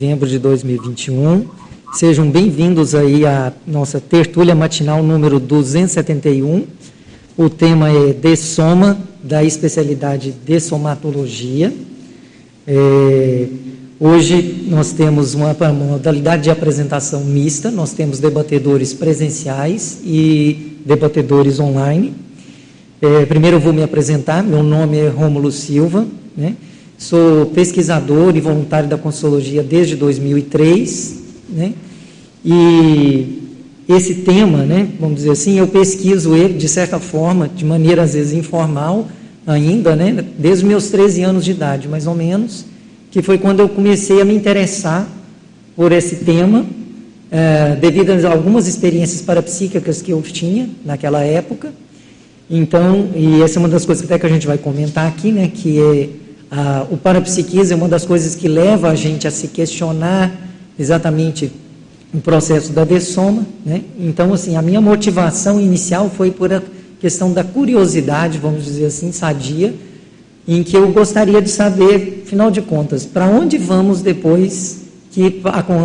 novembro 0.00 0.28
de 0.28 0.38
2021. 0.38 1.44
Sejam 1.92 2.30
bem-vindos 2.30 2.94
aí 2.94 3.26
à 3.26 3.52
nossa 3.66 4.00
tertúlia 4.00 4.54
matinal 4.54 5.02
número 5.02 5.40
271. 5.40 6.64
O 7.36 7.50
tema 7.50 7.90
é 7.90 8.12
Dessoma, 8.12 8.96
da 9.20 9.42
especialidade 9.42 10.30
de 10.30 10.60
somatologia. 10.60 11.74
É, 12.64 13.48
hoje 13.98 14.66
nós 14.68 14.92
temos 14.92 15.34
uma, 15.34 15.50
uma 15.52 15.72
modalidade 15.72 16.44
de 16.44 16.50
apresentação 16.50 17.24
mista, 17.24 17.68
nós 17.68 17.92
temos 17.92 18.20
debatedores 18.20 18.94
presenciais 18.94 19.98
e 20.04 20.78
debatedores 20.86 21.58
online. 21.58 22.14
É, 23.02 23.26
primeiro 23.26 23.56
eu 23.56 23.60
vou 23.60 23.72
me 23.72 23.82
apresentar, 23.82 24.44
meu 24.44 24.62
nome 24.62 24.96
é 24.96 25.08
Rômulo 25.08 25.50
Silva, 25.50 26.06
né? 26.36 26.54
Sou 26.98 27.46
pesquisador 27.46 28.36
e 28.36 28.40
voluntário 28.40 28.88
da 28.88 28.98
Consologia 28.98 29.62
desde 29.62 29.94
2003, 29.94 31.22
né? 31.48 31.72
E 32.44 33.38
esse 33.88 34.16
tema, 34.16 34.64
né, 34.64 34.88
vamos 34.98 35.18
dizer 35.18 35.30
assim, 35.30 35.60
eu 35.60 35.68
pesquiso 35.68 36.34
ele 36.34 36.54
de 36.54 36.68
certa 36.68 36.98
forma, 36.98 37.48
de 37.48 37.64
maneira 37.64 38.02
às 38.02 38.14
vezes 38.14 38.32
informal 38.32 39.06
ainda, 39.46 39.94
né, 39.94 40.24
desde 40.36 40.64
os 40.64 40.68
meus 40.68 40.90
13 40.90 41.22
anos 41.22 41.44
de 41.44 41.52
idade, 41.52 41.86
mais 41.86 42.06
ou 42.08 42.16
menos, 42.16 42.66
que 43.12 43.22
foi 43.22 43.38
quando 43.38 43.60
eu 43.60 43.68
comecei 43.68 44.20
a 44.20 44.24
me 44.24 44.34
interessar 44.34 45.08
por 45.76 45.92
esse 45.92 46.16
tema, 46.16 46.66
é, 47.30 47.76
devido 47.76 48.10
a 48.10 48.30
algumas 48.32 48.66
experiências 48.66 49.22
parapsíquicas 49.22 50.02
que 50.02 50.10
eu 50.10 50.20
tinha 50.20 50.68
naquela 50.84 51.22
época. 51.22 51.72
Então, 52.50 53.10
e 53.14 53.40
essa 53.40 53.58
é 53.58 53.60
uma 53.60 53.68
das 53.68 53.86
coisas 53.86 54.04
que 54.04 54.12
até 54.12 54.18
que 54.18 54.26
a 54.26 54.34
gente 54.34 54.48
vai 54.48 54.58
comentar 54.58 55.06
aqui, 55.06 55.30
né, 55.30 55.48
que 55.54 55.78
é 55.78 56.08
ah, 56.50 56.86
o 56.90 56.96
parapsiquismo 56.96 57.74
é 57.74 57.76
uma 57.76 57.88
das 57.88 58.04
coisas 58.04 58.34
que 58.34 58.48
leva 58.48 58.90
a 58.90 58.94
gente 58.94 59.28
a 59.28 59.30
se 59.30 59.48
questionar 59.48 60.32
exatamente 60.78 61.52
o 62.12 62.18
processo 62.18 62.72
da 62.72 62.84
dessoma. 62.84 63.46
Né? 63.64 63.82
Então, 63.98 64.32
assim, 64.32 64.56
a 64.56 64.62
minha 64.62 64.80
motivação 64.80 65.60
inicial 65.60 66.08
foi 66.08 66.30
por 66.30 66.52
a 66.52 66.62
questão 67.00 67.32
da 67.32 67.44
curiosidade, 67.44 68.38
vamos 68.38 68.64
dizer 68.64 68.86
assim, 68.86 69.12
sadia, 69.12 69.74
em 70.46 70.62
que 70.62 70.76
eu 70.76 70.90
gostaria 70.90 71.42
de 71.42 71.50
saber, 71.50 72.22
afinal 72.24 72.50
de 72.50 72.62
contas, 72.62 73.04
para 73.04 73.26
onde 73.26 73.58
vamos 73.58 74.00
depois 74.00 74.82
que 75.12 75.42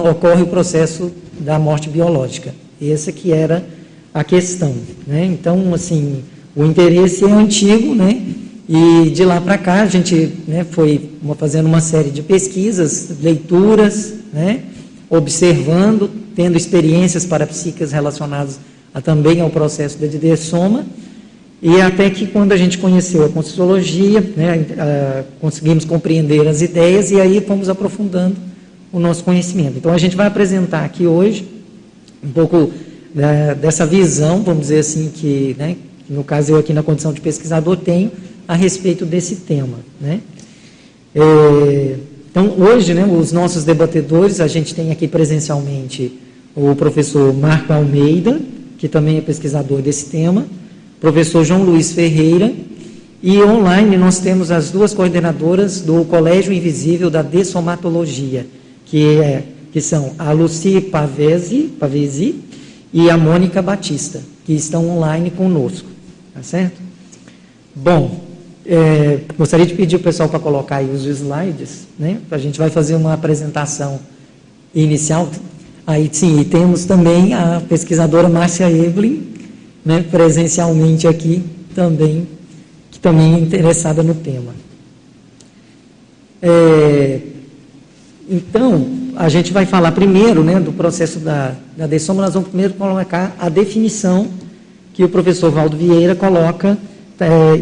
ocorre 0.10 0.44
o 0.44 0.48
processo 0.48 1.12
da 1.40 1.60
morte 1.60 1.90
biológica. 1.90 2.54
Essa 2.82 3.12
que 3.12 3.32
era 3.32 3.66
a 4.14 4.24
questão. 4.24 4.74
Né? 5.06 5.26
Então, 5.26 5.74
assim, 5.74 6.24
o 6.56 6.64
interesse 6.64 7.26
é 7.26 7.32
antigo, 7.32 7.94
né? 7.94 8.22
E 8.68 9.10
de 9.10 9.26
lá 9.26 9.42
para 9.42 9.58
cá 9.58 9.82
a 9.82 9.86
gente 9.88 10.32
né, 10.48 10.64
foi 10.64 11.10
fazendo 11.38 11.66
uma 11.66 11.82
série 11.82 12.10
de 12.10 12.22
pesquisas, 12.22 13.10
leituras, 13.22 14.14
né, 14.32 14.62
observando, 15.10 16.10
tendo 16.34 16.58
experiências 16.58 17.26
parapsíquicas 17.26 17.92
relacionadas 17.92 18.60
a, 18.94 19.02
também 19.02 19.42
ao 19.42 19.50
processo 19.50 19.98
da 19.98 20.08
didessoma, 20.08 20.86
e 21.62 21.80
até 21.82 22.10
que 22.10 22.28
quando 22.28 22.52
a 22.52 22.58
gente 22.58 22.78
conheceu 22.78 23.26
a 23.26 23.30
Conscienciologia, 23.30 24.22
né, 24.36 25.24
conseguimos 25.40 25.86
compreender 25.86 26.48
as 26.48 26.62
ideias 26.62 27.12
e 27.12 27.20
aí 27.20 27.42
fomos 27.42 27.70
aprofundando 27.70 28.36
o 28.92 29.00
nosso 29.00 29.24
conhecimento. 29.24 29.78
Então 29.78 29.92
a 29.92 29.98
gente 29.98 30.16
vai 30.16 30.28
apresentar 30.28 30.86
aqui 30.86 31.06
hoje 31.06 31.48
um 32.24 32.32
pouco 32.32 32.72
né, 33.14 33.56
dessa 33.56 33.86
visão, 33.86 34.42
vamos 34.42 34.62
dizer 34.62 34.80
assim, 34.80 35.12
que, 35.14 35.56
né, 35.58 35.76
que 36.06 36.14
no 36.14 36.24
caso 36.24 36.54
eu 36.54 36.58
aqui 36.58 36.74
na 36.74 36.84
condição 36.84 37.12
de 37.12 37.20
pesquisador 37.22 37.78
tenho, 37.78 38.12
a 38.48 38.56
respeito 38.56 39.06
desse 39.06 39.38
tema. 39.38 39.78
Né? 40.00 40.22
É, 41.16 41.96
então, 42.30 42.56
hoje, 42.58 42.94
né, 42.94 43.06
os 43.06 43.32
nossos 43.32 43.64
debatedores, 43.64 44.40
a 44.40 44.48
gente 44.48 44.74
tem 44.74 44.92
aqui 44.92 45.08
presencialmente 45.08 46.20
o 46.56 46.76
professor 46.76 47.34
Marco 47.34 47.72
Almeida, 47.72 48.40
que 48.78 48.88
também 48.88 49.18
é 49.18 49.22
pesquisador 49.22 49.82
desse 49.82 50.06
tema, 50.08 50.46
professor 51.00 51.44
João 51.44 51.64
Luiz 51.64 51.92
Ferreira, 51.92 52.54
e 53.22 53.42
online 53.42 53.96
nós 53.96 54.20
temos 54.20 54.52
as 54.52 54.70
duas 54.70 54.94
coordenadoras 54.94 55.80
do 55.80 56.04
Colégio 56.06 56.52
Invisível 56.52 57.10
da 57.10 57.22
Dessomatologia, 57.22 58.46
que, 58.86 59.20
é, 59.20 59.44
que 59.72 59.80
são 59.80 60.14
a 60.20 60.32
Luci 60.32 60.82
Pavesi, 60.82 61.72
Pavesi 61.80 62.36
e 62.92 63.10
a 63.10 63.18
Mônica 63.18 63.62
Batista, 63.62 64.22
que 64.46 64.54
estão 64.54 64.90
online 64.90 65.32
conosco. 65.32 65.88
Tá 66.34 66.44
certo? 66.44 66.82
Bom, 67.76 68.33
é, 68.66 69.20
gostaria 69.38 69.66
de 69.66 69.74
pedir 69.74 69.98
o 69.98 70.00
pessoal 70.00 70.30
para 70.30 70.40
colocar 70.40 70.78
aí 70.78 70.90
os 70.90 71.06
slides, 71.06 71.88
né? 72.00 72.20
A 72.32 72.38
gente 72.38 72.58
vai 72.58 72.70
fazer 72.70 72.96
uma 72.96 73.14
apresentação 73.14 74.00
inicial. 74.74 75.30
Aí 75.86 76.10
sim, 76.12 76.40
e 76.40 76.46
temos 76.46 76.86
também 76.86 77.34
a 77.34 77.62
pesquisadora 77.68 78.30
Márcia 78.30 78.72
Evelyn, 78.72 79.22
né, 79.84 80.06
presencialmente 80.10 81.08
aqui 81.08 81.44
também, 81.76 82.28
que 82.90 83.00
também 83.00 83.36
é 83.36 83.40
interessada 83.40 84.02
no 84.02 84.16
tema. 84.16 84.56
É, 86.42 87.20
então, 88.30 88.88
a 89.18 89.28
gente 89.28 89.52
vai 89.52 89.66
falar 89.66 89.92
primeiro 89.92 90.42
né, 90.42 90.58
do 90.60 90.72
processo 90.72 91.20
da, 91.20 91.54
da 91.76 91.86
dessoma, 91.86 92.22
nós 92.22 92.34
vamos 92.34 92.48
primeiro 92.48 92.74
colocar 92.76 93.36
a 93.38 93.50
definição 93.50 94.28
que 94.94 95.04
o 95.04 95.10
professor 95.10 95.52
Valdo 95.52 95.76
Vieira 95.76 96.16
coloca 96.16 96.78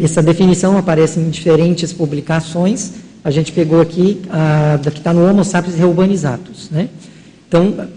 essa 0.02 0.22
definição 0.22 0.76
aparece 0.76 1.18
em 1.20 1.30
diferentes 1.30 1.92
publicações. 1.92 2.92
A 3.24 3.30
gente 3.30 3.52
pegou 3.52 3.80
aqui 3.80 4.20
a 4.30 4.78
que 4.82 4.98
está 4.98 5.12
no 5.12 5.28
Homo 5.28 5.44
sapiens 5.44 5.76
reurbanizatus. 5.76 6.70
Né? 6.70 6.88
Então, 7.48 7.88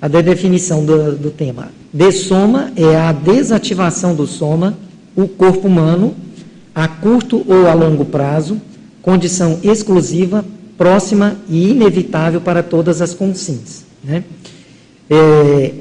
a 0.00 0.08
definição 0.08 0.84
do, 0.84 1.12
do 1.16 1.30
tema. 1.30 1.68
Dessoma 1.92 2.72
é 2.76 2.96
a 2.96 3.12
desativação 3.12 4.14
do 4.14 4.26
soma, 4.26 4.78
o 5.14 5.28
corpo 5.28 5.66
humano, 5.66 6.14
a 6.74 6.88
curto 6.88 7.44
ou 7.46 7.68
a 7.68 7.74
longo 7.74 8.04
prazo, 8.04 8.60
condição 9.02 9.58
exclusiva, 9.62 10.44
próxima 10.78 11.36
e 11.48 11.70
inevitável 11.70 12.40
para 12.40 12.62
todas 12.62 13.02
as 13.02 13.12
consciências. 13.12 13.84
Né? 14.02 14.24
É, 15.10 15.72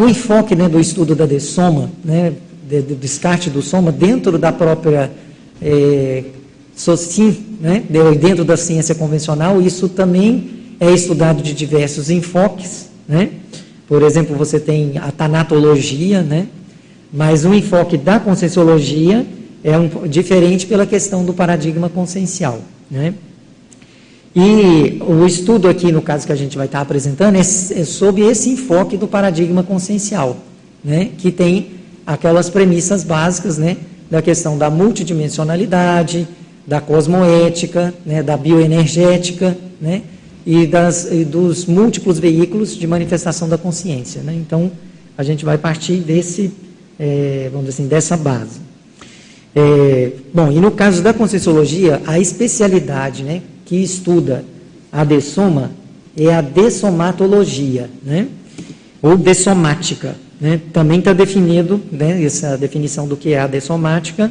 o 0.00 0.08
enfoque 0.08 0.56
né, 0.56 0.68
do 0.68 0.80
estudo 0.80 1.14
da 1.14 1.26
dessoma, 1.26 1.90
né, 2.04 2.32
de, 2.68 2.82
de 2.82 2.94
descarte 2.94 3.50
do 3.50 3.62
soma 3.62 3.92
dentro 3.92 4.38
da 4.38 4.52
própria 4.52 5.10
é, 5.60 6.24
SOCIM, 6.76 7.36
né, 7.60 7.82
dentro 8.20 8.44
da 8.44 8.56
ciência 8.56 8.94
convencional, 8.94 9.60
isso 9.60 9.88
também 9.88 10.76
é 10.80 10.90
estudado 10.90 11.42
de 11.42 11.52
diversos 11.54 12.10
enfoques. 12.10 12.88
Né? 13.08 13.30
Por 13.86 14.02
exemplo, 14.02 14.36
você 14.36 14.58
tem 14.58 14.98
a 14.98 15.10
tanatologia, 15.10 16.22
né? 16.22 16.48
mas 17.12 17.44
o 17.44 17.54
enfoque 17.54 17.96
da 17.96 18.18
conscienciologia 18.18 19.24
é 19.62 19.78
um, 19.78 19.88
diferente 20.08 20.66
pela 20.66 20.84
questão 20.84 21.24
do 21.24 21.32
paradigma 21.32 21.88
consciencial. 21.88 22.60
Né? 22.90 23.14
E 24.34 24.98
o 25.00 25.24
estudo 25.24 25.68
aqui, 25.68 25.92
no 25.92 26.02
caso 26.02 26.26
que 26.26 26.32
a 26.32 26.36
gente 26.36 26.56
vai 26.56 26.66
estar 26.66 26.80
apresentando, 26.80 27.36
é, 27.36 27.40
é 27.40 27.42
sobre 27.84 28.22
esse 28.22 28.50
enfoque 28.50 28.96
do 28.96 29.06
paradigma 29.06 29.62
consciencial, 29.62 30.36
né? 30.84 31.10
que 31.16 31.30
tem 31.30 31.68
aquelas 32.06 32.50
premissas 32.50 33.04
básicas 33.04 33.58
né, 33.58 33.76
da 34.10 34.20
questão 34.20 34.58
da 34.58 34.70
multidimensionalidade, 34.70 36.28
da 36.66 36.80
cosmoética, 36.80 37.94
né, 38.04 38.22
da 38.22 38.36
bioenergética 38.36 39.56
né, 39.80 40.02
e, 40.46 40.66
das, 40.66 41.10
e 41.10 41.24
dos 41.24 41.66
múltiplos 41.66 42.18
veículos 42.18 42.76
de 42.76 42.86
manifestação 42.86 43.48
da 43.48 43.58
consciência. 43.58 44.22
Né? 44.22 44.34
Então, 44.34 44.70
a 45.16 45.22
gente 45.22 45.44
vai 45.44 45.58
partir 45.58 45.96
desse, 45.96 46.52
é, 46.98 47.48
vamos 47.52 47.66
dizer 47.66 47.82
assim, 47.82 47.88
dessa 47.88 48.16
base. 48.16 48.60
É, 49.54 50.10
bom, 50.32 50.50
e 50.50 50.58
no 50.58 50.72
caso 50.72 51.00
da 51.00 51.14
Conscienciologia, 51.14 52.02
a 52.06 52.18
especialidade 52.18 53.22
né, 53.22 53.42
que 53.64 53.76
estuda 53.76 54.44
a 54.90 55.04
dessoma 55.04 55.70
é 56.16 56.34
a 56.34 56.40
dessomatologia, 56.40 57.88
né, 58.04 58.26
ou 59.00 59.16
dessomática. 59.16 60.16
Né? 60.44 60.60
Também 60.74 60.98
está 60.98 61.14
definido, 61.14 61.80
né, 61.90 62.22
essa 62.22 62.58
definição 62.58 63.08
do 63.08 63.16
que 63.16 63.32
é 63.32 63.40
a 63.40 63.46
dessomática, 63.46 64.30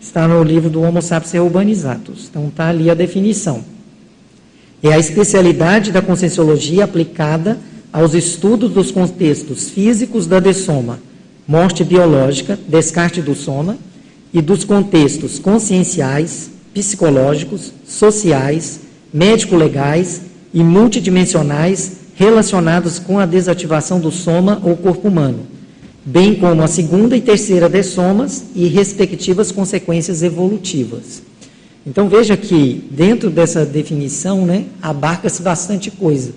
está 0.00 0.26
no 0.26 0.42
livro 0.42 0.70
do 0.70 0.80
Homo 0.80 1.02
sapiens 1.02 1.34
urbanizatus. 1.34 2.28
Então 2.30 2.48
está 2.48 2.70
ali 2.70 2.88
a 2.88 2.94
definição. 2.94 3.62
É 4.82 4.94
a 4.94 4.98
especialidade 4.98 5.92
da 5.92 6.00
conscienciologia 6.00 6.84
aplicada 6.84 7.58
aos 7.92 8.14
estudos 8.14 8.70
dos 8.70 8.90
contextos 8.90 9.68
físicos 9.68 10.26
da 10.26 10.40
dessoma, 10.40 10.98
morte 11.46 11.84
biológica, 11.84 12.58
descarte 12.66 13.20
do 13.20 13.34
soma, 13.34 13.76
e 14.32 14.40
dos 14.40 14.64
contextos 14.64 15.38
conscienciais, 15.38 16.52
psicológicos, 16.72 17.70
sociais, 17.86 18.80
médico-legais 19.12 20.22
e 20.54 20.64
multidimensionais 20.64 21.99
relacionados 22.20 22.98
com 22.98 23.18
a 23.18 23.24
desativação 23.24 23.98
do 23.98 24.10
soma 24.10 24.60
ou 24.62 24.76
corpo 24.76 25.08
humano, 25.08 25.38
bem 26.04 26.34
como 26.34 26.62
a 26.62 26.66
segunda 26.66 27.16
e 27.16 27.20
terceira 27.22 27.66
dessomas 27.66 28.44
e 28.54 28.66
respectivas 28.66 29.50
consequências 29.50 30.22
evolutivas. 30.22 31.22
Então 31.86 32.10
veja 32.10 32.36
que 32.36 32.86
dentro 32.90 33.30
dessa 33.30 33.64
definição, 33.64 34.44
né, 34.44 34.66
abarca-se 34.82 35.40
bastante 35.40 35.90
coisa, 35.90 36.32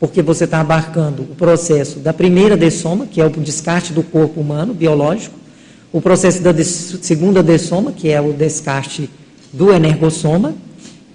porque 0.00 0.22
você 0.22 0.42
está 0.42 0.60
abarcando 0.60 1.22
o 1.22 1.36
processo 1.36 2.00
da 2.00 2.12
primeira 2.12 2.56
dessoma, 2.56 3.06
que 3.06 3.20
é 3.20 3.24
o 3.24 3.30
descarte 3.30 3.92
do 3.92 4.02
corpo 4.02 4.40
humano, 4.40 4.74
biológico, 4.74 5.38
o 5.92 6.00
processo 6.00 6.42
da 6.42 6.52
segunda 6.64 7.44
dessoma, 7.44 7.92
que 7.92 8.10
é 8.10 8.20
o 8.20 8.32
descarte 8.32 9.08
do 9.52 9.72
energossoma, 9.72 10.56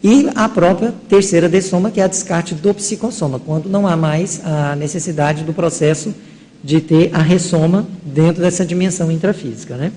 e 0.04 0.30
a 0.36 0.50
própria 0.50 0.94
terceira 1.08 1.48
dessoma, 1.48 1.90
que 1.90 2.02
é 2.02 2.04
a 2.04 2.08
descarte 2.08 2.54
do 2.54 2.74
psicossoma, 2.74 3.40
quando 3.40 3.70
não 3.70 3.88
há 3.88 3.96
mais 3.96 4.42
a 4.44 4.76
necessidade 4.76 5.46
do 5.46 5.54
processo 5.54 6.14
de 6.62 6.82
ter 6.82 7.10
a 7.14 7.22
ressoma 7.22 7.88
dentro 8.04 8.42
dessa 8.42 8.66
dimensão 8.66 9.10
intrafísica. 9.10 9.78
Né? 9.78 9.94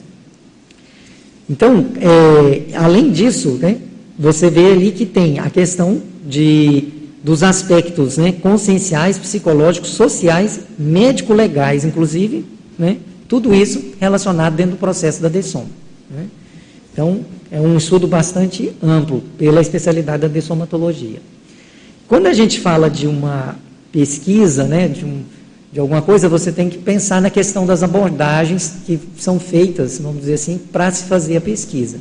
Então, 1.50 1.86
é, 2.00 2.76
além 2.76 3.10
disso, 3.10 3.58
né, 3.60 3.78
você 4.16 4.48
vê 4.48 4.70
ali 4.70 4.92
que 4.92 5.04
tem 5.04 5.40
a 5.40 5.50
questão 5.50 6.00
de, 6.24 6.84
dos 7.22 7.42
aspectos 7.42 8.16
né, 8.16 8.30
conscienciais, 8.30 9.18
psicológicos, 9.18 9.90
sociais, 9.90 10.60
médico-legais, 10.78 11.84
inclusive, 11.84 12.44
né, 12.78 12.98
tudo 13.26 13.52
isso 13.52 13.94
relacionado 13.98 14.54
dentro 14.54 14.72
do 14.72 14.78
processo 14.78 15.20
da 15.20 15.28
DESOM. 15.28 15.66
Né? 16.08 16.26
Então, 16.96 17.20
é 17.50 17.60
um 17.60 17.76
estudo 17.76 18.06
bastante 18.06 18.72
amplo 18.82 19.22
pela 19.36 19.60
especialidade 19.60 20.22
da 20.22 20.28
dessomatologia. 20.28 21.20
Quando 22.08 22.26
a 22.26 22.32
gente 22.32 22.58
fala 22.58 22.88
de 22.88 23.06
uma 23.06 23.54
pesquisa, 23.92 24.64
né, 24.64 24.88
de, 24.88 25.04
um, 25.04 25.20
de 25.70 25.78
alguma 25.78 26.00
coisa, 26.00 26.26
você 26.26 26.50
tem 26.50 26.70
que 26.70 26.78
pensar 26.78 27.20
na 27.20 27.28
questão 27.28 27.66
das 27.66 27.82
abordagens 27.82 28.76
que 28.86 28.98
são 29.18 29.38
feitas, 29.38 29.98
vamos 29.98 30.20
dizer 30.20 30.32
assim, 30.32 30.56
para 30.72 30.90
se 30.90 31.04
fazer 31.04 31.36
a 31.36 31.40
pesquisa. 31.42 31.98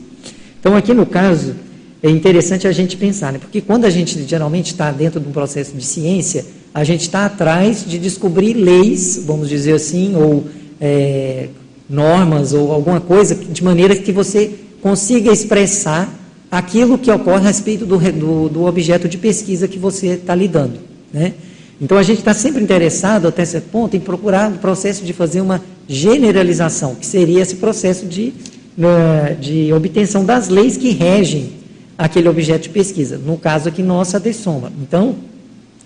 Então, 0.61 0.77
aqui 0.77 0.93
no 0.93 1.05
caso, 1.05 1.55
é 2.01 2.09
interessante 2.09 2.65
a 2.65 2.71
gente 2.71 2.95
pensar, 2.95 3.33
né, 3.33 3.39
porque 3.39 3.59
quando 3.59 3.83
a 3.83 3.89
gente 3.89 4.25
geralmente 4.25 4.67
está 4.67 4.93
dentro 4.93 5.19
de 5.19 5.27
um 5.27 5.31
processo 5.33 5.75
de 5.75 5.83
ciência, 5.83 6.45
a 6.73 6.85
gente 6.85 7.01
está 7.01 7.25
atrás 7.25 7.83
de 7.85 7.99
descobrir 7.99 8.53
leis, 8.53 9.21
vamos 9.25 9.49
dizer 9.49 9.73
assim, 9.73 10.15
ou 10.15 10.45
é, 10.79 11.49
normas 11.89 12.53
ou 12.53 12.71
alguma 12.71 13.01
coisa, 13.01 13.35
de 13.35 13.61
maneira 13.61 13.93
que 13.93 14.13
você 14.13 14.61
consiga 14.85 15.31
expressar 15.31 16.07
aquilo 16.51 16.95
que 16.95 17.09
ocorre 17.09 17.37
a 17.37 17.47
respeito 17.47 17.87
do, 17.87 17.97
do, 17.97 18.49
do 18.49 18.65
objeto 18.65 19.09
de 19.09 19.17
pesquisa 19.17 19.67
que 19.67 19.79
você 19.79 20.09
está 20.09 20.35
lidando. 20.35 20.75
Né? 21.11 21.33
Então 21.81 21.97
a 21.97 22.03
gente 22.03 22.19
está 22.19 22.35
sempre 22.35 22.61
interessado, 22.61 23.27
até 23.27 23.41
esse 23.41 23.59
ponto, 23.61 23.97
em 23.97 23.99
procurar 23.99 24.51
o 24.51 24.59
processo 24.59 25.03
de 25.03 25.11
fazer 25.11 25.41
uma 25.41 25.59
generalização, 25.87 26.93
que 26.93 27.05
seria 27.07 27.41
esse 27.41 27.55
processo 27.55 28.05
de, 28.05 28.31
uh, 28.77 29.35
de 29.41 29.73
obtenção 29.73 30.23
das 30.23 30.49
leis 30.49 30.77
que 30.77 30.91
regem 30.91 31.53
aquele 31.97 32.29
objeto 32.29 32.61
de 32.61 32.69
pesquisa. 32.69 33.17
No 33.17 33.39
caso 33.39 33.69
aqui, 33.69 33.81
nossa, 33.81 34.19
dessoma. 34.19 34.71
Então, 34.79 35.15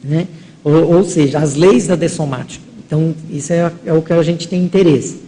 né, 0.04 0.28
ou, 0.62 0.96
ou 0.96 1.04
seja, 1.06 1.40
as 1.40 1.56
leis 1.56 1.88
da 1.88 1.96
dessomática. 1.96 2.66
Então, 2.86 3.16
isso 3.32 3.54
é, 3.54 3.72
é 3.86 3.94
o 3.94 4.02
que 4.02 4.12
a 4.12 4.22
gente 4.22 4.46
tem 4.46 4.62
interesse. 4.62 5.22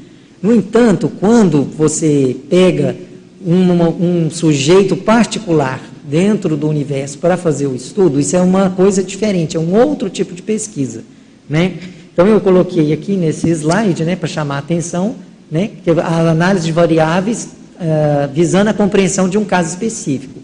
No 0.44 0.54
entanto, 0.54 1.10
quando 1.22 1.64
você 1.64 2.36
pega 2.50 3.10
um, 3.46 4.26
um 4.26 4.30
sujeito 4.30 4.96
particular 4.96 5.82
dentro 6.04 6.58
do 6.58 6.68
universo 6.68 7.18
para 7.18 7.38
fazer 7.38 7.68
o 7.68 7.76
estudo, 7.76 8.20
isso 8.20 8.36
é 8.36 8.42
uma 8.42 8.70
coisa 8.70 9.04
diferente, 9.04 9.56
é 9.56 9.60
um 9.60 9.74
outro 9.74 10.10
tipo 10.10 10.34
de 10.34 10.42
pesquisa. 10.42 11.04
Né? 11.50 11.74
Então, 12.14 12.28
eu 12.28 12.42
coloquei 12.42 12.92
aqui 12.92 13.16
nesse 13.16 13.50
slide, 13.50 14.04
né, 14.04 14.16
para 14.16 14.28
chamar 14.28 14.56
a 14.56 14.60
atenção, 14.60 15.16
né, 15.50 15.72
a 16.04 16.30
análise 16.30 16.66
de 16.66 16.72
variáveis 16.72 17.50
uh, 17.76 18.34
visando 18.34 18.70
a 18.70 18.74
compreensão 18.74 19.30
de 19.30 19.38
um 19.38 19.46
caso 19.46 19.70
específico. 19.70 20.40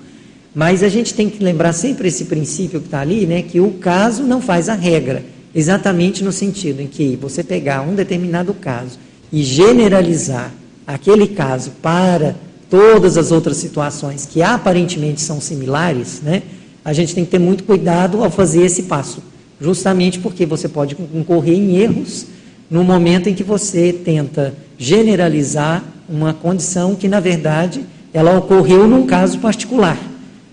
Mas 0.56 0.82
a 0.82 0.90
gente 0.90 1.14
tem 1.14 1.30
que 1.30 1.44
lembrar 1.44 1.74
sempre 1.74 2.08
esse 2.08 2.26
princípio 2.26 2.80
que 2.80 2.88
está 2.88 3.02
ali, 3.02 3.26
né, 3.26 3.42
que 3.42 3.60
o 3.60 3.72
caso 3.72 4.24
não 4.24 4.42
faz 4.42 4.70
a 4.70 4.74
regra. 4.74 5.24
Exatamente 5.54 6.24
no 6.24 6.32
sentido 6.32 6.82
em 6.82 6.88
que 6.88 7.16
você 7.16 7.44
pegar 7.44 7.82
um 7.82 7.96
determinado 7.96 8.54
caso 8.54 8.98
e 9.32 9.44
generalizar 9.44 10.52
aquele 10.86 11.28
caso 11.28 11.72
para 11.82 12.36
todas 12.69 13.18
as 13.18 13.31
outras 13.31 13.58
situações 13.58 14.25
que 14.25 14.42
aparentemente 14.42 15.22
são 15.22 15.40
similares, 15.40 16.22
né, 16.22 16.44
a 16.84 16.94
gente 16.94 17.14
tem 17.14 17.25
que 17.25 17.31
ter 17.31 17.40
muito 17.40 17.64
cuidado 17.64 18.24
ao 18.24 18.31
fazer 18.31 18.64
esse 18.64 18.84
passo. 18.84 19.22
Justamente 19.60 20.19
porque 20.19 20.46
você 20.46 20.69
pode 20.69 20.96
incorrer 21.14 21.58
em 21.58 21.78
erros 21.78 22.28
no 22.69 22.84
momento 22.84 23.28
em 23.28 23.34
que 23.34 23.44
você 23.44 23.92
tenta 23.92 24.54
generalizar 24.78 25.84
uma 26.08 26.34
condição 26.34 26.96
que, 26.96 27.08
na 27.08 27.19
verdade, 27.19 27.84
ela 28.14 28.38
ocorreu 28.38 28.88
num 28.88 29.06
caso 29.06 29.40
particular, 29.40 29.98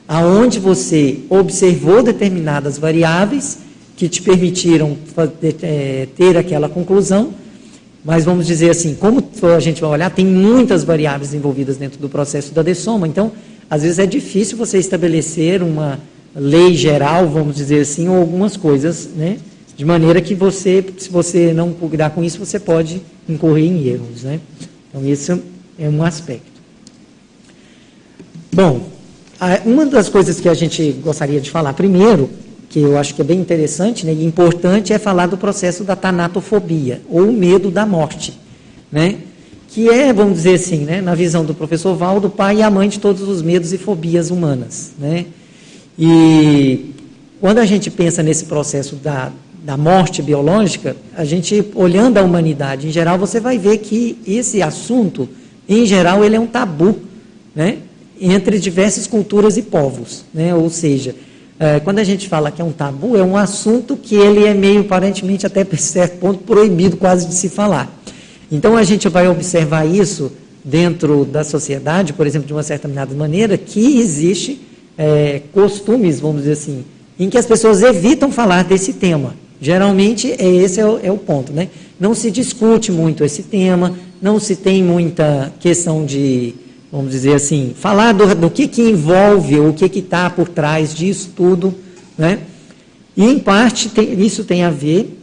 aonde 0.09 0.59
você 0.59 1.21
observou 1.29 2.03
determinadas 2.03 2.79
variáveis 2.79 3.59
que 3.97 4.09
te 4.09 4.21
permitiram 4.21 4.97
é, 5.63 6.09
ter 6.17 6.37
aquela 6.37 6.69
conclusão, 6.69 7.33
mas 8.05 8.25
vamos 8.25 8.47
dizer 8.47 8.71
assim, 8.71 8.95
como 8.95 9.25
a 9.55 9.61
gente 9.61 9.81
vai 9.81 9.91
olhar, 9.91 10.11
tem 10.11 10.27
muitas 10.27 10.85
variáveis 10.85 11.33
envolvidas 11.33 11.77
dentro 11.77 11.99
do 11.99 12.09
processo 12.09 12.53
da 12.53 12.63
dessoma, 12.63 13.09
então, 13.09 13.33
às 13.71 13.83
vezes 13.83 13.99
é 13.99 14.07
difícil 14.07 14.59
você 14.59 14.79
estabelecer 14.79 15.63
uma 15.63 15.99
lei 16.37 16.75
geral, 16.75 17.29
vamos 17.29 17.57
dizer 17.57 17.81
assim, 17.81 18.09
ou 18.09 18.17
algumas 18.17 18.57
coisas, 18.57 19.09
né? 19.17 19.39
De 19.77 19.85
maneira 19.85 20.21
que 20.21 20.35
você, 20.35 20.85
se 20.99 21.09
você 21.09 21.53
não 21.53 21.73
cuidar 21.73 22.11
com 22.11 22.23
isso, 22.23 22.39
você 22.39 22.61
pode 22.61 23.01
incorrer 23.29 23.65
em 23.65 23.89
erros, 23.89 24.23
né? 24.23 24.39
Então, 24.89 25.05
esse 25.09 25.33
é 25.79 25.89
um 25.89 26.03
aspecto. 26.03 26.53
Bom, 28.53 28.89
uma 29.65 29.87
das 29.87 30.09
coisas 30.09 30.39
que 30.39 30.49
a 30.49 30.55
gente 30.55 30.93
gostaria 31.03 31.41
de 31.41 31.51
falar 31.51 31.73
primeiro 31.73 32.31
que 32.75 32.81
eu 32.81 32.99
acho 32.99 33.15
que 33.15 33.21
é 33.21 33.25
bem 33.25 33.39
interessante 33.39 34.05
né, 34.05 34.13
e 34.13 34.25
importante 34.25 34.93
é 34.93 34.99
falar 34.99 35.29
do 35.29 35.39
processo 35.39 35.85
da 35.85 35.95
tanatofobia, 35.95 37.01
ou 37.09 37.31
medo 37.31 37.71
da 37.71 37.87
morte, 37.87 38.37
né? 38.91 39.19
que 39.69 39.89
é, 39.89 40.13
vamos 40.13 40.39
dizer 40.39 40.55
assim, 40.55 40.79
né, 40.79 41.01
na 41.01 41.15
visão 41.15 41.45
do 41.45 41.55
professor 41.55 41.95
Valdo, 41.95 42.29
pai 42.29 42.57
e 42.57 42.63
a 42.63 42.71
mãe 42.73 42.89
de 42.89 42.99
todos 42.99 43.23
os 43.29 43.43
medos 43.43 43.73
e 43.73 43.79
fobias 43.79 44.29
humanas. 44.29 44.91
Né? 44.99 45.27
E 45.97 46.91
quando 47.41 47.59
a 47.59 47.65
gente 47.65 47.93
pensa 47.93 48.25
nesse 48.25 48.47
processo 48.47 48.97
da, 48.97 49.31
da 49.63 49.77
morte 49.77 50.21
biológica, 50.21 50.97
a 51.17 51.25
gente, 51.25 51.71
olhando 51.77 52.19
a 52.19 52.23
humanidade 52.23 52.89
em 52.89 52.91
geral, 52.91 53.17
você 53.17 53.39
vai 53.39 53.57
ver 53.57 53.79
que 53.79 54.19
esse 54.27 54.61
assunto, 54.61 55.29
em 55.69 55.87
geral, 55.87 56.25
ele 56.25 56.35
é 56.35 56.41
um 56.41 56.47
tabu 56.49 56.97
né, 57.55 57.79
entre 58.21 58.59
diversas 58.59 59.07
culturas 59.07 59.57
e 59.57 59.63
povos. 59.63 60.25
Né? 60.35 60.53
Ou 60.53 60.69
seja, 60.69 61.15
é, 61.59 61.79
quando 61.81 62.01
a 62.01 62.05
gente 62.05 62.29
fala 62.29 62.51
que 62.51 62.61
é 62.61 62.65
um 62.65 62.73
tabu, 62.73 63.17
é 63.17 63.23
um 63.23 63.37
assunto 63.37 63.97
que 63.97 64.15
ele 64.15 64.45
é 64.45 64.55
meio, 64.55 64.81
aparentemente, 64.81 65.47
até 65.47 65.65
certo 65.77 66.19
ponto, 66.19 66.41
proibido 66.41 66.97
quase 66.97 67.27
de 67.27 67.35
se 67.35 67.49
falar. 67.49 67.93
Então, 68.51 68.77
a 68.77 68.83
gente 68.83 69.09
vai 69.09 69.29
observar 69.29 69.87
isso 69.87 70.33
dentro 70.65 71.25
da 71.25 71.45
sociedade, 71.45 72.13
por 72.13 72.27
exemplo, 72.27 72.47
de 72.47 72.53
uma 72.53 72.63
certa 72.63 72.89
maneira, 72.89 73.57
que 73.57 73.99
existe 73.99 74.61
é, 74.99 75.43
costumes, 75.53 76.21
vamos 76.21 76.39
dizer 76.39 76.53
assim, 76.53 76.85
em 77.19 77.31
que 77.31 77.39
as 77.39 77.47
pessoas 77.47 77.83
evitam 77.83 78.33
falar 78.33 78.65
desse 78.65 78.95
tema. 78.95 79.35
Geralmente, 79.61 80.33
é, 80.33 80.47
esse 80.47 80.81
é 80.81 80.87
o, 80.87 80.99
é 81.03 81.13
o 81.13 81.19
ponto. 81.19 81.53
Né? 81.53 81.69
Não 81.99 82.15
se 82.15 82.31
discute 82.31 82.91
muito 82.91 83.23
esse 83.25 83.45
tema, 83.45 83.97
não 84.21 84.41
se 84.41 84.57
tem 84.57 84.83
muita 84.83 85.53
questão 85.61 86.05
de 86.05 86.55
vamos 86.95 87.11
dizer 87.11 87.35
assim, 87.35 87.75
falar 87.77 88.13
do, 88.13 88.37
do 88.37 88.49
que, 88.49 88.69
que 88.69 88.81
envolve, 88.81 89.59
o 89.59 89.73
que 89.73 89.87
está 89.99 90.31
por 90.31 90.49
trás 90.49 90.95
disso 90.95 91.33
tudo, 91.35 91.75
né? 92.17 92.39
E, 93.17 93.25
em 93.25 93.37
parte, 93.41 93.89
tem, 93.89 94.13
isso 94.25 94.45
tem 94.45 94.63
a 94.63 94.71
ver 94.71 95.21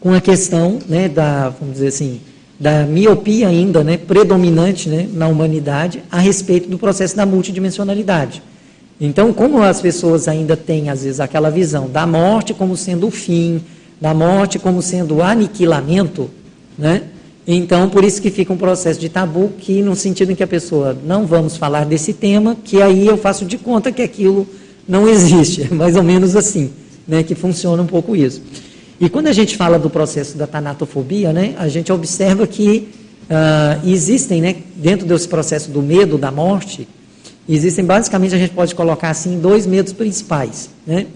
com 0.00 0.14
a 0.14 0.22
questão 0.22 0.78
né, 0.88 1.10
da, 1.10 1.50
vamos 1.50 1.74
dizer 1.74 1.88
assim, 1.88 2.18
da 2.58 2.84
miopia 2.84 3.48
ainda 3.48 3.84
né, 3.84 3.98
predominante 3.98 4.88
né, 4.88 5.06
na 5.12 5.28
humanidade 5.28 6.02
a 6.10 6.18
respeito 6.18 6.70
do 6.70 6.78
processo 6.78 7.14
da 7.14 7.26
multidimensionalidade. 7.26 8.42
Então, 8.98 9.34
como 9.34 9.62
as 9.62 9.82
pessoas 9.82 10.28
ainda 10.28 10.56
têm, 10.56 10.88
às 10.88 11.04
vezes, 11.04 11.20
aquela 11.20 11.50
visão 11.50 11.90
da 11.90 12.06
morte 12.06 12.54
como 12.54 12.74
sendo 12.74 13.08
o 13.08 13.10
fim, 13.10 13.62
da 14.00 14.14
morte 14.14 14.58
como 14.58 14.80
sendo 14.80 15.16
o 15.16 15.22
aniquilamento, 15.22 16.30
né? 16.78 17.02
Então, 17.46 17.88
por 17.88 18.04
isso 18.04 18.22
que 18.22 18.30
fica 18.30 18.52
um 18.52 18.56
processo 18.56 19.00
de 19.00 19.08
tabu, 19.08 19.52
que 19.58 19.82
no 19.82 19.96
sentido 19.96 20.30
em 20.30 20.34
que 20.34 20.44
a 20.44 20.46
pessoa, 20.46 20.96
não 21.04 21.26
vamos 21.26 21.56
falar 21.56 21.84
desse 21.84 22.12
tema, 22.12 22.56
que 22.62 22.80
aí 22.80 23.06
eu 23.06 23.16
faço 23.16 23.44
de 23.44 23.58
conta 23.58 23.90
que 23.90 24.02
aquilo 24.02 24.46
não 24.88 25.08
existe. 25.08 25.62
É 25.70 25.74
mais 25.74 25.96
ou 25.96 26.02
menos 26.02 26.36
assim, 26.36 26.70
né, 27.06 27.22
que 27.22 27.34
funciona 27.34 27.82
um 27.82 27.86
pouco 27.86 28.14
isso. 28.14 28.42
E 29.00 29.08
quando 29.08 29.26
a 29.26 29.32
gente 29.32 29.56
fala 29.56 29.78
do 29.78 29.90
processo 29.90 30.38
da 30.38 30.46
tanatofobia, 30.46 31.32
né, 31.32 31.54
a 31.58 31.66
gente 31.66 31.92
observa 31.92 32.46
que 32.46 32.88
uh, 33.24 33.88
existem, 33.88 34.40
né, 34.40 34.56
dentro 34.76 35.04
desse 35.06 35.26
processo 35.26 35.70
do 35.70 35.82
medo 35.82 36.16
da 36.16 36.30
morte, 36.30 36.86
existem 37.48 37.84
basicamente, 37.84 38.36
a 38.36 38.38
gente 38.38 38.54
pode 38.54 38.72
colocar 38.74 39.10
assim, 39.10 39.40
dois 39.40 39.66
medos 39.66 39.92
principais. 39.92 40.70
Né? 40.86 41.06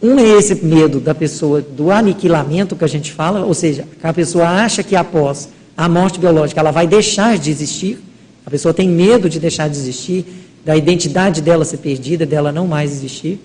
Um 0.00 0.18
é 0.18 0.38
esse 0.38 0.54
medo 0.64 1.00
da 1.00 1.14
pessoa, 1.14 1.60
do 1.60 1.90
aniquilamento 1.90 2.76
que 2.76 2.84
a 2.84 2.88
gente 2.88 3.10
fala, 3.12 3.44
ou 3.44 3.54
seja, 3.54 3.84
que 4.00 4.06
a 4.06 4.12
pessoa 4.12 4.48
acha 4.48 4.84
que 4.84 4.94
após 4.94 5.48
a 5.82 5.88
morte 5.88 6.20
biológica 6.20 6.60
ela 6.60 6.70
vai 6.70 6.86
deixar 6.86 7.36
de 7.36 7.50
existir, 7.50 7.98
a 8.46 8.50
pessoa 8.50 8.72
tem 8.72 8.88
medo 8.88 9.28
de 9.28 9.40
deixar 9.40 9.68
de 9.68 9.76
existir, 9.76 10.24
da 10.64 10.76
identidade 10.76 11.42
dela 11.42 11.64
ser 11.64 11.78
perdida, 11.78 12.24
dela 12.24 12.52
não 12.52 12.68
mais 12.68 12.92
existir. 12.92 13.40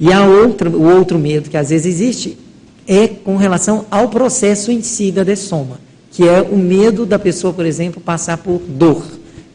E 0.00 0.12
há 0.12 0.24
outra, 0.24 0.68
o 0.68 0.96
outro 0.96 1.16
medo 1.16 1.48
que 1.48 1.56
às 1.56 1.70
vezes 1.70 1.86
existe, 1.86 2.36
é 2.88 3.06
com 3.06 3.36
relação 3.36 3.86
ao 3.88 4.08
processo 4.08 4.72
em 4.72 4.82
si 4.82 5.12
da 5.12 5.22
dessoma, 5.22 5.78
que 6.10 6.26
é 6.26 6.42
o 6.42 6.56
medo 6.56 7.06
da 7.06 7.20
pessoa, 7.20 7.52
por 7.52 7.64
exemplo, 7.64 8.00
passar 8.00 8.38
por 8.38 8.60
dor 8.66 9.04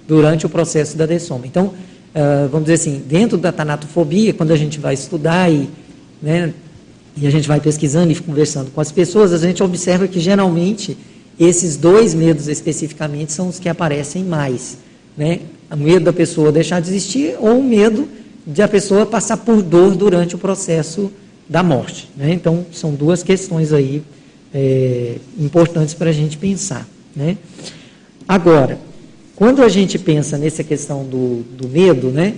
durante 0.07 0.45
o 0.45 0.49
processo 0.49 0.95
da 0.95 1.05
dessoma. 1.05 1.45
Então, 1.45 1.65
uh, 1.65 2.47
vamos 2.49 2.67
dizer 2.67 2.75
assim, 2.75 3.03
dentro 3.05 3.37
da 3.37 3.51
tanatofobia, 3.51 4.33
quando 4.33 4.51
a 4.51 4.55
gente 4.55 4.79
vai 4.79 4.93
estudar 4.93 5.51
e, 5.51 5.67
né, 6.21 6.53
e 7.17 7.27
a 7.27 7.29
gente 7.29 7.45
vai 7.45 7.59
pesquisando 7.59 8.09
e 8.13 8.15
conversando 8.15 8.71
com 8.71 8.79
as 8.79 8.89
pessoas, 8.89 9.33
a 9.33 9.37
gente 9.37 9.61
observa 9.61 10.07
que 10.07 10.21
geralmente 10.21 10.97
esses 11.39 11.77
dois 11.77 12.13
medos 12.13 12.47
especificamente 12.47 13.31
são 13.31 13.47
os 13.47 13.59
que 13.59 13.69
aparecem 13.69 14.23
mais. 14.23 14.77
Né? 15.17 15.41
O 15.71 15.75
medo 15.75 16.05
da 16.05 16.13
pessoa 16.13 16.51
deixar 16.51 16.79
de 16.81 16.89
existir 16.89 17.35
ou 17.39 17.59
o 17.59 17.63
medo 17.63 18.07
de 18.45 18.61
a 18.61 18.67
pessoa 18.67 19.05
passar 19.05 19.37
por 19.37 19.61
dor 19.61 19.95
durante 19.95 20.35
o 20.35 20.37
processo 20.37 21.11
da 21.47 21.63
morte. 21.63 22.09
Né? 22.15 22.33
Então, 22.33 22.65
são 22.71 22.93
duas 22.93 23.23
questões 23.23 23.73
aí 23.73 24.01
é, 24.53 25.15
importantes 25.37 25.93
para 25.93 26.09
a 26.09 26.13
gente 26.13 26.37
pensar. 26.37 26.87
Né? 27.15 27.37
Agora, 28.27 28.79
quando 29.35 29.61
a 29.61 29.69
gente 29.69 29.99
pensa 29.99 30.37
nessa 30.37 30.63
questão 30.63 31.03
do, 31.03 31.43
do 31.57 31.67
medo, 31.67 32.07
né, 32.07 32.35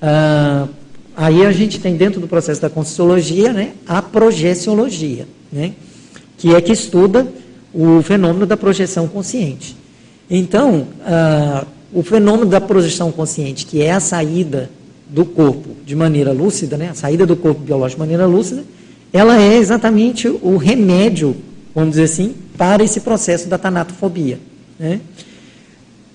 ah, 0.00 0.68
aí 1.16 1.44
a 1.44 1.50
gente 1.50 1.80
tem 1.80 1.96
dentro 1.96 2.20
do 2.20 2.28
processo 2.28 2.62
da 2.62 2.70
conscienciologia 2.70 3.52
né, 3.52 3.72
a 3.86 4.00
projeciologia, 4.00 5.26
né, 5.52 5.72
que 6.36 6.54
é 6.54 6.60
que 6.60 6.72
estuda 6.72 7.26
o 7.72 8.02
fenômeno 8.02 8.46
da 8.46 8.56
projeção 8.56 9.06
consciente. 9.06 9.76
Então, 10.30 10.86
ah, 11.04 11.64
o 11.92 12.02
fenômeno 12.02 12.50
da 12.50 12.60
projeção 12.60 13.10
consciente, 13.10 13.66
que 13.66 13.82
é 13.82 13.92
a 13.92 14.00
saída 14.00 14.70
do 15.08 15.24
corpo 15.24 15.70
de 15.86 15.96
maneira 15.96 16.32
lúcida, 16.32 16.76
né, 16.76 16.90
a 16.90 16.94
saída 16.94 17.24
do 17.24 17.34
corpo 17.36 17.60
biológico 17.60 17.96
de 17.96 18.00
maneira 18.00 18.26
lúcida, 18.26 18.62
ela 19.12 19.40
é 19.40 19.56
exatamente 19.56 20.28
o 20.28 20.56
remédio, 20.56 21.34
vamos 21.74 21.90
dizer 21.90 22.04
assim, 22.04 22.34
para 22.56 22.84
esse 22.84 23.00
processo 23.00 23.48
da 23.48 23.56
tanatofobia. 23.56 24.38
Né? 24.78 25.00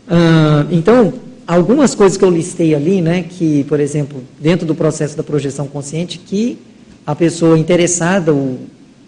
Ah, 0.07 0.65
então, 0.69 1.13
algumas 1.47 1.95
coisas 1.95 2.17
que 2.17 2.23
eu 2.23 2.29
listei 2.29 2.75
ali, 2.75 3.01
né, 3.01 3.23
que, 3.23 3.63
por 3.63 3.79
exemplo, 3.79 4.23
dentro 4.39 4.65
do 4.65 4.75
processo 4.75 5.17
da 5.17 5.23
projeção 5.23 5.67
consciente, 5.67 6.19
que 6.19 6.57
a 7.05 7.15
pessoa 7.15 7.57
interessada 7.57 8.31
o, 8.33 8.59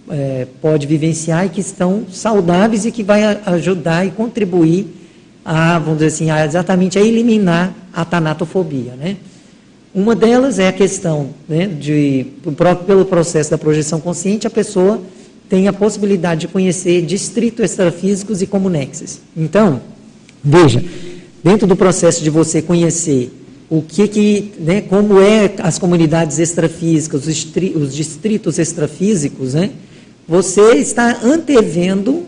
é, 0.09 0.47
pode 0.61 0.85
vivenciar 0.87 1.45
e 1.45 1.49
que 1.49 1.61
estão 1.61 2.05
saudáveis 2.11 2.85
e 2.85 2.91
que 2.91 3.03
vai 3.03 3.23
ajudar 3.45 4.05
e 4.05 4.11
contribuir 4.11 4.87
a, 5.43 5.79
vamos 5.79 5.99
dizer 5.99 6.07
assim, 6.07 6.29
a, 6.29 6.45
exatamente 6.45 6.97
a 6.97 7.01
eliminar 7.01 7.73
a 7.93 8.03
tanatofobia, 8.03 8.95
né? 8.95 9.17
Uma 9.93 10.13
delas 10.13 10.59
é 10.59 10.67
a 10.67 10.73
questão 10.73 11.29
né, 11.47 11.67
de, 11.67 12.25
pelo 12.85 13.05
processo 13.05 13.51
da 13.51 13.57
projeção 13.57 14.01
consciente, 14.01 14.45
a 14.45 14.49
pessoa 14.49 15.01
tem 15.47 15.69
a 15.69 15.73
possibilidade 15.73 16.41
de 16.41 16.47
conhecer 16.49 17.05
distritos 17.05 17.63
extrafísicos 17.63 18.41
e 18.41 18.47
comunexes. 18.47 19.21
Então, 19.37 19.79
Veja, 20.47 20.83
dentro 21.43 21.65
do 21.65 21.75
processo 21.75 22.23
de 22.23 22.29
você 22.29 22.61
conhecer 22.61 23.33
o 23.67 23.81
que, 23.81 24.07
que 24.07 24.51
né, 24.59 24.79
como 24.79 25.19
é 25.19 25.55
as 25.57 25.79
comunidades 25.79 26.37
extrafísicas, 26.37 27.25
os, 27.25 27.47
os 27.75 27.95
distritos 27.95 28.59
extrafísicos, 28.59 29.55
né, 29.55 29.71
você 30.27 30.75
está 30.75 31.19
antevendo 31.23 32.23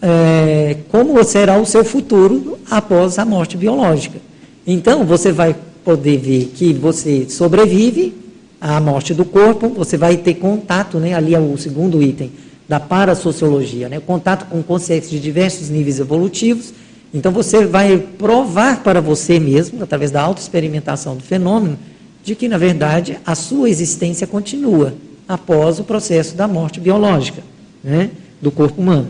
é, 0.00 0.76
como 0.90 1.22
será 1.24 1.58
o 1.58 1.64
seu 1.64 1.84
futuro 1.84 2.58
após 2.70 3.18
a 3.18 3.24
morte 3.24 3.56
biológica. 3.56 4.18
Então, 4.66 5.04
você 5.04 5.32
vai 5.32 5.56
poder 5.84 6.18
ver 6.18 6.52
que 6.54 6.72
você 6.72 7.26
sobrevive 7.28 8.14
à 8.60 8.80
morte 8.80 9.14
do 9.14 9.24
corpo, 9.24 9.68
você 9.68 9.96
vai 9.96 10.16
ter 10.16 10.34
contato, 10.34 10.98
né, 10.98 11.14
ali 11.14 11.34
é 11.34 11.40
o 11.40 11.56
segundo 11.56 12.02
item 12.02 12.30
da 12.68 12.78
parasociologia, 12.78 13.88
né, 13.88 14.00
contato 14.00 14.48
com 14.48 14.62
consciências 14.62 15.10
de 15.10 15.18
diversos 15.18 15.68
níveis 15.68 15.98
evolutivos, 15.98 16.72
então 17.12 17.32
você 17.32 17.66
vai 17.66 17.98
provar 17.98 18.82
para 18.82 19.00
você 19.00 19.40
mesmo, 19.40 19.82
através 19.82 20.10
da 20.10 20.22
autoexperimentação 20.22 21.16
do 21.16 21.22
fenômeno, 21.22 21.76
de 22.22 22.36
que, 22.36 22.48
na 22.48 22.56
verdade, 22.56 23.18
a 23.26 23.34
sua 23.34 23.68
existência 23.68 24.26
continua 24.26 24.94
após 25.26 25.78
o 25.78 25.84
processo 25.84 26.34
da 26.34 26.46
morte 26.48 26.80
biológica 26.80 27.42
né, 27.82 28.10
do 28.40 28.50
corpo 28.50 28.80
humano. 28.80 29.08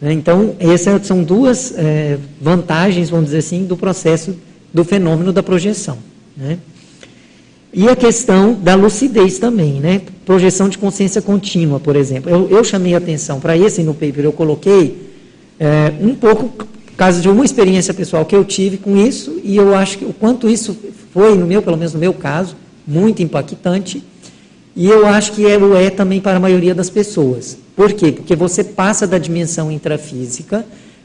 Né. 0.00 0.12
Então, 0.12 0.54
essas 0.58 1.06
são 1.06 1.22
duas 1.22 1.74
é, 1.76 2.18
vantagens, 2.40 3.10
vamos 3.10 3.26
dizer 3.26 3.38
assim, 3.38 3.64
do 3.64 3.76
processo 3.76 4.36
do 4.72 4.84
fenômeno 4.84 5.32
da 5.32 5.42
projeção. 5.42 5.98
Né? 6.36 6.58
E 7.72 7.88
a 7.88 7.96
questão 7.96 8.54
da 8.54 8.76
lucidez 8.76 9.40
também, 9.40 9.80
né? 9.80 10.00
Projeção 10.24 10.68
de 10.68 10.78
consciência 10.78 11.20
contínua, 11.20 11.80
por 11.80 11.96
exemplo. 11.96 12.30
Eu, 12.30 12.48
eu 12.48 12.62
chamei 12.62 12.94
atenção 12.94 13.40
para 13.40 13.56
esse 13.56 13.82
no 13.82 13.92
paper, 13.92 14.24
eu 14.24 14.32
coloquei 14.32 15.10
é, 15.58 15.92
um 16.00 16.14
pouco 16.14 16.50
por 16.50 16.96
causa 16.96 17.20
de 17.20 17.28
uma 17.28 17.44
experiência 17.44 17.92
pessoal 17.92 18.24
que 18.24 18.36
eu 18.36 18.44
tive 18.44 18.76
com 18.76 18.96
isso, 18.96 19.40
e 19.42 19.56
eu 19.56 19.74
acho 19.74 19.98
que 19.98 20.04
o 20.04 20.12
quanto 20.12 20.48
isso 20.48 20.76
foi, 21.12 21.36
no 21.36 21.46
meu, 21.46 21.60
pelo 21.62 21.76
menos 21.76 21.92
no 21.92 21.98
meu 21.98 22.12
caso, 22.12 22.54
muito 22.86 23.20
impactante, 23.24 24.04
e 24.76 24.88
eu 24.88 25.06
acho 25.06 25.32
que 25.32 25.46
é, 25.46 25.56
o 25.56 25.76
é 25.76 25.88
também 25.90 26.20
para 26.20 26.36
a 26.36 26.40
maioria 26.40 26.74
das 26.74 26.90
pessoas. 26.90 27.56
Por 27.76 27.92
quê? 27.92 28.10
Porque 28.10 28.34
você 28.34 28.64
passa 28.64 29.06
da 29.06 29.18
dimensão 29.18 29.70
intrafísica 29.70 30.64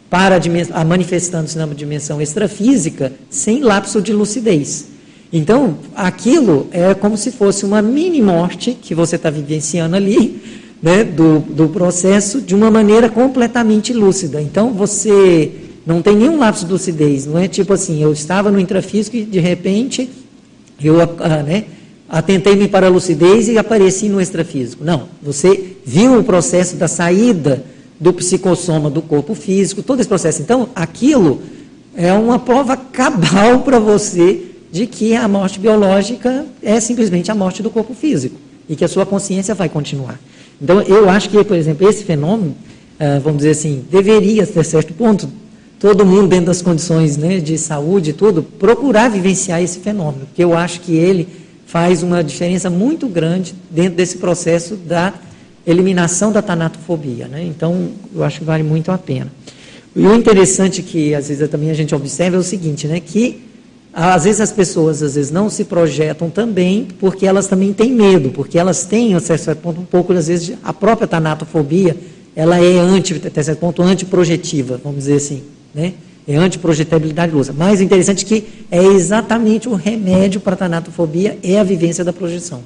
para 0.09 0.35
a, 0.35 0.81
a 0.81 0.83
manifestando-se 0.83 1.57
na 1.57 1.65
dimensão 1.67 2.21
extrafísica 2.21 3.13
sem 3.29 3.61
lapso 3.61 4.01
de 4.01 4.11
lucidez. 4.11 4.87
Então, 5.31 5.77
aquilo 5.95 6.67
é 6.71 6.95
como 6.95 7.15
se 7.15 7.31
fosse 7.31 7.63
uma 7.63 7.81
mini 7.81 8.21
morte 8.21 8.73
que 8.73 8.95
você 8.95 9.15
está 9.15 9.29
vivenciando 9.29 9.95
ali, 9.95 10.41
né, 10.81 11.03
do, 11.03 11.39
do 11.39 11.69
processo, 11.69 12.41
de 12.41 12.55
uma 12.55 12.71
maneira 12.71 13.07
completamente 13.09 13.93
lúcida. 13.93 14.41
Então, 14.41 14.73
você 14.73 15.51
não 15.85 16.01
tem 16.01 16.15
nenhum 16.15 16.39
lapso 16.39 16.65
de 16.65 16.71
lucidez. 16.71 17.27
Não 17.27 17.37
é 17.37 17.47
tipo 17.47 17.73
assim, 17.73 18.01
eu 18.01 18.11
estava 18.11 18.51
no 18.51 18.59
intrafísico 18.59 19.17
e 19.17 19.23
de 19.23 19.39
repente 19.39 20.09
eu 20.81 21.01
ah, 21.01 21.43
né, 21.43 21.65
atentei-me 22.09 22.67
para 22.67 22.87
a 22.87 22.89
lucidez 22.89 23.47
e 23.47 23.57
apareci 23.57 24.09
no 24.09 24.19
extrafísico. 24.19 24.83
Não, 24.83 25.03
você 25.21 25.75
viu 25.85 26.19
o 26.19 26.23
processo 26.23 26.75
da 26.75 26.87
saída 26.87 27.63
do 27.99 28.11
psicossoma 28.13 28.89
do 28.89 29.01
corpo 29.01 29.35
físico, 29.35 29.83
todo 29.83 29.99
esse 29.99 30.09
processo. 30.09 30.41
Então, 30.41 30.69
aquilo 30.75 31.41
é 31.95 32.11
uma 32.13 32.39
prova 32.39 32.75
cabal 32.75 33.59
para 33.63 33.77
você 33.77 34.41
de 34.71 34.87
que 34.87 35.15
a 35.15 35.27
morte 35.27 35.59
biológica 35.59 36.45
é 36.63 36.79
simplesmente 36.79 37.31
a 37.31 37.35
morte 37.35 37.61
do 37.61 37.69
corpo 37.69 37.93
físico 37.93 38.35
e 38.67 38.75
que 38.75 38.85
a 38.85 38.87
sua 38.87 39.05
consciência 39.05 39.53
vai 39.53 39.69
continuar. 39.69 40.19
Então, 40.61 40.81
eu 40.81 41.09
acho 41.09 41.29
que, 41.29 41.43
por 41.43 41.57
exemplo, 41.57 41.87
esse 41.87 42.03
fenômeno, 42.03 42.55
ah, 42.99 43.19
vamos 43.23 43.39
dizer 43.39 43.51
assim, 43.51 43.83
deveria, 43.89 44.43
até 44.43 44.61
certo 44.61 44.93
ponto, 44.93 45.27
todo 45.79 46.05
mundo 46.05 46.27
dentro 46.27 46.47
das 46.47 46.61
condições 46.61 47.17
né, 47.17 47.39
de 47.39 47.57
saúde 47.57 48.11
e 48.11 48.13
tudo, 48.13 48.43
procurar 48.43 49.09
vivenciar 49.09 49.61
esse 49.61 49.79
fenômeno, 49.79 50.25
porque 50.25 50.43
eu 50.43 50.55
acho 50.55 50.81
que 50.81 50.95
ele 50.95 51.27
faz 51.69 52.01
uma 52.01 52.23
diferença 52.23 52.67
muito 52.67 53.07
grande 53.07 53.53
dentro 53.69 53.93
desse 53.93 54.17
processo 54.17 54.75
da 54.75 55.13
eliminação 55.67 56.31
da 56.31 56.41
tanatofobia. 56.41 57.27
Né? 57.27 57.43
Então, 57.43 57.89
eu 58.13 58.23
acho 58.23 58.39
que 58.39 58.43
vale 58.43 58.63
muito 58.63 58.91
a 58.91 58.97
pena. 58.97 59.31
E 59.95 60.03
o 60.03 60.15
interessante 60.15 60.81
que 60.81 61.13
às 61.13 61.27
vezes 61.27 61.47
também 61.47 61.69
a 61.69 61.75
gente 61.75 61.93
observa 61.93 62.37
é 62.37 62.39
o 62.39 62.43
seguinte, 62.43 62.87
né, 62.87 62.99
que 62.99 63.43
às 63.93 64.23
vezes 64.23 64.41
as 64.41 64.51
pessoas 64.51 65.03
às 65.03 65.13
vezes 65.13 65.29
não 65.29 65.47
se 65.47 65.63
projetam 65.63 66.27
também 66.27 66.87
porque 66.99 67.27
elas 67.27 67.45
também 67.45 67.71
têm 67.71 67.91
medo, 67.91 68.31
porque 68.31 68.57
elas 68.57 68.85
têm, 68.85 69.13
até 69.13 69.37
certo 69.37 69.59
ponto, 69.59 69.79
um 69.79 69.85
pouco, 69.85 70.11
às 70.13 70.27
vezes, 70.27 70.53
a 70.63 70.73
própria 70.73 71.07
tanatofobia, 71.07 71.95
ela 72.35 72.59
é 72.59 72.79
anti, 72.79 73.21
até 73.23 73.43
certo 73.43 73.59
ponto, 73.59 73.83
antiprojetiva, 73.83 74.81
vamos 74.83 75.01
dizer 75.01 75.17
assim. 75.17 75.43
Né? 75.73 75.93
É 76.27 76.35
antiprojetabilidade. 76.35 77.33
Mas 77.55 77.79
o 77.79 77.83
interessante 77.83 78.25
que 78.25 78.45
é 78.69 78.83
exatamente 78.83 79.67
o 79.67 79.73
remédio 79.73 80.39
para 80.39 80.53
a 80.53 80.57
tanatofobia 80.57 81.37
é 81.43 81.59
a 81.59 81.63
vivência 81.63 82.03
da 82.03 82.13
projeção. 82.13 82.61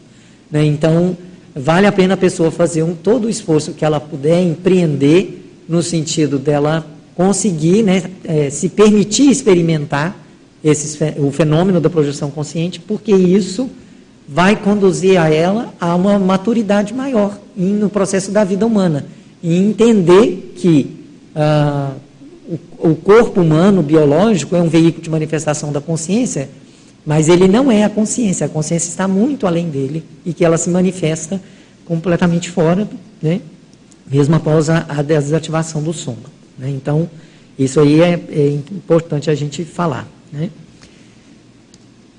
Né? 0.51 0.65
Então, 0.65 1.17
vale 1.55 1.87
a 1.87 1.91
pena 1.91 2.15
a 2.15 2.17
pessoa 2.17 2.51
fazer 2.51 2.83
um, 2.83 2.93
todo 2.93 3.25
o 3.25 3.29
esforço 3.29 3.73
que 3.73 3.85
ela 3.85 3.99
puder 3.99 4.41
empreender 4.41 5.63
no 5.67 5.81
sentido 5.81 6.37
dela 6.37 6.85
conseguir 7.15 7.83
né, 7.83 8.03
é, 8.23 8.49
se 8.49 8.69
permitir 8.69 9.29
experimentar 9.29 10.17
esse, 10.63 10.97
o 11.17 11.31
fenômeno 11.31 11.79
da 11.79 11.89
projeção 11.89 12.31
consciente, 12.31 12.79
porque 12.79 13.13
isso 13.13 13.69
vai 14.27 14.55
conduzir 14.55 15.19
a 15.19 15.29
ela 15.29 15.73
a 15.79 15.95
uma 15.95 16.17
maturidade 16.17 16.93
maior 16.93 17.37
no 17.55 17.89
processo 17.89 18.31
da 18.31 18.43
vida 18.43 18.65
humana. 18.65 19.05
E 19.41 19.55
entender 19.57 20.53
que 20.55 21.03
ah, 21.35 21.91
o, 22.47 22.91
o 22.91 22.95
corpo 22.95 23.41
humano, 23.41 23.81
biológico, 23.81 24.55
é 24.55 24.61
um 24.61 24.69
veículo 24.69 25.01
de 25.01 25.09
manifestação 25.09 25.71
da 25.71 25.79
consciência, 25.79 26.49
mas 27.05 27.29
ele 27.29 27.47
não 27.47 27.71
é 27.71 27.83
a 27.83 27.89
consciência. 27.89 28.45
A 28.45 28.49
consciência 28.49 28.89
está 28.89 29.07
muito 29.07 29.47
além 29.47 29.69
dele 29.69 30.03
e 30.25 30.33
que 30.33 30.43
ela 30.43 30.57
se 30.57 30.69
manifesta 30.69 31.41
completamente 31.85 32.49
fora, 32.49 32.87
né? 33.21 33.41
mesmo 34.09 34.35
após 34.35 34.69
a, 34.69 34.85
a 34.87 35.01
desativação 35.01 35.81
do 35.81 35.93
soma. 35.93 36.31
Né? 36.57 36.69
Então, 36.69 37.09
isso 37.57 37.79
aí 37.79 38.01
é, 38.01 38.19
é, 38.29 38.47
importante 38.71 39.29
a 39.29 39.35
gente 39.35 39.63
falar. 39.63 40.07
Né? 40.31 40.49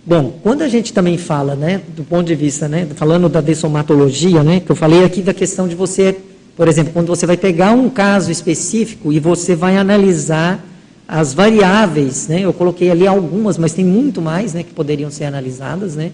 Bom, 0.06 0.38
quando 0.42 0.62
a 0.62 0.68
gente 0.68 0.92
também 0.92 1.16
fala, 1.16 1.54
né, 1.54 1.80
do 1.96 2.04
ponto 2.04 2.26
de 2.26 2.34
vista, 2.34 2.68
né, 2.68 2.86
falando 2.94 3.26
da 3.28 3.40
dessomatologia, 3.40 4.42
né, 4.42 4.60
que 4.60 4.70
eu 4.70 4.76
falei 4.76 5.02
aqui 5.02 5.22
da 5.22 5.32
questão 5.32 5.66
de 5.66 5.74
você 5.74 6.18
por 6.56 6.68
exemplo, 6.68 6.92
quando 6.92 7.08
você 7.08 7.26
vai 7.26 7.36
pegar 7.36 7.72
um 7.72 7.88
caso 7.88 8.30
específico 8.30 9.12
e 9.12 9.18
você 9.18 9.54
vai 9.56 9.76
analisar 9.76 10.64
as 11.06 11.34
variáveis, 11.34 12.28
né? 12.28 12.40
Eu 12.40 12.52
coloquei 12.52 12.90
ali 12.90 13.06
algumas, 13.06 13.58
mas 13.58 13.72
tem 13.72 13.84
muito 13.84 14.22
mais, 14.22 14.54
né, 14.54 14.62
que 14.62 14.72
poderiam 14.72 15.10
ser 15.10 15.24
analisadas, 15.24 15.94
né, 15.94 16.12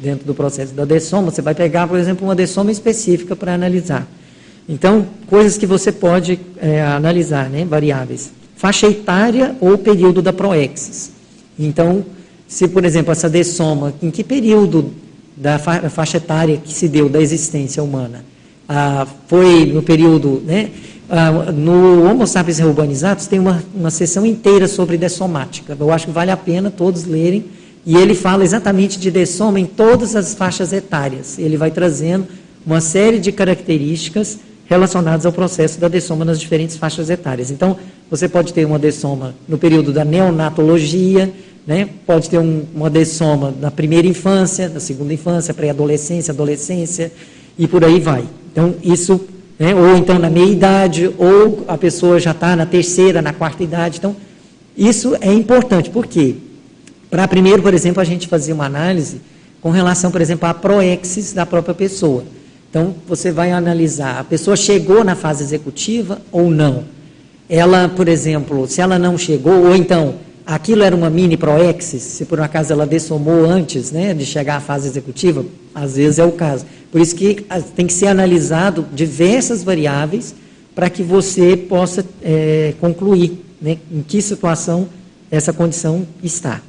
dentro 0.00 0.24
do 0.24 0.34
processo 0.34 0.72
da 0.74 0.84
dessoma. 0.84 1.30
Você 1.30 1.42
vai 1.42 1.54
pegar, 1.54 1.88
por 1.88 1.98
exemplo, 1.98 2.26
uma 2.26 2.34
dessoma 2.34 2.70
específica 2.70 3.34
para 3.34 3.54
analisar. 3.54 4.06
Então, 4.68 5.06
coisas 5.26 5.56
que 5.56 5.66
você 5.66 5.90
pode 5.90 6.38
é, 6.58 6.82
analisar, 6.82 7.48
né, 7.48 7.64
variáveis. 7.64 8.30
Faixa 8.54 8.86
etária 8.86 9.56
ou 9.60 9.78
período 9.78 10.20
da 10.20 10.32
proexis. 10.32 11.10
Então, 11.58 12.04
se, 12.46 12.68
por 12.68 12.84
exemplo, 12.84 13.10
essa 13.10 13.28
dessoma, 13.28 13.94
em 14.02 14.10
que 14.10 14.22
período 14.22 14.92
da 15.36 15.58
faixa 15.58 16.18
etária 16.18 16.58
que 16.58 16.72
se 16.72 16.88
deu 16.88 17.08
da 17.08 17.20
existência 17.20 17.82
humana? 17.82 18.24
Ah, 18.68 19.06
foi 19.26 19.64
no 19.64 19.82
período, 19.82 20.42
né, 20.44 20.70
ah, 21.08 21.50
no 21.52 22.04
Homo 22.04 22.26
sapiens 22.26 22.60
urbanizados 22.60 23.26
tem 23.26 23.38
uma, 23.38 23.64
uma 23.74 23.90
sessão 23.90 24.26
inteira 24.26 24.68
sobre 24.68 24.98
dessomática. 24.98 25.74
Eu 25.78 25.90
acho 25.90 26.06
que 26.06 26.12
vale 26.12 26.30
a 26.30 26.36
pena 26.36 26.70
todos 26.70 27.04
lerem. 27.04 27.46
E 27.86 27.96
ele 27.96 28.14
fala 28.14 28.44
exatamente 28.44 28.98
de 28.98 29.10
dessoma 29.10 29.58
em 29.58 29.64
todas 29.64 30.14
as 30.14 30.34
faixas 30.34 30.74
etárias. 30.74 31.38
Ele 31.38 31.56
vai 31.56 31.70
trazendo 31.70 32.26
uma 32.66 32.82
série 32.82 33.18
de 33.18 33.32
características 33.32 34.38
relacionadas 34.66 35.24
ao 35.24 35.32
processo 35.32 35.80
da 35.80 35.88
dessoma 35.88 36.22
nas 36.22 36.38
diferentes 36.38 36.76
faixas 36.76 37.08
etárias. 37.08 37.50
Então, 37.50 37.78
você 38.10 38.28
pode 38.28 38.52
ter 38.52 38.66
uma 38.66 38.78
dessoma 38.78 39.34
no 39.48 39.56
período 39.56 39.90
da 39.90 40.04
neonatologia, 40.04 41.32
né? 41.66 41.88
pode 42.06 42.28
ter 42.28 42.38
um, 42.38 42.64
uma 42.74 42.90
dessoma 42.90 43.54
na 43.58 43.70
primeira 43.70 44.06
infância, 44.06 44.68
na 44.68 44.80
segunda 44.80 45.14
infância, 45.14 45.54
pré-adolescência, 45.54 46.32
adolescência, 46.32 47.10
e 47.58 47.66
por 47.66 47.84
aí 47.84 47.98
vai. 47.98 48.24
Então, 48.52 48.74
isso, 48.82 49.20
né? 49.58 49.74
ou 49.74 49.96
então 49.96 50.18
na 50.18 50.30
meia-idade, 50.30 51.10
ou 51.18 51.64
a 51.66 51.76
pessoa 51.76 52.20
já 52.20 52.30
está 52.30 52.54
na 52.54 52.64
terceira, 52.64 53.20
na 53.20 53.32
quarta 53.32 53.62
idade. 53.62 53.98
Então, 53.98 54.16
isso 54.76 55.16
é 55.20 55.32
importante, 55.32 55.90
por 55.90 56.06
quê? 56.06 56.36
Para 57.10 57.26
primeiro, 57.26 57.62
por 57.62 57.74
exemplo, 57.74 58.00
a 58.00 58.04
gente 58.04 58.28
fazer 58.28 58.52
uma 58.52 58.66
análise 58.66 59.20
com 59.60 59.70
relação, 59.70 60.10
por 60.10 60.20
exemplo, 60.20 60.48
à 60.48 60.54
proexis 60.54 61.32
da 61.32 61.44
própria 61.44 61.74
pessoa. 61.74 62.22
Então, 62.70 62.94
você 63.08 63.32
vai 63.32 63.50
analisar, 63.50 64.20
a 64.20 64.24
pessoa 64.24 64.56
chegou 64.56 65.02
na 65.02 65.14
fase 65.14 65.42
executiva 65.42 66.20
ou 66.30 66.50
não? 66.50 66.84
Ela, 67.48 67.88
por 67.88 68.08
exemplo, 68.08 68.68
se 68.68 68.80
ela 68.80 68.98
não 68.98 69.16
chegou, 69.16 69.64
ou 69.66 69.74
então, 69.74 70.16
aquilo 70.48 70.82
era 70.82 70.96
uma 70.96 71.10
mini 71.10 71.36
proexis, 71.36 72.02
se 72.02 72.24
por 72.24 72.40
um 72.40 72.42
acaso 72.42 72.72
ela 72.72 72.86
dessomou 72.86 73.44
antes 73.44 73.92
né, 73.92 74.14
de 74.14 74.24
chegar 74.24 74.56
à 74.56 74.60
fase 74.60 74.88
executiva, 74.88 75.44
às 75.74 75.96
vezes 75.96 76.18
é 76.18 76.24
o 76.24 76.32
caso. 76.32 76.64
Por 76.90 77.02
isso 77.02 77.14
que 77.14 77.44
tem 77.76 77.86
que 77.86 77.92
ser 77.92 78.06
analisado 78.06 78.86
diversas 78.94 79.62
variáveis 79.62 80.34
para 80.74 80.88
que 80.88 81.02
você 81.02 81.54
possa 81.54 82.02
é, 82.22 82.72
concluir 82.80 83.44
né, 83.60 83.76
em 83.92 84.00
que 84.00 84.22
situação 84.22 84.88
essa 85.30 85.52
condição 85.52 86.06
está. 86.22 86.62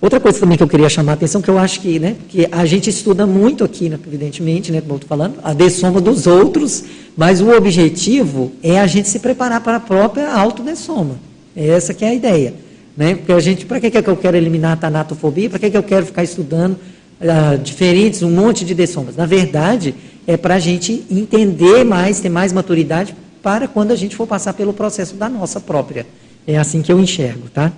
Outra 0.00 0.20
coisa 0.20 0.38
também 0.38 0.56
que 0.56 0.62
eu 0.62 0.68
queria 0.68 0.88
chamar 0.88 1.12
a 1.12 1.14
atenção, 1.16 1.42
que 1.42 1.48
eu 1.50 1.58
acho 1.58 1.80
que, 1.80 1.98
né, 1.98 2.14
que 2.28 2.46
a 2.52 2.64
gente 2.66 2.88
estuda 2.88 3.26
muito 3.26 3.64
aqui, 3.64 3.88
né, 3.88 3.98
evidentemente, 4.06 4.70
né, 4.70 4.80
como 4.80 4.92
eu 4.92 4.96
estou 4.98 5.08
falando, 5.08 5.40
a 5.42 5.52
dessoma 5.52 6.00
dos 6.00 6.28
outros, 6.28 6.84
mas 7.16 7.40
o 7.40 7.50
objetivo 7.50 8.52
é 8.62 8.78
a 8.78 8.86
gente 8.86 9.08
se 9.08 9.18
preparar 9.18 9.60
para 9.60 9.78
a 9.78 9.80
própria 9.80 10.32
autodessoma. 10.32 11.16
Essa 11.56 11.92
que 11.92 12.04
é 12.04 12.10
a 12.10 12.14
ideia. 12.14 12.67
Né? 12.98 13.14
Porque 13.14 13.30
a 13.30 13.38
gente, 13.38 13.64
para 13.64 13.78
que, 13.78 13.92
que 13.92 13.98
eu 14.10 14.16
quero 14.16 14.36
eliminar 14.36 14.72
a 14.72 14.76
tanatofobia? 14.76 15.48
Para 15.48 15.60
que, 15.60 15.70
que 15.70 15.76
eu 15.76 15.84
quero 15.84 16.04
ficar 16.04 16.24
estudando 16.24 16.72
uh, 17.20 17.56
diferentes, 17.62 18.24
um 18.24 18.30
monte 18.30 18.64
de 18.64 18.74
dessomas? 18.74 19.14
Na 19.14 19.24
verdade, 19.24 19.94
é 20.26 20.36
para 20.36 20.56
a 20.56 20.58
gente 20.58 21.04
entender 21.08 21.84
mais, 21.84 22.18
ter 22.18 22.28
mais 22.28 22.52
maturidade 22.52 23.14
para 23.40 23.68
quando 23.68 23.92
a 23.92 23.94
gente 23.94 24.16
for 24.16 24.26
passar 24.26 24.52
pelo 24.52 24.72
processo 24.72 25.14
da 25.14 25.28
nossa 25.28 25.60
própria. 25.60 26.08
É 26.44 26.58
assim 26.58 26.82
que 26.82 26.90
eu 26.90 26.98
enxergo, 26.98 27.48
tá? 27.48 27.70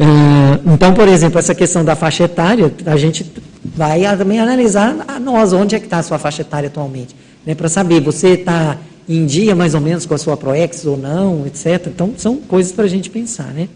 Uh, 0.00 0.72
então, 0.72 0.94
por 0.94 1.06
exemplo, 1.06 1.38
essa 1.38 1.54
questão 1.54 1.84
da 1.84 1.94
faixa 1.94 2.24
etária, 2.24 2.72
a 2.86 2.96
gente 2.96 3.30
vai 3.62 4.04
também 4.16 4.40
analisar 4.40 5.04
a 5.06 5.20
nós, 5.20 5.52
onde 5.52 5.74
é 5.74 5.78
que 5.78 5.84
está 5.84 5.98
a 5.98 6.02
sua 6.02 6.18
faixa 6.18 6.40
etária 6.40 6.68
atualmente. 6.68 7.14
Né, 7.44 7.54
Para 7.54 7.68
saber, 7.68 8.00
você 8.00 8.28
está 8.28 8.78
em 9.06 9.26
dia 9.26 9.54
mais 9.54 9.74
ou 9.74 9.82
menos 9.82 10.06
com 10.06 10.14
a 10.14 10.18
sua 10.18 10.34
ProEx 10.34 10.86
ou 10.86 10.96
não, 10.96 11.46
etc. 11.46 11.88
Então, 11.88 12.14
são 12.16 12.36
coisas 12.36 12.72
para 12.72 12.86
a 12.86 12.88
gente 12.88 13.10
pensar. 13.10 13.52
Né? 13.52 13.68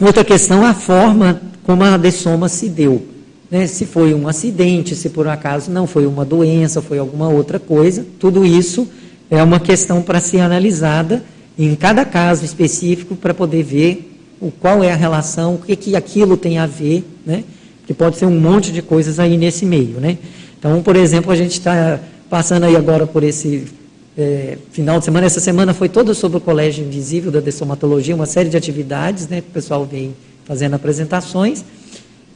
Outra 0.00 0.24
questão, 0.24 0.64
a 0.64 0.72
forma 0.72 1.42
como 1.62 1.84
a 1.84 1.98
dessoma 1.98 2.48
se 2.48 2.70
deu. 2.70 3.06
Né? 3.50 3.66
Se 3.66 3.84
foi 3.84 4.14
um 4.14 4.26
acidente, 4.26 4.94
se 4.94 5.10
por 5.10 5.28
acaso 5.28 5.70
não 5.70 5.86
foi 5.86 6.06
uma 6.06 6.24
doença, 6.24 6.80
foi 6.80 6.98
alguma 6.98 7.28
outra 7.28 7.58
coisa, 7.58 8.06
tudo 8.18 8.46
isso 8.46 8.88
é 9.30 9.42
uma 9.42 9.60
questão 9.60 10.00
para 10.00 10.18
ser 10.18 10.40
analisada 10.40 11.22
em 11.58 11.74
cada 11.74 12.04
caso 12.06 12.44
específico 12.44 13.14
para 13.14 13.34
poder 13.34 13.62
ver 13.62 14.16
o 14.40 14.50
qual 14.50 14.82
é 14.82 14.90
a 14.90 14.96
relação, 14.96 15.56
o 15.56 15.58
que, 15.58 15.76
que 15.76 15.94
aquilo 15.94 16.36
tem 16.36 16.56
a 16.56 16.66
ver, 16.66 17.04
né? 17.26 17.44
que 17.86 17.92
pode 17.92 18.16
ser 18.16 18.24
um 18.24 18.40
monte 18.40 18.72
de 18.72 18.80
coisas 18.80 19.18
aí 19.20 19.36
nesse 19.36 19.66
meio. 19.66 20.00
Né? 20.00 20.16
Então, 20.58 20.82
por 20.82 20.96
exemplo, 20.96 21.30
a 21.30 21.36
gente 21.36 21.52
está 21.52 22.00
passando 22.30 22.64
aí 22.64 22.74
agora 22.74 23.06
por 23.06 23.22
esse 23.22 23.66
é, 24.20 24.58
final 24.70 24.98
de 24.98 25.04
semana, 25.04 25.26
essa 25.26 25.40
semana 25.40 25.74
foi 25.74 25.88
toda 25.88 26.14
sobre 26.14 26.38
o 26.38 26.40
Colégio 26.40 26.84
Invisível 26.84 27.30
da 27.30 27.40
Dessomatologia, 27.40 28.14
uma 28.14 28.26
série 28.26 28.48
de 28.48 28.56
atividades, 28.56 29.28
né, 29.28 29.40
que 29.40 29.48
o 29.48 29.52
pessoal 29.52 29.84
vem 29.84 30.14
fazendo 30.44 30.74
apresentações, 30.74 31.64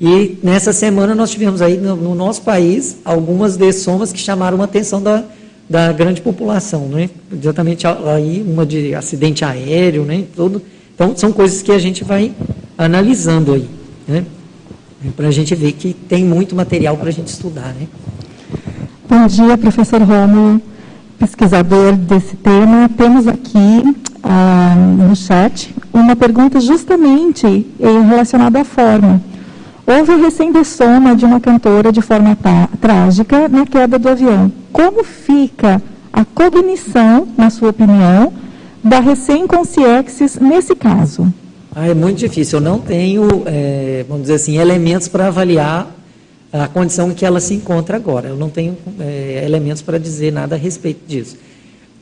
e 0.01 0.39
nessa 0.43 0.73
semana 0.73 1.15
nós 1.15 1.31
tivemos 1.31 1.63
aí 1.63 1.77
no, 1.77 1.95
no 1.95 2.15
nosso 2.15 2.43
país 2.43 2.97
algumas 3.05 3.57
dessomas 3.57 4.13
que 4.13 4.19
chamaram 4.19 4.61
a 4.61 4.65
atenção 4.65 5.01
da, 5.01 5.25
da 5.69 5.93
grande 5.93 6.21
população, 6.21 6.89
né? 6.89 7.09
exatamente 7.33 7.87
aí 7.87 8.45
uma 8.47 8.67
de 8.67 8.95
acidente 8.95 9.45
aéreo, 9.45 10.05
né? 10.05 10.25
Todo, 10.35 10.61
então, 10.95 11.17
são 11.17 11.33
coisas 11.33 11.63
que 11.63 11.73
a 11.73 11.79
gente 11.79 12.05
vai 12.05 12.33
analisando 12.77 13.55
aí, 13.55 13.69
né? 14.07 14.25
para 15.17 15.29
a 15.29 15.31
gente 15.31 15.55
ver 15.55 15.73
que 15.73 15.93
tem 15.93 16.25
muito 16.25 16.55
material 16.55 16.97
para 16.97 17.09
a 17.09 17.13
gente 17.13 17.29
estudar. 17.29 17.75
Né? 17.75 17.87
Bom 19.09 19.27
dia, 19.27 19.59
professor 19.59 20.01
Romulo, 20.03 20.61
pesquisador 21.19 21.93
desse 21.93 22.37
tema. 22.37 22.89
Temos 22.97 23.27
aqui 23.27 23.97
ah, 24.23 24.75
no 24.77 25.15
chat 25.15 25.75
uma 25.93 26.17
pergunta 26.17 26.61
justamente 26.61 27.67
relacionada 27.81 28.61
à 28.61 28.65
forma. 28.65 29.21
Houve 29.87 30.13
o 30.13 30.23
recém-dessoma 30.23 31.15
de 31.15 31.27
uma 31.27 31.39
cantora 31.39 31.93
de 31.93 32.01
forma 32.01 32.37
trágica 32.81 33.49
na 33.49 33.67
queda 33.67 33.99
do 33.99 34.09
avião. 34.09 34.51
Como 34.73 35.05
fica 35.05 35.83
a 36.13 36.25
cognição, 36.25 37.29
na 37.37 37.51
sua 37.51 37.69
opinião, 37.69 38.33
da 38.83 39.01
recém-consciexis 39.01 40.39
nesse 40.39 40.75
caso? 40.75 41.33
Ah, 41.75 41.87
é 41.87 41.95
muito 41.95 42.19
difícil. 42.19 42.59
Eu 42.59 42.63
não 42.63 42.79
tenho, 42.79 43.43
é, 43.47 44.05
vamos 44.09 44.23
dizer 44.23 44.35
assim, 44.35 44.57
elementos 44.57 45.09
para 45.09 45.27
avaliar 45.27 45.91
a 46.61 46.69
condição 46.69 47.11
em 47.11 47.15
que 47.15 47.27
ela 47.27 47.41
se 47.41 47.53
encontra 47.53 47.97
agora. 47.97 48.29
Eu 48.29 48.37
não 48.37 48.49
tenho 48.49 48.77
é, 49.01 49.43
elementos 49.45 49.83
para 49.83 49.99
dizer 49.99 50.33
nada 50.33 50.55
a 50.55 50.59
respeito 50.59 51.01
disso. 51.05 51.37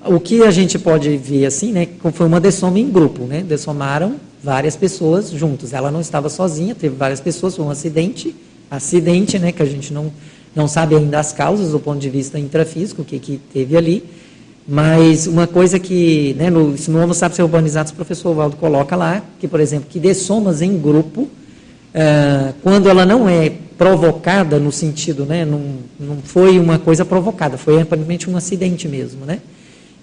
O 0.04 0.20
que 0.20 0.42
a 0.42 0.50
gente 0.50 0.78
pode 0.78 1.16
ver 1.16 1.46
assim, 1.46 1.72
né, 1.72 1.88
foi 2.12 2.26
uma 2.26 2.38
dessoma 2.38 2.78
em 2.78 2.90
grupo, 2.90 3.24
né? 3.24 3.42
Dessomaram 3.42 4.16
várias 4.44 4.76
pessoas 4.76 5.30
juntas. 5.30 5.72
Ela 5.72 5.90
não 5.90 6.00
estava 6.00 6.28
sozinha, 6.28 6.74
teve 6.74 6.94
várias 6.94 7.20
pessoas, 7.20 7.56
foi 7.56 7.64
um 7.64 7.70
acidente, 7.70 8.34
acidente, 8.70 9.38
né, 9.38 9.52
que 9.52 9.62
a 9.62 9.66
gente 9.66 9.92
não 9.92 10.12
não 10.54 10.68
sabe 10.68 10.94
ainda 10.94 11.18
as 11.18 11.32
causas 11.32 11.70
do 11.70 11.80
ponto 11.80 11.98
de 11.98 12.10
vista 12.10 12.38
intrafísico, 12.38 13.00
o 13.00 13.04
que 13.06 13.18
que 13.18 13.40
teve 13.54 13.74
ali. 13.74 14.04
Mas 14.68 15.26
uma 15.26 15.46
coisa 15.46 15.78
que, 15.78 16.34
né, 16.38 16.50
no, 16.50 16.74
no 16.88 17.02
Homo 17.02 17.14
Sapiens 17.14 17.38
Urbanizados, 17.38 17.90
o 17.90 17.94
professor 17.94 18.34
Valdo 18.34 18.56
coloca 18.56 18.94
lá, 18.94 19.22
que, 19.40 19.48
por 19.48 19.60
exemplo, 19.60 19.88
que 19.88 19.98
dê 19.98 20.12
somas 20.12 20.60
em 20.60 20.78
grupo, 20.78 21.22
uh, 21.22 22.52
quando 22.62 22.90
ela 22.90 23.06
não 23.06 23.26
é 23.26 23.52
provocada 23.82 24.60
no 24.60 24.70
sentido, 24.70 25.26
né, 25.26 25.44
não, 25.44 25.60
não 25.98 26.18
foi 26.22 26.56
uma 26.56 26.78
coisa 26.78 27.04
provocada, 27.04 27.58
foi 27.58 27.80
aparentemente 27.80 28.30
um 28.30 28.36
acidente 28.36 28.86
mesmo, 28.86 29.26
né? 29.26 29.40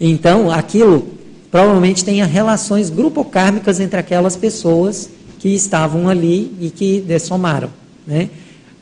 Então, 0.01 0.51
aquilo 0.51 1.07
provavelmente 1.49 2.03
tenha 2.03 2.25
relações 2.25 2.89
grupocármicas 2.89 3.79
entre 3.79 3.97
aquelas 3.97 4.35
pessoas 4.35 5.09
que 5.39 5.55
estavam 5.55 6.09
ali 6.09 6.51
e 6.59 6.69
que 6.69 6.99
dessomaram, 6.99 7.69
né? 8.05 8.29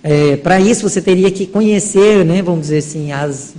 É, 0.02 0.36
Para 0.38 0.60
isso, 0.60 0.90
você 0.90 1.00
teria 1.00 1.30
que 1.30 1.46
conhecer, 1.46 2.26
né, 2.26 2.42
vamos 2.42 2.62
dizer 2.62 2.80
assim, 2.80 3.12
as 3.12 3.54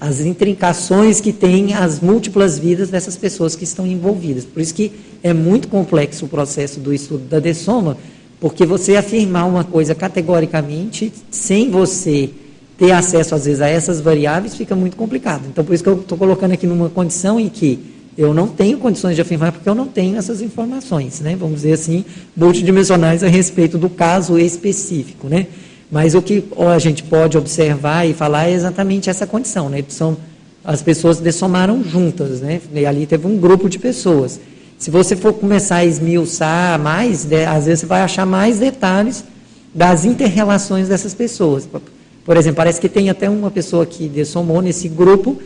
as 0.00 0.20
intrincações 0.20 1.20
que 1.20 1.32
tem 1.32 1.74
as 1.74 1.98
múltiplas 1.98 2.56
vidas 2.56 2.88
dessas 2.88 3.16
pessoas 3.16 3.56
que 3.56 3.64
estão 3.64 3.84
envolvidas. 3.84 4.44
Por 4.44 4.62
isso 4.62 4.72
que 4.72 4.92
é 5.24 5.32
muito 5.32 5.66
complexo 5.66 6.24
o 6.24 6.28
processo 6.28 6.78
do 6.78 6.94
estudo 6.94 7.24
da 7.24 7.40
dessoma, 7.40 7.96
porque 8.40 8.64
você 8.64 8.96
afirmar 8.96 9.46
uma 9.46 9.64
coisa 9.64 9.94
categoricamente, 9.94 11.12
sem 11.30 11.70
você 11.70 12.30
ter 12.76 12.92
acesso, 12.92 13.34
às 13.34 13.44
vezes, 13.44 13.60
a 13.60 13.68
essas 13.68 14.00
variáveis, 14.00 14.54
fica 14.54 14.76
muito 14.76 14.96
complicado. 14.96 15.42
Então, 15.48 15.64
por 15.64 15.74
isso 15.74 15.82
que 15.82 15.88
eu 15.88 16.00
estou 16.00 16.16
colocando 16.16 16.52
aqui 16.52 16.66
numa 16.66 16.88
condição 16.88 17.40
em 17.40 17.48
que 17.48 17.78
eu 18.16 18.32
não 18.32 18.48
tenho 18.48 18.78
condições 18.78 19.14
de 19.14 19.22
afirmar, 19.22 19.52
porque 19.52 19.68
eu 19.68 19.74
não 19.74 19.86
tenho 19.86 20.16
essas 20.16 20.40
informações, 20.40 21.20
né? 21.20 21.36
vamos 21.36 21.56
dizer 21.56 21.72
assim, 21.72 22.04
multidimensionais 22.36 23.22
a 23.22 23.28
respeito 23.28 23.78
do 23.78 23.88
caso 23.88 24.38
específico. 24.38 25.28
Né? 25.28 25.46
Mas 25.90 26.14
o 26.14 26.22
que 26.22 26.44
a 26.56 26.78
gente 26.78 27.02
pode 27.02 27.38
observar 27.38 28.06
e 28.06 28.12
falar 28.12 28.48
é 28.48 28.52
exatamente 28.52 29.08
essa 29.08 29.26
condição, 29.26 29.68
né? 29.68 29.82
São 29.88 30.16
as 30.64 30.82
pessoas 30.82 31.18
dessomaram 31.18 31.82
juntas, 31.82 32.40
né? 32.40 32.60
E 32.74 32.84
ali 32.84 33.06
teve 33.06 33.26
um 33.26 33.38
grupo 33.38 33.70
de 33.70 33.78
pessoas. 33.78 34.38
Se 34.78 34.90
você 34.90 35.16
for 35.16 35.32
começar 35.32 35.76
a 35.76 35.84
esmiuçar 35.84 36.78
mais, 36.78 37.24
né, 37.24 37.46
às 37.46 37.66
vezes 37.66 37.80
você 37.80 37.86
vai 37.86 38.00
achar 38.00 38.24
mais 38.24 38.60
detalhes 38.60 39.24
das 39.74 40.04
interrelações 40.04 40.88
dessas 40.88 41.12
pessoas. 41.12 41.68
Por 42.24 42.36
exemplo, 42.36 42.56
parece 42.56 42.80
que 42.80 42.88
tem 42.88 43.10
até 43.10 43.28
uma 43.28 43.50
pessoa 43.50 43.84
que 43.84 44.08
dessomou 44.08 44.62
nesse 44.62 44.88
grupo 44.88 45.36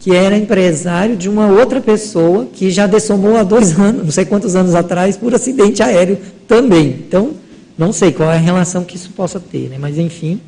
que 0.00 0.14
era 0.14 0.36
empresário 0.38 1.16
de 1.16 1.28
uma 1.28 1.48
outra 1.48 1.80
pessoa 1.80 2.46
que 2.46 2.70
já 2.70 2.86
dessomou 2.86 3.36
há 3.36 3.42
dois 3.42 3.76
anos, 3.78 4.04
não 4.04 4.10
sei 4.10 4.24
quantos 4.24 4.56
anos 4.56 4.74
atrás, 4.74 5.16
por 5.16 5.34
acidente 5.34 5.82
aéreo 5.82 6.18
também. 6.46 6.88
Então, 7.06 7.32
não 7.76 7.92
sei 7.92 8.12
qual 8.12 8.30
é 8.30 8.36
a 8.36 8.40
relação 8.40 8.84
que 8.84 8.96
isso 8.96 9.10
possa 9.10 9.38
ter, 9.38 9.68
né? 9.68 9.76
mas 9.78 9.98
enfim. 9.98 10.40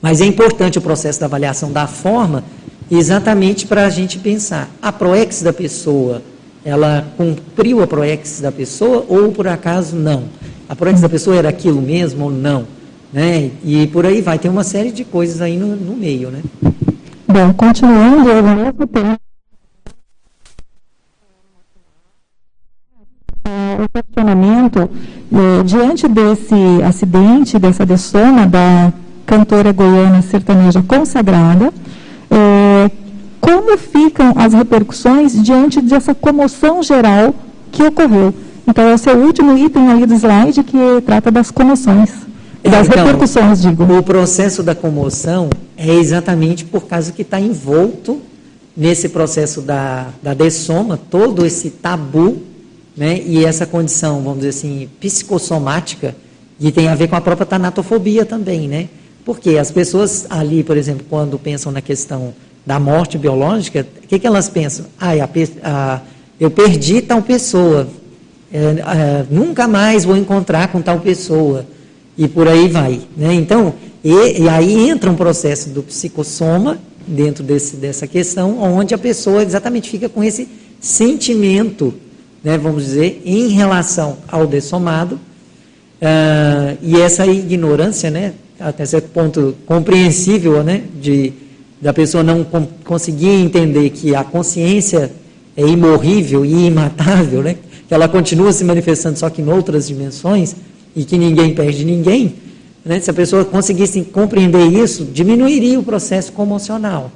Mas 0.00 0.20
é 0.20 0.26
importante 0.26 0.78
o 0.78 0.82
processo 0.82 1.20
da 1.20 1.26
avaliação 1.26 1.72
da 1.72 1.86
forma, 1.86 2.44
exatamente 2.90 3.66
para 3.66 3.86
a 3.86 3.90
gente 3.90 4.18
pensar, 4.18 4.70
a 4.80 4.92
PROEX 4.92 5.42
da 5.42 5.52
pessoa, 5.52 6.22
ela 6.64 7.06
cumpriu 7.16 7.82
a 7.82 7.86
PROEX 7.86 8.40
da 8.40 8.50
pessoa 8.50 9.04
ou 9.08 9.30
por 9.32 9.46
acaso 9.46 9.96
não? 9.96 10.24
A 10.68 10.74
PROEX 10.74 11.00
da 11.00 11.08
pessoa 11.08 11.36
era 11.36 11.48
aquilo 11.48 11.82
mesmo 11.82 12.24
ou 12.24 12.30
não? 12.30 12.66
Né? 13.12 13.50
E 13.64 13.86
por 13.88 14.06
aí 14.06 14.20
vai, 14.20 14.38
tem 14.38 14.50
uma 14.50 14.64
série 14.64 14.90
de 14.90 15.04
coisas 15.04 15.40
aí 15.40 15.56
no, 15.56 15.76
no 15.76 15.94
meio, 15.94 16.30
né? 16.30 16.42
Bom, 17.28 17.52
continuando, 17.54 18.28
eu 18.28 18.42
mesmo 18.42 18.86
tenho 18.86 19.16
o 23.84 23.88
questionamento, 23.88 24.90
eh, 25.32 25.62
diante 25.64 26.08
desse 26.08 26.54
acidente, 26.82 27.58
dessa 27.58 27.84
dessoma 27.84 28.46
da 28.46 28.92
cantora 29.26 29.72
goiana 29.72 30.22
sertaneja 30.22 30.82
consagrada, 30.82 31.72
eh, 32.30 32.90
como 33.44 33.76
ficam 33.76 34.32
as 34.36 34.54
repercussões 34.54 35.40
diante 35.42 35.80
dessa 35.80 36.14
comoção 36.14 36.82
geral 36.82 37.34
que 37.70 37.82
ocorreu? 37.82 38.32
Então, 38.66 38.84
é 38.88 39.12
o 39.12 39.18
último 39.18 39.58
item 39.58 39.90
ali 39.90 40.06
do 40.06 40.14
slide 40.14 40.62
que 40.64 40.78
trata 41.04 41.30
das 41.30 41.50
comoções, 41.50 42.10
das 42.62 42.86
então, 42.86 43.04
repercussões, 43.04 43.60
digo. 43.60 43.84
O 43.84 44.02
processo 44.02 44.62
da 44.62 44.74
comoção 44.74 45.50
é 45.76 45.92
exatamente 45.92 46.64
por 46.64 46.86
causa 46.86 47.12
que 47.12 47.20
está 47.20 47.38
envolto 47.38 48.22
nesse 48.74 49.10
processo 49.10 49.60
da, 49.60 50.08
da 50.22 50.32
dessoma, 50.32 50.96
todo 50.96 51.44
esse 51.44 51.68
tabu 51.68 52.38
né, 52.96 53.20
e 53.24 53.44
essa 53.44 53.66
condição, 53.66 54.22
vamos 54.22 54.38
dizer 54.38 54.48
assim, 54.48 54.88
psicossomática, 54.98 56.16
e 56.58 56.72
tem 56.72 56.88
a 56.88 56.94
ver 56.94 57.08
com 57.08 57.16
a 57.16 57.20
própria 57.20 57.44
tanatofobia 57.44 58.24
também, 58.24 58.66
né? 58.66 58.88
Porque 59.24 59.58
as 59.58 59.70
pessoas 59.70 60.26
ali, 60.30 60.62
por 60.62 60.76
exemplo, 60.76 61.04
quando 61.10 61.38
pensam 61.38 61.72
na 61.72 61.80
questão 61.80 62.32
da 62.64 62.78
morte 62.80 63.18
biológica, 63.18 63.86
o 64.02 64.06
que, 64.06 64.18
que 64.18 64.26
elas 64.26 64.48
pensam? 64.48 64.86
Ah, 64.98 65.12
a, 65.12 65.28
a, 65.62 66.00
eu 66.40 66.50
perdi 66.50 67.02
tal 67.02 67.22
pessoa, 67.22 67.88
é, 68.52 68.58
é, 68.58 69.26
nunca 69.30 69.68
mais 69.68 70.04
vou 70.04 70.16
encontrar 70.16 70.68
com 70.68 70.80
tal 70.80 71.00
pessoa, 71.00 71.66
e 72.16 72.28
por 72.28 72.48
aí 72.48 72.68
vai. 72.68 73.00
Né? 73.16 73.34
Então, 73.34 73.74
e, 74.02 74.42
e, 74.42 74.48
aí 74.48 74.88
entra 74.88 75.10
um 75.10 75.16
processo 75.16 75.70
do 75.70 75.82
psicossoma 75.82 76.78
dentro 77.06 77.42
desse, 77.42 77.76
dessa 77.76 78.06
questão, 78.06 78.60
onde 78.60 78.94
a 78.94 78.98
pessoa 78.98 79.42
exatamente 79.42 79.90
fica 79.90 80.08
com 80.08 80.22
esse 80.22 80.48
sentimento 80.80 81.92
né, 82.44 82.58
vamos 82.58 82.84
dizer, 82.84 83.22
em 83.24 83.48
relação 83.48 84.18
ao 84.28 84.46
dessomado, 84.46 85.14
uh, 85.14 86.78
e 86.82 87.00
essa 87.00 87.26
ignorância, 87.26 88.10
né, 88.10 88.34
até 88.60 88.84
certo 88.84 89.08
ponto 89.08 89.56
compreensível, 89.64 90.62
né, 90.62 90.82
de, 91.00 91.32
da 91.84 91.92
pessoa 91.92 92.24
não 92.24 92.42
conseguir 92.82 93.28
entender 93.28 93.90
que 93.90 94.14
a 94.14 94.24
consciência 94.24 95.12
é 95.54 95.66
imorrível 95.66 96.42
e 96.42 96.66
imatável, 96.66 97.42
né, 97.42 97.56
que 97.86 97.92
ela 97.92 98.08
continua 98.08 98.54
se 98.54 98.64
manifestando 98.64 99.18
só 99.18 99.28
que 99.28 99.42
em 99.42 99.48
outras 99.50 99.86
dimensões 99.86 100.56
e 100.96 101.04
que 101.04 101.18
ninguém 101.18 101.54
perde 101.54 101.84
ninguém, 101.84 102.36
né, 102.82 102.98
se 103.00 103.10
a 103.10 103.12
pessoa 103.12 103.44
conseguisse 103.44 104.00
compreender 104.00 104.64
isso, 104.66 105.04
diminuiria 105.04 105.78
o 105.78 105.82
processo 105.82 106.32
comocional. 106.32 107.12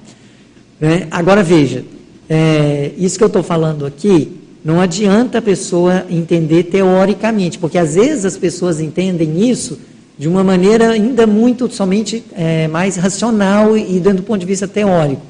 Né? 0.78 1.08
Agora 1.10 1.42
veja, 1.42 1.82
é, 2.28 2.90
isso 2.98 3.16
que 3.16 3.24
eu 3.24 3.28
estou 3.28 3.42
falando 3.42 3.86
aqui 3.86 4.36
não 4.62 4.82
adianta 4.82 5.38
a 5.38 5.42
pessoa 5.42 6.04
entender 6.10 6.64
teoricamente, 6.64 7.58
porque 7.58 7.78
às 7.78 7.94
vezes 7.94 8.26
as 8.26 8.36
pessoas 8.36 8.80
entendem 8.80 9.48
isso 9.48 9.78
de 10.18 10.26
uma 10.26 10.42
maneira 10.42 10.90
ainda 10.90 11.26
muito 11.26 11.72
somente 11.72 12.24
é, 12.34 12.66
mais 12.66 12.96
racional 12.96 13.76
e 13.78 14.00
dando 14.00 14.16
do 14.16 14.22
ponto 14.24 14.40
de 14.40 14.46
vista 14.46 14.66
teórico. 14.66 15.22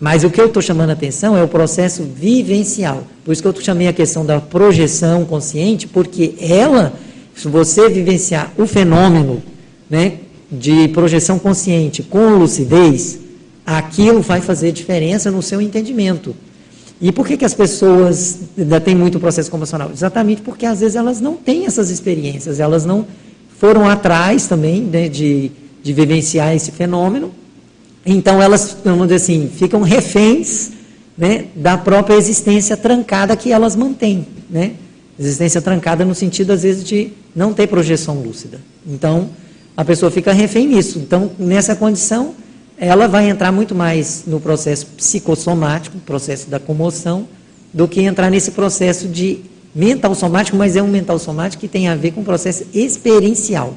Mas 0.00 0.24
o 0.24 0.30
que 0.30 0.40
eu 0.40 0.46
estou 0.46 0.60
chamando 0.60 0.90
a 0.90 0.92
atenção 0.92 1.36
é 1.36 1.42
o 1.42 1.48
processo 1.48 2.02
vivencial. 2.02 3.04
Por 3.24 3.32
isso 3.32 3.40
que 3.40 3.48
eu 3.48 3.54
chamei 3.60 3.88
a 3.88 3.92
questão 3.92 4.26
da 4.26 4.40
projeção 4.40 5.24
consciente, 5.24 5.86
porque 5.86 6.34
ela, 6.40 6.92
se 7.34 7.48
você 7.48 7.88
vivenciar 7.88 8.52
o 8.58 8.66
fenômeno 8.66 9.42
né, 9.88 10.14
de 10.50 10.88
projeção 10.88 11.38
consciente 11.38 12.02
com 12.02 12.36
lucidez, 12.36 13.20
aquilo 13.64 14.20
vai 14.20 14.40
fazer 14.40 14.72
diferença 14.72 15.30
no 15.30 15.40
seu 15.40 15.60
entendimento. 15.60 16.34
E 17.00 17.12
por 17.12 17.26
que, 17.26 17.36
que 17.36 17.44
as 17.44 17.54
pessoas 17.54 18.40
ainda 18.56 18.80
têm 18.80 18.94
muito 18.94 19.20
processo 19.20 19.50
convencional? 19.50 19.90
Exatamente 19.92 20.42
porque 20.42 20.66
às 20.66 20.80
vezes 20.80 20.96
elas 20.96 21.20
não 21.20 21.36
têm 21.36 21.66
essas 21.66 21.90
experiências, 21.90 22.58
elas 22.58 22.84
não 22.84 23.06
foram 23.58 23.88
atrás 23.88 24.46
também 24.46 24.82
né, 24.82 25.08
de, 25.08 25.50
de 25.82 25.92
vivenciar 25.92 26.54
esse 26.54 26.70
fenômeno. 26.70 27.32
Então 28.04 28.40
elas, 28.40 28.76
vamos 28.84 29.08
dizer 29.08 29.16
assim, 29.16 29.50
ficam 29.54 29.82
reféns 29.82 30.70
né, 31.16 31.46
da 31.54 31.76
própria 31.78 32.14
existência 32.14 32.76
trancada 32.76 33.36
que 33.36 33.52
elas 33.52 33.74
mantêm. 33.74 34.26
Né? 34.48 34.72
Existência 35.18 35.60
trancada 35.62 36.04
no 36.04 36.14
sentido, 36.14 36.52
às 36.52 36.62
vezes, 36.62 36.84
de 36.84 37.10
não 37.34 37.54
ter 37.54 37.66
projeção 37.66 38.20
lúcida. 38.20 38.60
Então, 38.86 39.30
a 39.76 39.84
pessoa 39.84 40.10
fica 40.10 40.32
refém 40.32 40.68
nisso. 40.68 40.98
Então, 40.98 41.30
nessa 41.38 41.74
condição, 41.74 42.34
ela 42.76 43.08
vai 43.08 43.28
entrar 43.30 43.50
muito 43.50 43.74
mais 43.74 44.24
no 44.26 44.38
processo 44.38 44.86
psicossomático, 44.86 45.96
processo 45.98 46.50
da 46.50 46.60
comoção, 46.60 47.26
do 47.72 47.88
que 47.88 48.02
entrar 48.02 48.30
nesse 48.30 48.50
processo 48.50 49.08
de 49.08 49.40
mental 49.76 50.14
somático, 50.14 50.56
mas 50.56 50.74
é 50.74 50.82
um 50.82 50.88
mental 50.88 51.18
somático 51.18 51.60
que 51.60 51.68
tem 51.68 51.86
a 51.86 51.94
ver 51.94 52.12
com 52.12 52.22
o 52.22 52.24
processo 52.24 52.64
experiencial, 52.72 53.74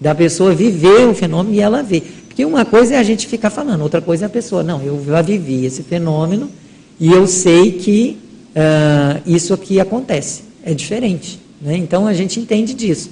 da 0.00 0.14
pessoa 0.14 0.54
viver 0.54 1.06
o 1.06 1.14
fenômeno 1.14 1.54
e 1.54 1.60
ela 1.60 1.82
ver. 1.82 2.24
Porque 2.26 2.42
uma 2.46 2.64
coisa 2.64 2.94
é 2.94 2.98
a 2.98 3.02
gente 3.02 3.26
ficar 3.26 3.50
falando, 3.50 3.82
outra 3.82 4.00
coisa 4.00 4.24
é 4.24 4.26
a 4.26 4.30
pessoa, 4.30 4.62
não, 4.62 4.82
eu 4.82 5.04
já 5.06 5.20
vivi 5.20 5.66
esse 5.66 5.82
fenômeno 5.82 6.50
e 6.98 7.12
eu 7.12 7.26
sei 7.26 7.72
que 7.72 8.16
uh, 8.56 9.20
isso 9.26 9.52
aqui 9.52 9.78
acontece. 9.78 10.44
É 10.64 10.72
diferente. 10.72 11.38
Né? 11.60 11.76
Então 11.76 12.06
a 12.06 12.14
gente 12.14 12.40
entende 12.40 12.72
disso. 12.72 13.10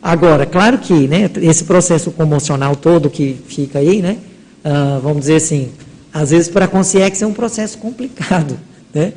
Agora, 0.00 0.46
claro 0.46 0.78
que 0.78 1.08
né, 1.08 1.28
esse 1.42 1.64
processo 1.64 2.12
comocional 2.12 2.76
todo 2.76 3.10
que 3.10 3.36
fica 3.48 3.80
aí, 3.80 4.00
né, 4.00 4.16
uh, 4.64 5.00
vamos 5.00 5.22
dizer 5.22 5.36
assim, 5.36 5.70
às 6.12 6.30
vezes 6.30 6.48
para 6.48 6.66
a 6.66 6.68
consciência 6.68 7.24
é 7.24 7.28
um 7.28 7.32
processo 7.32 7.78
complicado. 7.78 8.56
Né? 8.94 9.12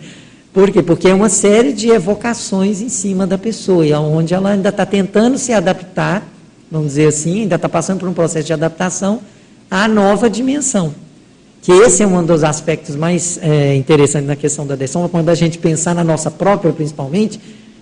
Por 0.54 0.70
quê? 0.70 0.84
Porque 0.84 1.08
é 1.08 1.14
uma 1.14 1.30
série 1.30 1.74
de 1.74 1.90
evocações 1.90 2.80
em 2.80 2.88
cima 2.88 3.26
da 3.26 3.40
pessoa, 3.40 3.84
e 3.86 3.92
onde 3.92 4.36
ela 4.36 4.52
ainda 4.52 4.70
está 4.70 4.86
tentando 4.86 5.36
se 5.36 5.52
adaptar, 5.52 6.24
vamos 6.70 6.90
dizer 6.90 7.08
assim, 7.08 7.42
ainda 7.42 7.56
está 7.56 7.68
passando 7.68 8.00
por 8.00 8.08
um 8.08 8.14
processo 8.14 8.46
de 8.46 8.54
adaptação 8.54 9.22
à 9.70 9.88
nova 9.88 10.30
dimensão. 10.30 10.94
Que 11.60 11.72
esse 11.72 12.04
é 12.04 12.08
um 12.08 12.24
dos 12.24 12.44
aspectos 12.44 12.96
mais 12.96 13.40
é, 13.42 13.76
interessantes 13.76 14.28
na 14.28 14.36
questão 14.36 14.68
da 14.68 14.76
decisão, 14.76 15.10
quando 15.10 15.30
a 15.30 15.36
gente 15.36 15.58
pensar 15.58 15.96
na 15.96 16.04
nossa 16.04 16.30
própria, 16.30 16.72
principalmente, 16.72 17.40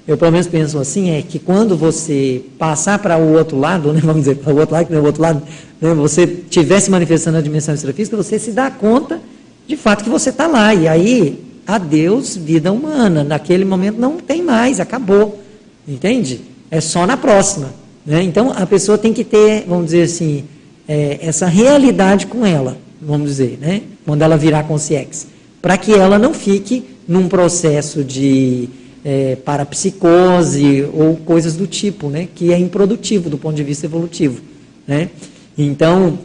eu 0.08 0.18
pelo 0.18 0.32
menos 0.32 0.48
penso 0.48 0.80
assim, 0.80 1.10
é 1.10 1.22
que 1.22 1.40
quando 1.40 1.76
você 1.76 2.42
passar 2.58 3.00
para 3.00 3.18
o 3.18 3.34
outro 3.34 3.60
lado, 3.60 3.92
né, 3.92 4.00
vamos 4.04 4.22
dizer, 4.22 4.36
para 4.36 4.54
o 4.54 4.58
outro 4.58 4.76
lado, 4.76 4.86
que 4.86 4.94
não 4.94 5.00
é 5.00 5.02
o 5.02 5.06
outro 5.08 5.22
lado, 5.22 5.42
né, 5.82 5.94
você 5.94 6.24
estiver 6.24 6.80
se 6.80 6.90
manifestando 6.90 7.36
na 7.36 7.44
dimensão 7.44 7.76
extrafísica, 7.76 8.16
você 8.16 8.40
se 8.40 8.52
dá 8.52 8.72
conta 8.72 9.20
de 9.68 9.76
fato 9.76 10.06
que 10.06 10.10
você 10.10 10.30
está 10.30 10.48
lá. 10.48 10.74
E 10.74 10.88
aí, 10.88 11.51
adeus, 11.66 12.36
vida 12.36 12.72
humana. 12.72 13.24
Naquele 13.24 13.66
momento 13.66 14.00
não 14.00 14.18
tem 14.18 14.44
mais, 14.44 14.80
acabou. 14.80 15.42
Entende? 15.88 16.42
É 16.70 16.80
só 16.80 17.06
na 17.06 17.18
próxima. 17.18 17.74
Né? 18.06 18.24
Então, 18.24 18.52
a 18.56 18.66
pessoa 18.66 18.98
tem 18.98 19.14
que 19.14 19.24
ter, 19.24 19.66
vamos 19.68 19.86
dizer 19.86 20.04
assim, 20.04 20.46
é, 20.88 21.20
essa 21.22 21.46
realidade 21.46 22.28
com 22.28 22.46
ela, 22.46 22.78
vamos 23.02 23.30
dizer, 23.30 23.58
né? 23.62 23.82
quando 24.06 24.22
ela 24.22 24.38
virar 24.38 24.64
consciência, 24.64 25.30
para 25.62 25.78
que 25.78 25.94
ela 25.94 26.18
não 26.18 26.34
fique 26.34 26.84
num 27.08 27.28
processo 27.28 28.04
de 28.04 28.70
é, 29.04 29.36
parapsicose 29.36 30.88
ou 30.94 31.16
coisas 31.18 31.56
do 31.56 31.68
tipo, 31.68 32.10
né, 32.10 32.28
que 32.34 32.54
é 32.54 32.58
improdutivo 32.58 33.30
do 33.30 33.38
ponto 33.38 33.56
de 33.56 33.64
vista 33.64 33.86
evolutivo. 33.86 34.42
Né? 34.88 35.10
Então, 35.58 36.18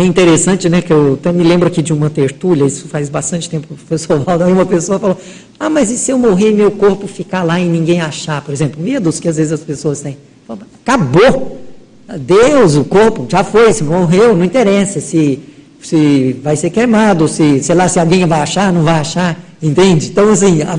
é 0.00 0.04
interessante, 0.04 0.68
né, 0.68 0.80
que 0.80 0.92
eu 0.92 1.14
até 1.14 1.32
me 1.32 1.42
lembro 1.42 1.68
aqui 1.68 1.82
de 1.82 1.92
uma 1.92 2.08
tertúlia, 2.08 2.64
isso 2.64 2.88
faz 2.88 3.08
bastante 3.08 3.48
tempo 3.48 3.66
o 3.70 3.76
professor 3.76 4.18
Valdo, 4.24 4.44
uma 4.44 4.66
pessoa 4.66 4.98
falou, 4.98 5.18
ah, 5.58 5.68
mas 5.68 5.90
e 5.90 5.98
se 5.98 6.10
eu 6.10 6.18
morrer 6.18 6.50
e 6.50 6.54
meu 6.54 6.70
corpo 6.70 7.06
ficar 7.06 7.42
lá 7.42 7.60
e 7.60 7.68
ninguém 7.68 8.00
achar, 8.00 8.40
por 8.42 8.52
exemplo, 8.52 8.82
medos 8.82 9.20
que 9.20 9.28
às 9.28 9.36
vezes 9.36 9.52
as 9.52 9.60
pessoas 9.60 10.00
têm. 10.00 10.16
Acabou! 10.84 11.58
Deus, 12.20 12.76
o 12.76 12.84
corpo, 12.84 13.26
já 13.28 13.42
foi, 13.42 13.72
se 13.72 13.82
morreu, 13.82 14.36
não 14.36 14.44
interessa 14.44 15.00
se 15.00 15.40
se 15.82 16.36
vai 16.42 16.56
ser 16.56 16.70
queimado, 16.70 17.26
se, 17.26 17.60
sei 17.62 17.74
lá, 17.74 17.88
se 17.88 17.98
alguém 17.98 18.24
vai 18.24 18.40
achar, 18.40 18.72
não 18.72 18.84
vai 18.84 19.00
achar, 19.00 19.36
entende? 19.60 20.06
Então, 20.06 20.30
assim, 20.30 20.62
a, 20.62 20.78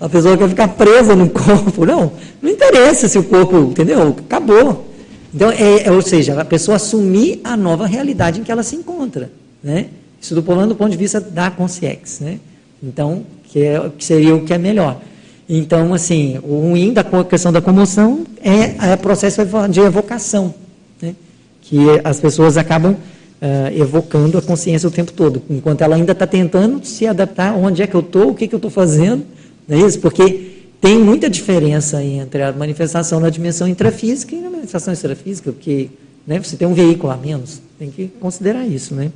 a 0.06 0.08
pessoa 0.08 0.36
quer 0.36 0.48
ficar 0.48 0.68
presa 0.68 1.16
no 1.16 1.28
corpo. 1.30 1.84
Não, 1.84 2.12
não 2.40 2.50
interessa 2.50 3.08
se 3.08 3.18
o 3.18 3.24
corpo, 3.24 3.56
entendeu? 3.56 4.14
Acabou. 4.26 4.95
Então, 5.34 5.50
é, 5.50 5.86
é, 5.86 5.92
ou 5.92 6.02
seja, 6.02 6.40
a 6.40 6.44
pessoa 6.44 6.76
assumir 6.76 7.40
a 7.44 7.56
nova 7.56 7.86
realidade 7.86 8.40
em 8.40 8.44
que 8.44 8.52
ela 8.52 8.62
se 8.62 8.76
encontra, 8.76 9.30
né? 9.62 9.86
Isso 10.20 10.34
do 10.34 10.42
do 10.42 10.74
ponto 10.74 10.90
de 10.90 10.96
vista 10.96 11.20
da 11.20 11.50
consciência, 11.50 12.24
né? 12.24 12.40
Então, 12.82 13.24
que, 13.44 13.62
é, 13.62 13.90
que 13.96 14.04
seria 14.04 14.34
o 14.34 14.44
que 14.44 14.52
é 14.52 14.58
melhor. 14.58 15.00
Então, 15.48 15.94
assim, 15.94 16.38
o 16.42 16.60
ruim 16.60 16.92
da 16.92 17.04
questão 17.24 17.52
da 17.52 17.60
comoção 17.60 18.26
é 18.42 18.94
o 18.94 18.98
processo 18.98 19.40
de 19.70 19.80
evocação, 19.80 20.52
né? 21.00 21.14
que 21.62 21.78
as 22.02 22.18
pessoas 22.18 22.56
acabam 22.56 22.92
uh, 22.92 23.80
evocando 23.80 24.38
a 24.38 24.42
consciência 24.42 24.88
o 24.88 24.90
tempo 24.90 25.12
todo, 25.12 25.42
enquanto 25.48 25.82
ela 25.82 25.94
ainda 25.94 26.12
está 26.12 26.26
tentando 26.26 26.84
se 26.84 27.06
adaptar 27.06 27.54
onde 27.54 27.80
é 27.80 27.86
que 27.86 27.94
eu 27.94 28.00
estou, 28.00 28.30
o 28.30 28.34
que, 28.34 28.48
que 28.48 28.54
eu 28.54 28.58
estou 28.58 28.70
fazendo, 28.70 29.24
não 29.68 29.78
é 29.78 29.86
isso? 29.86 30.00
Porque 30.00 30.55
tem 30.80 30.98
muita 30.98 31.28
diferença 31.28 32.02
entre 32.02 32.42
a 32.42 32.52
manifestação 32.52 33.18
na 33.20 33.30
dimensão 33.30 33.66
intrafísica 33.66 34.34
e 34.34 34.40
na 34.40 34.50
manifestação 34.50 34.92
extrafísica, 34.92 35.52
porque 35.52 35.90
né, 36.26 36.38
você 36.38 36.56
tem 36.56 36.66
um 36.66 36.74
veículo 36.74 37.12
a 37.12 37.16
menos, 37.16 37.60
tem 37.78 37.90
que 37.90 38.08
considerar 38.20 38.66
isso, 38.66 38.94
né? 38.94 39.10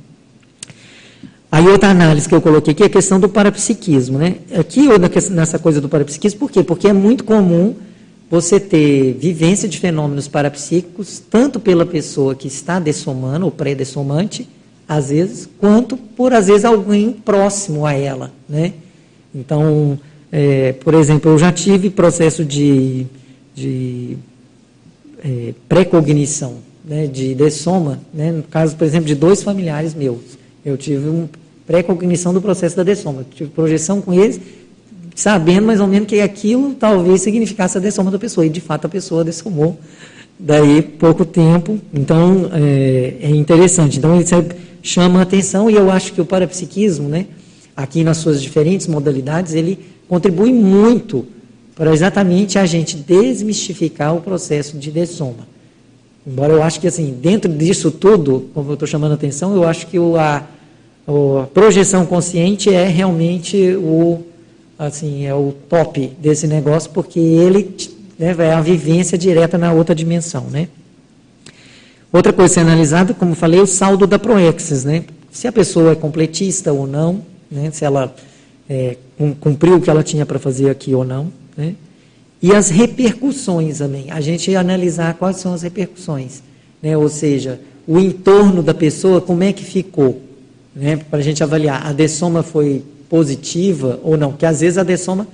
Aí 1.51 1.67
outra 1.67 1.89
análise 1.89 2.29
que 2.29 2.33
eu 2.33 2.41
coloquei 2.41 2.71
aqui 2.71 2.83
é 2.83 2.85
a 2.85 2.89
questão 2.89 3.19
do 3.19 3.27
parapsiquismo. 3.27 4.17
Né? 4.17 4.37
Aqui, 4.57 4.87
nessa 5.29 5.59
coisa 5.59 5.81
do 5.81 5.89
parapsiquismo, 5.89 6.39
por 6.39 6.49
quê? 6.49 6.63
Porque 6.63 6.87
é 6.87 6.93
muito 6.93 7.25
comum 7.25 7.75
você 8.29 8.57
ter 8.57 9.17
vivência 9.19 9.67
de 9.67 9.77
fenômenos 9.77 10.29
parapsíquicos, 10.29 11.19
tanto 11.19 11.59
pela 11.59 11.85
pessoa 11.85 12.33
que 12.33 12.47
está 12.47 12.79
dessomando, 12.79 13.43
ou 13.43 13.51
pré-dessomante, 13.51 14.47
às 14.87 15.09
vezes, 15.09 15.49
quanto 15.59 15.97
por, 15.97 16.33
às 16.33 16.47
vezes, 16.47 16.63
alguém 16.63 17.11
próximo 17.11 17.85
a 17.85 17.91
ela. 17.91 18.31
Né? 18.47 18.73
Então, 19.35 19.99
é, 20.31 20.73
por 20.73 20.93
exemplo, 20.93 21.31
eu 21.31 21.37
já 21.37 21.51
tive 21.51 21.89
processo 21.89 22.45
de, 22.45 23.05
de 23.53 24.17
é, 25.23 25.53
pré-cognição, 25.67 26.55
né, 26.85 27.05
de 27.05 27.35
dessoma, 27.35 27.99
né, 28.13 28.31
no 28.31 28.43
caso, 28.43 28.75
por 28.75 28.85
exemplo, 28.85 29.07
de 29.07 29.15
dois 29.15 29.43
familiares 29.43 29.93
meus. 29.93 30.37
Eu 30.63 30.77
tive 30.77 31.09
um 31.09 31.27
pré-cognição 31.67 32.33
do 32.33 32.41
processo 32.41 32.75
da 32.75 32.83
dessoma. 32.83 33.25
Tive 33.35 33.49
projeção 33.49 34.01
com 34.01 34.13
eles, 34.13 34.39
sabendo 35.15 35.67
mais 35.67 35.79
ou 35.79 35.87
menos 35.87 36.07
que 36.07 36.21
aquilo 36.21 36.73
talvez 36.75 37.21
significasse 37.21 37.77
a 37.77 37.81
dessoma 37.81 38.09
da 38.09 38.19
pessoa. 38.19 38.45
E, 38.45 38.49
de 38.49 38.61
fato, 38.61 38.85
a 38.85 38.89
pessoa 38.89 39.23
dessomou 39.23 39.77
daí 40.39 40.81
pouco 40.81 41.25
tempo. 41.25 41.79
Então, 41.93 42.49
é, 42.53 43.15
é 43.21 43.29
interessante. 43.29 43.97
Então, 43.97 44.19
isso 44.19 44.33
chama 44.81 45.19
a 45.19 45.23
atenção 45.23 45.69
e 45.69 45.75
eu 45.75 45.91
acho 45.91 46.13
que 46.13 46.21
o 46.21 46.25
parapsiquismo, 46.25 47.07
né, 47.07 47.27
aqui 47.75 48.03
nas 48.03 48.17
suas 48.17 48.41
diferentes 48.41 48.87
modalidades, 48.87 49.53
ele 49.53 49.79
contribui 50.11 50.51
muito 50.51 51.25
para 51.73 51.93
exatamente 51.93 52.59
a 52.59 52.65
gente 52.65 52.97
desmistificar 52.97 54.13
o 54.13 54.19
processo 54.19 54.77
de 54.77 54.91
dessoma. 54.91 55.47
Embora 56.27 56.51
eu 56.51 56.61
acho 56.61 56.81
que, 56.81 56.87
assim, 56.87 57.17
dentro 57.21 57.49
disso 57.49 57.89
tudo, 57.89 58.49
como 58.53 58.71
eu 58.71 58.73
estou 58.73 58.85
chamando 58.85 59.13
a 59.13 59.15
atenção, 59.15 59.55
eu 59.55 59.65
acho 59.65 59.87
que 59.87 59.97
o, 59.97 60.17
a, 60.17 60.43
a 61.07 61.47
projeção 61.53 62.05
consciente 62.05 62.69
é 62.69 62.85
realmente 62.87 63.73
o 63.77 64.19
assim 64.77 65.25
é 65.25 65.33
o 65.33 65.53
top 65.69 66.11
desse 66.19 66.45
negócio 66.45 66.89
porque 66.89 67.19
ele 67.19 67.73
né, 68.19 68.35
é 68.37 68.51
a 68.51 68.59
vivência 68.59 69.17
direta 69.17 69.57
na 69.57 69.71
outra 69.71 69.95
dimensão, 69.95 70.47
né? 70.51 70.67
Outra 72.11 72.33
coisa 72.33 72.51
a 72.51 72.53
ser 72.55 72.59
analisada, 72.59 73.13
como 73.13 73.33
falei, 73.33 73.61
o 73.61 73.65
saldo 73.65 74.05
da 74.05 74.19
proexis, 74.19 74.83
né? 74.83 75.05
Se 75.31 75.47
a 75.47 75.53
pessoa 75.53 75.93
é 75.93 75.95
completista 75.95 76.73
ou 76.73 76.85
não, 76.85 77.21
né? 77.49 77.71
Se 77.71 77.85
ela 77.85 78.13
é, 78.69 78.97
cumpriu 79.39 79.75
o 79.75 79.81
que 79.81 79.89
ela 79.89 80.03
tinha 80.03 80.25
para 80.25 80.39
fazer 80.39 80.69
aqui 80.69 80.93
ou 80.93 81.03
não, 81.03 81.31
né? 81.55 81.75
E 82.41 82.53
as 82.55 82.69
repercussões 82.69 83.77
também, 83.77 84.09
a 84.09 84.19
gente 84.19 84.55
analisar 84.55 85.13
quais 85.13 85.37
são 85.37 85.53
as 85.53 85.61
repercussões, 85.61 86.41
né? 86.81 86.97
Ou 86.97 87.07
seja, 87.07 87.59
o 87.87 87.99
entorno 87.99 88.61
da 88.61 88.73
pessoa, 88.73 89.21
como 89.21 89.43
é 89.43 89.51
que 89.51 89.63
ficou, 89.63 90.21
né, 90.75 90.97
para 90.97 91.19
a 91.19 91.21
gente 91.21 91.43
avaliar, 91.43 91.85
a 91.85 91.91
dessoma 91.91 92.43
foi 92.43 92.83
positiva 93.09 93.99
ou 94.03 94.17
não, 94.17 94.31
porque 94.31 94.45
às 94.45 94.61
vezes 94.61 94.77
a 94.77 94.83
dessoma, 94.83 95.27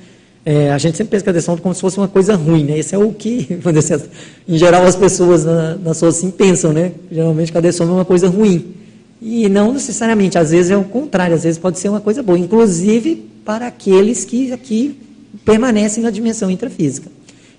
é, 0.46 0.72
a 0.72 0.78
gente 0.78 0.98
sempre 0.98 1.12
pensa 1.12 1.24
que 1.24 1.30
a 1.30 1.34
dessoma 1.34 1.58
é 1.58 1.62
como 1.62 1.76
se 1.76 1.82
fosse 1.82 1.98
uma 1.98 2.08
coisa 2.08 2.36
ruim, 2.36 2.64
né, 2.64 2.80
esse 2.80 2.96
é 2.96 2.98
o 2.98 3.12
que, 3.12 3.60
em 4.48 4.58
geral 4.58 4.84
as 4.86 4.96
pessoas 4.96 5.46
na, 5.46 5.76
na 5.76 5.94
sua 5.94 6.10
assim 6.10 6.32
pensam, 6.32 6.74
né, 6.74 6.94
geralmente 7.12 7.52
que 7.52 7.58
a 7.58 7.62
dessoma 7.62 7.92
é 7.92 7.96
uma 7.96 8.06
coisa 8.06 8.28
ruim, 8.28 8.74
e 9.22 9.50
não 9.50 9.74
necessariamente, 9.74 10.38
às 10.38 10.52
vezes 10.52 10.72
é 10.72 10.78
o 10.78 10.84
contrário, 10.84 11.36
às 11.36 11.44
vezes 11.44 11.60
pode 11.60 11.80
ser 11.80 11.90
uma 11.90 12.02
coisa 12.02 12.24
boa, 12.24 12.38
inclusive 12.38 13.26
para 13.48 13.68
aqueles 13.68 14.26
que 14.26 14.52
aqui 14.52 15.00
permanecem 15.46 16.04
na 16.04 16.10
dimensão 16.12 16.52
intrafísica. 16.52 17.10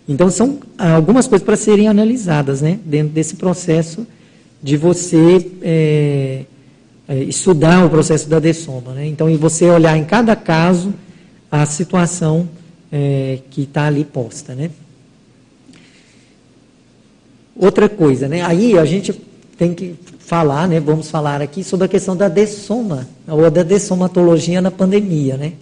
Então, 0.06 0.30
são 0.30 0.58
algumas 0.76 1.26
coisas 1.26 1.42
para 1.42 1.56
serem 1.56 1.88
analisadas 1.88 2.60
né, 2.60 2.78
dentro 2.84 3.14
desse 3.14 3.36
processo 3.36 4.06
de 4.62 4.76
você 4.76 5.50
é, 5.62 6.44
é, 7.08 7.18
estudar 7.20 7.86
o 7.86 7.88
processo 7.88 8.28
da 8.28 8.38
dessoma. 8.38 8.92
Né? 8.92 9.06
Então, 9.06 9.30
e 9.30 9.38
você 9.38 9.64
olhar 9.70 9.96
em 9.96 10.04
cada 10.04 10.36
caso 10.36 10.92
a 11.50 11.64
situação 11.64 12.46
é, 12.92 13.38
que 13.50 13.62
está 13.62 13.86
ali 13.86 14.04
posta. 14.04 14.54
Né? 14.54 14.70
Outra 17.56 17.88
coisa, 17.88 18.28
né? 18.28 18.42
aí 18.42 18.76
a 18.76 18.84
gente 18.84 19.18
tem 19.56 19.72
que 19.72 19.94
falar, 20.18 20.68
né, 20.68 20.80
vamos 20.80 21.10
falar 21.10 21.40
aqui 21.40 21.64
sobre 21.64 21.86
a 21.86 21.88
questão 21.88 22.14
da 22.14 22.28
dessoma, 22.28 23.08
ou 23.26 23.50
da 23.50 23.62
dessomatologia 23.62 24.60
na 24.60 24.70
pandemia, 24.70 25.38
né? 25.38 25.54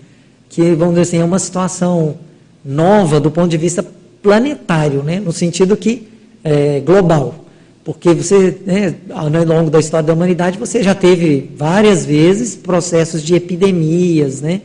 Que, 0.57 0.73
vamos 0.73 0.95
dizer 0.95 1.03
assim, 1.03 1.19
é 1.19 1.25
uma 1.25 1.38
situação 1.38 2.16
nova 2.64 3.21
do 3.21 3.31
ponto 3.31 3.49
de 3.49 3.59
vista 3.59 3.85
planetário, 4.23 5.03
né? 5.03 5.21
no 5.21 5.31
sentido 5.31 5.77
que 5.77 6.09
é, 6.42 6.81
global. 6.81 7.45
Porque 7.85 8.14
você, 8.14 8.57
né, 8.64 8.95
ao 9.11 9.29
longo 9.29 9.69
da 9.69 9.79
história 9.79 10.07
da 10.07 10.14
humanidade, 10.14 10.59
você 10.59 10.83
já 10.83 10.95
teve 10.95 11.51
várias 11.59 12.07
vezes 12.07 12.57
processos 12.57 13.23
de 13.23 13.35
epidemias, 13.35 14.40
né, 14.40 14.62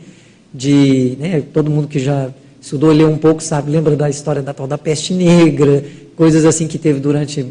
de, 0.52 1.18
né, 1.20 1.42
todo 1.52 1.70
mundo 1.70 1.86
que 1.86 1.98
já 1.98 2.30
estudou, 2.58 2.90
leu 2.90 3.10
um 3.10 3.18
pouco, 3.18 3.42
sabe, 3.42 3.70
lembra 3.70 3.94
da 3.94 4.08
história 4.08 4.40
da 4.40 4.54
tal 4.54 4.66
da 4.66 4.78
peste 4.78 5.12
negra, 5.12 5.84
coisas 6.16 6.46
assim 6.46 6.66
que 6.66 6.78
teve 6.78 7.00
durante 7.00 7.46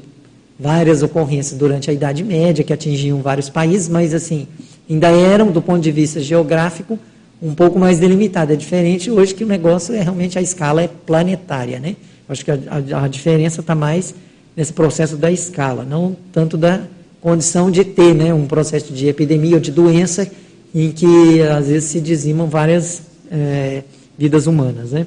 várias 0.59 1.03
ocorrências 1.03 1.57
durante 1.57 1.91
a 1.91 1.93
Idade 1.93 2.23
Média, 2.23 2.63
que 2.63 2.73
atingiam 2.73 3.21
vários 3.21 3.49
países, 3.49 3.87
mas 3.87 4.15
assim, 4.15 4.47
ainda 4.89 5.09
eram, 5.09 5.51
do 5.51 5.61
ponto 5.61 5.79
de 5.79 5.91
vista 5.91 6.19
geográfico, 6.19 6.97
um 7.41 7.55
pouco 7.55 7.79
mais 7.79 7.99
delimitado. 7.99 8.53
É 8.53 8.55
diferente 8.55 9.09
hoje 9.09 9.33
que 9.33 9.43
o 9.43 9.47
negócio 9.47 9.95
é 9.95 10.01
realmente 10.01 10.37
a 10.37 10.41
escala 10.41 10.81
é 10.81 10.87
planetária, 10.87 11.79
né? 11.79 11.95
Acho 12.29 12.45
que 12.45 12.51
a, 12.51 12.59
a, 12.93 13.05
a 13.05 13.07
diferença 13.07 13.61
está 13.61 13.73
mais 13.73 14.13
nesse 14.55 14.71
processo 14.71 15.17
da 15.17 15.31
escala, 15.31 15.83
não 15.83 16.15
tanto 16.31 16.57
da 16.57 16.81
condição 17.19 17.69
de 17.69 17.83
ter 17.83 18.13
né, 18.13 18.33
um 18.33 18.47
processo 18.47 18.91
de 18.91 19.07
epidemia 19.07 19.55
ou 19.55 19.61
de 19.61 19.71
doença 19.71 20.29
em 20.73 20.91
que 20.91 21.41
às 21.41 21.67
vezes 21.67 21.89
se 21.89 22.01
dizimam 22.01 22.47
várias 22.47 23.03
é, 23.31 23.83
vidas 24.17 24.47
humanas. 24.47 24.91
Né? 24.91 25.05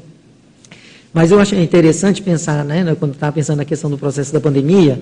Mas 1.13 1.31
eu 1.31 1.41
achei 1.41 1.63
interessante 1.63 2.23
pensar, 2.23 2.65
né, 2.65 2.95
quando 2.99 3.15
estava 3.15 3.33
pensando 3.33 3.59
na 3.59 3.65
questão 3.65 3.91
do 3.91 3.99
processo 3.99 4.33
da 4.33 4.41
pandemia, 4.41 5.01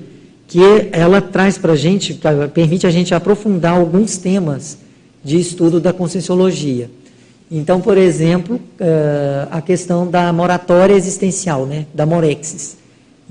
que 0.49 0.61
ela 0.93 1.21
traz 1.21 1.57
para 1.59 1.73
a 1.73 1.77
gente, 1.77 2.21
permite 2.53 2.87
a 2.87 2.91
gente 2.91 3.15
aprofundar 3.15 3.75
alguns 3.75 4.17
temas 4.17 4.79
de 5.25 5.39
estudo 5.39 5.81
da 5.81 5.93
conscienciologia. 5.93 6.91
Então, 7.55 7.83
por 7.83 7.99
exemplo, 7.99 8.59
é, 8.81 9.47
a 9.51 9.61
questão 9.61 10.11
da 10.11 10.33
moratória 10.33 10.95
existencial, 10.95 11.67
né, 11.67 11.85
da 11.93 12.07
morexis. 12.07 12.79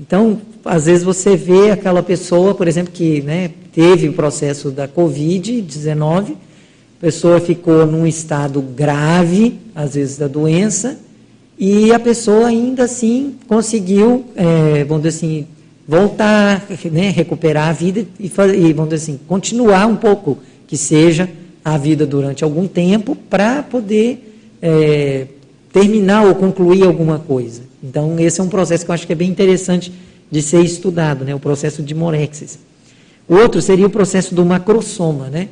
Então, 0.00 0.40
às 0.64 0.86
vezes 0.86 1.02
você 1.02 1.36
vê 1.36 1.72
aquela 1.72 2.04
pessoa, 2.04 2.54
por 2.54 2.68
exemplo, 2.68 2.92
que 2.92 3.20
né, 3.20 3.50
teve 3.72 4.08
o 4.08 4.12
processo 4.12 4.70
da 4.70 4.86
Covid-19, 4.86 6.34
a 6.34 7.00
pessoa 7.00 7.40
ficou 7.40 7.84
num 7.84 8.06
estado 8.06 8.62
grave, 8.62 9.58
às 9.74 9.96
vezes, 9.96 10.18
da 10.18 10.28
doença, 10.28 11.00
e 11.58 11.92
a 11.92 11.98
pessoa 11.98 12.46
ainda 12.46 12.84
assim 12.84 13.34
conseguiu, 13.48 14.26
é, 14.36 14.84
vamos 14.84 15.02
dizer 15.02 15.16
assim, 15.16 15.46
voltar, 15.86 16.64
né, 16.92 17.10
recuperar 17.10 17.70
a 17.70 17.72
vida 17.72 18.06
e, 18.20 18.26
e, 18.26 18.72
vamos 18.72 18.90
dizer 18.90 19.02
assim, 19.02 19.20
continuar 19.26 19.86
um 19.86 19.96
pouco, 19.96 20.38
que 20.68 20.76
seja 20.76 21.28
a 21.64 21.78
vida 21.78 22.06
durante 22.06 22.42
algum 22.44 22.66
tempo, 22.66 23.14
para 23.14 23.62
poder 23.62 24.38
é, 24.60 25.26
terminar 25.72 26.26
ou 26.26 26.34
concluir 26.34 26.84
alguma 26.84 27.18
coisa. 27.18 27.62
Então, 27.82 28.18
esse 28.18 28.40
é 28.40 28.44
um 28.44 28.48
processo 28.48 28.84
que 28.84 28.90
eu 28.90 28.94
acho 28.94 29.06
que 29.06 29.12
é 29.12 29.16
bem 29.16 29.30
interessante 29.30 29.92
de 30.30 30.42
ser 30.42 30.62
estudado, 30.62 31.24
né? 31.24 31.34
o 31.34 31.40
processo 31.40 31.82
de 31.82 31.94
Morexis. 31.94 32.58
O 33.28 33.34
outro 33.34 33.60
seria 33.60 33.86
o 33.86 33.90
processo 33.90 34.34
do 34.34 34.44
macrosoma. 34.44 35.28
Né? 35.28 35.48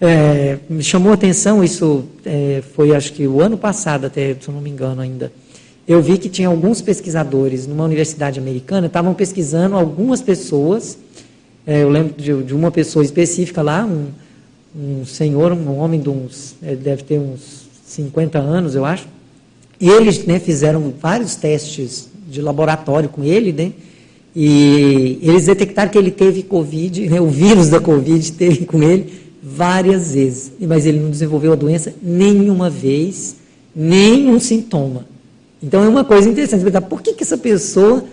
É, 0.00 0.58
me 0.68 0.82
chamou 0.82 1.10
a 1.10 1.14
atenção, 1.14 1.62
isso 1.64 2.04
é, 2.24 2.62
foi 2.74 2.94
acho 2.94 3.12
que 3.12 3.26
o 3.26 3.40
ano 3.40 3.58
passado, 3.58 4.06
até, 4.06 4.34
se 4.40 4.48
eu 4.48 4.54
não 4.54 4.60
me 4.60 4.70
engano 4.70 5.00
ainda. 5.00 5.32
Eu 5.86 6.02
vi 6.02 6.18
que 6.18 6.28
tinha 6.28 6.48
alguns 6.48 6.80
pesquisadores 6.80 7.66
numa 7.66 7.84
universidade 7.84 8.38
americana, 8.38 8.86
estavam 8.86 9.14
pesquisando 9.14 9.74
algumas 9.74 10.20
pessoas. 10.20 10.98
É, 11.66 11.82
eu 11.82 11.88
lembro 11.88 12.14
de, 12.16 12.42
de, 12.42 12.54
uma 12.54 12.70
pessoa 12.70 13.04
específica 13.04 13.62
lá, 13.62 13.84
um, 13.84 14.08
um 14.76 15.04
senhor, 15.04 15.52
um 15.52 15.78
homem 15.78 16.00
de 16.00 16.08
uns, 16.08 16.54
deve 16.60 17.02
ter 17.02 17.18
uns 17.18 17.68
50 17.86 18.38
anos, 18.38 18.74
eu 18.74 18.84
acho. 18.84 19.06
E 19.80 19.88
eles 19.88 20.24
né, 20.24 20.38
fizeram 20.38 20.92
vários 21.00 21.36
testes 21.36 22.08
de 22.28 22.42
laboratório 22.42 23.08
com 23.08 23.24
ele, 23.24 23.52
né? 23.52 23.72
E 24.34 25.18
eles 25.22 25.46
detectaram 25.46 25.90
que 25.90 25.98
ele 25.98 26.10
teve 26.10 26.42
Covid, 26.42 27.08
né, 27.08 27.20
o 27.20 27.28
vírus 27.28 27.68
da 27.68 27.80
Covid 27.80 28.32
teve 28.32 28.66
com 28.66 28.82
ele 28.82 29.12
várias 29.42 30.12
vezes. 30.12 30.52
Mas 30.60 30.86
ele 30.86 31.00
não 31.00 31.10
desenvolveu 31.10 31.52
a 31.52 31.56
doença 31.56 31.94
nenhuma 32.02 32.68
vez, 32.68 33.36
nenhum 33.74 34.38
sintoma. 34.38 35.06
Então 35.62 35.82
é 35.82 35.88
uma 35.88 36.04
coisa 36.04 36.28
interessante 36.28 36.64
por 36.88 37.02
que, 37.02 37.14
que 37.14 37.22
essa 37.22 37.38
pessoa 37.38 38.04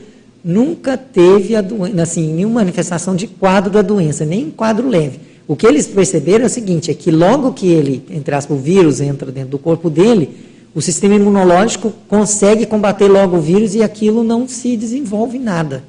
nunca 0.44 0.98
teve 0.98 1.56
a 1.56 1.62
doença, 1.62 2.02
assim, 2.02 2.34
nenhuma 2.34 2.56
manifestação 2.56 3.16
de 3.16 3.28
quadro 3.28 3.72
da 3.72 3.82
doença, 3.82 4.26
nem 4.26 4.50
quadro 4.50 4.88
leve. 4.88 5.20
O 5.48 5.56
que 5.56 5.68
eles 5.68 5.86
perceberam 5.86 6.46
é 6.46 6.48
o 6.48 6.50
seguinte, 6.50 6.90
é 6.90 6.94
que 6.94 7.12
logo 7.12 7.54
que 7.54 7.68
ele, 7.68 8.04
entre 8.10 8.34
aspas, 8.34 8.58
o 8.58 8.60
vírus 8.60 9.00
entra 9.00 9.32
dentro 9.32 9.50
do 9.50 9.60
corpo 9.60 9.90
dele, 9.90 10.30
o 10.74 10.82
sistema 10.82 11.16
imunológico 11.16 11.94
consegue 12.08 12.66
combater 12.66 13.08
logo 13.08 13.38
o 13.38 13.42
vírus 13.42 13.76
e 13.76 13.84
aquilo 13.84 14.24
não 14.24 14.48
se 14.48 14.76
desenvolve 14.76 15.40
nada. 15.40 15.84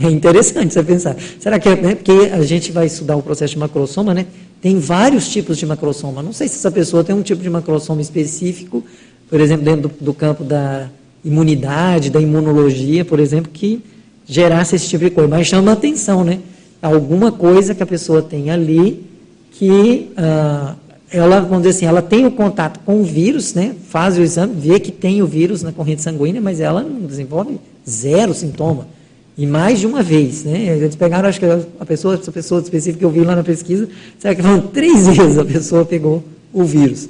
É 0.00 0.10
interessante 0.10 0.72
você 0.72 0.82
pensar. 0.82 1.16
Será 1.38 1.60
que 1.60 1.68
é 1.68 1.76
né, 1.76 1.94
porque 1.94 2.30
a 2.32 2.42
gente 2.42 2.72
vai 2.72 2.86
estudar 2.86 3.14
o 3.16 3.22
processo 3.22 3.52
de 3.52 3.58
macrosoma, 3.60 4.12
né? 4.12 4.26
Tem 4.60 4.78
vários 4.78 5.28
tipos 5.28 5.58
de 5.58 5.66
macrosoma. 5.66 6.22
Não 6.22 6.32
sei 6.32 6.48
se 6.48 6.56
essa 6.56 6.70
pessoa 6.70 7.04
tem 7.04 7.14
um 7.14 7.22
tipo 7.22 7.42
de 7.42 7.50
macrosoma 7.50 8.00
específico, 8.00 8.82
por 9.28 9.40
exemplo, 9.40 9.64
dentro 9.64 9.88
do, 9.88 9.94
do 10.00 10.14
campo 10.14 10.42
da 10.42 10.88
imunidade, 11.24 12.10
da 12.10 12.20
imunologia, 12.20 13.04
por 13.04 13.20
exemplo, 13.20 13.50
que 13.52 13.80
gerasse 14.26 14.74
esse 14.74 14.88
tipo 14.88 15.04
de 15.04 15.10
coisa. 15.10 15.28
Mas 15.28 15.46
chama 15.46 15.70
atenção, 15.70 16.24
né? 16.24 16.40
Alguma 16.82 17.30
coisa 17.30 17.74
que 17.74 17.82
a 17.82 17.86
pessoa 17.86 18.20
tem 18.20 18.50
ali 18.50 19.06
que 19.52 20.10
ah, 20.16 20.74
ela, 21.12 21.40
vamos 21.40 21.58
dizer 21.58 21.70
assim, 21.76 21.86
ela 21.86 22.00
tem 22.00 22.26
o 22.26 22.30
contato 22.30 22.80
com 22.80 23.00
o 23.00 23.04
vírus, 23.04 23.52
né? 23.52 23.74
Faz 23.88 24.16
o 24.16 24.22
exame, 24.22 24.54
vê 24.56 24.80
que 24.80 24.90
tem 24.90 25.22
o 25.22 25.26
vírus 25.26 25.62
na 25.62 25.70
corrente 25.70 26.00
sanguínea, 26.00 26.40
mas 26.40 26.58
ela 26.58 26.82
não 26.82 27.02
desenvolve 27.02 27.60
zero 27.88 28.32
sintoma. 28.32 28.88
E 29.36 29.46
mais 29.46 29.78
de 29.78 29.86
uma 29.86 30.02
vez, 30.02 30.44
né? 30.44 30.76
Eles 30.76 30.96
pegaram, 30.96 31.28
acho 31.28 31.38
que 31.38 31.46
a 31.46 31.84
pessoa, 31.84 32.14
essa 32.14 32.32
pessoa 32.32 32.60
específica 32.62 32.98
que 32.98 33.04
eu 33.04 33.10
vi 33.10 33.20
lá 33.20 33.36
na 33.36 33.44
pesquisa, 33.44 33.88
será 34.18 34.34
que 34.34 34.42
foram 34.42 34.62
três 34.72 35.06
vezes 35.06 35.38
a 35.38 35.44
pessoa 35.44 35.84
pegou 35.84 36.24
o 36.52 36.64
vírus. 36.64 37.08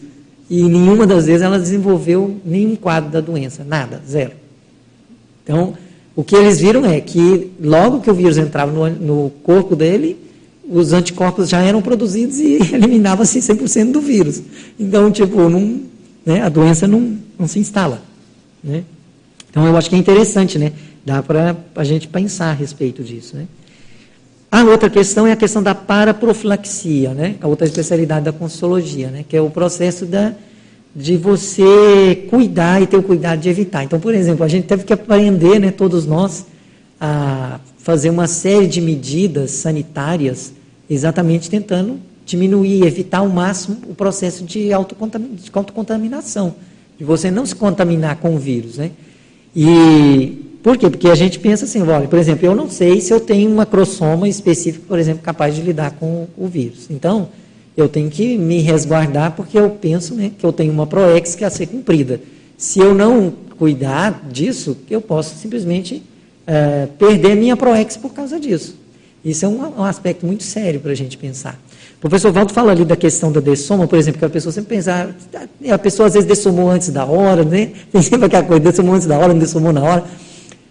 E 0.50 0.64
nenhuma 0.64 1.06
das 1.06 1.26
vezes 1.26 1.42
ela 1.42 1.58
desenvolveu 1.58 2.36
nenhum 2.44 2.74
quadro 2.74 3.10
da 3.10 3.20
doença, 3.20 3.64
nada, 3.64 4.02
zero. 4.08 4.32
Então, 5.44 5.74
o 6.14 6.22
que 6.22 6.36
eles 6.36 6.60
viram 6.60 6.84
é 6.84 7.00
que 7.00 7.50
logo 7.60 8.00
que 8.00 8.10
o 8.10 8.14
vírus 8.14 8.36
entrava 8.36 8.70
no, 8.70 8.88
no 8.90 9.30
corpo 9.42 9.74
dele, 9.74 10.16
os 10.68 10.92
anticorpos 10.92 11.48
já 11.48 11.60
eram 11.60 11.80
produzidos 11.80 12.38
e 12.38 12.58
eliminava-se 12.74 13.40
100% 13.40 13.92
do 13.92 14.00
vírus. 14.00 14.42
Então, 14.78 15.10
tipo, 15.10 15.48
não, 15.48 15.80
né, 16.24 16.42
a 16.42 16.48
doença 16.48 16.86
não, 16.86 17.16
não 17.38 17.48
se 17.48 17.58
instala. 17.58 18.02
Né? 18.62 18.84
Então, 19.50 19.66
eu 19.66 19.76
acho 19.76 19.88
que 19.88 19.96
é 19.96 19.98
interessante, 19.98 20.58
né? 20.58 20.72
Dá 21.04 21.22
para 21.22 21.56
a 21.74 21.84
gente 21.84 22.06
pensar 22.08 22.50
a 22.50 22.54
respeito 22.54 23.02
disso. 23.02 23.36
Né? 23.36 23.46
A 24.50 24.62
outra 24.64 24.88
questão 24.88 25.26
é 25.26 25.32
a 25.32 25.36
questão 25.36 25.62
da 25.62 25.74
paraprofilaxia, 25.74 27.12
né? 27.12 27.36
a 27.40 27.48
outra 27.48 27.66
especialidade 27.66 28.24
da 28.24 28.32
consologia, 28.32 29.10
né? 29.10 29.24
que 29.28 29.36
é 29.36 29.40
o 29.40 29.50
processo 29.50 30.06
da, 30.06 30.32
de 30.94 31.16
você 31.16 32.26
cuidar 32.28 32.82
e 32.82 32.86
ter 32.86 32.96
o 32.96 33.02
cuidado 33.02 33.40
de 33.40 33.48
evitar. 33.48 33.82
Então, 33.82 33.98
por 33.98 34.14
exemplo, 34.14 34.44
a 34.44 34.48
gente 34.48 34.66
teve 34.66 34.84
que 34.84 34.92
aprender, 34.92 35.58
né, 35.58 35.70
todos 35.70 36.06
nós, 36.06 36.46
a 37.00 37.58
fazer 37.78 38.10
uma 38.10 38.26
série 38.26 38.66
de 38.66 38.80
medidas 38.80 39.50
sanitárias, 39.52 40.52
exatamente 40.88 41.50
tentando 41.50 41.98
diminuir, 42.24 42.84
evitar 42.84 43.18
ao 43.18 43.28
máximo 43.28 43.78
o 43.88 43.94
processo 43.94 44.44
de 44.44 44.72
autocontaminação, 44.72 46.54
de 46.98 47.04
você 47.04 47.30
não 47.30 47.44
se 47.44 47.54
contaminar 47.54 48.16
com 48.16 48.34
o 48.34 48.38
vírus. 48.38 48.76
Né? 48.76 48.90
E 49.56 50.38
por 50.62 50.76
quê? 50.76 50.88
Porque 50.88 51.08
a 51.08 51.14
gente 51.14 51.40
pensa 51.40 51.64
assim, 51.64 51.82
olha, 51.82 52.06
por 52.06 52.18
exemplo, 52.18 52.46
eu 52.46 52.54
não 52.54 52.70
sei 52.70 53.00
se 53.00 53.12
eu 53.12 53.18
tenho 53.18 53.50
uma 53.50 53.66
crosoma 53.66 54.28
específica, 54.28 54.84
por 54.86 54.98
exemplo, 54.98 55.22
capaz 55.22 55.56
de 55.56 55.62
lidar 55.62 55.92
com 55.92 56.28
o 56.36 56.46
vírus. 56.46 56.86
Então, 56.88 57.30
eu 57.76 57.88
tenho 57.88 58.10
que 58.10 58.36
me 58.36 58.60
resguardar 58.60 59.32
porque 59.32 59.58
eu 59.58 59.70
penso 59.70 60.14
né, 60.14 60.30
que 60.36 60.44
eu 60.44 60.52
tenho 60.52 60.72
uma 60.72 60.86
ProEx 60.86 61.34
que 61.34 61.44
é 61.44 61.46
a 61.46 61.50
ser 61.50 61.66
cumprida. 61.66 62.20
Se 62.56 62.78
eu 62.78 62.94
não 62.94 63.32
cuidar 63.58 64.26
disso, 64.30 64.76
eu 64.90 65.00
posso 65.00 65.36
simplesmente 65.36 66.02
é, 66.46 66.86
perder 66.98 67.34
minha 67.34 67.56
ProEx 67.56 67.96
por 67.96 68.12
causa 68.12 68.38
disso. 68.38 68.76
Isso 69.24 69.44
é 69.44 69.48
um, 69.48 69.78
um 69.78 69.84
aspecto 69.84 70.26
muito 70.26 70.42
sério 70.42 70.80
para 70.80 70.92
a 70.92 70.94
gente 70.94 71.16
pensar. 71.16 71.58
O 71.96 72.00
professor 72.00 72.32
Valdo 72.32 72.52
fala 72.52 72.72
ali 72.72 72.84
da 72.84 72.96
questão 72.96 73.30
da 73.30 73.38
dessoma, 73.38 73.86
por 73.86 73.96
exemplo, 73.96 74.18
que 74.18 74.24
a 74.24 74.28
pessoa 74.28 74.52
sempre 74.52 74.74
pensa, 74.74 75.14
ah, 75.34 75.74
a 75.74 75.78
pessoa 75.78 76.08
às 76.08 76.14
vezes 76.14 76.28
dessomou 76.28 76.68
antes 76.68 76.88
da 76.88 77.04
hora, 77.04 77.44
né? 77.44 77.70
Tem 77.92 78.02
sempre 78.02 78.26
aquela 78.26 78.42
coisa, 78.42 78.60
dessomou 78.60 78.94
antes 78.94 79.06
da 79.06 79.16
hora, 79.16 79.32
não 79.32 79.38
dessomou 79.38 79.72
na 79.72 79.82
hora. 79.82 80.04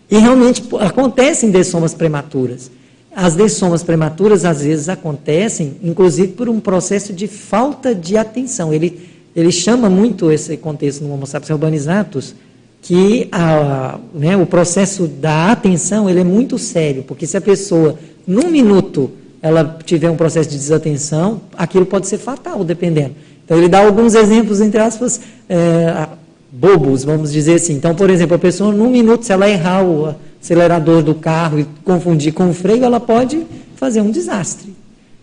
E 0.10 0.18
realmente 0.18 0.62
acontecem 0.82 1.50
dessomas 1.50 1.94
prematuras. 1.94 2.70
As 3.13 3.36
dessomas 3.36 3.84
prematuras, 3.84 4.45
às 4.45 4.62
vezes, 4.62 4.88
acontecem, 4.88 5.76
inclusive, 5.84 6.30
por 6.30 6.47
um 6.47 6.60
processo 6.60 7.12
de 7.12 7.28
falta 7.28 7.93
de 7.93 8.15
atenção. 8.15 8.74
Ele, 8.74 9.00
ele 9.36 9.52
chama 9.52 9.89
muito 9.89 10.32
esse 10.32 10.56
contexto 10.56 11.04
no 11.04 11.13
Homo 11.13 11.28
sapiens 11.28 11.50
urbanizatus, 11.50 12.34
que 12.82 13.28
a, 13.32 14.00
né, 14.13 14.36
o 14.38 14.45
processo 14.45 15.08
da 15.08 15.52
atenção 15.52 16.10
ele 16.10 16.21
é 16.21 16.24
muito 16.24 16.58
sério, 16.58 17.04
porque 17.04 17.28
se 17.28 17.38
a 17.38 17.41
pessoa, 17.41 17.97
num 18.26 18.50
minuto, 18.50 19.12
ela 19.41 19.78
tiver 19.86 20.10
um 20.10 20.15
processo 20.15 20.50
de 20.50 20.58
desatenção, 20.58 21.41
aquilo 21.58 21.86
pode 21.86 22.08
ser 22.08 22.17
fatal, 22.17 22.63
dependendo. 22.63 23.15
Então, 23.43 23.58
ele 23.58 23.67
dá 23.67 23.86
alguns 23.86 24.15
exemplos, 24.15 24.62
entre 24.62 24.80
aspas, 24.80 25.19
é, 25.50 26.08
bobos, 26.52 27.04
vamos 27.04 27.32
dizer 27.32 27.56
assim. 27.56 27.74
Então, 27.74 27.93
por 27.93 28.10
exemplo, 28.10 28.36
a 28.36 28.39
pessoa, 28.39 28.71
num 28.71 28.89
minuto, 28.89 29.26
se 29.26 29.34
ela 29.34 29.50
errar 29.50 29.84
o 29.84 30.15
acelerador 30.41 31.04
do 31.04 31.13
carro 31.13 31.60
e 31.60 31.65
confundir 31.84 32.34
com 32.34 32.49
o 32.49 32.54
freio, 32.54 32.84
ela 32.84 32.99
pode 32.99 33.45
fazer 33.75 34.01
um 34.01 34.10
desastre. 34.10 34.73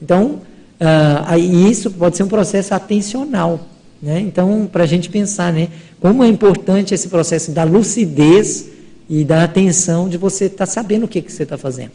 Então, 0.00 0.40
uh, 0.81 1.38
isso 1.38 1.90
pode 1.90 2.16
ser 2.16 2.22
um 2.22 2.28
processo 2.28 2.72
atencional. 2.72 3.61
Né? 4.00 4.20
Então, 4.20 4.68
para 4.70 4.85
a 4.85 4.87
gente 4.87 5.11
pensar, 5.11 5.52
né, 5.52 5.68
como 6.00 6.22
é 6.22 6.28
importante 6.28 6.94
esse 6.94 7.09
processo 7.09 7.50
da 7.50 7.64
lucidez 7.64 8.66
e 9.11 9.24
da 9.24 9.42
atenção 9.42 10.09
de 10.09 10.16
você 10.16 10.44
estar 10.44 10.59
tá 10.59 10.66
sabendo 10.66 11.04
o 11.04 11.09
que, 11.09 11.20
que 11.20 11.33
você 11.33 11.42
está 11.42 11.59
fazendo. 11.59 11.92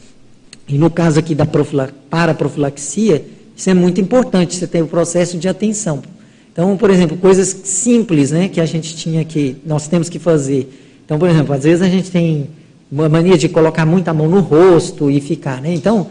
E 0.67 0.77
no 0.77 0.89
caso 0.89 1.19
aqui 1.19 1.33
da 1.33 1.45
paraprofilaxia, 1.45 3.25
isso 3.55 3.69
é 3.69 3.73
muito 3.73 4.01
importante, 4.01 4.55
você 4.55 4.67
tem 4.67 4.81
o 4.81 4.87
processo 4.87 5.37
de 5.37 5.47
atenção. 5.47 6.01
Então, 6.51 6.75
por 6.75 6.89
exemplo, 6.89 7.17
coisas 7.17 7.47
simples 7.47 8.31
né, 8.31 8.47
que 8.47 8.59
a 8.59 8.65
gente 8.65 8.95
tinha 8.95 9.23
que, 9.23 9.55
nós 9.65 9.87
temos 9.87 10.09
que 10.09 10.19
fazer. 10.19 10.71
Então, 11.05 11.17
por 11.17 11.29
exemplo, 11.29 11.53
às 11.53 11.63
vezes 11.63 11.81
a 11.81 11.89
gente 11.89 12.11
tem 12.11 12.49
uma 12.93 13.09
mania 13.09 13.35
de 13.35 13.49
colocar 13.49 13.87
muita 13.87 14.13
mão 14.13 14.29
no 14.29 14.39
rosto 14.39 15.09
e 15.09 15.19
ficar, 15.19 15.59
né? 15.59 15.73
Então, 15.73 16.07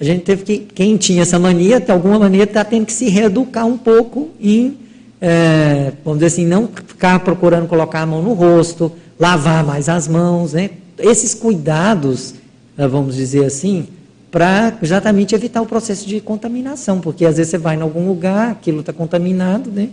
a 0.00 0.04
gente 0.04 0.22
teve 0.22 0.42
que, 0.44 0.58
quem 0.74 0.96
tinha 0.96 1.22
essa 1.22 1.38
mania, 1.38 1.78
de 1.78 1.92
alguma 1.92 2.18
maneira, 2.18 2.44
está 2.44 2.64
tendo 2.64 2.86
que 2.86 2.92
se 2.92 3.10
reeducar 3.10 3.66
um 3.66 3.76
pouco 3.76 4.30
em, 4.40 4.78
é, 5.20 5.92
vamos 6.02 6.20
dizer 6.20 6.26
assim, 6.28 6.46
não 6.46 6.68
ficar 6.68 7.20
procurando 7.20 7.68
colocar 7.68 8.00
a 8.00 8.06
mão 8.06 8.22
no 8.22 8.32
rosto, 8.32 8.90
lavar 9.20 9.62
mais 9.62 9.90
as 9.90 10.08
mãos, 10.08 10.54
né? 10.54 10.70
Esses 10.98 11.34
cuidados, 11.34 12.34
eh, 12.78 12.88
vamos 12.88 13.14
dizer 13.16 13.44
assim, 13.44 13.86
para 14.30 14.76
exatamente 14.82 15.34
evitar 15.34 15.60
o 15.60 15.66
processo 15.66 16.08
de 16.08 16.18
contaminação, 16.20 16.98
porque 16.98 17.26
às 17.26 17.36
vezes 17.36 17.50
você 17.50 17.58
vai 17.58 17.76
em 17.76 17.82
algum 17.82 18.08
lugar, 18.08 18.52
aquilo 18.52 18.80
está 18.80 18.92
contaminado, 18.92 19.70
né? 19.70 19.90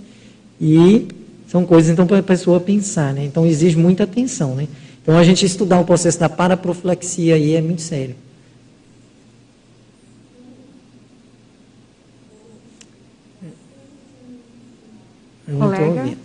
E 0.61 1.07
são 1.47 1.65
coisas 1.65 1.91
então 1.91 2.07
para 2.07 2.19
a 2.19 2.23
pessoa 2.23 2.59
pensar, 2.59 3.13
né? 3.13 3.25
Então 3.25 3.45
exige 3.45 3.77
muita 3.77 4.05
atenção, 4.05 4.55
né? 4.55 4.67
Então 5.09 5.17
a 5.17 5.23
gente 5.23 5.43
estudar 5.43 5.79
o 5.79 5.85
processo 5.85 6.19
da 6.19 6.29
paraprofilaxia 6.29 7.33
aí 7.33 7.55
é 7.55 7.61
muito 7.61 7.81
sério. 7.81 8.15
colega, 15.47 16.15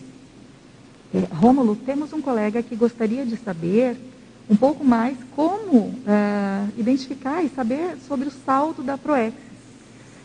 é, 1.15 1.19
Rômulo, 1.33 1.77
temos 1.77 2.13
um 2.13 2.21
colega 2.21 2.63
que 2.63 2.77
gostaria 2.77 3.25
de 3.25 3.39
saber 3.39 3.97
um 4.51 4.55
pouco 4.55 4.85
mais 4.85 5.17
como 5.35 5.79
uh, 5.79 5.95
identificar 6.77 7.43
e 7.43 7.49
saber 7.49 7.97
sobre 8.07 8.29
o 8.29 8.33
saldo 8.45 8.83
da 8.83 8.99
Proexis. 8.99 9.41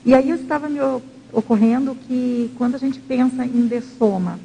E 0.03 0.14
aí 0.14 0.32
estava 0.32 0.68
me 0.68 0.80
ocorrendo 1.32 1.95
que 1.95 2.51
quando 2.57 2.76
a 2.76 2.78
gente 2.78 2.99
pensa 2.99 3.45
em 3.45 3.68
dessoma 3.68 4.38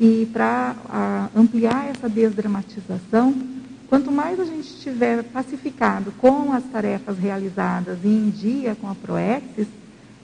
e 0.00 0.28
para 0.32 0.74
uh, 0.86 1.38
ampliar 1.38 1.88
essa 1.88 2.08
desdramatização, 2.08 3.49
quanto 3.90 4.10
mais 4.10 4.40
a 4.40 4.44
gente 4.44 4.68
estiver 4.68 5.22
pacificado 5.24 6.12
com 6.12 6.52
as 6.52 6.64
tarefas 6.64 7.18
realizadas 7.18 7.98
e 8.02 8.08
em 8.08 8.30
dia 8.30 8.74
com 8.80 8.88
a 8.88 8.94
Proexis, 8.94 9.66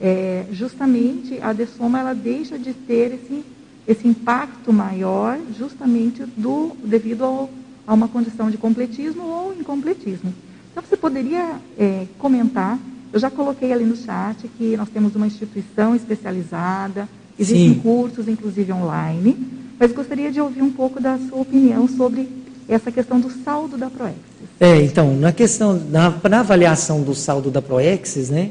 é, 0.00 0.46
justamente 0.52 1.38
a 1.42 1.52
dessoma 1.52 1.98
ela 1.98 2.14
deixa 2.14 2.58
de 2.58 2.72
ter 2.72 3.12
esse, 3.12 3.44
esse 3.86 4.08
impacto 4.08 4.72
maior 4.72 5.38
justamente 5.58 6.24
do, 6.36 6.76
devido 6.84 7.24
ao 7.24 7.50
a 7.86 7.94
uma 7.94 8.08
condição 8.08 8.50
de 8.50 8.58
completismo 8.58 9.22
ou 9.22 9.54
incompletismo. 9.54 10.34
Então, 10.72 10.82
você 10.82 10.96
poderia 10.96 11.60
é, 11.78 12.06
comentar 12.18 12.78
Eu 13.12 13.20
já 13.20 13.30
coloquei 13.30 13.72
ali 13.72 13.84
no 13.84 13.96
chat 13.96 14.48
que 14.58 14.76
nós 14.76 14.88
temos 14.88 15.14
uma 15.14 15.26
instituição 15.26 15.94
especializada, 15.94 17.08
existem 17.38 17.74
Sim. 17.74 17.80
cursos, 17.80 18.28
inclusive 18.28 18.72
online, 18.72 19.36
mas 19.78 19.92
gostaria 19.92 20.30
de 20.30 20.40
ouvir 20.40 20.62
um 20.62 20.72
pouco 20.72 21.00
da 21.00 21.16
sua 21.16 21.40
opinião 21.40 21.88
sobre 21.88 22.28
essa 22.68 22.90
questão 22.90 23.20
do 23.20 23.30
saldo 23.44 23.76
da 23.76 23.88
Proexis. 23.88 24.22
É, 24.58 24.80
então, 24.82 25.16
na 25.16 25.32
questão, 25.32 25.80
na, 25.90 26.12
na 26.28 26.40
avaliação 26.40 27.02
do 27.02 27.14
saldo 27.14 27.50
da 27.50 27.62
Proexis, 27.62 28.30
né, 28.30 28.50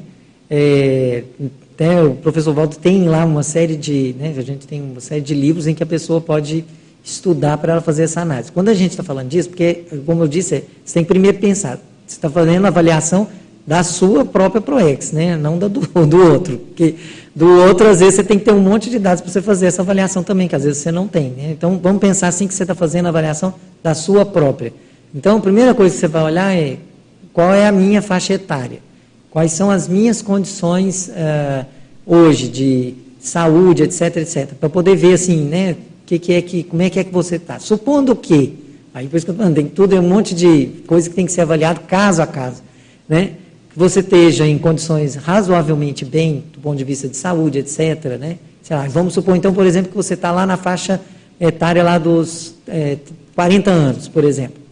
é, 0.50 1.24
até 1.74 2.02
o 2.02 2.16
professor 2.16 2.54
Waldo 2.54 2.78
tem 2.78 3.08
lá 3.10 3.26
uma 3.26 3.44
série 3.44 3.76
de, 3.76 4.16
né, 4.18 4.34
a 4.38 4.42
gente 4.42 4.66
tem 4.66 4.82
uma 4.82 5.02
série 5.02 5.22
de 5.22 5.34
livros 5.34 5.68
em 5.68 5.74
que 5.74 5.84
a 5.84 5.86
pessoa 5.86 6.22
pode 6.22 6.64
estudar 7.04 7.58
para 7.58 7.74
ela 7.74 7.82
fazer 7.82 8.04
essa 8.04 8.22
análise. 8.22 8.52
Quando 8.52 8.70
a 8.70 8.74
gente 8.74 8.92
está 8.92 9.04
falando 9.04 9.28
disso, 9.28 9.50
porque, 9.50 9.84
como 10.06 10.24
eu 10.24 10.28
disse, 10.28 10.64
você 10.84 10.94
tem 10.96 11.04
que 11.04 11.10
primeiro 11.10 11.38
pensar, 11.38 11.78
você 12.06 12.16
está 12.16 12.30
fazendo 12.30 12.66
a 12.66 12.70
avaliação 12.70 13.28
da 13.68 13.84
sua 13.84 14.24
própria 14.24 14.62
ProEx, 14.62 15.12
né, 15.12 15.36
não 15.36 15.58
da 15.58 15.68
do, 15.68 15.82
do 16.08 16.18
outro. 16.18 16.58
Porque 16.58 16.96
do 17.36 17.48
outro, 17.68 17.90
às 17.90 18.00
vezes, 18.00 18.16
você 18.16 18.24
tem 18.24 18.40
que 18.40 18.46
ter 18.46 18.54
um 18.54 18.62
monte 18.62 18.90
de 18.90 18.98
dados 18.98 19.20
para 19.20 19.30
você 19.30 19.42
fazer 19.42 19.66
essa 19.66 19.82
avaliação 19.82 20.24
também, 20.24 20.48
que 20.48 20.56
às 20.56 20.64
vezes 20.64 20.82
você 20.82 20.90
não 20.90 21.06
tem. 21.06 21.32
Né? 21.32 21.52
Então, 21.52 21.78
vamos 21.84 22.00
pensar 22.00 22.30
assim 22.30 22.48
que 22.48 22.54
você 22.54 22.64
está 22.64 22.74
fazendo 22.74 23.08
a 23.08 23.10
avaliação 23.10 23.54
da 23.84 23.94
sua 23.94 24.26
própria. 24.26 24.72
Então, 25.14 25.38
a 25.38 25.42
primeira 25.42 25.74
coisa 25.74 25.94
que 25.94 26.00
você 26.00 26.08
vai 26.08 26.24
olhar 26.24 26.56
é 26.56 26.78
qual 27.34 27.54
é 27.54 27.68
a 27.68 27.72
minha 27.74 28.02
faixa 28.02 28.34
etária. 28.34 28.80
Quais 29.30 29.52
são 29.52 29.70
as 29.70 29.86
minhas 29.86 30.22
condições 30.22 31.10
uh, 31.10 31.66
hoje 32.06 32.48
de 32.48 32.94
saúde, 33.20 33.84
etc, 33.84 34.16
etc. 34.18 34.54
Para 34.54 34.70
poder 34.70 34.96
ver 34.96 35.14
assim, 35.14 35.44
né, 35.44 35.76
que, 36.06 36.18
que 36.18 36.32
é 36.32 36.42
que, 36.42 36.64
como 36.64 36.82
é 36.82 36.90
que 36.90 37.00
é 37.00 37.04
que 37.04 37.12
você 37.12 37.36
está. 37.36 37.60
Supondo 37.60 38.16
que, 38.16 38.58
aí 38.94 39.08
por 39.08 39.18
isso 39.18 39.26
que 39.26 39.32
eu 39.32 39.34
estou 39.34 39.44
falando, 39.44 39.56
tem 39.56 39.68
tudo 39.68 39.94
é 39.94 40.00
um 40.00 40.08
monte 40.08 40.34
de 40.34 40.68
coisa 40.88 41.10
que 41.10 41.16
tem 41.16 41.26
que 41.26 41.34
ser 41.34 41.42
avaliado 41.42 41.82
caso 41.82 42.22
a 42.22 42.28
caso. 42.28 42.64
Né? 43.10 43.32
Que 43.76 43.80
você 43.80 44.00
esteja 44.00 44.48
em 44.48 44.58
condições 44.58 45.16
razoavelmente 45.16 46.06
bem, 46.06 46.46
do 46.54 46.60
ponto 46.60 46.78
de 46.78 46.86
vista 46.86 47.10
de 47.10 47.18
saúde, 47.18 47.60
etc. 47.60 48.18
Né? 48.18 48.38
Lá, 48.70 48.88
vamos 48.88 49.14
supor, 49.14 49.36
então, 49.36 49.54
por 49.54 49.66
exemplo, 49.66 49.92
que 49.92 49.98
você 49.98 50.14
está 50.14 50.32
lá 50.32 50.46
na 50.46 50.56
faixa 50.56 51.02
etária 51.38 51.84
lá 51.84 51.98
dos 51.98 52.56
é, 52.66 52.98
40 53.36 53.70
anos, 53.70 54.08
por 54.08 54.24
exemplo. 54.24 54.64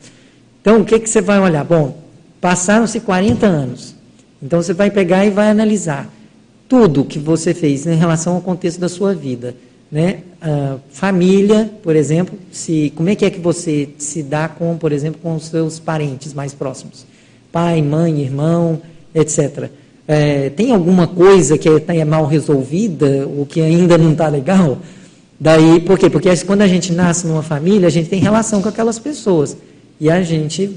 Então, 0.62 0.80
o 0.80 0.86
que, 0.86 0.97
que 1.01 1.10
você 1.10 1.20
vai 1.20 1.38
olhar? 1.38 1.66
Bom, 1.66 2.01
passaram-se 2.39 3.01
40 3.01 3.45
anos. 3.45 3.93
Então 4.41 4.62
você 4.62 4.74
vai 4.74 4.89
pegar 4.89 5.26
e 5.26 5.30
vai 5.30 5.49
analisar 5.49 6.10
tudo 6.68 7.04
que 7.04 7.20
você 7.20 7.54
fez 7.54 7.86
em 7.86 7.95
relação 7.95 8.36
ao 8.36 8.41
contexto 8.41 8.80
da 8.80 8.89
sua 8.89 9.14
vida, 9.14 9.54
né? 9.91 10.20
Uh, 10.41 10.80
família, 10.89 11.72
por 11.84 11.95
exemplo, 11.95 12.38
se 12.51 12.91
como 12.95 13.10
é 13.10 13.16
que 13.16 13.26
é 13.26 13.30
que 13.30 13.39
você 13.39 13.89
se 13.97 14.24
dá 14.24 14.49
com, 14.49 14.78
por 14.78 14.91
exemplo, 14.91 15.22
com 15.22 15.36
os 15.36 15.45
seus 15.45 15.80
parentes 15.80 16.34
mais 16.34 16.54
próximos, 16.54 17.06
pai, 17.51 17.82
mãe, 17.82 18.22
irmão, 18.22 18.82
etc. 19.14 19.70
É, 20.07 20.49
tem 20.49 20.72
alguma 20.72 21.07
coisa 21.07 21.57
que 21.57 21.70
é, 21.70 21.84
é 21.88 22.05
mal 22.05 22.26
resolvida 22.26 23.28
ou 23.28 23.45
que 23.45 23.61
ainda 23.61 23.97
não 23.97 24.11
está 24.11 24.28
legal? 24.28 24.78
Daí, 25.39 25.80
por 25.82 25.97
quê? 25.97 26.09
Porque 26.09 26.36
quando 26.45 26.61
a 26.61 26.68
gente 26.68 26.91
nasce 26.93 27.26
numa 27.28 27.43
família, 27.43 27.88
a 27.88 27.91
gente 27.91 28.09
tem 28.09 28.20
relação 28.20 28.61
com 28.61 28.70
aquelas 28.70 28.99
pessoas. 28.99 29.57
E 29.99 30.09
a 30.09 30.22
gente 30.22 30.72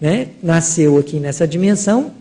né, 0.00 0.28
nasceu 0.42 0.98
aqui 0.98 1.18
nessa 1.18 1.46
dimensão 1.46 2.12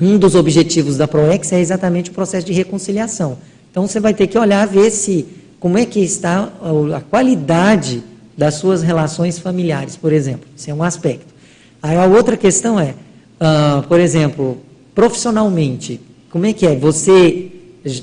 um 0.00 0.18
dos 0.18 0.34
objetivos 0.34 0.96
da 0.96 1.06
ProEx 1.06 1.52
é 1.52 1.60
exatamente 1.60 2.10
o 2.10 2.12
processo 2.12 2.46
de 2.46 2.52
reconciliação. 2.52 3.38
Então 3.70 3.86
você 3.86 4.00
vai 4.00 4.12
ter 4.12 4.26
que 4.26 4.38
olhar, 4.38 4.66
ver 4.66 4.90
se 4.90 5.26
como 5.60 5.78
é 5.78 5.86
que 5.86 6.00
está 6.00 6.52
a 6.94 7.00
qualidade 7.00 8.02
das 8.36 8.54
suas 8.54 8.82
relações 8.82 9.38
familiares, 9.38 9.96
por 9.96 10.12
exemplo. 10.12 10.48
Esse 10.56 10.70
é 10.70 10.74
um 10.74 10.82
aspecto. 10.82 11.32
Aí 11.82 11.96
a 11.96 12.06
outra 12.06 12.36
questão 12.36 12.78
é, 12.78 12.94
uh, 13.40 13.86
por 13.86 14.00
exemplo, 14.00 14.58
profissionalmente, 14.94 16.00
como 16.30 16.46
é 16.46 16.52
que 16.52 16.66
é? 16.66 16.76
Você, 16.76 17.50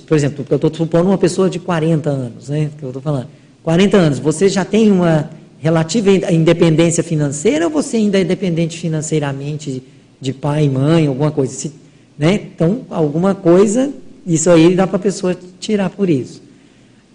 por 0.07 0.15
exemplo, 0.15 0.45
eu 0.49 0.55
estou 0.55 0.73
supondo 0.73 1.09
uma 1.09 1.17
pessoa 1.17 1.49
de 1.49 1.59
40 1.59 2.09
anos, 2.09 2.49
né? 2.49 2.69
Que 2.77 2.83
eu 2.83 2.89
estou 2.89 3.01
falando. 3.01 3.27
40 3.63 3.97
anos, 3.97 4.19
você 4.19 4.49
já 4.49 4.65
tem 4.65 4.91
uma 4.91 5.29
relativa 5.59 6.09
independência 6.31 7.03
financeira 7.03 7.65
ou 7.65 7.71
você 7.71 7.97
ainda 7.97 8.19
é 8.19 8.23
dependente 8.23 8.77
financeiramente 8.77 9.83
de 10.19 10.33
pai 10.33 10.67
mãe, 10.67 11.07
alguma 11.07 11.31
coisa? 11.31 11.53
Se 11.53 11.71
né? 12.17 12.39
Então, 12.53 12.81
alguma 12.89 13.33
coisa, 13.33 13.91
isso 14.27 14.49
aí 14.49 14.75
dá 14.75 14.85
para 14.85 14.97
a 14.97 14.99
pessoa 14.99 15.35
tirar 15.59 15.89
por 15.89 16.09
isso. 16.09 16.41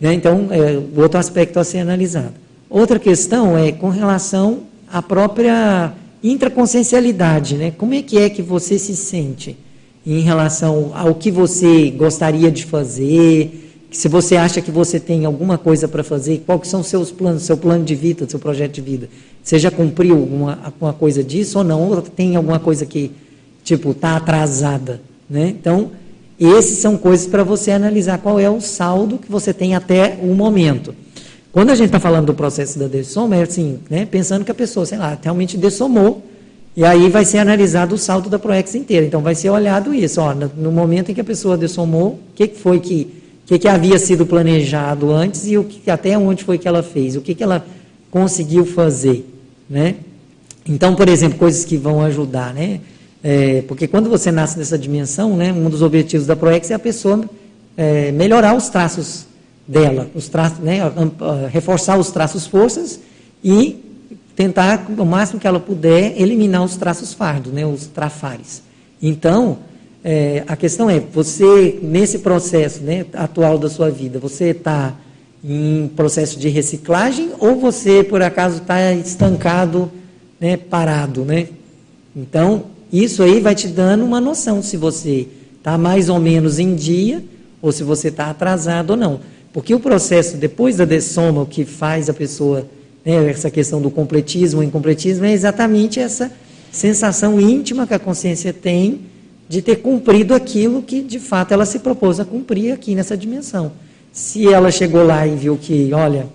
Né? 0.01 0.13
Então, 0.15 0.49
é 0.51 1.01
outro 1.01 1.19
aspecto 1.19 1.61
a 1.61 1.65
ser 1.65 1.79
analisado. 1.79 2.35
Outra 2.69 2.99
questão 2.99 3.57
é 3.57 3.71
com 3.71 3.89
relação 3.89 4.65
à 4.93 5.01
própria 5.01 5.93
intraconsciencialidade. 6.25 7.55
Né? 7.55 7.71
Como 7.71 7.95
é 7.95 8.03
que 8.03 8.19
é 8.19 8.29
que 8.29 8.43
você 8.43 8.79
se 8.79 8.97
sente 8.97 9.57
em 10.07 10.21
relação 10.21 10.93
ao 10.95 11.15
que 11.15 11.31
você 11.31 11.91
gostaria 11.91 12.51
de 12.51 12.65
fazer? 12.65 13.73
Se 13.91 14.09
você 14.09 14.37
acha 14.37 14.61
que 14.61 14.71
você 14.71 15.01
tem 15.01 15.25
alguma 15.25 15.59
coisa 15.59 15.89
para 15.89 16.05
fazer, 16.05 16.45
quais 16.47 16.69
são 16.69 16.83
seus 16.83 17.11
planos, 17.11 17.43
seu 17.43 17.57
plano 17.57 17.85
de 17.85 17.95
vida, 17.95 18.29
seu 18.29 18.39
projeto 18.39 18.75
de 18.75 18.81
vida? 18.81 19.09
Você 19.43 19.59
já 19.59 19.71
cumpriu 19.71 20.17
alguma, 20.17 20.59
alguma 20.63 20.93
coisa 20.93 21.25
disso 21.25 21.59
ou 21.59 21.65
não? 21.65 21.91
Ou 21.91 22.03
tem 22.03 22.37
alguma 22.37 22.59
coisa 22.59 22.87
que 22.87 23.11
tipo, 23.67 23.91
está 23.91 24.17
atrasada. 24.17 25.01
Né? 25.29 25.49
Então, 25.49 25.91
esses 26.39 26.79
são 26.79 26.97
coisas 26.97 27.27
para 27.27 27.43
você 27.43 27.73
analisar 27.73 28.19
qual 28.19 28.39
é 28.39 28.49
o 28.49 28.61
saldo 28.61 29.19
que 29.19 29.31
você 29.31 29.53
tem 29.53 29.75
até 29.75 30.19
o 30.23 30.35
momento. 30.35 30.95
Quando 31.51 31.71
a 31.71 31.75
gente 31.75 31.87
está 31.87 31.99
falando 31.99 32.27
do 32.27 32.35
processo 32.35 32.79
da 32.79 32.87
dessoma, 32.87 33.35
é 33.35 33.43
assim, 33.43 33.81
né, 33.91 34.07
pensando 34.07 34.45
que 34.45 34.51
a 34.51 34.55
pessoa, 34.55 34.87
sei 34.87 34.99
lá, 34.99 35.19
realmente 35.21 35.57
dessomou, 35.57 36.23
e 36.77 36.85
aí 36.85 37.09
vai 37.09 37.25
ser 37.25 37.39
analisado 37.39 37.95
o 37.95 37.99
saldo 37.99 38.29
da 38.29 38.39
ProEx 38.39 38.75
inteira. 38.75 39.07
Então, 39.07 39.23
vai 39.23 39.35
ser 39.35 39.49
olhado 39.49 39.95
isso. 39.95 40.21
Ó, 40.21 40.35
no 40.35 40.71
momento 40.71 41.11
em 41.11 41.15
que 41.15 41.21
a 41.21 41.25
pessoa 41.25 41.57
dessomou, 41.57 42.09
o 42.09 42.35
que, 42.35 42.49
foi 42.49 42.81
que, 42.81 43.09
que, 43.47 43.59
que 43.59 43.67
havia 43.67 43.99
sido 43.99 44.27
planejado 44.27 45.11
antes 45.11 45.47
e 45.47 45.57
o 45.57 45.65
que, 45.65 45.91
até 45.91 46.19
onde 46.19 46.45
foi 46.45 46.59
que 46.59 46.69
ela 46.69 46.83
fez, 46.83 47.17
o 47.17 47.23
que, 47.23 47.35
que 47.35 47.43
ela 47.43 47.65
conseguiu 48.11 48.67
fazer. 48.67 49.27
Né? 49.71 49.95
Então, 50.67 50.95
por 50.95 51.09
exemplo, 51.09 51.39
coisas 51.39 51.65
que 51.65 51.79
vão 51.79 52.03
ajudar, 52.03 52.53
né? 52.53 52.81
É, 53.25 53.63
porque 53.63 53.89
quando 53.89 54.11
você 54.11 54.31
nasce 54.31 54.59
nessa 54.59 54.79
dimensão, 54.79 55.37
né, 55.37 55.53
um 55.53 55.71
dos 55.71 55.83
objetivos 55.83 56.27
da 56.27 56.37
ProEx 56.37 56.71
é 56.71 56.75
a 56.75 56.79
pessoa 56.79 57.25
é, 57.77 58.13
melhorar 58.13 58.55
os 58.55 58.69
traços 58.69 59.27
dela, 59.67 60.09
os 60.15 60.29
traços, 60.29 60.59
né, 60.59 60.81
reforçar 61.51 61.99
os 61.99 62.11
traços 62.11 62.47
forças 62.47 63.01
e 63.43 63.86
tentar, 64.37 64.87
o 64.97 65.05
máximo 65.07 65.41
que 65.41 65.47
ela 65.47 65.59
puder, 65.59 66.21
eliminar 66.21 66.63
os 66.63 66.77
traços 66.77 67.15
fardos, 67.15 67.53
né, 67.53 67.65
os 67.67 67.87
trafares. 67.87 68.63
Então, 69.03 69.59
é, 70.05 70.45
a 70.47 70.55
questão 70.55 70.89
é, 70.89 71.01
você, 71.01 71.81
nesse 71.83 72.19
processo 72.19 72.83
né, 72.83 73.07
atual 73.15 73.59
da 73.59 73.71
sua 73.71 73.91
vida, 73.91 74.19
você 74.19 74.51
está 74.51 74.95
em 75.43 75.91
processo 75.97 76.39
de 76.39 76.49
reciclagem 76.49 77.31
ou 77.39 77.57
você, 77.59 78.05
por 78.05 78.21
acaso, 78.21 78.59
está 78.59 78.93
estancado, 78.93 79.91
né, 80.39 80.57
parado, 80.57 81.25
né? 81.25 81.49
Então, 82.15 82.65
isso 82.93 83.23
aí 83.23 83.41
vai 83.41 83.55
te 83.55 83.69
dando 83.69 84.05
uma 84.05 84.21
noção 84.21 84.63
se 84.63 84.77
você 84.77 85.27
está 85.57 85.79
mais 85.79 86.09
ou 86.09 86.21
menos 86.21 86.59
em 86.59 86.75
dia 86.75 87.25
ou 87.61 87.73
se 87.73 87.83
você 87.83 88.09
está 88.09 88.31
atrasado 88.31 88.91
ou 88.91 88.97
não. 88.97 89.21
Porque 89.53 89.75
o 89.75 89.81
processo, 89.81 90.37
depois 90.37 90.77
da 90.77 90.85
dessoma, 90.85 91.43
o 91.43 91.47
que 91.47 91.65
faz 91.65 92.09
a 92.09 92.15
pessoa, 92.15 92.67
né, 93.07 93.31
essa 93.31 93.49
questão 93.49 93.81
do 93.81 93.89
completismo 93.89 94.59
ou 94.59 94.67
incompletismo, 94.67 95.25
é 95.25 95.33
exatamente 95.33 96.01
essa 96.01 96.33
sensação 96.73 97.41
íntima 97.41 97.87
que 97.87 97.95
a 97.95 97.99
consciência 98.01 98.53
tem 98.53 99.03
de 99.49 99.63
ter 99.63 99.77
cumprido 99.77 100.35
aquilo 100.35 100.83
que, 100.83 101.01
de 101.01 101.21
fato, 101.21 101.53
ela 101.53 101.65
se 101.65 101.79
propôs 101.79 102.19
a 102.19 102.25
cumprir 102.25 102.73
aqui 102.73 102.97
nessa 102.97 103.17
dimensão. 103.17 103.71
Se 104.13 104.53
ela 104.53 104.73
chegou 104.73 105.05
lá 105.05 105.25
e 105.25 105.37
viu 105.37 105.57
que, 105.57 105.93
olha, 105.93 106.27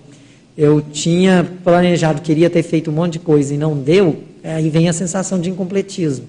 eu 0.57 0.82
tinha 0.82 1.45
planejado, 1.61 2.22
queria 2.22 2.49
ter 2.49 2.63
feito 2.63 2.89
um 2.89 2.93
monte 2.93 3.13
de 3.13 3.19
coisa 3.19 3.53
e 3.53 3.57
não 3.57 3.76
deu, 3.78 4.24
aí 4.41 4.69
vem 4.69 4.88
a 4.88 4.93
sensação 4.93 5.41
de 5.41 5.49
incompletismo. 5.49 6.26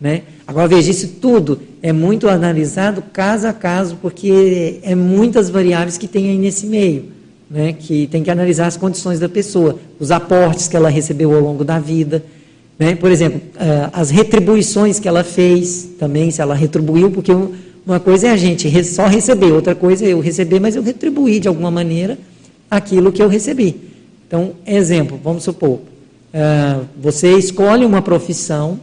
Né? 0.00 0.22
Agora, 0.44 0.66
veja, 0.66 0.90
isso 0.90 1.06
tudo 1.20 1.60
é 1.80 1.92
muito 1.92 2.28
analisado 2.28 3.00
caso 3.12 3.46
a 3.46 3.52
caso, 3.52 3.96
porque 4.02 4.80
é 4.82 4.94
muitas 4.96 5.48
variáveis 5.48 5.96
que 5.96 6.08
tem 6.08 6.30
aí 6.30 6.36
nesse 6.36 6.66
meio, 6.66 7.12
né? 7.54 7.72
que 7.72 8.08
tem 8.08 8.22
que 8.22 8.30
analisar 8.30 8.66
as 8.66 8.76
condições 8.76 9.20
da 9.20 9.28
pessoa, 9.28 9.78
os 10.00 10.10
aportes 10.10 10.66
que 10.66 10.76
ela 10.76 10.88
recebeu 10.88 11.32
ao 11.32 11.40
longo 11.40 11.64
da 11.64 11.78
vida. 11.78 12.24
Né? 12.78 12.96
Por 12.96 13.10
exemplo, 13.10 13.40
eh, 13.56 13.88
as 13.92 14.10
retribuições 14.10 14.98
que 14.98 15.06
ela 15.06 15.22
fez 15.22 15.90
também, 15.98 16.30
se 16.32 16.42
ela 16.42 16.54
retribuiu, 16.54 17.12
porque 17.12 17.30
uma 17.86 18.00
coisa 18.00 18.26
é 18.26 18.30
a 18.30 18.36
gente 18.36 18.82
só 18.84 19.06
receber, 19.06 19.52
outra 19.52 19.74
coisa 19.74 20.04
é 20.04 20.08
eu 20.08 20.18
receber, 20.18 20.58
mas 20.58 20.74
eu 20.74 20.82
retribuí 20.82 21.38
de 21.38 21.46
alguma 21.46 21.70
maneira 21.70 22.18
aquilo 22.68 23.12
que 23.12 23.22
eu 23.22 23.28
recebi. 23.28 23.76
Então, 24.26 24.54
exemplo, 24.66 25.20
vamos 25.22 25.44
supor, 25.44 25.78
eh, 26.32 26.80
você 27.00 27.38
escolhe 27.38 27.86
uma 27.86 28.02
profissão 28.02 28.80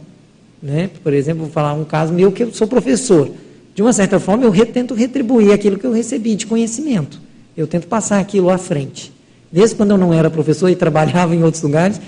né? 0.62 0.88
Por 1.02 1.12
exemplo, 1.12 1.42
vou 1.42 1.50
falar 1.50 1.74
um 1.74 1.84
caso 1.84 2.12
meu 2.12 2.30
que 2.30 2.44
eu 2.44 2.54
sou 2.54 2.68
professor. 2.68 3.28
De 3.74 3.82
uma 3.82 3.92
certa 3.92 4.20
forma, 4.20 4.44
eu 4.44 4.66
tento 4.66 4.94
retribuir 4.94 5.50
aquilo 5.50 5.78
que 5.78 5.86
eu 5.86 5.92
recebi 5.92 6.36
de 6.36 6.46
conhecimento. 6.46 7.20
Eu 7.56 7.66
tento 7.66 7.86
passar 7.86 8.18
aquilo 8.18 8.50
à 8.50 8.58
frente. 8.58 9.12
Desde 9.50 9.76
quando 9.76 9.90
eu 9.90 9.98
não 9.98 10.12
era 10.12 10.30
professor 10.30 10.68
e 10.68 10.76
trabalhava 10.76 11.34
em 11.34 11.42
outros 11.42 11.62
lugares, 11.62 12.00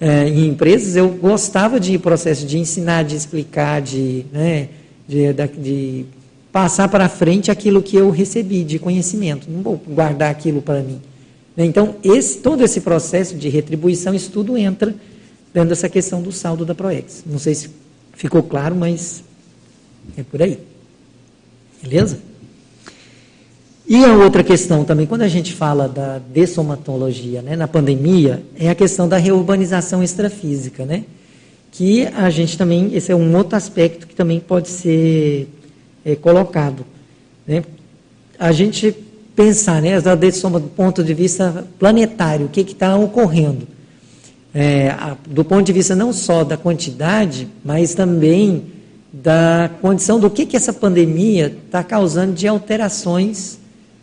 eh, 0.00 0.28
em 0.28 0.48
empresas, 0.48 0.96
eu 0.96 1.08
gostava 1.08 1.80
de 1.80 1.98
processo 1.98 2.46
de 2.46 2.58
ensinar, 2.58 3.04
de 3.04 3.16
explicar, 3.16 3.80
de, 3.80 4.24
né, 4.32 4.68
de, 5.08 5.32
de 5.58 6.06
passar 6.52 6.88
para 6.88 7.08
frente 7.08 7.50
aquilo 7.50 7.82
que 7.82 7.96
eu 7.96 8.10
recebi 8.10 8.64
de 8.64 8.78
conhecimento. 8.78 9.50
Não 9.50 9.62
vou 9.62 9.76
guardar 9.76 10.30
aquilo 10.30 10.60
para 10.60 10.80
mim. 10.80 11.00
Né? 11.56 11.64
Então, 11.64 11.96
esse, 12.02 12.38
todo 12.38 12.62
esse 12.64 12.80
processo 12.80 13.36
de 13.36 13.48
retribuição, 13.48 14.14
isso 14.14 14.30
tudo 14.30 14.56
entra 14.56 14.94
dentro 15.52 15.68
dessa 15.68 15.88
questão 15.88 16.22
do 16.22 16.32
saldo 16.32 16.64
da 16.64 16.74
ProEx. 16.74 17.24
Não 17.26 17.38
sei 17.38 17.54
se 17.54 17.70
ficou 18.14 18.42
claro, 18.42 18.74
mas 18.74 19.22
é 20.16 20.22
por 20.22 20.42
aí. 20.42 20.58
Beleza? 21.82 22.18
E 23.92 24.04
a 24.04 24.14
outra 24.14 24.44
questão 24.44 24.84
também, 24.84 25.04
quando 25.04 25.22
a 25.22 25.28
gente 25.28 25.52
fala 25.52 25.88
da 25.88 26.20
dessomatologia 26.20 27.42
né, 27.42 27.56
na 27.56 27.66
pandemia, 27.66 28.40
é 28.56 28.70
a 28.70 28.74
questão 28.76 29.08
da 29.08 29.16
reurbanização 29.16 30.00
extrafísica, 30.00 30.86
né? 30.86 31.02
Que 31.72 32.06
a 32.06 32.30
gente 32.30 32.56
também, 32.56 32.94
esse 32.94 33.10
é 33.10 33.16
um 33.16 33.36
outro 33.36 33.56
aspecto 33.56 34.06
que 34.06 34.14
também 34.14 34.38
pode 34.38 34.68
ser 34.68 35.48
é, 36.04 36.14
colocado. 36.14 36.86
Né? 37.44 37.64
A 38.38 38.52
gente 38.52 38.94
pensar, 39.34 39.82
né, 39.82 40.00
do 40.00 40.60
ponto 40.76 41.02
de 41.02 41.12
vista 41.12 41.66
planetário, 41.76 42.46
o 42.46 42.48
que 42.48 42.60
está 42.60 42.96
ocorrendo. 42.96 43.66
É, 44.54 44.90
a, 44.90 45.16
do 45.26 45.44
ponto 45.44 45.66
de 45.66 45.72
vista 45.72 45.96
não 45.96 46.12
só 46.12 46.44
da 46.44 46.56
quantidade, 46.56 47.48
mas 47.64 47.92
também 47.92 48.66
da 49.12 49.68
condição 49.80 50.20
do 50.20 50.30
que, 50.30 50.46
que 50.46 50.56
essa 50.56 50.72
pandemia 50.72 51.52
está 51.66 51.82
causando 51.82 52.34
de 52.34 52.46
alterações 52.46 53.58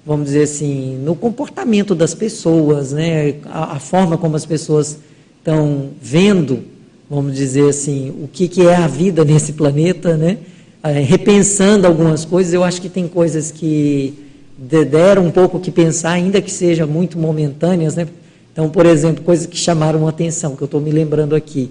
vamos 0.07 0.27
dizer 0.27 0.43
assim, 0.43 0.97
no 1.03 1.17
comportamento 1.17 1.93
das 1.93 2.13
pessoas, 2.13 2.93
né? 2.93 3.35
a, 3.43 3.75
a 3.75 3.79
forma 3.79 4.17
como 4.17 4.37
as 4.37 4.45
pessoas 4.45 4.99
estão 5.37 5.89
vendo, 6.01 6.63
vamos 7.09 7.35
dizer 7.35 7.69
assim, 7.69 8.11
o 8.23 8.25
que, 8.25 8.47
que 8.47 8.65
é 8.65 8.75
a 8.75 8.87
vida 8.87 9.25
nesse 9.25 9.51
planeta, 9.51 10.15
né? 10.15 10.37
É, 10.81 10.91
repensando 11.01 11.85
algumas 11.85 12.23
coisas, 12.23 12.53
eu 12.53 12.63
acho 12.63 12.81
que 12.81 12.87
tem 12.87 13.05
coisas 13.05 13.51
que 13.51 14.13
deram 14.57 15.25
um 15.25 15.31
pouco 15.31 15.59
que 15.59 15.71
pensar, 15.71 16.11
ainda 16.11 16.41
que 16.41 16.51
sejam 16.51 16.87
muito 16.87 17.19
momentâneas, 17.19 17.97
né? 17.97 18.07
Então, 18.53 18.69
por 18.69 18.85
exemplo, 18.85 19.25
coisas 19.25 19.45
que 19.45 19.57
chamaram 19.57 20.07
a 20.07 20.09
atenção, 20.09 20.55
que 20.55 20.63
eu 20.63 20.67
estou 20.67 20.79
me 20.79 20.89
lembrando 20.89 21.35
aqui. 21.35 21.69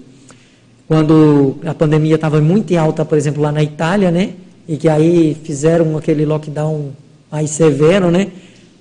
Quando 0.87 1.55
a 1.65 1.73
pandemia 1.73 2.15
estava 2.15 2.39
muito 2.39 2.77
alta, 2.77 3.03
por 3.03 3.17
exemplo, 3.17 3.41
lá 3.41 3.51
na 3.51 3.63
Itália, 3.63 4.11
né? 4.11 4.33
E 4.67 4.77
que 4.77 4.87
aí 4.87 5.35
fizeram 5.43 5.97
aquele 5.97 6.23
lockdown 6.23 6.91
mais 7.31 7.51
severo, 7.51 8.09
né? 8.09 8.27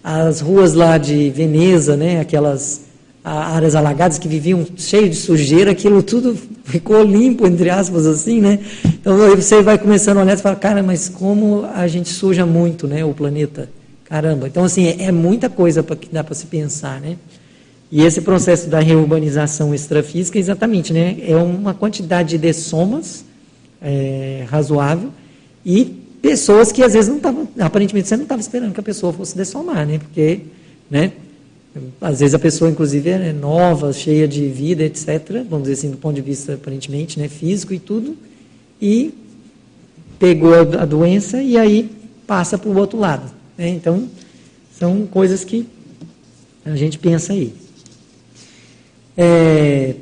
As 0.02 0.40
ruas 0.40 0.74
lá 0.74 0.98
de 0.98 1.30
Veneza, 1.30 1.96
né? 1.96 2.20
Aquelas 2.20 2.86
áreas 3.24 3.74
alagadas 3.74 4.18
que 4.18 4.28
viviam 4.28 4.64
cheio 4.76 5.10
de 5.10 5.16
sujeira, 5.16 5.72
aquilo 5.72 6.00
tudo 6.00 6.38
ficou 6.64 7.02
limpo, 7.02 7.44
entre 7.46 7.68
aspas, 7.68 8.06
assim, 8.06 8.40
né? 8.40 8.60
Então 8.84 9.20
aí 9.20 9.34
você 9.34 9.62
vai 9.62 9.76
começando 9.76 10.18
a 10.18 10.22
olhar 10.22 10.34
e 10.34 10.40
fala, 10.40 10.54
cara, 10.54 10.82
mas 10.82 11.08
como 11.08 11.64
a 11.74 11.88
gente 11.88 12.08
suja 12.08 12.46
muito, 12.46 12.86
né? 12.86 13.04
O 13.04 13.12
planeta, 13.12 13.68
caramba. 14.04 14.46
Então 14.46 14.62
assim 14.62 14.86
é, 14.86 15.04
é 15.04 15.12
muita 15.12 15.50
coisa 15.50 15.82
para 15.82 15.96
que 15.96 16.08
dá 16.12 16.22
para 16.22 16.34
se 16.34 16.46
pensar, 16.46 17.00
né? 17.00 17.16
E 17.90 18.02
esse 18.02 18.20
processo 18.20 18.68
da 18.68 18.80
reurbanização 18.80 19.74
extrafísica, 19.74 20.38
exatamente, 20.38 20.92
né? 20.92 21.16
É 21.26 21.36
uma 21.36 21.74
quantidade 21.74 22.38
de 22.38 22.52
somas 22.52 23.24
é, 23.82 24.44
razoável 24.48 25.10
e 25.64 26.05
pessoas 26.26 26.72
que 26.72 26.82
às 26.82 26.92
vezes 26.92 27.08
não 27.08 27.18
estavam, 27.18 27.48
aparentemente 27.60 28.08
você 28.08 28.16
não 28.16 28.24
estava 28.24 28.40
esperando 28.40 28.74
que 28.74 28.80
a 28.80 28.82
pessoa 28.82 29.12
fosse 29.12 29.36
dessomar, 29.36 29.86
né? 29.86 29.98
Porque, 29.98 30.40
né? 30.90 31.12
Às 32.00 32.18
vezes 32.18 32.34
a 32.34 32.38
pessoa, 32.38 32.68
inclusive, 32.68 33.10
é 33.10 33.32
nova, 33.32 33.92
cheia 33.92 34.26
de 34.26 34.48
vida, 34.48 34.82
etc. 34.82 35.44
Vamos 35.48 35.68
dizer 35.68 35.74
assim, 35.74 35.90
do 35.90 35.98
ponto 35.98 36.16
de 36.16 36.22
vista, 36.22 36.54
aparentemente, 36.54 37.16
né, 37.16 37.28
físico 37.28 37.72
e 37.72 37.78
tudo. 37.78 38.16
E 38.82 39.14
pegou 40.18 40.52
a 40.54 40.84
doença 40.84 41.40
e 41.40 41.56
aí 41.56 41.92
passa 42.26 42.58
para 42.58 42.70
o 42.70 42.76
outro 42.76 42.98
lado. 42.98 43.30
Né? 43.56 43.68
Então, 43.68 44.08
são 44.76 45.06
coisas 45.06 45.44
que 45.44 45.64
a 46.64 46.74
gente 46.74 46.98
pensa 46.98 47.34
aí. 47.34 47.54
É, 49.16 49.94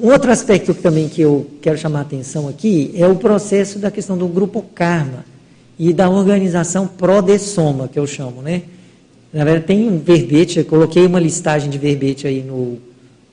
outro 0.00 0.32
aspecto 0.32 0.74
também 0.74 1.08
que 1.08 1.20
eu 1.20 1.48
quero 1.62 1.78
chamar 1.78 2.00
a 2.00 2.02
atenção 2.02 2.48
aqui 2.48 2.90
é 2.96 3.06
o 3.06 3.14
processo 3.14 3.78
da 3.78 3.92
questão 3.92 4.18
do 4.18 4.26
grupo 4.26 4.60
karma 4.74 5.35
e 5.78 5.92
da 5.92 6.08
organização 6.08 6.86
pró-dessoma, 6.86 7.88
que 7.88 7.98
eu 7.98 8.06
chamo, 8.06 8.40
né? 8.42 8.62
Na 9.32 9.44
verdade, 9.44 9.66
tem 9.66 9.88
um 9.88 9.98
verbete, 9.98 10.60
eu 10.60 10.64
coloquei 10.64 11.04
uma 11.04 11.20
listagem 11.20 11.68
de 11.68 11.76
verbete 11.76 12.26
aí 12.26 12.42
no, 12.42 12.78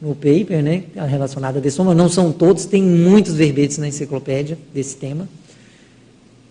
no 0.02 0.14
paper, 0.14 0.62
né, 0.62 0.84
relacionada 1.10 1.60
a 1.60 1.62
dessoma, 1.62 1.96
não 1.96 2.10
são 2.10 2.30
todos, 2.30 2.66
tem 2.66 2.84
muitos 2.84 3.36
verbetes 3.36 3.78
na 3.78 3.88
enciclopédia 3.88 4.58
desse 4.74 4.98
tema. 4.98 5.30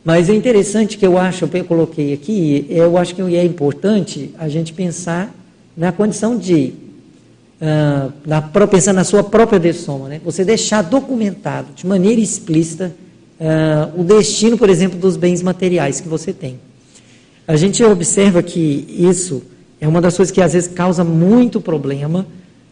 Mas 0.03 0.31
é 0.31 0.35
interessante 0.35 0.97
que 0.97 1.07
eu 1.07 1.19
acho, 1.19 1.45
eu 1.45 1.65
coloquei 1.65 2.15
aqui, 2.15 2.67
eu 2.71 2.97
acho 2.97 3.15
que 3.15 3.21
é 3.37 3.45
importante 3.45 4.35
a 4.39 4.49
gente 4.49 4.73
pensar 4.73 5.35
na 5.77 5.93
condição 5.93 6.39
de, 6.39 6.73
uh, 7.61 8.13
na, 8.27 8.41
pensar 8.67 8.95
na 8.95 9.05
sua 9.05 9.23
própria 9.23 9.61
dessoma, 9.61 10.09
né? 10.09 10.21
você 10.25 10.45
deixar 10.45 10.83
documentado 10.83 11.69
de 11.75 11.87
maneira 11.87 12.21
explícita 12.21 12.93
uh, 13.41 14.01
o 14.01 14.05
destino, 14.05 14.57
por 14.57 14.69
exemplo, 14.69 14.99
dos 14.99 15.17
bens 15.17 15.43
materiais 15.43 16.01
que 16.01 16.09
você 16.09 16.33
tem. 16.33 16.59
A 17.47 17.57
gente 17.57 17.83
observa 17.83 18.43
que 18.43 18.87
isso 18.89 19.43
é 19.81 19.89
uma 19.89 20.01
das 20.01 20.17
coisas 20.17 20.33
que 20.33 20.41
às 20.41 20.53
vezes 20.53 20.69
causa 20.69 21.03
muito 21.03 21.61
problema. 21.61 22.27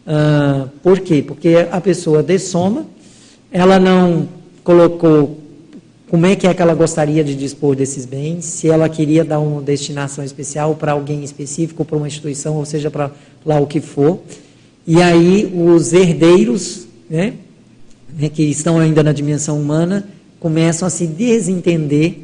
Uh, 0.07 0.69
por 0.81 0.99
quê? 0.99 1.21
Porque 1.21 1.67
a 1.69 1.81
pessoa 1.81 2.23
dessoma, 2.23 2.85
ela 3.51 3.79
não 3.79 4.27
colocou 4.63 5.41
como 6.11 6.25
é 6.25 6.35
que 6.35 6.45
é 6.45 6.53
que 6.53 6.61
ela 6.61 6.73
gostaria 6.73 7.23
de 7.23 7.35
dispor 7.35 7.73
desses 7.73 8.05
bens, 8.05 8.43
se 8.43 8.67
ela 8.67 8.89
queria 8.89 9.23
dar 9.23 9.39
uma 9.39 9.61
destinação 9.61 10.25
especial 10.25 10.75
para 10.75 10.91
alguém 10.91 11.23
específico, 11.23 11.85
para 11.85 11.95
uma 11.95 12.05
instituição, 12.05 12.55
ou 12.55 12.65
seja, 12.65 12.91
para 12.91 13.11
lá 13.45 13.59
o 13.61 13.65
que 13.65 13.79
for. 13.79 14.19
E 14.85 15.01
aí 15.01 15.49
os 15.55 15.93
herdeiros, 15.93 16.85
né, 17.09 17.35
né 18.17 18.27
que 18.27 18.43
estão 18.43 18.77
ainda 18.77 19.01
na 19.01 19.13
dimensão 19.13 19.57
humana, 19.57 20.05
começam 20.41 20.87
a 20.87 20.89
se 20.89 21.05
desentender 21.07 22.15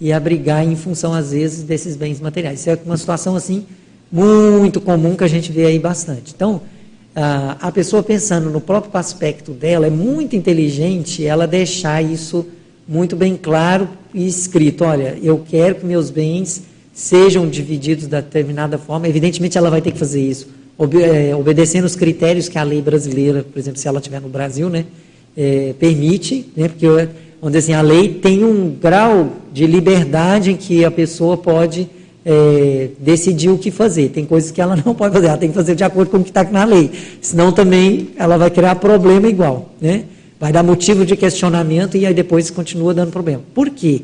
e 0.00 0.12
a 0.12 0.18
brigar 0.18 0.66
em 0.66 0.74
função, 0.74 1.12
às 1.12 1.30
vezes, 1.30 1.62
desses 1.62 1.94
bens 1.94 2.20
materiais. 2.20 2.60
Isso 2.60 2.70
é 2.70 2.78
uma 2.84 2.96
situação, 2.96 3.36
assim, 3.36 3.64
muito 4.10 4.80
comum 4.80 5.14
que 5.14 5.22
a 5.22 5.28
gente 5.28 5.52
vê 5.52 5.66
aí 5.66 5.78
bastante. 5.78 6.32
Então, 6.34 6.62
a 7.14 7.70
pessoa 7.70 8.02
pensando 8.02 8.50
no 8.50 8.60
próprio 8.60 8.90
aspecto 8.98 9.52
dela, 9.52 9.86
é 9.86 9.90
muito 9.90 10.34
inteligente 10.34 11.24
ela 11.24 11.46
deixar 11.46 12.02
isso 12.02 12.46
muito 12.88 13.14
bem 13.14 13.36
claro 13.36 13.88
e 14.12 14.26
escrito. 14.26 14.84
Olha, 14.84 15.18
eu 15.22 15.44
quero 15.46 15.76
que 15.76 15.86
meus 15.86 16.10
bens 16.10 16.62
sejam 16.94 17.46
divididos 17.48 18.06
da 18.06 18.22
determinada 18.22 18.78
forma. 18.78 19.06
Evidentemente, 19.06 19.58
ela 19.58 19.68
vai 19.68 19.82
ter 19.82 19.92
que 19.92 19.98
fazer 19.98 20.22
isso, 20.22 20.48
é, 21.02 21.36
obedecendo 21.36 21.84
os 21.84 21.94
critérios 21.94 22.48
que 22.48 22.58
a 22.58 22.62
lei 22.62 22.80
brasileira, 22.80 23.42
por 23.42 23.58
exemplo, 23.58 23.78
se 23.78 23.86
ela 23.86 23.98
estiver 23.98 24.20
no 24.20 24.28
Brasil, 24.28 24.70
né, 24.70 24.86
é, 25.36 25.74
permite, 25.78 26.50
né, 26.56 26.68
porque 26.68 26.86
vamos 27.40 27.56
dizer 27.56 27.58
assim, 27.58 27.74
a 27.74 27.82
lei 27.82 28.08
tem 28.08 28.44
um 28.44 28.70
grau 28.70 29.32
de 29.52 29.66
liberdade 29.66 30.52
em 30.52 30.56
que 30.56 30.84
a 30.84 30.90
pessoa 30.90 31.36
pode 31.36 31.88
é, 32.24 32.88
decidir 32.98 33.50
o 33.50 33.58
que 33.58 33.70
fazer. 33.70 34.08
Tem 34.08 34.24
coisas 34.24 34.50
que 34.50 34.60
ela 34.60 34.76
não 34.84 34.94
pode 34.94 35.14
fazer, 35.14 35.28
ela 35.28 35.38
tem 35.38 35.48
que 35.48 35.54
fazer 35.54 35.74
de 35.74 35.84
acordo 35.84 36.10
com 36.10 36.18
o 36.18 36.22
que 36.24 36.30
está 36.30 36.42
na 36.44 36.64
lei. 36.64 36.90
Senão 37.20 37.52
também 37.52 38.08
ela 38.16 38.36
vai 38.36 38.50
criar 38.50 38.74
problema 38.76 39.28
igual. 39.28 39.70
Né? 39.80 40.04
Vai 40.40 40.52
dar 40.52 40.62
motivo 40.62 41.06
de 41.06 41.16
questionamento 41.16 41.96
e 41.96 42.04
aí 42.04 42.12
depois 42.12 42.50
continua 42.50 42.92
dando 42.92 43.12
problema. 43.12 43.42
Por 43.54 43.70
quê? 43.70 44.02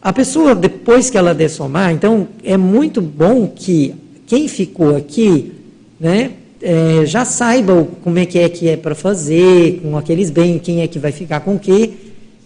A 0.00 0.12
pessoa, 0.12 0.54
depois 0.54 1.08
que 1.08 1.16
ela 1.16 1.34
dessomar, 1.34 1.92
então 1.92 2.28
é 2.42 2.56
muito 2.56 3.00
bom 3.00 3.46
que 3.46 3.94
quem 4.26 4.48
ficou 4.48 4.96
aqui, 4.96 5.52
né, 5.98 6.32
é, 6.60 7.06
já 7.06 7.24
saiba 7.24 7.86
como 8.02 8.18
é 8.18 8.26
que 8.26 8.38
é 8.38 8.48
que 8.48 8.68
é 8.68 8.76
para 8.76 8.94
fazer, 8.94 9.80
com 9.82 9.96
aqueles 9.96 10.30
bens, 10.30 10.60
quem 10.62 10.80
é 10.80 10.86
que 10.86 10.98
vai 10.98 11.12
ficar 11.12 11.40
com 11.40 11.54
o 11.54 11.58
quê, 11.58 11.90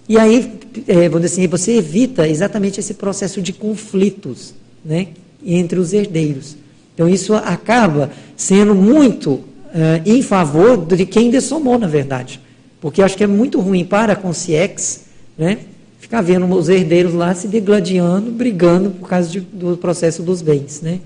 e 0.09 0.17
aí, 0.17 0.51
é, 0.87 1.09
vamos 1.09 1.31
dizer 1.31 1.43
assim, 1.43 1.49
você 1.49 1.73
evita 1.77 2.27
exatamente 2.27 2.81
esse 2.81 2.95
processo 2.95 3.43
de 3.43 3.53
conflitos 3.53 4.55
né, 4.83 5.09
entre 5.45 5.79
os 5.79 5.93
herdeiros. 5.93 6.57
Então, 6.95 7.07
isso 7.07 7.35
acaba 7.35 8.11
sendo 8.35 8.75
muito 8.75 9.41
é, 9.75 10.01
em 10.07 10.23
favor 10.23 10.79
de 10.87 11.05
quem 11.05 11.31
dessomou, 11.31 11.79
na 11.79 11.87
verdade. 11.87 12.41
Porque 12.81 13.03
acho 13.03 13.17
que 13.17 13.25
é 13.25 13.27
muito 13.27 13.61
ruim 13.61 13.85
para 13.85 14.15
a 14.15 14.17
Conciex 14.17 15.05
né, 15.37 15.59
ficar 16.01 16.23
vendo 16.23 16.51
os 16.55 16.71
herdeiros 16.71 17.13
lá 17.13 17.35
se 17.35 17.47
degladiando, 17.47 18.31
brigando 18.31 18.91
por 18.91 19.11
causa 19.11 19.29
de, 19.29 19.41
do 19.41 19.77
processo 19.77 20.23
dos 20.23 20.41
bens. 20.41 20.81
Né? 20.81 21.01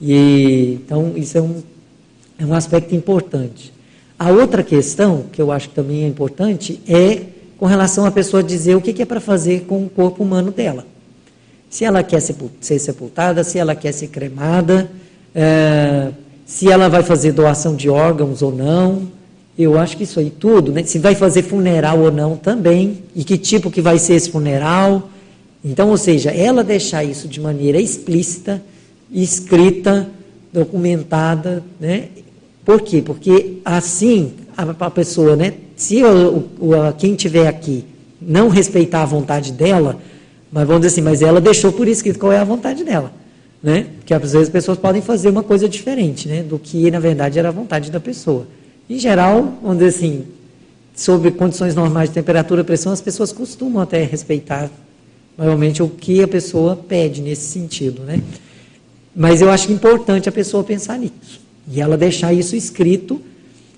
E, 0.00 0.78
então, 0.84 1.14
isso 1.16 1.36
é 1.36 1.42
um, 1.42 1.62
é 2.38 2.46
um 2.46 2.54
aspecto 2.54 2.94
importante. 2.94 3.72
A 4.16 4.30
outra 4.30 4.62
questão, 4.62 5.24
que 5.32 5.42
eu 5.42 5.50
acho 5.50 5.68
que 5.68 5.74
também 5.74 6.04
é 6.04 6.06
importante, 6.06 6.80
é 6.86 7.22
com 7.58 7.66
relação 7.66 8.04
à 8.04 8.10
pessoa 8.10 8.42
dizer 8.42 8.74
o 8.74 8.80
que 8.80 9.00
é 9.00 9.04
para 9.04 9.20
fazer 9.20 9.64
com 9.66 9.84
o 9.84 9.88
corpo 9.88 10.22
humano 10.22 10.50
dela. 10.50 10.86
Se 11.68 11.84
ela 11.84 12.02
quer 12.02 12.20
ser 12.20 12.78
sepultada, 12.78 13.42
se 13.42 13.58
ela 13.58 13.74
quer 13.74 13.92
ser 13.92 14.08
cremada, 14.08 14.90
é, 15.34 16.10
se 16.44 16.70
ela 16.70 16.88
vai 16.88 17.02
fazer 17.02 17.32
doação 17.32 17.74
de 17.74 17.88
órgãos 17.88 18.42
ou 18.42 18.54
não. 18.54 19.08
Eu 19.58 19.78
acho 19.78 19.96
que 19.96 20.04
isso 20.04 20.20
aí 20.20 20.30
tudo, 20.30 20.70
né? 20.70 20.82
se 20.84 20.98
vai 20.98 21.14
fazer 21.14 21.42
funeral 21.42 21.98
ou 22.00 22.12
não 22.12 22.36
também, 22.36 23.02
e 23.14 23.24
que 23.24 23.38
tipo 23.38 23.70
que 23.70 23.80
vai 23.80 23.98
ser 23.98 24.14
esse 24.14 24.30
funeral. 24.30 25.08
Então, 25.64 25.88
ou 25.88 25.96
seja, 25.96 26.30
ela 26.30 26.62
deixar 26.62 27.02
isso 27.04 27.26
de 27.26 27.40
maneira 27.40 27.80
explícita, 27.80 28.62
escrita, 29.10 30.08
documentada, 30.52 31.64
né? 31.80 32.08
Por 32.64 32.80
quê? 32.82 33.00
Porque 33.00 33.58
assim 33.64 34.32
a, 34.56 34.62
a 34.86 34.90
pessoa, 34.90 35.36
né? 35.36 35.54
Se 35.76 36.02
o, 36.02 36.48
o, 36.58 36.92
quem 36.98 37.14
tiver 37.14 37.46
aqui 37.46 37.84
não 38.20 38.48
respeitar 38.48 39.02
a 39.02 39.06
vontade 39.06 39.52
dela, 39.52 40.00
mas 40.50 40.66
vamos 40.66 40.82
dizer 40.82 40.94
assim, 40.94 41.02
mas 41.02 41.20
ela 41.22 41.40
deixou 41.40 41.70
por 41.70 41.86
escrito 41.86 42.18
qual 42.18 42.32
é 42.32 42.38
a 42.38 42.44
vontade 42.44 42.82
dela, 42.82 43.12
né? 43.62 43.86
Porque 43.98 44.14
às 44.14 44.22
vezes 44.22 44.48
as 44.48 44.48
pessoas 44.48 44.78
podem 44.78 45.02
fazer 45.02 45.28
uma 45.28 45.42
coisa 45.42 45.68
diferente, 45.68 46.26
né? 46.26 46.42
Do 46.42 46.58
que 46.58 46.90
na 46.90 46.98
verdade 46.98 47.38
era 47.38 47.48
a 47.48 47.52
vontade 47.52 47.90
da 47.90 48.00
pessoa. 48.00 48.46
Em 48.88 48.98
geral, 48.98 49.58
vamos 49.62 49.78
dizer 49.78 49.98
assim, 49.98 50.24
sobre 50.94 51.30
condições 51.30 51.74
normais 51.74 52.08
de 52.08 52.14
temperatura 52.14 52.62
e 52.62 52.64
pressão, 52.64 52.90
as 52.92 53.02
pessoas 53.02 53.30
costumam 53.30 53.82
até 53.82 54.02
respeitar 54.02 54.70
normalmente 55.36 55.82
o 55.82 55.88
que 55.88 56.22
a 56.22 56.28
pessoa 56.28 56.74
pede 56.74 57.20
nesse 57.20 57.50
sentido, 57.50 58.02
né? 58.02 58.22
Mas 59.14 59.42
eu 59.42 59.50
acho 59.50 59.70
importante 59.70 60.28
a 60.28 60.32
pessoa 60.32 60.64
pensar 60.64 60.98
nisso 60.98 61.40
e 61.70 61.80
ela 61.80 61.96
deixar 61.96 62.32
isso 62.32 62.54
escrito, 62.54 63.20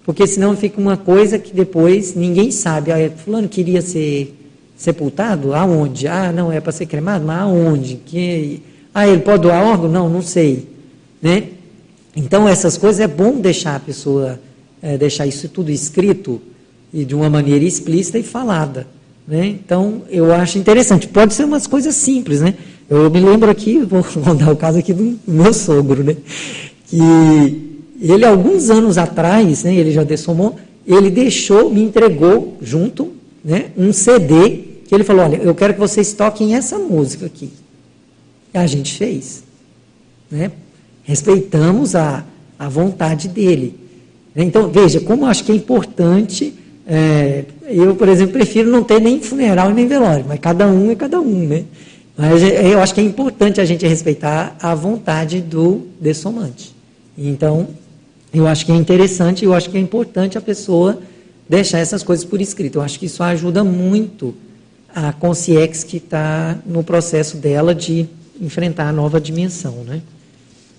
porque 0.08 0.26
senão 0.26 0.56
fica 0.56 0.80
uma 0.80 0.96
coisa 0.96 1.38
que 1.38 1.52
depois 1.52 2.14
ninguém 2.14 2.50
sabe. 2.50 2.90
Ah, 2.90 3.10
fulano 3.14 3.46
queria 3.46 3.82
ser 3.82 4.34
sepultado? 4.74 5.52
Aonde? 5.52 6.08
Ah, 6.08 6.32
não, 6.32 6.50
é 6.50 6.62
para 6.62 6.72
ser 6.72 6.86
cremado? 6.86 7.26
Mas 7.26 7.42
aonde? 7.42 7.96
Que... 8.06 8.62
Ah, 8.94 9.06
ele 9.06 9.20
pode 9.20 9.42
doar 9.42 9.62
órgão? 9.62 9.86
Não, 9.90 10.08
não 10.08 10.22
sei. 10.22 10.66
Né? 11.20 11.48
Então, 12.16 12.48
essas 12.48 12.78
coisas 12.78 13.00
é 13.00 13.06
bom 13.06 13.38
deixar 13.38 13.76
a 13.76 13.80
pessoa, 13.80 14.40
é, 14.80 14.96
deixar 14.96 15.26
isso 15.26 15.46
tudo 15.46 15.70
escrito, 15.70 16.40
e 16.90 17.04
de 17.04 17.14
uma 17.14 17.28
maneira 17.28 17.66
explícita 17.66 18.18
e 18.18 18.22
falada. 18.22 18.86
Né? 19.26 19.46
Então, 19.62 20.04
eu 20.08 20.32
acho 20.32 20.56
interessante. 20.56 21.06
Pode 21.06 21.34
ser 21.34 21.44
umas 21.44 21.66
coisas 21.66 21.94
simples, 21.94 22.40
né? 22.40 22.54
Eu 22.88 23.10
me 23.10 23.20
lembro 23.20 23.50
aqui, 23.50 23.80
vou 23.84 24.02
contar 24.02 24.50
o 24.50 24.56
caso 24.56 24.78
aqui 24.78 24.94
do 24.94 25.18
meu 25.28 25.52
sogro, 25.52 26.02
né? 26.02 26.16
Que 26.86 27.67
ele, 28.00 28.24
alguns 28.24 28.70
anos 28.70 28.98
atrás, 28.98 29.64
né, 29.64 29.74
ele 29.74 29.90
já 29.90 30.04
dessomou, 30.04 30.56
ele 30.86 31.10
deixou, 31.10 31.70
me 31.70 31.82
entregou 31.82 32.56
junto, 32.60 33.12
né, 33.44 33.66
um 33.76 33.92
CD, 33.92 34.64
que 34.86 34.94
ele 34.94 35.04
falou, 35.04 35.24
olha, 35.24 35.36
eu 35.36 35.54
quero 35.54 35.74
que 35.74 35.80
vocês 35.80 36.12
toquem 36.12 36.54
essa 36.54 36.78
música 36.78 37.26
aqui. 37.26 37.50
E 38.54 38.58
a 38.58 38.66
gente 38.66 38.96
fez. 38.96 39.42
Né? 40.30 40.50
Respeitamos 41.02 41.94
a, 41.94 42.24
a 42.58 42.68
vontade 42.68 43.28
dele. 43.28 43.78
Então, 44.34 44.68
veja, 44.68 45.00
como 45.00 45.24
eu 45.24 45.28
acho 45.28 45.44
que 45.44 45.52
é 45.52 45.54
importante 45.54 46.54
é, 46.90 47.44
eu, 47.66 47.94
por 47.94 48.08
exemplo, 48.08 48.32
prefiro 48.32 48.70
não 48.70 48.82
ter 48.82 48.98
nem 48.98 49.20
funeral 49.20 49.70
nem 49.70 49.86
velório, 49.86 50.24
mas 50.26 50.40
cada 50.40 50.66
um 50.66 50.90
é 50.90 50.94
cada 50.94 51.20
um, 51.20 51.46
né? 51.46 51.64
Mas 52.16 52.42
eu 52.42 52.80
acho 52.80 52.94
que 52.94 53.00
é 53.00 53.04
importante 53.04 53.60
a 53.60 53.64
gente 53.64 53.86
respeitar 53.86 54.56
a 54.60 54.74
vontade 54.74 55.40
do 55.42 55.82
dessomante. 56.00 56.74
Então, 57.16 57.68
eu 58.32 58.46
acho 58.46 58.66
que 58.66 58.72
é 58.72 58.76
interessante, 58.76 59.44
eu 59.44 59.54
acho 59.54 59.70
que 59.70 59.76
é 59.76 59.80
importante 59.80 60.36
a 60.36 60.40
pessoa 60.40 60.98
deixar 61.48 61.78
essas 61.78 62.02
coisas 62.02 62.24
por 62.24 62.40
escrito. 62.40 62.76
Eu 62.78 62.82
acho 62.82 62.98
que 62.98 63.06
isso 63.06 63.22
ajuda 63.22 63.64
muito 63.64 64.34
a 64.94 65.12
consciência 65.12 65.86
que 65.86 65.96
está 65.96 66.58
no 66.66 66.82
processo 66.82 67.36
dela 67.36 67.74
de 67.74 68.06
enfrentar 68.40 68.88
a 68.88 68.92
nova 68.92 69.20
dimensão, 69.20 69.84
né? 69.84 70.02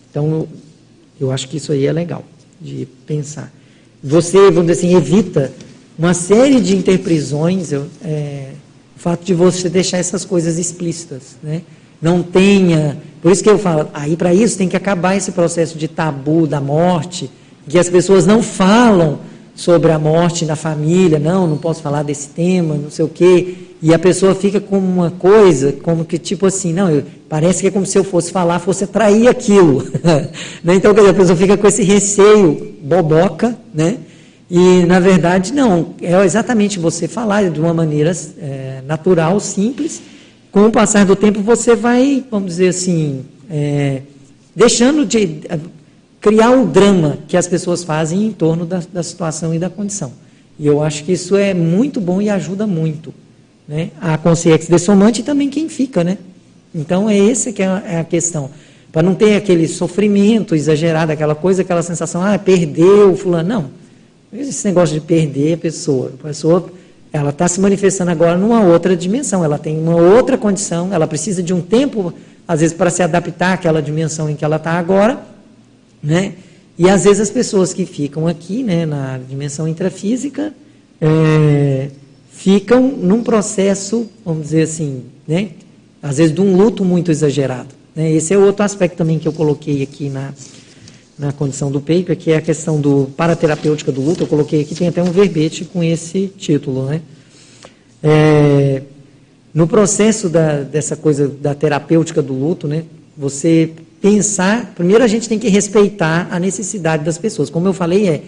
Então, 0.09 0.47
eu 1.19 1.31
acho 1.31 1.47
que 1.47 1.57
isso 1.57 1.71
aí 1.71 1.85
é 1.85 1.91
legal 1.91 2.23
de 2.61 2.87
pensar. 3.05 3.51
Você, 4.03 4.49
vamos 4.51 4.67
dizer 4.67 4.87
assim, 4.87 4.95
evita 4.95 5.51
uma 5.97 6.13
série 6.13 6.61
de 6.61 6.75
interprisões, 6.75 7.73
é, 7.73 8.51
o 8.95 8.99
fato 8.99 9.25
de 9.25 9.33
você 9.33 9.69
deixar 9.69 9.97
essas 9.97 10.23
coisas 10.23 10.57
explícitas, 10.57 11.35
né? 11.43 11.63
Não 12.01 12.23
tenha, 12.23 12.97
por 13.21 13.31
isso 13.31 13.43
que 13.43 13.49
eu 13.49 13.59
falo, 13.59 13.89
aí 13.93 14.15
para 14.15 14.33
isso 14.33 14.57
tem 14.57 14.69
que 14.69 14.77
acabar 14.77 15.17
esse 15.17 15.33
processo 15.33 15.77
de 15.77 15.87
tabu 15.87 16.47
da 16.47 16.61
morte, 16.61 17.29
que 17.69 17.79
as 17.79 17.87
pessoas 17.87 18.25
não 18.25 18.43
falam 18.43 19.19
sobre 19.55 19.91
a 19.91 19.99
morte 19.99 20.43
na 20.45 20.55
família, 20.55 21.19
não, 21.19 21.47
não 21.47 21.57
posso 21.57 21.81
falar 21.81 22.03
desse 22.03 22.29
tema, 22.29 22.75
não 22.75 22.89
sei 22.89 23.05
o 23.05 23.09
quê, 23.09 23.55
e 23.81 23.93
a 23.93 23.99
pessoa 23.99 24.35
fica 24.35 24.59
com 24.59 24.77
uma 24.77 25.11
coisa, 25.11 25.71
como 25.71 26.03
que 26.03 26.17
tipo 26.17 26.45
assim, 26.45 26.73
não, 26.73 26.89
eu, 26.89 27.03
parece 27.29 27.61
que 27.61 27.67
é 27.67 27.71
como 27.71 27.85
se 27.85 27.97
eu 27.97 28.03
fosse 28.03 28.31
falar, 28.31 28.59
fosse 28.59 28.83
atrair 28.83 29.27
aquilo, 29.27 29.85
né? 30.63 30.75
então 30.75 30.91
a 30.91 31.13
pessoa 31.13 31.37
fica 31.37 31.55
com 31.55 31.67
esse 31.67 31.83
receio 31.83 32.75
boboca, 32.81 33.57
né, 33.73 33.97
e, 34.49 34.83
na 34.85 34.99
verdade, 34.99 35.53
não. 35.53 35.93
É 36.01 36.25
exatamente 36.25 36.79
você 36.79 37.07
falar 37.07 37.49
de 37.51 37.59
uma 37.59 37.73
maneira 37.73 38.11
é, 38.41 38.81
natural, 38.85 39.39
simples. 39.39 40.01
Com 40.51 40.65
o 40.65 40.71
passar 40.71 41.05
do 41.05 41.15
tempo, 41.15 41.41
você 41.41 41.75
vai, 41.75 42.23
vamos 42.31 42.49
dizer 42.49 42.69
assim, 42.69 43.23
é, 43.47 44.01
deixando 44.55 45.05
de 45.05 45.41
criar 46.19 46.51
o 46.51 46.65
drama 46.65 47.17
que 47.27 47.37
as 47.37 47.47
pessoas 47.47 47.83
fazem 47.83 48.25
em 48.25 48.31
torno 48.31 48.65
da, 48.65 48.81
da, 48.91 49.03
situação 49.03 49.53
e 49.53 49.59
da 49.59 49.69
condição. 49.69 50.11
E 50.57 50.67
eu 50.67 50.83
acho 50.83 51.03
que 51.03 51.13
isso 51.13 51.35
é 51.35 51.53
muito 51.53 52.01
bom 52.01 52.21
e 52.21 52.29
ajuda 52.29 52.67
muito. 52.67 53.13
Né? 53.67 53.91
A 54.01 54.17
consciência 54.17 54.69
dessomante 54.69 55.21
e 55.21 55.23
também 55.23 55.49
quem 55.49 55.69
fica, 55.69 56.03
né? 56.03 56.17
Então, 56.73 57.09
é 57.09 57.17
esse 57.17 57.53
que 57.53 57.63
é 57.63 57.67
a, 57.67 57.83
é 57.85 57.99
a 57.99 58.03
questão. 58.03 58.49
Para 58.91 59.01
não 59.01 59.15
ter 59.15 59.35
aquele 59.35 59.67
sofrimento 59.67 60.55
exagerado, 60.55 61.11
aquela 61.11 61.35
coisa, 61.35 61.61
aquela 61.61 61.81
sensação, 61.81 62.21
ah, 62.23 62.37
perdeu, 62.37 63.15
fulano. 63.15 63.47
Não 63.47 63.79
esse 64.33 64.65
negócio 64.67 64.93
de 64.93 65.01
perder 65.01 65.53
a 65.53 65.57
pessoa. 65.57 66.11
A 66.19 66.27
pessoa 66.27 66.69
ela 67.11 67.31
está 67.31 67.47
se 67.47 67.59
manifestando 67.59 68.11
agora 68.11 68.37
numa 68.37 68.61
outra 68.61 68.95
dimensão, 68.95 69.43
ela 69.43 69.57
tem 69.57 69.77
uma 69.79 69.95
outra 69.95 70.37
condição, 70.37 70.93
ela 70.93 71.07
precisa 71.07 71.41
de 71.41 71.53
um 71.53 71.61
tempo, 71.61 72.13
às 72.47 72.59
vezes, 72.59 72.75
para 72.75 72.91
se 72.91 73.01
adaptar 73.01 73.53
àquela 73.53 73.81
dimensão 73.81 74.29
em 74.29 74.35
que 74.35 74.45
ela 74.45 74.57
está 74.57 74.73
agora, 74.73 75.19
né? 76.01 76.33
E 76.77 76.89
às 76.89 77.03
vezes 77.03 77.19
as 77.19 77.29
pessoas 77.29 77.73
que 77.73 77.85
ficam 77.85 78.25
aqui, 78.25 78.63
né, 78.63 78.85
na 78.85 79.17
dimensão 79.17 79.67
intrafísica, 79.67 80.53
é, 81.01 81.89
ficam 82.31 82.87
num 82.87 83.21
processo, 83.21 84.09
vamos 84.23 84.43
dizer 84.43 84.61
assim, 84.61 85.03
né, 85.27 85.49
às 86.01 86.17
vezes 86.17 86.33
de 86.33 86.39
um 86.39 86.55
luto 86.55 86.85
muito 86.85 87.11
exagerado. 87.11 87.75
Né? 87.93 88.13
Esse 88.13 88.33
é 88.33 88.37
outro 88.37 88.63
aspecto 88.63 88.95
também 88.95 89.19
que 89.19 89.27
eu 89.27 89.33
coloquei 89.33 89.83
aqui 89.83 90.07
na, 90.09 90.33
na 91.17 91.33
condição 91.33 91.69
do 91.69 91.81
paper, 91.81 92.15
que 92.15 92.31
é 92.31 92.37
a 92.37 92.41
questão 92.41 92.79
do 92.79 93.09
paraterapêutica 93.17 93.91
do 93.91 93.99
luto. 93.99 94.23
Eu 94.23 94.27
coloquei 94.27 94.61
aqui, 94.61 94.73
tem 94.73 94.87
até 94.87 95.03
um 95.03 95.11
verbete 95.11 95.65
com 95.65 95.83
esse 95.83 96.31
título. 96.37 96.85
Né? 96.85 97.01
É, 98.01 98.83
no 99.53 99.67
processo 99.67 100.29
da, 100.29 100.61
dessa 100.61 100.95
coisa 100.95 101.27
da 101.27 101.53
terapêutica 101.53 102.21
do 102.21 102.33
luto, 102.33 102.69
né, 102.69 102.85
você 103.17 103.73
pensar, 104.01 104.73
primeiro 104.75 105.03
a 105.03 105.07
gente 105.07 105.27
tem 105.27 105.37
que 105.37 105.49
respeitar 105.49 106.27
a 106.31 106.39
necessidade 106.39 107.03
das 107.03 107.17
pessoas. 107.17 107.49
Como 107.49 107.67
eu 107.67 107.73
falei, 107.73 108.07
é 108.07 108.21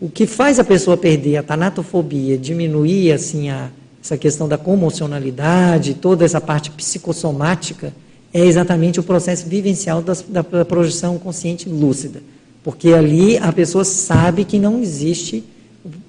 o 0.00 0.08
que 0.08 0.26
faz 0.26 0.58
a 0.58 0.64
pessoa 0.64 0.96
perder 0.96 1.36
a 1.36 1.42
tanatofobia, 1.42 2.36
diminuir 2.36 3.12
assim 3.12 3.48
a, 3.48 3.70
essa 4.02 4.16
questão 4.18 4.48
da 4.48 4.58
comocionalidade, 4.58 5.94
toda 5.94 6.24
essa 6.24 6.40
parte 6.40 6.70
psicossomática, 6.70 7.92
é 8.32 8.44
exatamente 8.44 8.98
o 8.98 9.02
processo 9.02 9.48
vivencial 9.48 10.02
das, 10.02 10.22
da, 10.22 10.42
da 10.42 10.64
projeção 10.64 11.16
consciente 11.18 11.68
lúcida. 11.68 12.20
Porque 12.64 12.92
ali 12.92 13.38
a 13.38 13.52
pessoa 13.52 13.84
sabe 13.84 14.44
que 14.44 14.58
não 14.58 14.80
existe 14.82 15.44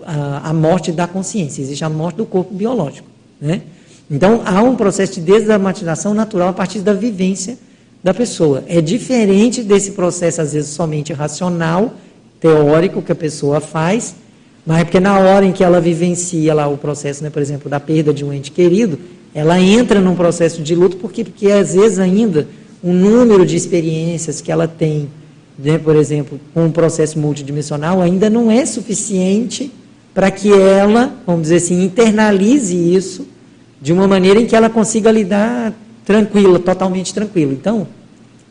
a, 0.04 0.50
a, 0.50 0.54
morte 0.54 0.92
da 0.92 1.06
consciência, 1.06 1.62
existe 1.62 1.84
a 1.84 1.90
morte 1.90 2.16
do 2.16 2.26
corpo 2.26 2.54
biológico. 2.54 3.08
Né? 3.40 3.62
Então, 4.10 4.42
há 4.46 4.64
um 4.64 4.76
processo 4.76 5.16
de 5.16 5.22
desdramatização 5.22 6.14
natural 6.14 6.50
a 6.50 6.54
partir 6.54 6.80
da 6.80 6.94
vivência 6.94 7.58
da 8.06 8.14
pessoa. 8.14 8.64
É 8.68 8.82
diferente 8.82 9.64
desse 9.64 9.94
processo, 9.94 10.40
às 10.40 10.54
vezes, 10.54 10.70
somente 10.70 11.12
racional, 11.12 11.96
teórico, 12.40 13.02
que 13.02 13.12
a 13.12 13.16
pessoa 13.16 13.60
faz, 13.60 14.14
mas 14.64 14.82
é 14.82 14.84
porque 14.84 15.00
na 15.00 15.18
hora 15.18 15.44
em 15.44 15.52
que 15.52 15.64
ela 15.64 15.82
vivencia 15.82 16.54
lá 16.54 16.68
o 16.68 16.78
processo, 16.78 17.24
né, 17.24 17.32
por 17.32 17.42
exemplo, 17.42 17.68
da 17.68 17.80
perda 17.80 18.14
de 18.14 18.24
um 18.24 18.32
ente 18.32 18.52
querido, 18.52 19.00
ela 19.34 19.60
entra 19.60 20.00
num 20.00 20.14
processo 20.14 20.62
de 20.62 20.76
luto 20.76 20.98
porque, 20.98 21.24
porque 21.24 21.48
às 21.48 21.74
vezes 21.74 21.98
ainda 21.98 22.48
o 22.84 22.94
número 22.94 23.44
de 23.44 23.56
experiências 23.56 24.40
que 24.40 24.52
ela 24.52 24.68
tem, 24.68 25.10
né, 25.58 25.80
por 25.80 25.96
exemplo, 25.96 26.40
com 26.54 26.66
um 26.66 26.72
processo 26.72 27.18
multidimensional, 27.18 28.04
ainda 28.04 28.30
não 28.30 28.52
é 28.52 28.68
suficiente 28.68 29.72
para 30.14 30.30
que 30.30 30.54
ela, 30.54 31.12
vamos 31.26 31.42
dizer 31.42 31.56
assim, 31.56 31.84
internalize 31.84 32.76
isso 32.76 33.28
de 33.82 33.92
uma 33.92 34.08
maneira 34.08 34.40
em 34.40 34.46
que 34.46 34.56
ela 34.56 34.70
consiga 34.70 35.12
lidar 35.12 35.74
tranquila, 36.06 36.60
totalmente 36.60 37.14
tranquila. 37.14 37.52
Então, 37.52 37.88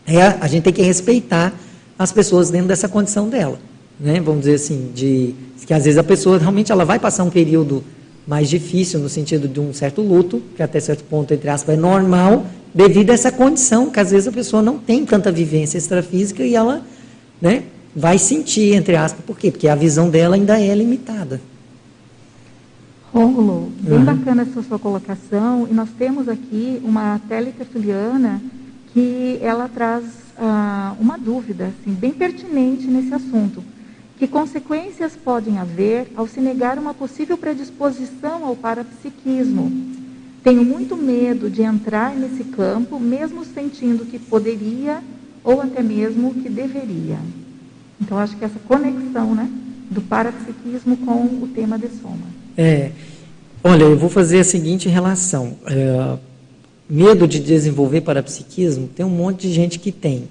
é, 0.06 0.22
a 0.22 0.46
gente 0.46 0.64
tem 0.64 0.72
que 0.72 0.82
respeitar 0.82 1.52
as 1.98 2.12
pessoas 2.12 2.50
dentro 2.50 2.68
dessa 2.68 2.88
condição 2.88 3.28
dela. 3.28 3.58
Né? 3.98 4.20
Vamos 4.20 4.40
dizer 4.40 4.54
assim, 4.54 4.90
de 4.94 5.34
que 5.66 5.72
às 5.72 5.84
vezes 5.84 5.96
a 5.96 6.04
pessoa 6.04 6.38
realmente 6.38 6.70
ela 6.70 6.84
vai 6.84 6.98
passar 6.98 7.24
um 7.24 7.30
período 7.30 7.82
mais 8.26 8.48
difícil 8.50 9.00
no 9.00 9.08
sentido 9.08 9.48
de 9.48 9.60
um 9.60 9.72
certo 9.72 10.02
luto, 10.02 10.42
que 10.56 10.62
até 10.62 10.80
certo 10.80 11.04
ponto, 11.04 11.32
entre 11.32 11.48
aspas, 11.48 11.74
é 11.74 11.78
normal, 11.78 12.44
devido 12.74 13.10
a 13.10 13.14
essa 13.14 13.30
condição, 13.30 13.90
que 13.90 14.00
às 14.00 14.10
vezes 14.10 14.26
a 14.26 14.32
pessoa 14.32 14.62
não 14.62 14.78
tem 14.78 15.04
tanta 15.04 15.30
vivência 15.30 15.78
extrafísica 15.78 16.42
e 16.42 16.54
ela 16.54 16.82
né, 17.40 17.62
vai 17.94 18.18
sentir, 18.18 18.74
entre 18.74 18.96
aspas, 18.96 19.24
por 19.24 19.38
quê? 19.38 19.50
Porque 19.50 19.68
a 19.68 19.74
visão 19.74 20.10
dela 20.10 20.34
ainda 20.34 20.60
é 20.60 20.74
limitada. 20.74 21.40
Rômulo, 23.14 23.70
bem 23.78 23.98
uhum. 23.98 24.04
bacana 24.04 24.42
essa 24.42 24.60
sua 24.60 24.76
colocação. 24.76 25.68
E 25.70 25.72
nós 25.72 25.88
temos 25.96 26.28
aqui 26.28 26.80
uma 26.82 27.20
teletertuliana 27.28 28.42
que 28.92 29.38
ela 29.40 29.68
traz 29.68 30.02
uh, 30.36 31.00
uma 31.00 31.16
dúvida 31.16 31.66
assim, 31.66 31.94
bem 31.94 32.12
pertinente 32.12 32.88
nesse 32.88 33.14
assunto. 33.14 33.62
Que 34.18 34.26
consequências 34.26 35.14
podem 35.14 35.58
haver 35.58 36.10
ao 36.16 36.26
se 36.26 36.40
negar 36.40 36.76
uma 36.76 36.92
possível 36.92 37.38
predisposição 37.38 38.44
ao 38.44 38.56
parapsiquismo? 38.56 39.70
Tenho 40.42 40.64
muito 40.64 40.96
medo 40.96 41.48
de 41.48 41.62
entrar 41.62 42.16
nesse 42.16 42.42
campo, 42.42 42.98
mesmo 42.98 43.44
sentindo 43.44 44.04
que 44.04 44.18
poderia 44.18 45.00
ou 45.44 45.60
até 45.60 45.84
mesmo 45.84 46.34
que 46.34 46.48
deveria. 46.48 47.20
Então, 48.00 48.18
acho 48.18 48.36
que 48.36 48.44
essa 48.44 48.58
conexão 48.66 49.36
né, 49.36 49.48
do 49.88 50.02
parapsiquismo 50.02 50.96
com 50.96 51.26
o 51.44 51.48
tema 51.54 51.78
de 51.78 51.88
soma. 51.90 52.43
É, 52.56 52.90
olha, 53.62 53.84
eu 53.84 53.96
vou 53.96 54.08
fazer 54.08 54.40
a 54.40 54.44
seguinte 54.44 54.88
relação. 54.88 55.56
É, 55.66 56.16
medo 56.88 57.26
de 57.26 57.40
desenvolver 57.40 58.02
parapsiquismo, 58.02 58.88
tem 58.88 59.04
um 59.04 59.10
monte 59.10 59.48
de 59.48 59.52
gente 59.52 59.78
que 59.78 59.90
tem. 59.90 60.24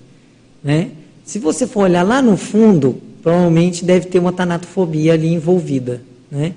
Né? 0.63 0.91
Se 1.25 1.39
você 1.39 1.65
for 1.65 1.83
olhar 1.83 2.03
lá 2.03 2.21
no 2.21 2.37
fundo, 2.37 3.01
provavelmente 3.21 3.83
deve 3.83 4.07
ter 4.07 4.19
uma 4.19 4.31
tanatofobia 4.31 5.13
ali 5.13 5.27
envolvida. 5.33 6.01
Né? 6.31 6.53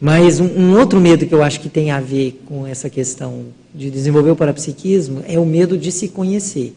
Mas 0.00 0.40
um, 0.40 0.46
um, 0.46 0.78
outro 0.78 0.98
medo 0.98 1.26
que 1.26 1.34
eu 1.34 1.42
acho 1.42 1.60
que 1.60 1.68
tem 1.68 1.90
a 1.90 2.00
ver 2.00 2.40
com 2.46 2.66
essa 2.66 2.88
questão 2.88 3.46
de 3.74 3.90
desenvolver 3.90 4.30
o 4.30 4.36
parapsiquismo 4.36 5.22
é 5.28 5.38
o 5.38 5.44
medo 5.44 5.76
de 5.76 5.92
se 5.92 6.08
conhecer. 6.08 6.74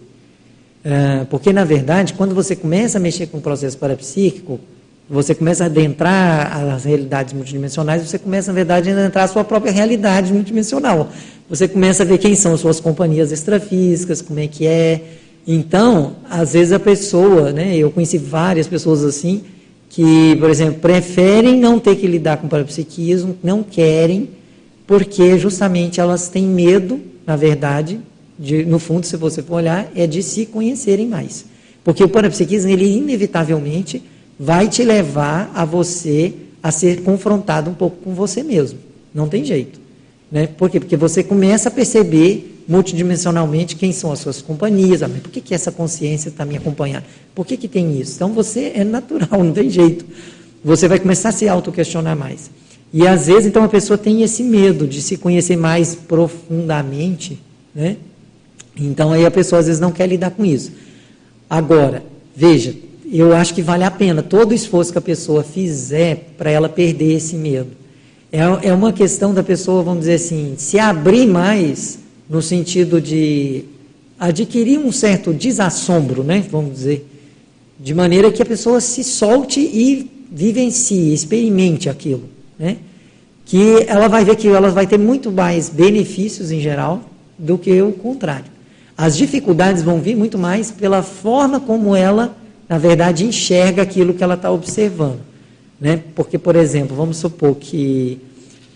É, 0.84 1.24
porque, 1.30 1.54
na 1.54 1.64
verdade, 1.64 2.14
quando 2.14 2.36
você 2.36 2.56
começa 2.56 2.98
a 2.98 3.02
mexer 3.02 3.28
com 3.28 3.38
o 3.38 3.42
processo 3.42 3.78
parapsíquico, 3.78 4.60
você 5.10 5.36
começa 5.36 5.64
a 5.64 5.68
adentrar 5.68 6.74
as 6.74 6.86
realidades 6.86 7.34
multidimensionais, 7.34 8.08
você 8.08 8.18
começa, 8.18 8.52
na 8.52 8.56
verdade, 8.56 8.90
a 8.90 8.94
adentrar 8.94 9.26
a 9.26 9.28
sua 9.28 9.44
própria 9.44 9.72
realidade 9.72 10.32
multidimensional. 10.32 11.10
Você 11.50 11.68
começa 11.68 12.04
a 12.04 12.06
ver 12.06 12.18
quem 12.18 12.36
são 12.36 12.54
as 12.54 12.62
suas 12.62 12.80
companhias 12.80 13.32
extrafísicas, 13.32 14.22
como 14.22 14.40
é 14.40 14.48
que 14.48 14.66
é. 14.66 15.02
Então, 15.46 16.16
às 16.30 16.54
vezes 16.54 16.72
a 16.72 16.80
pessoa, 16.80 17.52
né, 17.52 17.76
eu 17.76 17.92
conheci 17.92 18.18
várias 18.18 18.66
pessoas 18.66 19.04
assim, 19.04 19.44
que, 19.90 20.36
por 20.38 20.50
exemplo, 20.50 20.80
preferem 20.80 21.60
não 21.60 21.80
ter 21.80 21.98
que 21.98 22.08
lidar 22.08 22.38
com 22.38 22.48
parapsiquismo, 22.48 23.38
não 23.44 23.62
querem, 23.62 24.30
porque 24.88 25.38
justamente 25.38 26.00
elas 26.00 26.30
têm 26.30 26.46
medo, 26.46 27.00
na 27.28 27.36
verdade, 27.36 28.00
de, 28.40 28.66
no 28.66 28.80
fundo, 28.80 29.06
se 29.06 29.16
você 29.18 29.44
for 29.44 29.56
olhar, 29.56 29.92
é 29.96 30.08
de 30.08 30.24
se 30.24 30.46
conhecerem 30.46 31.08
mais. 31.08 31.46
Porque 31.84 32.04
o 32.04 32.10
parapsiquismo, 32.10 32.72
ele 32.72 32.86
inevitavelmente 32.86 34.02
vai 34.40 34.68
te 34.68 34.84
levar 34.84 35.52
a 35.54 35.66
você 35.66 36.34
a 36.62 36.72
ser 36.72 37.04
confrontado 37.04 37.70
um 37.70 37.74
pouco 37.74 37.98
com 38.04 38.14
você 38.14 38.42
mesmo. 38.42 38.80
Não 39.14 39.28
tem 39.28 39.44
jeito. 39.44 39.80
Né? 40.32 40.48
Por 40.48 40.70
quê? 40.70 40.80
Porque 40.80 40.98
você 40.98 41.24
começa 41.24 41.70
a 41.70 41.72
perceber 41.72 42.64
multidimensionalmente 42.68 43.76
quem 43.76 43.92
são 43.92 44.12
as 44.12 44.20
suas 44.20 44.42
companhias. 44.42 45.04
Ah, 45.04 45.10
por 45.10 45.30
que, 45.30 45.42
que 45.42 45.54
essa 45.54 45.72
consciência 45.72 46.30
está 46.30 46.46
me 46.46 46.58
acompanhando? 46.58 47.04
Por 47.36 47.46
que, 47.46 47.58
que 47.58 47.68
tem 47.68 48.00
isso? 48.00 48.14
Então 48.16 48.34
você 48.34 48.72
é 48.76 48.84
natural, 48.84 49.30
não 49.44 49.52
tem 49.52 49.70
jeito. 49.70 50.06
Você 50.64 50.88
vai 50.88 51.00
começar 51.00 51.30
a 51.30 51.32
se 51.34 51.48
auto-questionar 51.48 52.16
mais. 52.16 52.50
E 52.94 53.08
às 53.08 53.26
vezes, 53.26 53.48
então, 53.48 53.64
a 53.64 53.68
pessoa 53.68 53.98
tem 53.98 54.22
esse 54.22 54.44
medo 54.44 54.88
de 54.88 55.02
se 55.02 55.18
conhecer 55.18 55.58
mais 55.58 55.96
profundamente, 55.96 57.40
né? 57.74 57.98
Então 58.80 59.12
aí 59.12 59.26
a 59.26 59.32
pessoa 59.32 59.60
às 59.60 59.66
vezes 59.66 59.82
não 59.82 59.92
quer 59.92 60.08
lidar 60.08 60.32
com 60.32 60.46
isso. 60.46 60.72
Agora, 61.50 62.04
veja, 62.36 62.76
eu 63.12 63.36
acho 63.36 63.54
que 63.54 63.62
vale 63.62 63.84
a 63.84 63.92
pena 63.92 64.22
todo 64.22 64.52
o 64.52 64.54
esforço 64.54 64.92
que 64.92 64.98
a 64.98 65.02
pessoa 65.02 65.44
fizer 65.44 66.34
para 66.38 66.50
ela 66.50 66.70
perder 66.70 67.14
esse 67.16 67.36
medo. 67.36 67.72
É, 68.32 68.70
é 68.70 68.74
uma 68.74 68.94
questão 68.94 69.34
da 69.34 69.44
pessoa, 69.44 69.84
vamos 69.84 70.02
dizer 70.02 70.16
assim, 70.16 70.56
se 70.58 70.80
abrir 70.80 71.28
mais 71.28 72.00
no 72.30 72.42
sentido 72.42 73.00
de 73.02 73.66
adquirir 74.20 74.80
um 74.80 74.92
certo 74.92 75.34
desassombro, 75.34 76.24
né? 76.24 76.44
Vamos 76.50 76.74
dizer, 76.74 77.08
de 77.80 77.94
maneira 77.94 78.32
que 78.32 78.42
a 78.42 78.46
pessoa 78.46 78.80
se 78.80 79.04
solte 79.04 79.60
e 79.60 80.10
vivencie, 80.32 81.14
experimente 81.14 81.90
aquilo, 81.90 82.24
né? 82.58 82.78
Que 83.46 83.84
ela 83.88 84.08
vai 84.08 84.24
ver 84.24 84.38
que 84.38 84.48
ela 84.48 84.70
vai 84.70 84.88
ter 84.88 84.98
muito 84.98 85.32
mais 85.32 85.70
benefícios 85.70 86.52
em 86.52 86.62
geral 86.62 87.02
do 87.38 87.58
que 87.58 87.82
o 87.82 87.92
contrário. 87.92 88.46
As 88.98 89.18
dificuldades 89.18 89.84
vão 89.84 90.00
vir 90.00 90.16
muito 90.16 90.38
mais 90.38 90.72
pela 90.72 91.04
forma 91.04 91.60
como 91.60 91.96
ela 91.96 92.36
na 92.68 92.78
verdade, 92.78 93.26
enxerga 93.26 93.82
aquilo 93.82 94.14
que 94.14 94.24
ela 94.24 94.36
está 94.36 94.52
observando. 94.52 95.20
Né? 95.80 96.02
Porque, 96.16 96.38
por 96.38 96.56
exemplo, 96.56 96.96
vamos 96.96 97.18
supor 97.18 97.56
que 97.56 98.20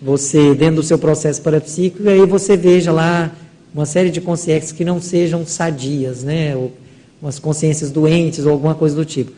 você, 0.00 0.54
dentro 0.54 0.76
do 0.76 0.82
seu 0.82 0.98
processo 0.98 1.40
parapsíquico, 1.42 2.08
aí 2.08 2.24
você 2.26 2.56
veja 2.56 2.92
lá 2.92 3.32
uma 3.74 3.86
série 3.86 4.10
de 4.10 4.20
consciências 4.20 4.72
que 4.72 4.84
não 4.84 5.00
sejam 5.00 5.44
sadias, 5.46 6.22
né? 6.22 6.54
ou 6.54 6.72
umas 7.20 7.38
consciências 7.38 7.90
doentes, 7.90 8.46
ou 8.46 8.52
alguma 8.52 8.74
coisa 8.74 8.94
do 8.94 9.04
tipo. 9.04 9.32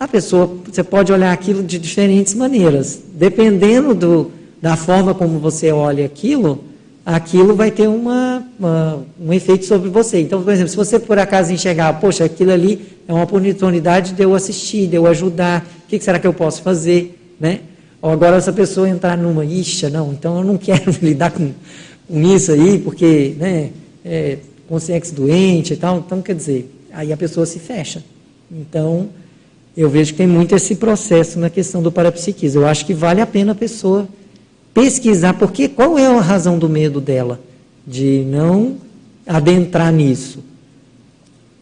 A 0.00 0.08
pessoa, 0.08 0.50
você 0.66 0.82
pode 0.82 1.12
olhar 1.12 1.32
aquilo 1.32 1.62
de 1.62 1.78
diferentes 1.78 2.34
maneiras. 2.34 3.00
Dependendo 3.14 3.94
do, 3.94 4.32
da 4.60 4.76
forma 4.76 5.14
como 5.14 5.38
você 5.38 5.70
olha 5.70 6.04
aquilo, 6.04 6.64
aquilo 7.04 7.54
vai 7.54 7.70
ter 7.70 7.88
uma, 7.88 8.46
uma, 8.58 9.04
um 9.20 9.32
efeito 9.32 9.64
sobre 9.64 9.88
você. 9.88 10.20
Então, 10.20 10.42
por 10.42 10.52
exemplo, 10.52 10.70
se 10.70 10.76
você 10.76 10.98
por 10.98 11.18
acaso 11.18 11.52
enxergar, 11.52 11.92
poxa, 11.94 12.24
aquilo 12.24 12.52
ali 12.52 12.80
é 13.06 13.12
uma 13.12 13.24
oportunidade 13.24 14.12
de 14.12 14.22
eu 14.22 14.34
assistir, 14.34 14.86
de 14.86 14.96
eu 14.96 15.06
ajudar, 15.06 15.66
o 15.84 15.88
que 15.88 15.98
será 16.00 16.18
que 16.18 16.26
eu 16.26 16.32
posso 16.32 16.62
fazer, 16.62 17.18
né? 17.40 17.60
Ou 18.00 18.10
agora 18.10 18.36
essa 18.36 18.52
pessoa 18.52 18.88
entrar 18.88 19.16
numa, 19.16 19.44
ixa, 19.44 19.88
não, 19.90 20.12
então 20.12 20.38
eu 20.38 20.44
não 20.44 20.56
quero 20.56 20.90
lidar 21.02 21.30
com, 21.30 21.52
com 22.08 22.22
isso 22.22 22.52
aí, 22.52 22.78
porque, 22.78 23.34
né, 23.38 23.70
é, 24.04 24.38
consciência 24.68 25.14
doente 25.14 25.74
e 25.74 25.76
tal, 25.76 25.98
então 25.98 26.22
quer 26.22 26.34
dizer, 26.34 26.72
aí 26.92 27.12
a 27.12 27.16
pessoa 27.16 27.46
se 27.46 27.58
fecha. 27.58 28.02
Então, 28.50 29.08
eu 29.76 29.88
vejo 29.88 30.12
que 30.12 30.18
tem 30.18 30.26
muito 30.26 30.54
esse 30.54 30.76
processo 30.76 31.38
na 31.38 31.48
questão 31.48 31.82
do 31.82 31.90
parapsiquismo. 31.90 32.62
Eu 32.62 32.66
acho 32.66 32.84
que 32.84 32.92
vale 32.92 33.20
a 33.20 33.26
pena 33.26 33.52
a 33.52 33.54
pessoa 33.54 34.06
pesquisar 34.74 35.34
porque 35.34 35.68
qual 35.68 35.98
é 35.98 36.06
a 36.06 36.20
razão 36.20 36.58
do 36.58 36.68
medo 36.68 37.00
dela 37.00 37.40
de 37.86 38.24
não 38.26 38.76
adentrar 39.26 39.92
nisso. 39.92 40.40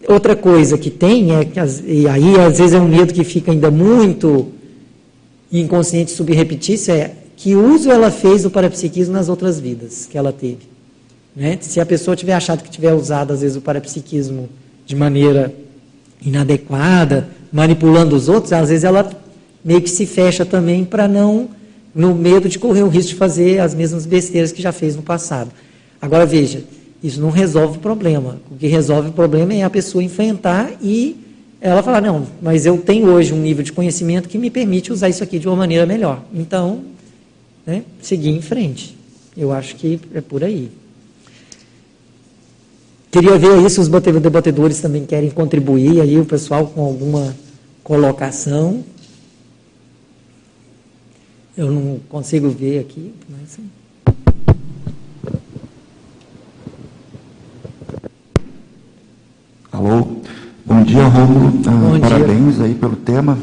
Outra 0.08 0.34
coisa 0.34 0.78
que 0.78 0.90
tem 0.90 1.34
é 1.34 1.44
que 1.44 1.60
e 1.86 2.08
aí 2.08 2.38
às 2.40 2.58
vezes 2.58 2.72
é 2.72 2.80
um 2.80 2.88
medo 2.88 3.12
que 3.12 3.24
fica 3.24 3.52
ainda 3.52 3.70
muito 3.70 4.48
inconsciente 5.52 6.10
subrepetício 6.10 6.94
é 6.94 7.12
que 7.36 7.54
uso 7.54 7.90
ela 7.90 8.10
fez 8.10 8.42
do 8.42 8.50
parapsiquismo 8.50 9.14
nas 9.14 9.28
outras 9.28 9.58
vidas 9.58 10.06
que 10.06 10.16
ela 10.16 10.32
teve. 10.32 10.68
Né? 11.34 11.58
Se 11.60 11.80
a 11.80 11.86
pessoa 11.86 12.16
tiver 12.16 12.34
achado 12.34 12.62
que 12.62 12.70
tiver 12.70 12.92
usado 12.92 13.32
às 13.32 13.40
vezes 13.40 13.56
o 13.56 13.60
parapsiquismo 13.60 14.48
de 14.86 14.96
maneira 14.96 15.54
inadequada, 16.24 17.28
manipulando 17.52 18.14
os 18.14 18.28
outros, 18.28 18.52
às 18.52 18.68
vezes 18.68 18.84
ela 18.84 19.10
meio 19.64 19.80
que 19.80 19.90
se 19.90 20.06
fecha 20.06 20.44
também 20.44 20.84
para 20.84 21.06
não 21.06 21.48
no 21.94 22.14
medo 22.14 22.48
de 22.48 22.58
correr 22.58 22.82
o 22.82 22.88
risco 22.88 23.10
de 23.10 23.16
fazer 23.16 23.60
as 23.60 23.74
mesmas 23.74 24.06
besteiras 24.06 24.52
que 24.52 24.62
já 24.62 24.72
fez 24.72 24.96
no 24.96 25.02
passado. 25.02 25.50
Agora 26.00 26.24
veja, 26.24 26.64
isso 27.02 27.20
não 27.20 27.30
resolve 27.30 27.78
o 27.78 27.80
problema. 27.80 28.40
O 28.50 28.56
que 28.56 28.66
resolve 28.66 29.08
o 29.08 29.12
problema 29.12 29.54
é 29.54 29.62
a 29.62 29.70
pessoa 29.70 30.02
enfrentar 30.02 30.72
e 30.82 31.16
ela 31.60 31.82
falar, 31.82 32.00
não, 32.00 32.26
mas 32.40 32.64
eu 32.64 32.78
tenho 32.78 33.08
hoje 33.08 33.34
um 33.34 33.40
nível 33.40 33.62
de 33.62 33.72
conhecimento 33.72 34.28
que 34.28 34.38
me 34.38 34.50
permite 34.50 34.92
usar 34.92 35.08
isso 35.08 35.22
aqui 35.22 35.38
de 35.38 35.46
uma 35.46 35.56
maneira 35.56 35.84
melhor. 35.84 36.22
Então, 36.32 36.82
né, 37.66 37.82
seguir 38.00 38.30
em 38.30 38.40
frente. 38.40 38.96
Eu 39.36 39.52
acho 39.52 39.76
que 39.76 40.00
é 40.14 40.20
por 40.20 40.42
aí. 40.42 40.70
Queria 43.10 43.36
ver 43.36 43.52
aí 43.52 43.68
se 43.68 43.80
os 43.80 43.88
debatedores 43.88 44.80
também 44.80 45.04
querem 45.04 45.30
contribuir 45.30 46.00
aí, 46.00 46.18
o 46.18 46.24
pessoal 46.24 46.66
com 46.66 46.82
alguma 46.82 47.36
colocação. 47.82 48.84
Eu 51.60 51.70
não 51.70 52.00
consigo 52.08 52.48
ver 52.48 52.78
aqui, 52.78 53.14
mas. 53.28 53.58
Alô, 59.70 60.22
bom 60.64 60.82
dia, 60.82 61.02
Rômulo. 61.02 61.48
Uh, 61.48 62.00
parabéns 62.00 62.54
dia. 62.54 62.64
aí 62.64 62.74
pelo 62.74 62.96
tema. 62.96 63.38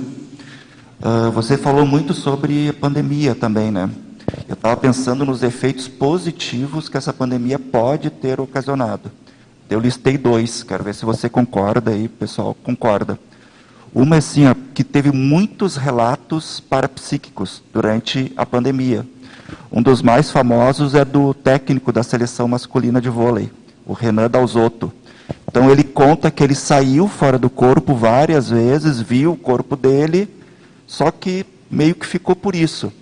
Uh, 1.00 1.30
você 1.30 1.60
falou 1.60 1.86
muito 1.86 2.12
sobre 2.16 2.70
a 2.70 2.74
pandemia 2.74 3.36
também, 3.36 3.70
né? 3.70 3.88
Eu 4.50 4.56
estava 4.56 4.76
pensando 4.76 5.24
nos 5.24 5.44
efeitos 5.44 5.88
positivos 5.88 6.90
que 6.90 6.98
essa 6.98 7.14
pandemia 7.14 7.60
pode 7.60 8.10
ter 8.10 8.42
ocasionado. 8.42 9.12
Eu 9.70 9.80
listei 9.80 10.18
dois, 10.18 10.64
quero 10.64 10.84
ver 10.84 10.96
se 10.96 11.06
você 11.06 11.30
concorda 11.30 11.92
aí, 11.92 12.08
pessoal, 12.08 12.58
concorda. 12.64 13.20
Uma 14.00 14.18
assim, 14.18 14.46
ó, 14.46 14.54
que 14.76 14.84
teve 14.84 15.12
muitos 15.12 15.76
relatos 15.76 16.60
parapsíquicos 16.60 17.64
durante 17.74 18.32
a 18.38 18.46
pandemia. 18.46 19.04
Um 19.72 19.82
dos 19.82 20.04
mais 20.04 20.30
famosos 20.30 20.94
é 20.94 21.04
do 21.04 21.34
técnico 21.34 21.92
da 21.92 22.04
seleção 22.04 22.48
masculina 22.48 23.02
de 23.02 23.10
vôlei, 23.10 23.50
o 23.88 23.94
Renan 23.94 24.30
Dalzotto. 24.30 24.94
Então 25.48 25.72
ele 25.72 25.84
conta 25.84 26.30
que 26.30 26.44
ele 26.44 26.54
saiu 26.54 27.08
fora 27.08 27.40
do 27.40 27.50
corpo 27.50 27.96
várias 27.96 28.52
vezes, 28.52 29.02
viu 29.02 29.32
o 29.32 29.36
corpo 29.36 29.76
dele, 29.76 30.30
só 30.86 31.10
que 31.10 31.44
meio 31.68 31.96
que 31.96 32.06
ficou 32.06 32.36
por 32.36 32.56
isso. 32.56 32.94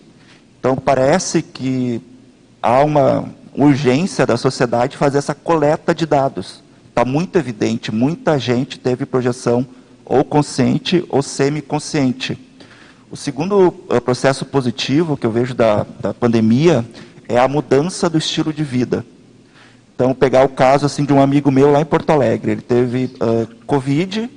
Então, 0.61 0.77
parece 0.77 1.41
que 1.41 2.01
há 2.61 2.81
uma 2.81 3.25
urgência 3.53 4.25
da 4.25 4.37
sociedade 4.37 4.95
fazer 4.95 5.17
essa 5.17 5.35
coleta 5.35 5.93
de 5.93 6.05
dados. 6.05 6.63
Está 6.87 7.03
muito 7.03 7.37
evidente, 7.37 7.93
muita 7.93 8.39
gente 8.39 8.79
teve 8.79 9.05
projeção 9.05 9.67
ou 10.05 10.23
consciente 10.23 11.03
ou 11.09 11.21
semiconsciente. 11.21 12.37
O 13.09 13.17
segundo 13.17 13.67
uh, 13.67 14.01
processo 14.01 14.45
positivo 14.45 15.17
que 15.17 15.25
eu 15.25 15.31
vejo 15.31 15.53
da, 15.53 15.85
da 15.99 16.13
pandemia 16.13 16.85
é 17.27 17.39
a 17.39 17.47
mudança 17.47 18.09
do 18.09 18.17
estilo 18.17 18.53
de 18.53 18.63
vida. 18.63 19.05
Então, 19.95 20.13
pegar 20.13 20.43
o 20.43 20.49
caso 20.49 20.85
assim 20.85 21.05
de 21.05 21.13
um 21.13 21.21
amigo 21.21 21.49
meu 21.49 21.71
lá 21.71 21.79
em 21.79 21.85
Porto 21.85 22.09
Alegre. 22.09 22.51
Ele 22.51 22.61
teve 22.61 23.05
uh, 23.15 23.47
Covid, 23.65 24.29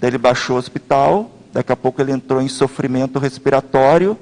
daí 0.00 0.10
ele 0.10 0.18
baixou 0.18 0.56
o 0.56 0.58
hospital, 0.58 1.30
daqui 1.52 1.72
a 1.72 1.76
pouco 1.76 2.00
ele 2.00 2.12
entrou 2.12 2.40
em 2.40 2.48
sofrimento 2.48 3.18
respiratório, 3.18 4.16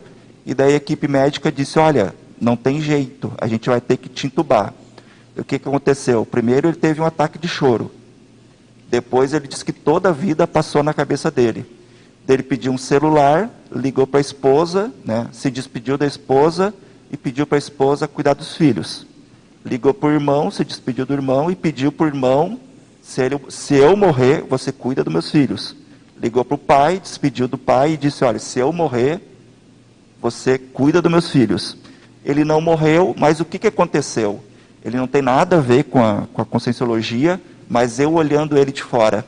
e 0.47 0.55
daí 0.55 0.73
a 0.73 0.77
equipe 0.77 1.07
médica 1.07 1.53
disse, 1.53 1.79
olha, 1.79 2.15
não 2.41 2.57
tem 2.57 2.81
jeito, 2.81 3.33
a 3.39 3.47
gente 3.47 3.69
vai 3.69 3.81
ter 3.81 3.99
que 3.99 4.09
te 4.09 4.27
entubar. 4.27 4.73
E 5.37 5.41
o 5.41 5.45
que, 5.45 5.59
que 5.59 5.69
aconteceu? 5.69 6.25
Primeiro 6.25 6.69
ele 6.69 6.77
teve 6.77 7.01
um 7.01 7.05
ataque 7.05 7.39
de 7.39 7.47
choro. 7.47 7.91
Depois 8.93 9.33
ele 9.33 9.49
disse 9.49 9.65
que 9.65 9.73
toda 9.73 10.11
a 10.11 10.13
vida 10.13 10.47
passou 10.47 10.85
na 10.85 10.95
cabeça 10.95 11.33
dele. 11.33 11.67
Ele 12.29 12.45
pediu 12.45 12.71
um 12.71 12.79
celular, 12.79 13.51
ligou 13.75 14.07
para 14.07 14.21
a 14.21 14.21
esposa, 14.21 14.93
né, 15.05 15.27
se 15.33 15.51
despediu 15.51 15.99
da 15.99 16.07
esposa 16.07 16.73
e 17.11 17.17
pediu 17.17 17.45
para 17.45 17.57
a 17.57 17.59
esposa 17.59 18.07
cuidar 18.07 18.35
dos 18.35 18.55
filhos 18.57 19.05
ligou 19.65 19.95
para 19.95 20.09
o 20.09 20.13
irmão, 20.13 20.51
se 20.51 20.65
despediu 20.65 21.07
do 21.07 21.15
irmão 21.15 21.51
e 21.51 21.57
pediu 21.57 21.93
para 21.93 22.05
o 22.05 22.09
irmão: 22.09 22.59
se, 23.01 23.23
ele, 23.23 23.39
se 23.49 23.75
eu 23.75 23.97
morrer, 23.97 24.43
você 24.43 24.73
cuida 24.73 25.05
dos 25.05 25.13
meus 25.13 25.31
filhos. 25.31 25.77
Ligou 26.21 26.45
para 26.45 26.55
o 26.55 26.59
pai, 26.59 27.01
despediu 27.01 27.49
do 27.49 27.59
pai 27.59 27.93
e 27.93 27.97
disse: 27.97 28.25
Olha, 28.25 28.39
se 28.39 28.59
eu 28.59 28.73
morrer, 28.73 29.21
você 30.21 30.59
cuida 30.59 31.01
dos 31.01 31.11
meus 31.11 31.31
filhos. 31.31 31.77
Ele 32.25 32.45
não 32.45 32.61
morreu, 32.61 33.15
mas 33.19 33.41
o 33.41 33.45
que, 33.45 33.59
que 33.59 33.67
aconteceu? 33.67 34.43
Ele 34.85 34.97
não 34.97 35.09
tem 35.09 35.23
nada 35.23 35.57
a 35.57 35.61
ver 35.61 35.85
com 35.85 36.05
a, 36.05 36.27
com 36.33 36.41
a 36.41 36.45
conscienciologia, 36.45 37.41
mas 37.73 37.99
eu 37.99 38.13
olhando 38.13 38.57
ele 38.57 38.71
de 38.71 38.83
fora. 38.83 39.25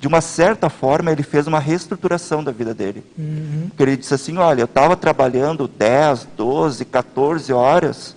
De 0.00 0.06
uma 0.06 0.20
certa 0.20 0.70
forma, 0.70 1.10
ele 1.10 1.24
fez 1.24 1.46
uma 1.46 1.58
reestruturação 1.58 2.42
da 2.42 2.52
vida 2.52 2.72
dele. 2.72 3.04
Uhum. 3.18 3.66
Porque 3.68 3.82
ele 3.82 3.96
disse 3.96 4.14
assim: 4.14 4.38
Olha, 4.38 4.62
eu 4.62 4.66
estava 4.66 4.96
trabalhando 4.96 5.66
10, 5.66 6.28
12, 6.36 6.84
14 6.84 7.52
horas 7.52 8.16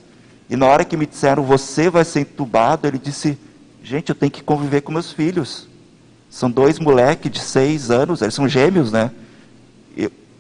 e 0.52 0.58
na 0.58 0.66
hora 0.66 0.84
que 0.84 0.98
me 0.98 1.06
disseram, 1.06 1.44
você 1.44 1.90
vai 1.90 2.04
ser 2.04 2.20
entubado, 2.20 2.86
ele 2.86 3.00
disse, 3.00 3.40
gente, 3.82 4.10
eu 4.10 4.16
tenho 4.16 4.30
que 4.30 4.44
conviver 4.44 4.82
com 4.82 4.92
meus 4.92 5.10
filhos. 5.10 5.66
São 6.30 6.52
dois 6.52 6.78
moleques 6.78 7.32
de 7.32 7.40
seis 7.40 7.90
anos, 7.90 8.22
eles 8.22 8.34
são 8.34 8.50
gêmeos, 8.50 8.92
né? 8.92 9.12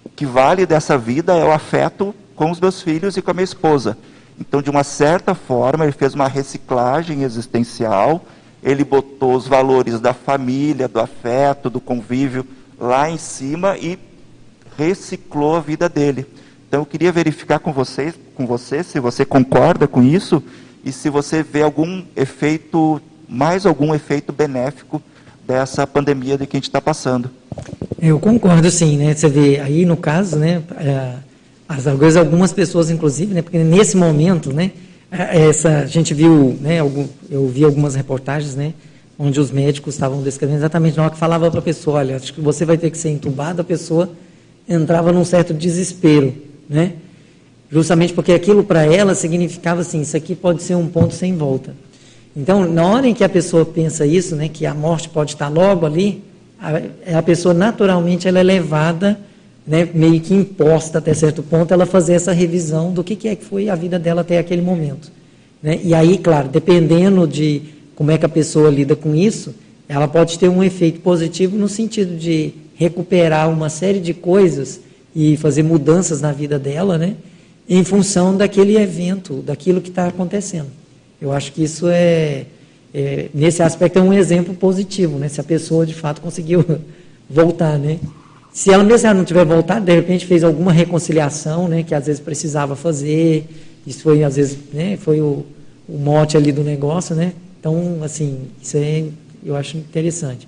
O 0.04 0.10
que 0.10 0.26
vale 0.26 0.66
dessa 0.66 0.98
vida 0.98 1.34
é 1.38 1.46
o 1.46 1.52
afeto 1.54 2.14
com 2.36 2.52
os 2.52 2.60
meus 2.60 2.82
filhos 2.82 3.16
e 3.16 3.22
com 3.22 3.32
a 3.32 3.34
minha 3.34 3.46
esposa. 3.46 3.98
Então, 4.38 4.62
de 4.62 4.70
uma 4.70 4.84
certa 4.84 5.34
forma, 5.34 5.86
ele 5.86 5.94
fez 5.94 6.14
uma 6.14 6.28
reciclagem 6.28 7.24
existencial, 7.24 8.26
ele 8.64 8.84
botou 8.84 9.36
os 9.36 9.47
valores 9.47 9.99
da 9.99 10.14
família, 10.14 10.88
do 10.88 10.99
afeto, 10.99 11.70
do 11.70 11.80
convívio 11.80 12.45
lá 12.80 13.09
em 13.09 13.18
cima 13.18 13.78
e 13.78 13.97
reciclou 14.78 15.55
a 15.55 15.59
vida 15.59 15.89
dele. 15.89 16.26
Então 16.68 16.82
eu 16.82 16.86
queria 16.86 17.12
verificar 17.12 17.59
com 17.59 17.74
vocês, 17.74 18.14
com 18.36 18.45
você, 18.45 18.84
se 18.84 18.99
você 18.99 19.26
concorda 19.26 19.88
com 19.88 20.01
isso 20.01 20.41
e 20.84 20.91
se 20.91 21.09
você 21.09 21.43
vê 21.43 21.62
algum 21.62 22.03
efeito, 22.16 23.01
mais 23.28 23.66
algum 23.66 23.93
efeito 23.93 24.32
benéfico 24.32 25.01
dessa 25.45 25.86
pandemia 25.86 26.38
de 26.38 26.45
que 26.45 26.55
a 26.55 26.59
gente 26.59 26.70
está 26.70 26.82
passando. 26.82 27.30
Eu 27.99 28.20
concordo, 28.20 28.72
sim, 28.72 28.97
né? 28.97 29.14
Você 29.14 29.28
vê 29.28 29.59
aí 29.59 29.86
no 29.86 29.97
caso, 29.97 30.38
né? 30.38 30.64
É, 30.78 31.16
as 31.68 31.88
algumas 31.88 32.51
pessoas, 32.51 32.89
inclusive, 32.89 33.34
né? 33.34 33.41
Porque 33.41 33.57
nesse 33.59 33.95
momento, 33.95 34.51
né? 34.51 34.72
É, 35.12 35.41
essa 35.49 35.80
a 35.80 35.86
gente 35.86 36.14
viu, 36.14 36.57
né? 36.62 36.78
Eu 36.78 37.47
vi 37.47 37.64
algumas 37.66 37.95
reportagens, 37.95 38.55
né? 38.55 38.74
Onde 39.20 39.39
os 39.39 39.51
médicos 39.51 39.93
estavam 39.93 40.24
descrevendo 40.24 40.59
exatamente 40.59 40.97
na 40.97 41.03
hora 41.03 41.12
que 41.12 41.20
falava 41.20 41.51
para 41.51 41.59
a 41.59 41.64
pessoa, 41.64 41.99
olha, 41.99 42.16
acho 42.16 42.34
que 42.34 42.41
você 42.41 42.66
vai 42.66 42.78
ter 42.78 42.89
que 42.89 42.97
ser 42.97 43.09
entubado, 43.09 43.62
a 43.62 43.64
pessoa 43.64 44.09
entrava 44.68 45.12
num 45.12 45.26
certo 45.26 45.53
desespero 45.53 46.34
né? 46.72 46.93
Justamente 47.70 48.14
porque 48.14 48.32
aquilo 48.32 48.64
para 48.64 48.86
ela 48.86 49.14
significava 49.14 49.82
assim, 49.82 50.01
isso 50.01 50.16
aqui 50.16 50.34
pode 50.34 50.64
ser 50.64 50.76
um 50.76 50.88
ponto 50.88 51.14
sem 51.14 51.36
volta. 51.36 51.76
Então, 52.36 52.66
na 52.66 52.86
hora 52.86 53.07
em 53.07 53.14
que 53.14 53.26
a 53.26 53.30
pessoa 53.30 53.66
pensa 53.66 54.05
isso, 54.05 54.38
né, 54.38 54.47
que 54.47 54.66
a 54.66 54.74
morte 54.74 55.09
pode 55.09 55.34
estar 55.34 55.49
logo 55.49 55.86
ali, 55.86 56.24
a, 56.57 57.18
a 57.18 57.22
pessoa 57.22 57.53
naturalmente 57.53 58.26
ela 58.26 58.39
é 58.39 58.43
levada, 58.43 59.20
né, 59.66 59.88
meio 59.93 60.20
que 60.20 60.34
imposta 60.34 60.97
até 60.97 61.14
certo 61.14 61.43
ponto, 61.43 61.74
ela 61.74 61.86
fazer 61.86 62.14
essa 62.14 62.32
revisão 62.32 62.91
do 62.91 63.03
que, 63.03 63.16
que 63.16 63.28
é 63.28 63.36
que 63.36 63.45
foi 63.45 63.70
a 63.70 63.76
vida 63.76 63.99
dela 63.99 64.22
até 64.22 64.38
aquele 64.39 64.62
momento. 64.62 65.12
Né? 65.62 65.80
E 65.84 65.93
aí, 65.93 66.18
claro, 66.18 66.49
dependendo 66.49 67.28
de 67.28 67.62
como 67.95 68.12
é 68.12 68.18
que 68.18 68.26
a 68.26 68.30
pessoa 68.30 68.70
lida 68.70 68.95
com 68.95 69.16
isso, 69.16 69.53
ela 69.88 70.07
pode 70.07 70.39
ter 70.39 70.49
um 70.49 70.64
efeito 70.64 71.01
positivo 71.01 71.57
no 71.57 71.68
sentido 71.68 72.18
de 72.18 72.53
recuperar 72.76 73.49
uma 73.51 73.70
série 73.70 73.99
de 73.99 74.14
coisas 74.14 74.80
e 75.16 75.38
fazer 75.38 75.64
mudanças 75.64 76.22
na 76.22 76.32
vida 76.32 76.57
dela, 76.57 76.97
né? 76.97 77.16
Em 77.70 77.84
função 77.84 78.36
daquele 78.36 78.78
evento, 78.78 79.36
daquilo 79.41 79.82
que 79.82 79.89
está 79.89 80.07
acontecendo. 80.07 80.70
Eu 81.22 81.32
acho 81.32 81.51
que 81.51 81.64
isso 81.64 81.88
é, 81.88 82.45
é, 82.93 83.28
nesse 83.34 83.62
aspecto, 83.62 83.99
é 83.99 84.01
um 84.01 84.14
exemplo 84.14 84.55
positivo, 84.55 85.20
né? 85.20 85.28
Se 85.28 85.39
a 85.39 85.43
pessoa 85.43 85.86
de 85.86 85.93
fato 85.93 86.22
conseguiu 86.22 86.66
voltar, 87.30 87.78
né? 87.78 87.99
Se 88.54 88.72
ela 88.72 88.84
mesmo 88.84 89.08
ela 89.08 89.18
não 89.18 89.26
tiver 89.26 89.45
voltado, 89.45 89.86
de 89.86 89.93
repente 89.93 90.26
fez 90.26 90.43
alguma 90.43 90.72
reconciliação, 90.74 91.68
né? 91.68 91.84
Que 91.84 91.95
às 91.95 92.06
vezes 92.06 92.22
precisava 92.22 92.76
fazer. 92.76 93.47
Isso 93.88 94.04
foi 94.04 94.24
às 94.24 94.36
vezes, 94.36 94.58
né? 94.74 94.97
Foi 94.97 95.22
o, 95.22 95.45
o 95.88 95.97
mote 95.97 96.36
ali 96.36 96.52
do 96.52 96.64
negócio, 96.64 97.16
né? 97.16 97.34
Então, 97.60 97.99
assim, 98.04 98.47
isso 98.62 98.76
é, 98.78 99.06
eu 99.45 99.56
acho 99.56 99.78
interessante. 99.78 100.47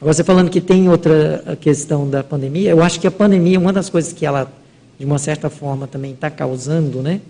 Agora, 0.00 0.14
você 0.14 0.24
falando 0.24 0.50
que 0.50 0.60
tem 0.60 0.88
outra 0.88 1.58
questão 1.60 2.08
da 2.08 2.22
pandemia, 2.22 2.70
eu 2.70 2.82
acho 2.82 3.00
que 3.00 3.06
a 3.06 3.10
pandemia, 3.10 3.58
uma 3.58 3.72
das 3.72 3.90
coisas 3.90 4.12
que 4.12 4.24
ela, 4.24 4.50
de 4.98 5.04
uma 5.04 5.18
certa 5.18 5.50
forma, 5.50 5.86
também 5.86 6.12
está 6.12 6.30
causando, 6.30 7.02
né, 7.02 7.20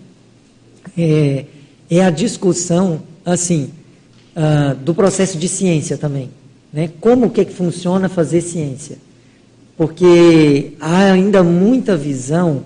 é, 0.97 1.45
é, 1.89 2.03
a 2.03 2.09
discussão, 2.09 3.01
assim, 3.25 3.71
uh, 4.35 4.75
do 4.75 4.93
processo 4.93 5.37
de 5.37 5.47
ciência 5.49 5.97
também. 5.97 6.29
Né? 6.71 6.89
Como 7.01 7.29
que, 7.29 7.43
que 7.43 7.53
funciona 7.53 8.07
fazer 8.07 8.39
ciência? 8.39 8.97
Porque 9.81 10.73
há 10.79 11.11
ainda 11.11 11.41
muita 11.41 11.97
visão 11.97 12.61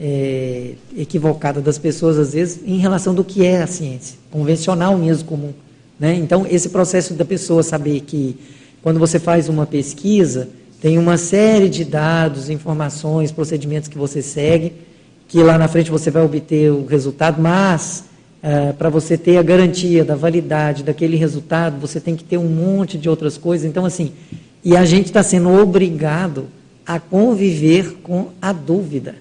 é, 0.00 0.74
equivocada 0.96 1.60
das 1.60 1.78
pessoas, 1.78 2.16
às 2.16 2.32
vezes, 2.32 2.60
em 2.64 2.78
relação 2.78 3.12
do 3.12 3.24
que 3.24 3.44
é 3.44 3.60
a 3.60 3.66
ciência, 3.66 4.16
convencional 4.30 4.96
mesmo, 4.96 5.24
comum. 5.24 5.52
Né? 5.98 6.14
Então, 6.14 6.46
esse 6.48 6.68
processo 6.68 7.12
da 7.14 7.24
pessoa 7.24 7.64
saber 7.64 8.02
que 8.02 8.36
quando 8.84 9.00
você 9.00 9.18
faz 9.18 9.48
uma 9.48 9.66
pesquisa, 9.66 10.48
tem 10.80 10.96
uma 10.96 11.16
série 11.16 11.68
de 11.68 11.84
dados, 11.84 12.48
informações, 12.48 13.32
procedimentos 13.32 13.88
que 13.88 13.98
você 13.98 14.22
segue, 14.22 14.72
que 15.26 15.42
lá 15.42 15.58
na 15.58 15.66
frente 15.66 15.90
você 15.90 16.08
vai 16.08 16.24
obter 16.24 16.70
o 16.70 16.86
resultado, 16.86 17.42
mas 17.42 18.04
é, 18.44 18.72
para 18.74 18.88
você 18.88 19.18
ter 19.18 19.38
a 19.38 19.42
garantia 19.42 20.04
da 20.04 20.14
validade 20.14 20.84
daquele 20.84 21.16
resultado, 21.16 21.80
você 21.80 21.98
tem 21.98 22.14
que 22.14 22.22
ter 22.22 22.38
um 22.38 22.46
monte 22.46 22.96
de 22.96 23.08
outras 23.08 23.36
coisas. 23.36 23.68
Então, 23.68 23.84
assim, 23.84 24.12
e 24.64 24.76
a 24.76 24.84
gente 24.84 25.06
está 25.06 25.24
sendo 25.24 25.50
obrigado 25.50 26.46
a 26.94 26.98
conviver 26.98 27.98
com 28.02 28.30
a 28.42 28.52
dúvida, 28.52 29.14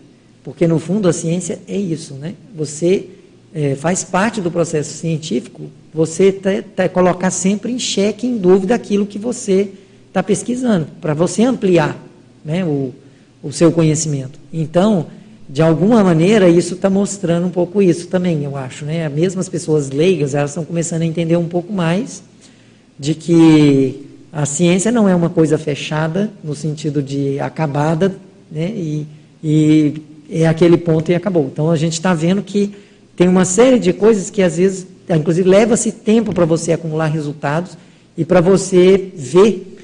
porque 0.44 0.68
no 0.68 0.80
fundo 0.80 1.08
a 1.08 1.14
ciência 1.14 1.60
é 1.68 1.78
isso, 1.78 2.16
né? 2.16 2.34
Você 2.56 3.06
é, 3.54 3.76
faz 3.76 4.04
parte 4.04 4.42
do 4.42 4.50
processo 4.50 4.94
científico 4.94 5.70
você 5.94 6.32
tá, 6.32 6.50
tá, 6.76 6.90
colocar 6.90 7.32
sempre 7.32 7.72
em 7.72 7.80
xeque, 7.80 8.28
em 8.28 8.38
dúvida, 8.38 8.76
aquilo 8.76 9.06
que 9.06 9.18
você 9.18 9.70
está 10.08 10.22
pesquisando, 10.22 10.88
para 11.00 11.14
você 11.14 11.44
ampliar 11.44 11.98
né, 12.44 12.64
o, 12.66 12.94
o 13.44 13.52
seu 13.52 13.72
conhecimento. 13.72 14.40
Então, 14.52 15.08
de 15.48 15.62
alguma 15.62 16.04
maneira, 16.04 16.48
isso 16.48 16.76
está 16.76 16.90
mostrando 16.90 17.48
um 17.48 17.52
pouco 17.52 17.82
isso 17.82 18.08
também, 18.08 18.44
eu 18.44 18.56
acho. 18.56 18.86
Né? 18.86 19.08
Mesmo 19.10 19.42
as 19.42 19.50
pessoas 19.50 19.90
leigas, 19.90 20.36
elas 20.36 20.52
estão 20.52 20.66
começando 20.66 21.02
a 21.02 21.06
entender 21.06 21.38
um 21.38 21.48
pouco 21.48 21.74
mais 21.74 22.22
de 23.00 23.16
que 23.16 24.09
a 24.32 24.46
ciência 24.46 24.92
não 24.92 25.08
é 25.08 25.16
uma 25.16 25.30
coisa 25.30 25.58
fechada, 25.58 26.30
no 26.44 26.54
sentido 26.56 27.02
de 27.02 27.40
acabada, 27.40 28.16
né? 28.52 28.72
e, 28.76 29.08
e 29.44 30.02
é 30.30 30.48
aquele 30.48 30.78
ponto 30.78 31.12
e 31.12 31.16
acabou. 31.16 31.50
Então, 31.52 31.72
a 31.72 31.76
gente 31.76 31.94
está 31.94 32.14
vendo 32.14 32.42
que 32.42 32.74
tem 33.16 33.28
uma 33.28 33.46
série 33.46 33.80
de 33.80 33.92
coisas 33.92 34.30
que, 34.30 34.42
às 34.42 34.58
vezes, 34.58 34.88
Inclusive, 35.18 35.50
leva-se 35.50 35.92
tempo 35.92 36.34
para 36.34 36.46
você 36.46 36.72
acumular 36.72 37.08
resultados 37.08 37.76
e 38.16 38.24
para 38.24 38.42
você 38.42 39.12
ver 39.16 39.78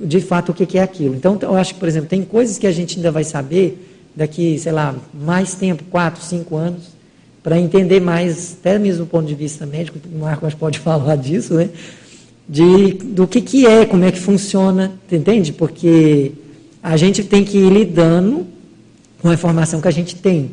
de 0.00 0.20
fato 0.20 0.50
o 0.50 0.54
que 0.54 0.78
é 0.78 0.82
aquilo. 0.82 1.14
Então, 1.14 1.38
eu 1.42 1.56
acho 1.56 1.74
que, 1.74 1.80
por 1.80 1.88
exemplo, 1.88 2.08
tem 2.08 2.22
coisas 2.22 2.56
que 2.56 2.66
a 2.66 2.72
gente 2.72 2.96
ainda 2.96 3.10
vai 3.10 3.24
saber 3.24 3.86
daqui, 4.14 4.58
sei 4.58 4.72
lá, 4.72 4.94
mais 5.12 5.54
tempo, 5.54 5.82
quatro, 5.90 6.22
cinco 6.22 6.56
anos, 6.56 6.84
para 7.42 7.58
entender 7.58 8.00
mais, 8.00 8.56
até 8.60 8.78
mesmo 8.78 9.04
do 9.04 9.10
ponto 9.10 9.26
de 9.26 9.34
vista 9.34 9.66
médico, 9.66 9.98
o 10.12 10.18
Marcos 10.18 10.54
pode 10.54 10.78
falar 10.80 11.16
disso, 11.16 11.54
né? 11.54 11.68
De, 12.52 12.94
do 12.94 13.28
que, 13.28 13.40
que 13.40 13.64
é, 13.64 13.86
como 13.86 14.04
é 14.04 14.10
que 14.10 14.18
funciona, 14.18 14.92
entende? 15.10 15.52
Porque 15.52 16.32
a 16.82 16.96
gente 16.96 17.22
tem 17.22 17.44
que 17.44 17.56
ir 17.56 17.72
lidando 17.72 18.44
com 19.22 19.28
a 19.28 19.34
informação 19.34 19.80
que 19.80 19.86
a 19.86 19.92
gente 19.92 20.16
tem. 20.16 20.50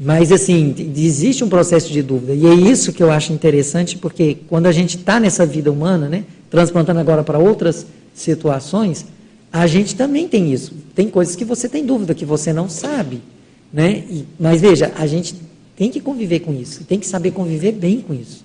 Mas, 0.00 0.32
assim, 0.32 0.74
existe 0.96 1.44
um 1.44 1.48
processo 1.48 1.92
de 1.92 2.02
dúvida. 2.02 2.34
E 2.34 2.44
é 2.44 2.54
isso 2.54 2.92
que 2.92 3.02
eu 3.02 3.10
acho 3.10 3.32
interessante, 3.32 3.96
porque 3.96 4.38
quando 4.48 4.66
a 4.66 4.72
gente 4.72 4.96
está 4.96 5.20
nessa 5.20 5.46
vida 5.46 5.70
humana, 5.70 6.08
né, 6.08 6.24
transplantando 6.50 6.98
agora 6.98 7.22
para 7.22 7.38
outras 7.38 7.86
situações, 8.14 9.06
a 9.52 9.66
gente 9.66 9.94
também 9.94 10.26
tem 10.26 10.52
isso. 10.52 10.72
Tem 10.94 11.08
coisas 11.08 11.36
que 11.36 11.44
você 11.44 11.68
tem 11.68 11.84
dúvida, 11.84 12.14
que 12.14 12.24
você 12.24 12.52
não 12.52 12.68
sabe. 12.68 13.20
Né? 13.72 14.04
E, 14.10 14.24
mas 14.38 14.60
veja, 14.60 14.92
a 14.96 15.06
gente 15.06 15.34
tem 15.76 15.90
que 15.90 16.00
conviver 16.00 16.40
com 16.40 16.52
isso, 16.52 16.84
tem 16.84 16.98
que 16.98 17.06
saber 17.06 17.30
conviver 17.30 17.72
bem 17.72 18.00
com 18.00 18.14
isso. 18.14 18.44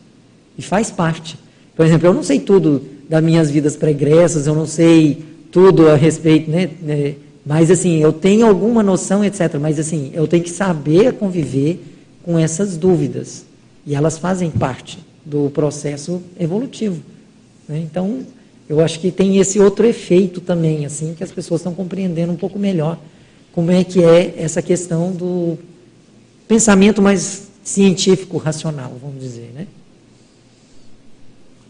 E 0.57 0.61
faz 0.61 0.91
parte. 0.91 1.37
Por 1.75 1.85
exemplo, 1.85 2.07
eu 2.07 2.13
não 2.13 2.23
sei 2.23 2.39
tudo 2.39 2.81
das 3.09 3.23
minhas 3.23 3.49
vidas 3.49 3.75
pregressas, 3.75 4.47
eu 4.47 4.55
não 4.55 4.65
sei 4.65 5.23
tudo 5.51 5.89
a 5.89 5.95
respeito, 5.95 6.49
né? 6.49 6.69
né 6.81 7.15
mas 7.45 7.69
assim, 7.69 7.97
eu 7.99 8.13
tenho 8.13 8.45
alguma 8.47 8.81
noção, 8.81 9.23
etc. 9.23 9.55
Mas 9.59 9.79
assim, 9.79 10.11
eu 10.13 10.27
tenho 10.27 10.43
que 10.43 10.49
saber 10.49 11.13
conviver 11.13 11.83
com 12.23 12.39
essas 12.39 12.77
dúvidas. 12.77 13.45
E 13.85 13.95
elas 13.95 14.17
fazem 14.17 14.49
parte 14.49 14.99
do 15.25 15.49
processo 15.49 16.21
evolutivo. 16.39 17.01
Né? 17.67 17.79
Então, 17.79 18.21
eu 18.67 18.79
acho 18.79 18.99
que 18.99 19.11
tem 19.11 19.37
esse 19.37 19.59
outro 19.59 19.85
efeito 19.85 20.39
também, 20.39 20.85
assim, 20.85 21.13
que 21.13 21.23
as 21.23 21.31
pessoas 21.31 21.59
estão 21.59 21.73
compreendendo 21.73 22.31
um 22.31 22.37
pouco 22.37 22.57
melhor 22.57 22.97
como 23.51 23.71
é 23.71 23.83
que 23.83 24.03
é 24.03 24.33
essa 24.37 24.61
questão 24.61 25.11
do 25.11 25.57
pensamento 26.47 27.01
mais 27.01 27.49
científico, 27.63 28.37
racional, 28.37 28.93
vamos 29.01 29.21
dizer, 29.21 29.51
né? 29.53 29.67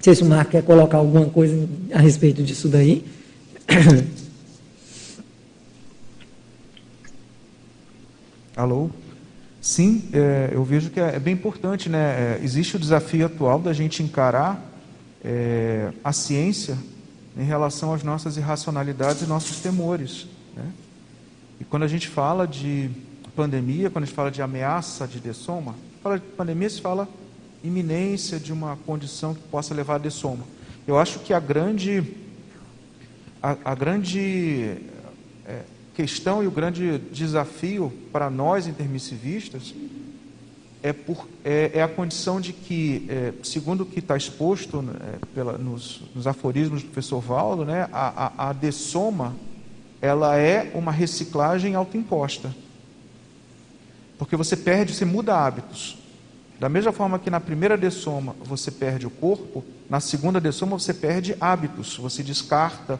Não 0.03 0.13
sei 0.13 0.15
se 0.15 0.23
o 0.23 0.25
Marco 0.25 0.51
quer 0.51 0.61
colocar 0.63 0.97
alguma 0.97 1.27
coisa 1.27 1.65
a 1.93 1.99
respeito 1.99 2.43
disso 2.43 2.67
daí. 2.67 3.05
Alô? 8.53 8.89
Sim, 9.61 10.03
é, 10.11 10.49
eu 10.51 10.61
vejo 10.65 10.89
que 10.89 10.99
é, 10.99 11.15
é 11.15 11.19
bem 11.19 11.33
importante, 11.33 11.87
né? 11.87 11.99
É, 11.99 12.41
existe 12.43 12.75
o 12.75 12.79
desafio 12.79 13.27
atual 13.27 13.59
da 13.59 13.71
gente 13.71 14.03
encarar 14.03 14.61
é, 15.23 15.93
a 16.03 16.11
ciência 16.11 16.77
em 17.37 17.45
relação 17.45 17.93
às 17.93 18.03
nossas 18.03 18.35
irracionalidades 18.35 19.21
e 19.21 19.25
nossos 19.25 19.61
temores. 19.61 20.27
Né? 20.53 20.65
E 21.61 21.63
quando 21.63 21.83
a 21.83 21.87
gente 21.87 22.09
fala 22.09 22.45
de 22.45 22.91
pandemia, 23.37 23.89
quando 23.89 24.03
a 24.03 24.07
gente 24.07 24.15
fala 24.15 24.29
de 24.29 24.41
ameaça 24.41 25.07
de 25.07 25.21
dessoma, 25.21 25.75
fala 26.03 26.19
de 26.19 26.25
pandemia 26.25 26.69
se 26.69 26.81
fala 26.81 27.07
iminência 27.63 28.39
de 28.39 28.51
uma 28.51 28.77
condição 28.85 29.33
que 29.33 29.41
possa 29.43 29.73
levar 29.73 29.95
a 29.95 29.99
dessoma. 29.99 30.43
Eu 30.85 30.99
acho 30.99 31.19
que 31.19 31.33
a 31.33 31.39
grande 31.39 32.03
a, 33.41 33.57
a 33.65 33.75
grande 33.75 34.77
é, 35.45 35.63
questão 35.93 36.43
e 36.43 36.47
o 36.47 36.51
grande 36.51 36.97
desafio 37.11 37.91
para 38.11 38.29
nós 38.29 38.67
intermissivistas 38.67 39.73
é, 40.81 40.91
por, 40.91 41.27
é, 41.43 41.71
é, 41.73 41.81
a 41.81 41.87
condição 41.87 42.41
de 42.41 42.51
que, 42.51 43.05
é, 43.09 43.33
segundo 43.43 43.81
o 43.81 43.85
que 43.85 43.99
está 43.99 44.17
exposto 44.17 44.81
né, 44.81 44.93
pela, 45.33 45.57
nos, 45.57 46.01
nos, 46.13 46.27
aforismos 46.27 46.81
do 46.81 46.87
professor 46.87 47.21
Valdo, 47.21 47.63
né, 47.63 47.87
a, 47.91 48.25
a, 48.25 48.49
a 48.49 48.53
dessoma 48.53 49.33
ela 50.01 50.37
é 50.37 50.69
uma 50.75 50.91
reciclagem 50.91 51.75
autoimposta. 51.75 52.53
Porque 54.17 54.35
você 54.35 54.57
perde, 54.57 54.93
você 54.93 55.05
muda 55.05 55.33
hábitos. 55.33 55.97
Da 56.63 56.69
mesma 56.69 56.93
forma 56.93 57.19
que 57.19 57.29
na 57.29 57.41
primeira 57.41 57.77
dessoma 57.77 58.37
você 58.41 58.71
perde 58.71 59.05
o 59.05 59.09
corpo, 59.09 59.65
na 59.89 59.99
segunda 59.99 60.39
dessoma 60.39 60.79
você 60.79 60.93
perde 60.93 61.35
hábitos, 61.41 61.97
você 61.97 62.23
descarta 62.23 62.97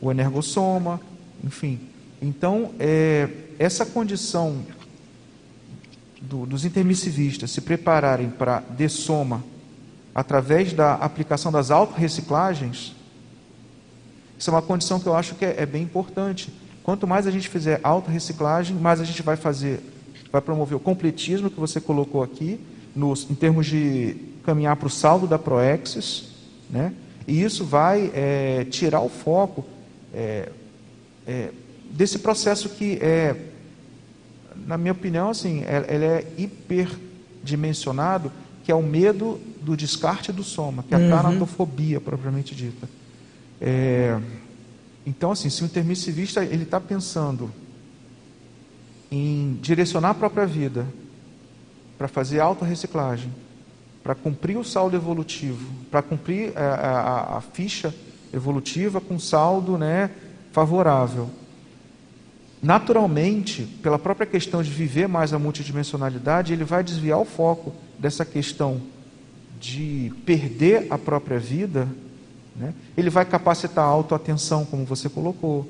o 0.00 0.10
energossoma, 0.10 0.98
enfim. 1.44 1.80
Então, 2.22 2.72
é, 2.78 3.28
essa 3.58 3.84
condição 3.84 4.62
do, 6.22 6.46
dos 6.46 6.64
intermissivistas 6.64 7.50
se 7.50 7.60
prepararem 7.60 8.30
para 8.30 8.60
dessoma 8.60 9.44
através 10.14 10.72
da 10.72 10.94
aplicação 10.94 11.52
das 11.52 11.70
autorreciclagens, 11.70 12.96
isso 14.38 14.48
é 14.48 14.52
uma 14.54 14.62
condição 14.62 14.98
que 14.98 15.06
eu 15.06 15.14
acho 15.14 15.34
que 15.34 15.44
é, 15.44 15.56
é 15.58 15.66
bem 15.66 15.82
importante. 15.82 16.50
Quanto 16.82 17.06
mais 17.06 17.26
a 17.26 17.30
gente 17.30 17.50
fizer 17.50 17.80
autorreciclagem, 17.82 18.74
mais 18.74 18.98
a 18.98 19.04
gente 19.04 19.20
vai 19.20 19.36
fazer, 19.36 19.78
vai 20.32 20.40
promover 20.40 20.78
o 20.78 20.80
completismo 20.80 21.50
que 21.50 21.60
você 21.60 21.82
colocou 21.82 22.22
aqui, 22.22 22.58
nos, 22.94 23.28
em 23.30 23.34
termos 23.34 23.66
de 23.66 24.16
caminhar 24.44 24.76
para 24.76 24.86
o 24.86 24.90
saldo 24.90 25.26
da 25.26 25.38
Proexis, 25.38 26.28
né? 26.70 26.92
e 27.26 27.42
isso 27.42 27.64
vai 27.64 28.10
é, 28.14 28.66
tirar 28.70 29.00
o 29.00 29.08
foco 29.08 29.64
é, 30.14 30.50
é, 31.26 31.50
desse 31.90 32.18
processo 32.18 32.70
que 32.70 32.98
é, 33.02 33.36
na 34.66 34.76
minha 34.76 34.92
opinião, 34.92 35.30
assim, 35.30 35.62
é, 35.62 35.86
ele 35.88 36.04
é 36.04 36.32
hiperdimensionado, 36.36 38.32
que 38.64 38.72
é 38.72 38.74
o 38.74 38.82
medo 38.82 39.40
do 39.62 39.76
descarte 39.76 40.32
do 40.32 40.42
soma, 40.42 40.82
que 40.82 40.94
é 40.94 40.96
a 40.96 41.00
uhum. 41.00 41.10
tanatofobia 41.10 42.00
propriamente 42.00 42.54
dita. 42.54 42.88
É, 43.60 44.18
então, 45.06 45.32
assim, 45.32 45.48
se 45.48 45.62
o 45.62 45.66
intermissivista 45.66 46.44
ele 46.44 46.64
está 46.64 46.80
pensando 46.80 47.50
em 49.10 49.58
direcionar 49.62 50.10
a 50.10 50.14
própria 50.14 50.46
vida 50.46 50.86
para 51.98 52.08
fazer 52.08 52.40
autorreciclagem, 52.40 53.34
para 54.02 54.14
cumprir 54.14 54.56
o 54.56 54.64
saldo 54.64 54.96
evolutivo, 54.96 55.68
para 55.90 56.00
cumprir 56.00 56.56
a, 56.56 56.62
a, 56.62 57.36
a, 57.36 57.40
ficha 57.40 57.94
evolutiva 58.32 59.00
com 59.00 59.18
saldo 59.18 59.76
né, 59.76 60.10
favorável. 60.52 61.28
Naturalmente, 62.62 63.62
pela 63.82 63.98
própria 63.98 64.26
questão 64.26 64.62
de 64.62 64.70
viver 64.70 65.08
mais 65.08 65.32
a 65.32 65.38
multidimensionalidade, 65.38 66.52
ele 66.52 66.64
vai 66.64 66.82
desviar 66.82 67.18
o 67.18 67.24
foco 67.24 67.74
dessa 67.98 68.24
questão 68.24 68.80
de 69.60 70.12
perder 70.24 70.86
a 70.88 70.96
própria 70.96 71.38
vida 71.38 71.88
né? 72.58 72.74
Ele 72.96 73.08
vai 73.08 73.24
capacitar 73.24 73.84
a 73.84 73.88
autoatenção, 73.88 74.64
como 74.64 74.84
você 74.84 75.08
colocou. 75.08 75.66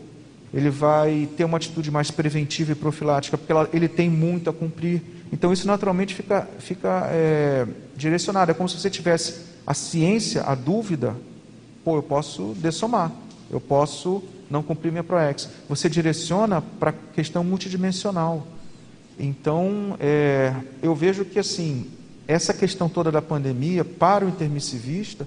Ele 0.52 0.70
vai 0.70 1.28
ter 1.36 1.44
uma 1.44 1.58
atitude 1.58 1.90
mais 1.90 2.10
preventiva 2.10 2.72
e 2.72 2.74
profilática, 2.74 3.36
porque 3.36 3.52
ela, 3.52 3.68
ele 3.72 3.86
tem 3.86 4.08
muito 4.08 4.48
a 4.48 4.52
cumprir. 4.52 5.02
Então, 5.32 5.52
isso 5.52 5.66
naturalmente 5.66 6.14
fica, 6.14 6.48
fica 6.58 7.08
é, 7.10 7.66
direcionado. 7.96 8.50
É 8.50 8.54
como 8.54 8.68
se 8.68 8.78
você 8.78 8.88
tivesse 8.88 9.40
a 9.66 9.74
ciência, 9.74 10.42
a 10.42 10.54
dúvida. 10.54 11.14
Pô, 11.84 11.96
eu 11.96 12.02
posso 12.02 12.54
dessomar. 12.58 13.12
Eu 13.50 13.60
posso 13.60 14.22
não 14.50 14.62
cumprir 14.62 14.90
minha 14.90 15.04
ProEx. 15.04 15.48
Você 15.68 15.88
direciona 15.88 16.62
para 16.62 16.90
a 16.90 16.94
questão 17.14 17.44
multidimensional. 17.44 18.46
Então, 19.18 19.96
é, 19.98 20.54
eu 20.82 20.94
vejo 20.94 21.24
que 21.24 21.38
assim, 21.38 21.86
essa 22.26 22.52
questão 22.54 22.88
toda 22.88 23.10
da 23.10 23.20
pandemia, 23.20 23.84
para 23.84 24.24
o 24.24 24.28
intermissivista, 24.28 25.26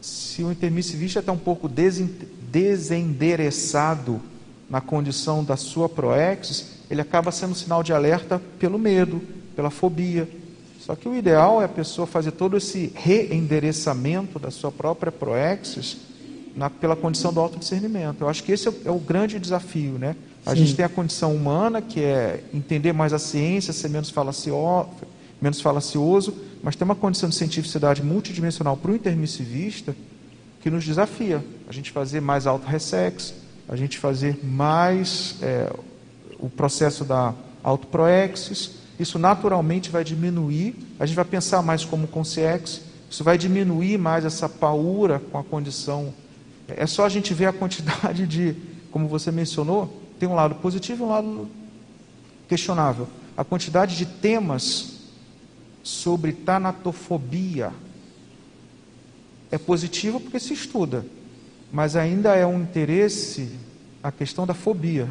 se 0.00 0.42
o 0.42 0.50
intermissivista 0.50 1.20
está 1.20 1.32
um 1.32 1.38
pouco 1.38 1.68
desendereçado 1.68 4.20
na 4.68 4.80
condição 4.80 5.44
da 5.44 5.56
sua 5.56 5.88
proexis, 5.88 6.71
ele 6.92 7.00
acaba 7.00 7.32
sendo 7.32 7.52
um 7.52 7.54
sinal 7.54 7.82
de 7.82 7.90
alerta 7.90 8.38
pelo 8.58 8.78
medo, 8.78 9.22
pela 9.56 9.70
fobia. 9.70 10.28
Só 10.78 10.94
que 10.94 11.08
o 11.08 11.16
ideal 11.16 11.62
é 11.62 11.64
a 11.64 11.68
pessoa 11.68 12.06
fazer 12.06 12.32
todo 12.32 12.54
esse 12.54 12.92
reendereçamento 12.94 14.38
da 14.38 14.50
sua 14.50 14.70
própria 14.70 15.10
proexis 15.10 15.96
na, 16.54 16.68
pela 16.68 16.94
condição 16.94 17.32
do 17.32 17.40
autodiscernimento. 17.40 18.22
Eu 18.22 18.28
acho 18.28 18.44
que 18.44 18.52
esse 18.52 18.68
é 18.68 18.70
o, 18.70 18.74
é 18.84 18.90
o 18.90 18.98
grande 18.98 19.38
desafio, 19.38 19.92
né? 19.92 20.14
A 20.44 20.50
Sim. 20.50 20.56
gente 20.56 20.76
tem 20.76 20.84
a 20.84 20.88
condição 20.88 21.34
humana, 21.34 21.80
que 21.80 22.00
é 22.00 22.44
entender 22.52 22.92
mais 22.92 23.14
a 23.14 23.18
ciência, 23.18 23.72
ser 23.72 23.88
menos 23.88 24.10
falacioso, 24.10 24.90
menos 25.40 25.62
falacioso, 25.62 26.34
mas 26.62 26.76
tem 26.76 26.84
uma 26.84 26.94
condição 26.94 27.26
de 27.30 27.36
cientificidade 27.36 28.02
multidimensional 28.02 28.76
para 28.76 28.90
o 28.90 28.94
intermissivista 28.94 29.96
que 30.60 30.68
nos 30.68 30.84
desafia. 30.84 31.42
A 31.66 31.72
gente 31.72 31.90
fazer 31.90 32.20
mais 32.20 32.46
auto-ressex, 32.46 33.32
a 33.66 33.76
gente 33.76 33.98
fazer 33.98 34.38
mais 34.44 35.36
é, 35.40 35.72
o 36.42 36.50
processo 36.50 37.04
da 37.04 37.32
autoproexis. 37.62 38.72
Isso 38.98 39.18
naturalmente 39.18 39.88
vai 39.88 40.04
diminuir, 40.04 40.76
a 41.00 41.06
gente 41.06 41.16
vai 41.16 41.24
pensar 41.24 41.62
mais 41.62 41.84
como 41.84 42.06
consciex, 42.06 42.82
isso 43.10 43.24
vai 43.24 43.38
diminuir 43.38 43.96
mais 43.96 44.24
essa 44.24 44.48
paura 44.48 45.18
com 45.30 45.38
a 45.38 45.44
condição. 45.44 46.12
É 46.68 46.86
só 46.86 47.06
a 47.06 47.08
gente 47.08 47.32
ver 47.32 47.46
a 47.46 47.52
quantidade 47.52 48.26
de, 48.26 48.54
como 48.90 49.08
você 49.08 49.30
mencionou, 49.30 50.02
tem 50.18 50.28
um 50.28 50.34
lado 50.34 50.56
positivo 50.56 51.04
e 51.04 51.06
um 51.06 51.10
lado 51.10 51.48
questionável. 52.48 53.08
A 53.36 53.44
quantidade 53.44 53.96
de 53.96 54.04
temas 54.04 54.92
sobre 55.82 56.32
tanatofobia. 56.32 57.72
É 59.50 59.58
positivo 59.58 60.20
porque 60.20 60.38
se 60.38 60.54
estuda, 60.54 61.04
mas 61.72 61.96
ainda 61.96 62.34
é 62.34 62.46
um 62.46 62.62
interesse 62.62 63.50
a 64.02 64.10
questão 64.10 64.46
da 64.46 64.54
fobia 64.54 65.08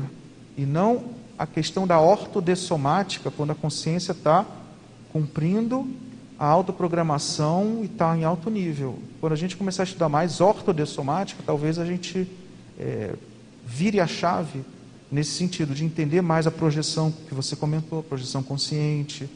e 0.58 0.66
não 0.66 1.21
a 1.38 1.48
questão 1.48 1.88
da 1.88 2.00
ortodessomática, 2.00 3.32
quando 3.32 3.52
a 3.52 3.56
consciência 3.56 4.12
está 4.12 4.46
cumprindo 5.12 5.88
a 6.38 6.46
autoprogramação 6.46 7.80
e 7.82 7.86
está 7.86 8.18
em 8.18 8.24
alto 8.24 8.50
nível. 8.50 8.98
Quando 9.20 9.34
a 9.34 9.36
gente 9.36 9.56
começar 9.56 9.84
a 9.84 9.86
estudar 9.86 10.10
mais 10.10 10.42
ortodessomática, 10.42 11.44
talvez 11.46 11.78
a 11.78 11.86
gente 11.86 12.28
é, 12.80 13.14
vire 13.66 14.00
a 14.00 14.08
chave 14.08 14.64
nesse 15.12 15.32
sentido, 15.32 15.76
de 15.76 15.84
entender 15.84 16.22
mais 16.22 16.48
a 16.48 16.52
projeção 16.52 17.12
que 17.28 17.34
você 17.34 17.56
comentou, 17.56 18.00
a 18.00 18.04
projeção 18.04 18.42
consciente, 18.42 19.30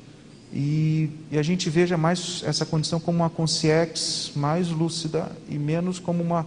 e, 0.54 1.10
e, 1.30 1.38
a 1.38 1.44
gente 1.44 1.70
veja 1.70 1.98
mais 1.98 2.42
essa 2.46 2.66
condição 2.66 2.98
como 2.98 3.18
uma 3.18 3.30
consciência 3.30 4.32
mais 4.36 4.70
lúcida 4.70 5.30
e 5.50 5.58
menos 5.58 6.00
como 6.00 6.24
uma 6.24 6.46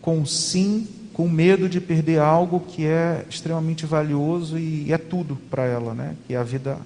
consim 0.00 0.88
com 1.14 1.28
medo 1.28 1.68
de 1.68 1.80
perder 1.80 2.18
algo 2.18 2.60
que 2.60 2.84
é 2.84 3.24
extremamente 3.30 3.86
valioso 3.86 4.58
e, 4.58 4.92
é 4.92 4.98
tudo 4.98 5.38
para 5.48 5.64
ela, 5.64 5.94
né? 5.94 6.16
que 6.26 6.34
é 6.34 6.36
a 6.36 6.42
vida 6.42 6.76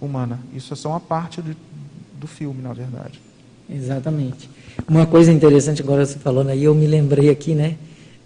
humana. 0.00 0.38
Isso 0.54 0.72
é 0.74 0.76
só 0.76 0.90
uma 0.90 1.00
parte 1.00 1.40
do, 1.40 1.56
do 2.20 2.26
filme, 2.26 2.62
na 2.62 2.74
verdade. 2.74 3.18
Exatamente. 3.68 4.48
Uma 4.86 5.06
coisa 5.06 5.32
interessante 5.32 5.82
agora 5.82 6.04
você 6.04 6.18
falando 6.18 6.50
aí, 6.50 6.64
eu 6.64 6.74
me 6.74 6.86
lembrei 6.86 7.30
aqui, 7.30 7.54
né? 7.54 7.76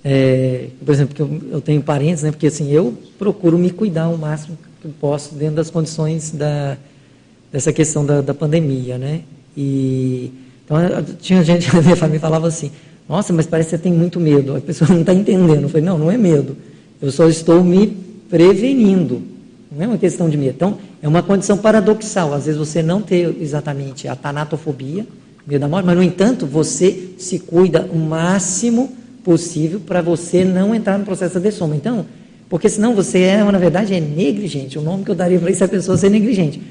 É, 0.04 0.68
por 0.84 0.92
exemplo, 0.92 1.14
que 1.14 1.22
eu, 1.22 1.40
eu, 1.52 1.60
tenho 1.60 1.80
parentes, 1.80 2.24
né? 2.24 2.32
Porque 2.32 2.48
assim, 2.48 2.70
eu 2.70 2.98
procuro 3.18 3.56
me 3.56 3.70
cuidar 3.70 4.08
o 4.08 4.18
máximo 4.18 4.58
que 4.80 4.88
posso 4.88 5.34
dentro 5.36 5.56
das 5.56 5.70
condições 5.70 6.32
da, 6.32 6.76
dessa 7.52 7.72
questão 7.72 8.04
da, 8.04 8.20
da 8.20 8.34
pandemia, 8.34 8.98
né? 8.98 9.22
E 9.56 10.32
então 10.64 10.76
tinha 11.20 11.42
gente 11.44 11.70
na 11.74 11.80
minha 11.80 11.96
família 11.96 12.20
falava 12.20 12.48
assim, 12.48 12.72
nossa, 13.12 13.30
mas 13.30 13.44
parece 13.44 13.68
que 13.68 13.76
você 13.76 13.82
tem 13.82 13.92
muito 13.92 14.18
medo. 14.18 14.56
A 14.56 14.60
pessoa 14.62 14.88
não 14.88 15.00
está 15.00 15.12
entendendo. 15.12 15.64
Eu 15.64 15.68
falei, 15.68 15.84
não, 15.84 15.98
não 15.98 16.10
é 16.10 16.16
medo. 16.16 16.56
Eu 16.98 17.12
só 17.12 17.28
estou 17.28 17.62
me 17.62 17.94
prevenindo. 18.30 19.20
Não 19.70 19.84
é 19.84 19.86
uma 19.86 19.98
questão 19.98 20.30
de 20.30 20.38
medo. 20.38 20.54
Então, 20.56 20.78
é 21.02 21.06
uma 21.06 21.22
condição 21.22 21.58
paradoxal. 21.58 22.32
Às 22.32 22.46
vezes 22.46 22.58
você 22.58 22.82
não 22.82 23.02
tem 23.02 23.36
exatamente 23.38 24.08
a 24.08 24.16
tanatofobia, 24.16 25.06
medo 25.46 25.60
da 25.60 25.68
morte, 25.68 25.84
mas, 25.84 25.94
no 25.94 26.02
entanto, 26.02 26.46
você 26.46 27.10
se 27.18 27.38
cuida 27.38 27.86
o 27.92 27.98
máximo 27.98 28.90
possível 29.22 29.78
para 29.78 30.00
você 30.00 30.42
não 30.42 30.74
entrar 30.74 30.98
no 30.98 31.04
processo 31.04 31.38
de 31.38 31.50
soma. 31.50 31.76
Então, 31.76 32.06
porque 32.48 32.66
senão 32.66 32.94
você 32.94 33.18
é, 33.18 33.44
na 33.44 33.58
verdade, 33.58 33.92
é 33.92 34.00
negligente. 34.00 34.78
O 34.78 34.82
nome 34.82 35.04
que 35.04 35.10
eu 35.10 35.14
daria 35.14 35.38
para 35.38 35.50
isso 35.50 35.62
é 35.62 35.66
a 35.66 35.68
pessoa 35.68 35.98
ser 35.98 36.08
negligente. 36.08 36.62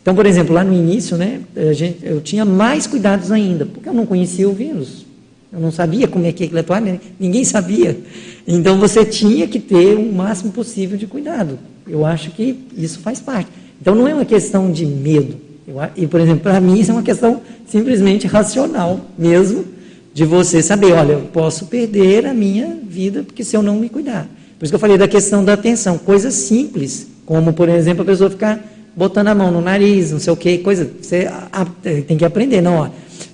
Então, 0.00 0.14
por 0.14 0.26
exemplo, 0.26 0.54
lá 0.54 0.62
no 0.62 0.72
início, 0.72 1.16
né, 1.16 1.40
gente, 1.72 1.98
eu 2.04 2.20
tinha 2.20 2.44
mais 2.44 2.86
cuidados 2.86 3.32
ainda, 3.32 3.66
porque 3.66 3.88
eu 3.88 3.92
não 3.92 4.06
conhecia 4.06 4.48
o 4.48 4.52
vírus. 4.52 5.07
Eu 5.52 5.60
não 5.60 5.70
sabia 5.70 6.06
como 6.06 6.26
é 6.26 6.32
que 6.32 6.44
aquilo 6.44 6.60
atuava, 6.60 7.00
ninguém 7.18 7.44
sabia. 7.44 7.98
Então 8.46 8.78
você 8.78 9.04
tinha 9.04 9.46
que 9.46 9.58
ter 9.58 9.96
o 9.96 10.12
máximo 10.12 10.52
possível 10.52 10.98
de 10.98 11.06
cuidado. 11.06 11.58
Eu 11.86 12.04
acho 12.04 12.30
que 12.30 12.58
isso 12.76 13.00
faz 13.00 13.20
parte. 13.20 13.50
Então 13.80 13.94
não 13.94 14.06
é 14.06 14.14
uma 14.14 14.24
questão 14.24 14.70
de 14.70 14.84
medo. 14.84 15.36
Eu, 15.66 15.76
e, 15.96 16.06
por 16.06 16.20
exemplo, 16.20 16.40
para 16.40 16.60
mim 16.60 16.78
isso 16.78 16.90
é 16.90 16.94
uma 16.94 17.02
questão 17.02 17.40
simplesmente 17.66 18.26
racional 18.26 19.00
mesmo, 19.18 19.64
de 20.12 20.24
você 20.24 20.62
saber, 20.62 20.92
olha, 20.92 21.12
eu 21.12 21.20
posso 21.32 21.66
perder 21.66 22.26
a 22.26 22.34
minha 22.34 22.76
vida 22.82 23.22
porque 23.22 23.44
se 23.44 23.56
eu 23.56 23.62
não 23.62 23.76
me 23.76 23.88
cuidar. 23.88 24.28
Por 24.58 24.64
isso 24.64 24.72
que 24.72 24.74
eu 24.74 24.80
falei 24.80 24.98
da 24.98 25.06
questão 25.06 25.44
da 25.44 25.52
atenção, 25.52 25.96
coisas 25.96 26.34
simples, 26.34 27.06
como 27.24 27.52
por 27.52 27.68
exemplo 27.68 28.02
a 28.02 28.04
pessoa 28.04 28.28
ficar 28.28 28.60
botando 28.96 29.28
a 29.28 29.34
mão 29.34 29.52
no 29.52 29.60
nariz, 29.60 30.10
não 30.10 30.18
sei 30.18 30.32
o 30.32 30.36
que, 30.36 30.58
coisa, 30.58 30.90
você 31.00 31.30
tem 32.06 32.16
que 32.16 32.24
aprender, 32.24 32.60
não, 32.60 32.78
ó, 32.78 32.88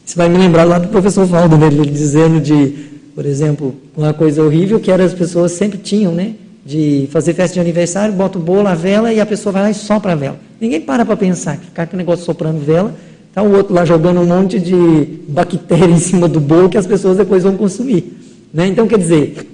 você 0.05 0.17
vai 0.17 0.29
me 0.29 0.37
lembrar 0.37 0.65
lá 0.65 0.79
do 0.79 0.89
professor 0.89 1.25
Valdo, 1.25 1.57
né, 1.57 1.67
ele 1.67 1.91
dizendo 1.91 2.41
de, 2.41 2.75
por 3.15 3.25
exemplo, 3.25 3.75
uma 3.97 4.13
coisa 4.13 4.43
horrível 4.43 4.79
que 4.79 4.91
era 4.91 5.03
as 5.03 5.15
pessoas 5.15 5.53
sempre 5.53 5.79
tinham, 5.79 6.13
né? 6.13 6.35
De 6.65 7.09
fazer 7.11 7.35
festa 7.35 7.55
de 7.55 7.61
aniversário, 7.61 8.15
bota 8.15 8.39
o 8.39 8.41
bolo, 8.41 8.67
a 8.69 8.75
vela 8.75 9.13
e 9.13 9.21
a 9.21 9.27
pessoa 9.27 9.53
vai 9.53 9.63
lá 9.63 9.71
e 9.71 9.75
sopra 9.75 10.13
a 10.13 10.15
vela. 10.15 10.39
Ninguém 10.61 10.81
para 10.81 11.05
para 11.05 11.17
pensar, 11.17 11.59
ficar 11.59 11.87
com 11.87 11.95
o 11.95 11.97
negócio 11.97 12.25
soprando 12.25 12.59
vela, 12.59 12.95
tá 13.35 13.43
o 13.43 13.55
outro 13.55 13.75
lá 13.75 13.85
jogando 13.85 14.21
um 14.21 14.27
monte 14.27 14.59
de 14.59 14.75
bactéria 15.29 15.93
em 15.93 15.99
cima 15.99 16.29
do 16.29 16.41
bolo 16.41 16.69
que 16.69 16.79
as 16.79 16.87
pessoas 16.87 17.17
depois 17.17 17.43
vão 17.43 17.57
consumir. 17.57 18.17
Né? 18.53 18.67
Então, 18.69 18.87
quer 18.87 18.99
dizer, 18.99 19.47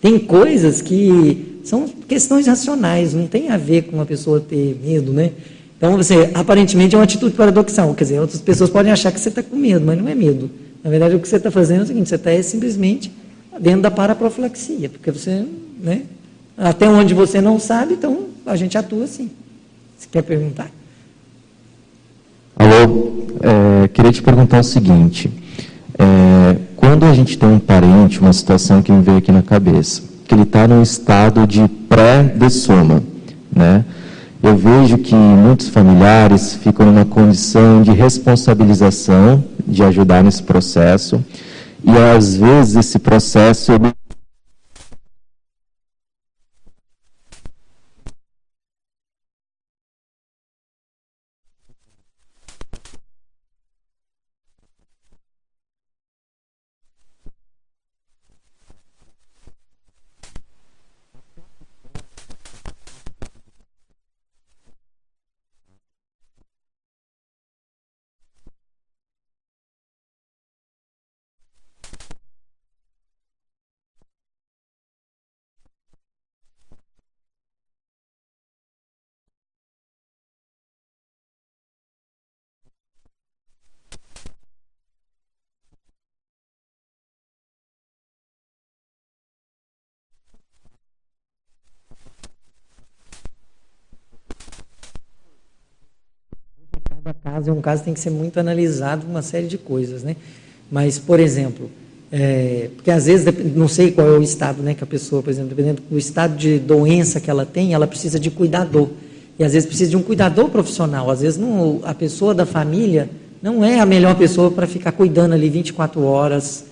tem 0.00 0.18
coisas 0.18 0.80
que 0.80 1.60
são 1.64 1.86
questões 2.06 2.46
racionais, 2.46 3.12
não 3.12 3.26
tem 3.26 3.50
a 3.50 3.56
ver 3.56 3.82
com 3.82 4.00
a 4.00 4.06
pessoa 4.06 4.40
ter 4.40 4.78
medo, 4.82 5.12
né? 5.12 5.32
Então, 5.76 5.96
você, 5.96 6.30
aparentemente 6.34 6.94
é 6.94 6.98
uma 6.98 7.04
atitude 7.04 7.34
paradoxal. 7.34 7.94
Quer 7.94 8.04
dizer, 8.04 8.20
outras 8.20 8.40
pessoas 8.40 8.70
podem 8.70 8.90
achar 8.90 9.12
que 9.12 9.20
você 9.20 9.28
está 9.28 9.42
com 9.42 9.56
medo, 9.56 9.84
mas 9.84 9.98
não 9.98 10.08
é 10.08 10.14
medo. 10.14 10.50
Na 10.82 10.90
verdade, 10.90 11.16
o 11.16 11.20
que 11.20 11.28
você 11.28 11.36
está 11.36 11.50
fazendo 11.50 11.80
é 11.80 11.84
o 11.84 11.86
seguinte: 11.86 12.08
você 12.08 12.14
está 12.14 12.30
é 12.30 12.40
simplesmente 12.42 13.12
dentro 13.60 13.82
da 13.82 13.90
paraprofilaxia, 13.90 14.88
porque 14.88 15.10
você, 15.10 15.44
né, 15.82 16.02
até 16.56 16.88
onde 16.88 17.12
você 17.12 17.40
não 17.40 17.58
sabe, 17.58 17.94
então 17.94 18.26
a 18.46 18.56
gente 18.56 18.78
atua 18.78 19.04
assim. 19.04 19.30
Você 19.98 20.08
quer 20.10 20.22
perguntar? 20.22 20.70
Alô, 22.56 23.26
é, 23.42 23.88
queria 23.88 24.12
te 24.12 24.22
perguntar 24.22 24.60
o 24.60 24.64
seguinte: 24.64 25.30
é, 25.98 26.56
quando 26.74 27.04
a 27.04 27.12
gente 27.12 27.36
tem 27.36 27.48
um 27.48 27.58
parente, 27.58 28.20
uma 28.20 28.32
situação 28.32 28.80
que 28.80 28.90
me 28.90 29.02
veio 29.02 29.18
aqui 29.18 29.32
na 29.32 29.42
cabeça, 29.42 30.02
que 30.26 30.34
ele 30.34 30.44
está 30.44 30.66
num 30.66 30.82
estado 30.82 31.46
de 31.46 31.66
pré-dessoma, 31.88 33.02
né? 33.54 33.84
Eu 34.42 34.56
vejo 34.56 34.98
que 34.98 35.14
muitos 35.14 35.68
familiares 35.68 36.54
ficam 36.54 36.86
numa 36.86 37.04
condição 37.04 37.82
de 37.82 37.90
responsabilização 37.90 39.42
de 39.66 39.82
ajudar 39.82 40.22
nesse 40.22 40.42
processo. 40.42 41.24
E 41.82 41.96
às 41.96 42.36
vezes 42.36 42.76
esse 42.76 42.98
processo 42.98 43.72
caso, 97.22 97.48
e 97.48 97.50
um 97.52 97.60
caso 97.60 97.84
tem 97.84 97.94
que 97.94 98.00
ser 98.00 98.10
muito 98.10 98.38
analisado 98.38 99.06
uma 99.06 99.22
série 99.22 99.46
de 99.46 99.58
coisas, 99.58 100.02
né? 100.02 100.16
Mas, 100.70 100.98
por 100.98 101.20
exemplo, 101.20 101.70
é, 102.10 102.70
porque 102.74 102.90
às 102.90 103.06
vezes, 103.06 103.26
não 103.54 103.68
sei 103.68 103.90
qual 103.90 104.06
é 104.06 104.18
o 104.18 104.22
estado 104.22 104.62
né, 104.62 104.74
que 104.74 104.84
a 104.84 104.86
pessoa, 104.86 105.22
por 105.22 105.30
exemplo, 105.30 105.50
dependendo 105.50 105.82
do 105.90 105.98
estado 105.98 106.36
de 106.36 106.58
doença 106.58 107.20
que 107.20 107.30
ela 107.30 107.44
tem, 107.44 107.74
ela 107.74 107.86
precisa 107.86 108.18
de 108.18 108.30
cuidador. 108.30 108.88
E 109.38 109.44
às 109.44 109.52
vezes 109.52 109.66
precisa 109.66 109.90
de 109.90 109.96
um 109.96 110.02
cuidador 110.02 110.48
profissional. 110.48 111.10
Às 111.10 111.20
vezes 111.20 111.38
não, 111.38 111.80
a 111.82 111.94
pessoa 111.94 112.34
da 112.34 112.46
família 112.46 113.10
não 113.42 113.64
é 113.64 113.80
a 113.80 113.86
melhor 113.86 114.16
pessoa 114.16 114.50
para 114.50 114.66
ficar 114.66 114.92
cuidando 114.92 115.34
ali 115.34 115.50
24 115.50 116.02
horas 116.02 116.64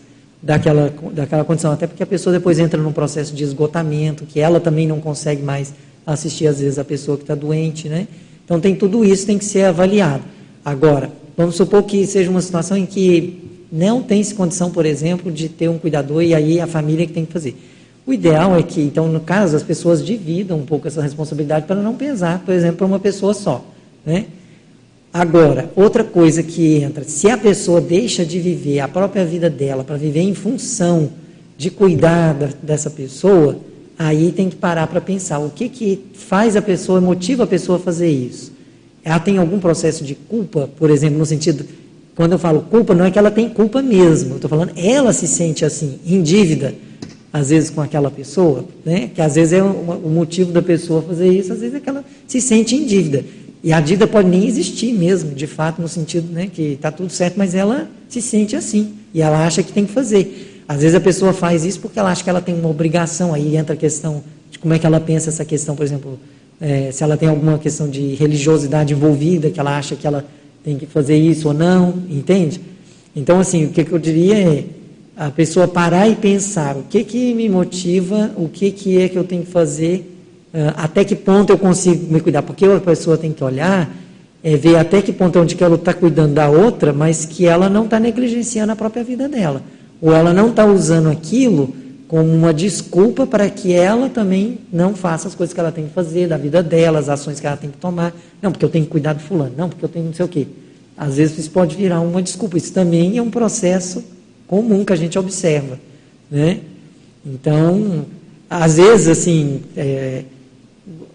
daquela, 0.43 0.93
daquela 1.13 1.45
condição. 1.45 1.73
Até 1.73 1.87
porque 1.87 2.03
a 2.03 2.07
pessoa 2.07 2.33
depois 2.33 2.59
entra 2.59 2.81
num 2.81 2.93
processo 2.93 3.35
de 3.35 3.45
esgotamento, 3.45 4.25
que 4.25 4.41
ela 4.41 4.61
também 4.61 4.87
não 4.87 5.01
consegue 5.01 5.43
mais 5.43 5.75
assistir, 6.07 6.47
às 6.47 6.61
vezes, 6.61 6.79
a 6.79 6.85
pessoa 6.85 7.17
que 7.17 7.25
está 7.25 7.35
doente. 7.35 7.89
Né? 7.89 8.07
Então 8.45 8.61
tem 8.61 8.75
tudo 8.75 9.05
isso, 9.05 9.27
tem 9.27 9.39
que 9.39 9.45
ser 9.45 9.65
avaliado. 9.65 10.23
Agora, 10.65 11.11
vamos 11.37 11.57
supor 11.57 11.83
que 11.83 12.07
seja 12.07 12.31
uma 12.31 12.43
situação 12.43 12.77
em 12.77 12.87
que 12.87 13.41
não 13.73 14.03
tem-se 14.03 14.35
condição, 14.35 14.71
por 14.71 14.87
exemplo, 14.87 15.33
de 15.33 15.49
ter 15.49 15.69
um 15.69 15.79
cuidador 15.79 16.23
e 16.23 16.35
aí 16.35 16.61
a 16.61 16.67
família 16.67 17.07
que 17.07 17.13
tem 17.13 17.25
que 17.25 17.33
fazer. 17.33 17.57
O 18.07 18.13
ideal 18.13 18.57
é 18.57 18.63
que, 18.63 18.83
então, 18.83 19.09
no 19.09 19.21
caso, 19.21 19.57
as 19.57 19.63
pessoas 19.63 20.05
dividam 20.05 20.59
um 20.59 20.67
pouco 20.67 20.87
essa 20.87 21.01
responsabilidade 21.01 21.67
para 21.67 21.77
não 21.77 21.95
pesar, 21.95 22.41
por 22.45 22.53
exemplo, 22.53 22.77
para 22.77 22.87
uma 22.87 23.01
pessoa 23.01 23.33
só. 23.33 23.65
Né? 24.05 24.27
Agora, 25.13 25.71
outra 25.75 26.05
coisa 26.05 26.43
que 26.43 26.83
entra, 26.83 27.03
se 27.05 27.31
a 27.31 27.39
pessoa 27.39 27.81
deixa 27.81 28.25
de 28.25 28.39
viver 28.39 28.81
a 28.81 28.89
própria 28.89 29.25
vida 29.25 29.49
dela 29.49 29.83
para 29.83 29.97
viver 29.97 30.21
em 30.21 30.35
função 30.35 31.11
de 31.57 31.71
cuidar 31.71 32.35
da, 32.35 32.49
dessa 32.63 32.91
pessoa, 32.91 33.59
aí 33.99 34.33
tem 34.33 34.49
que 34.49 34.57
parar 34.57 34.87
para 34.87 35.01
pensar 35.01 35.39
o 35.39 35.51
que, 35.51 35.69
que 35.69 36.05
faz 36.15 36.57
a 36.57 36.63
pessoa, 36.63 37.01
motiva 37.01 37.45
a 37.45 37.47
pessoa 37.47 37.79
a 37.79 37.81
fazer 37.81 38.11
isso 38.11 38.55
ela 39.05 39.21
tem 39.21 39.37
algum 39.37 39.61
processo 39.61 40.03
de 40.03 40.15
culpa, 40.15 40.69
por 40.79 40.91
exemplo, 40.91 41.19
no 41.19 41.27
sentido, 41.27 41.65
quando 42.17 42.33
eu 42.33 42.39
falo 42.39 42.63
culpa, 42.63 42.95
não 42.95 43.05
é 43.05 43.11
que 43.11 43.19
ela 43.19 43.31
tem 43.31 43.49
culpa 43.49 43.83
mesmo, 43.83 44.31
eu 44.31 44.37
estou 44.37 44.49
falando, 44.49 44.73
ela 44.77 45.13
se 45.13 45.29
sente 45.29 45.65
assim, 45.65 45.99
em 46.07 46.23
dívida, 46.23 46.75
às 47.31 47.51
vezes 47.51 47.69
com 47.69 47.83
aquela 47.83 48.11
pessoa, 48.11 48.65
né? 48.85 49.11
que 49.15 49.21
às 49.21 49.35
vezes 49.35 49.53
é 49.53 49.63
o, 49.63 50.09
motivo 50.09 50.53
da 50.53 50.63
pessoa 50.63 51.03
fazer 51.03 51.29
isso, 51.29 51.53
às 51.53 51.61
vezes 51.61 51.75
é 51.75 51.81
que 51.81 51.89
ela 51.89 52.05
se 52.27 52.41
sente 52.41 52.75
em 52.75 52.87
dívida. 52.87 53.25
E 53.63 53.73
a 53.73 53.81
dívida 53.81 54.07
pode 54.07 54.29
nem 54.29 54.47
existir 54.47 54.93
mesmo, 54.93 55.35
de 55.35 55.47
fato, 55.47 55.83
no 55.83 55.89
sentido 55.89 56.33
né, 56.33 56.49
que 56.53 56.63
está 56.75 56.91
tudo 56.93 57.11
certo, 57.11 57.35
mas 57.37 57.55
ela 57.55 57.91
se 58.09 58.23
sente 58.23 58.55
assim, 58.55 58.95
e 59.13 59.21
ela 59.21 59.45
acha 59.45 59.63
que 59.63 59.73
tem 59.73 59.85
que 59.85 59.93
fazer. 59.93 60.54
Às 60.67 60.81
vezes 60.81 60.95
a 60.95 61.01
pessoa 61.01 61.33
faz 61.33 61.65
isso 61.65 61.81
porque 61.81 61.99
ela 61.99 62.11
acha 62.11 62.25
que 62.25 62.31
ela 62.31 62.41
tem 62.41 62.55
uma 62.55 62.69
obrigação, 62.69 63.35
aí 63.35 63.57
entra 63.57 63.75
a 63.75 63.77
questão 63.77 64.23
de 64.51 64.59
como 64.59 64.73
é 64.73 64.79
que 64.79 64.87
ela 64.87 65.01
pensa 65.01 65.29
essa 65.29 65.45
questão, 65.45 65.77
por 65.77 65.85
exemplo, 65.85 66.19
é, 66.61 66.91
se 66.91 67.03
ela 67.03 67.17
tem 67.17 67.29
alguma 67.29 67.59
questão 67.59 67.89
de 67.89 68.15
religiosidade 68.15 68.95
envolvida, 68.95 69.51
que 69.51 69.61
ela 69.61 69.77
acha 69.77 69.95
que 69.97 70.07
ela 70.07 70.25
tem 70.65 70.79
que 70.79 70.87
fazer 70.87 71.17
isso 71.17 71.49
ou 71.49 71.55
não, 71.55 72.03
entende? 72.09 72.61
Então, 73.15 73.39
assim, 73.39 73.67
o 73.67 73.69
que, 73.69 73.87
eu 73.93 73.99
diria 73.99 74.39
é 74.39 74.65
a 75.17 75.31
pessoa 75.31 75.69
parar 75.69 76.09
e 76.09 76.17
pensar 76.17 76.77
o 76.77 76.85
que, 76.85 77.05
que 77.05 77.35
me 77.35 77.49
motiva, 77.49 78.33
o 78.37 78.49
que, 78.49 78.71
que 78.71 79.01
é 79.01 79.09
que 79.09 79.17
eu 79.17 79.25
tenho 79.25 79.45
que 79.45 79.51
fazer, 79.51 80.19
uh, 80.53 80.73
até 80.77 81.05
que 81.05 81.15
ponto 81.15 81.53
eu 81.53 81.59
consigo 81.59 82.13
me 82.13 82.21
cuidar. 82.21 82.43
Porque 82.43 82.65
a 82.65 82.81
pessoa 82.81 83.17
tem 83.17 83.33
que 83.33 83.45
olhar, 83.45 83.95
é, 84.43 84.57
ver 84.57 84.77
até 84.77 85.03
que 85.03 85.13
ponto 85.13 85.39
é 85.39 85.43
onde 85.43 85.55
que 85.55 85.63
ela 85.63 85.77
está 85.77 85.95
cuidando 85.95 86.35
da 86.35 86.49
outra, 86.49 86.93
mas 86.93 87.25
que 87.25 87.47
ela 87.47 87.69
não 87.69 87.85
está 87.85 88.01
negligenciando 88.01 88.73
a 88.73 88.77
própria 88.77 89.05
vida 89.05 89.29
dela. 89.29 89.63
Ou 90.05 90.13
ela 90.13 90.35
não 90.35 90.51
está 90.51 90.67
usando 90.67 91.09
aquilo 91.09 91.75
como 92.07 92.31
uma 92.31 92.53
desculpa 92.53 93.27
para 93.27 93.49
que 93.49 93.73
ela 93.73 94.11
também 94.11 94.59
não 94.71 94.95
faça 94.95 95.29
as 95.29 95.35
coisas 95.35 95.55
que 95.55 95.59
ela 95.59 95.73
tem 95.73 95.87
que 95.87 95.95
fazer, 95.95 96.29
da 96.29 96.37
vida 96.37 96.63
dela, 96.63 96.99
as 96.99 97.09
ações 97.09 97.41
que 97.41 97.47
ela 97.47 97.57
tem 97.57 97.71
que 97.71 97.79
tomar. 97.79 98.15
Não, 98.43 98.53
porque 98.53 98.67
eu 98.67 98.69
tenho 98.69 98.85
que 98.85 98.91
cuidar 98.91 99.15
do 99.15 99.21
fulano. 99.21 99.55
Não, 99.57 99.67
porque 99.67 99.83
eu 99.83 99.89
tenho 99.89 100.05
não 100.05 100.13
sei 100.13 100.27
o 100.27 100.29
quê. 100.29 100.47
Às 100.95 101.17
vezes 101.17 101.39
isso 101.39 101.51
pode 101.51 101.75
virar 101.75 102.03
uma 102.03 102.21
desculpa. 102.21 102.59
Isso 102.59 102.71
também 102.71 103.17
é 103.17 103.23
um 103.23 103.31
processo 103.31 104.05
comum 104.47 104.85
que 104.85 104.93
a 104.93 104.97
gente 104.97 105.19
observa. 105.19 105.81
Né? 106.31 106.59
Então, 107.25 108.05
às 108.51 108.77
vezes, 108.77 109.09
assim, 109.09 109.63
é, 109.75 110.25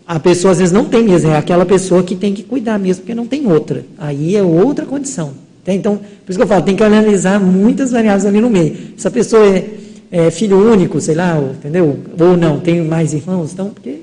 a 0.07 0.20
pessoa 0.20 0.52
às 0.52 0.57
vezes 0.57 0.74
não 0.74 0.86
tem 0.86 1.03
mesmo, 1.03 1.30
é 1.30 1.38
aquela 1.38 1.64
pessoa 1.64 2.02
que 2.02 2.16
tem 2.16 2.34
que 2.34 2.41
cuidar 2.41 2.80
mesmo, 2.80 3.03
porque 3.03 3.14
não 3.14 3.28
tem 3.28 3.45
outra. 3.45 3.86
Aí 3.99 4.36
é 4.36 4.41
outra 4.41 4.84
condição. 4.84 5.34
Então, 5.76 5.98
por 5.98 6.30
isso 6.30 6.38
que 6.38 6.44
eu 6.44 6.48
falo, 6.48 6.64
tem 6.64 6.76
que 6.76 6.84
analisar 6.84 7.40
muitas 7.40 7.91
variáveis 7.91 8.26
ali 8.26 8.41
no 8.41 8.50
meio. 8.50 8.94
Se 8.98 9.08
a 9.08 9.12
pessoa 9.12 9.46
é 9.46 9.80
é, 10.12 10.32
filho 10.32 10.58
único, 10.58 11.00
sei 11.00 11.16
lá, 11.16 11.38
entendeu? 11.40 12.00
Ou 12.20 12.36
não, 12.36 12.60
tem 12.60 12.84
mais 12.84 13.14
irmãos, 13.14 13.54
então, 13.54 13.70
porque 13.70 14.02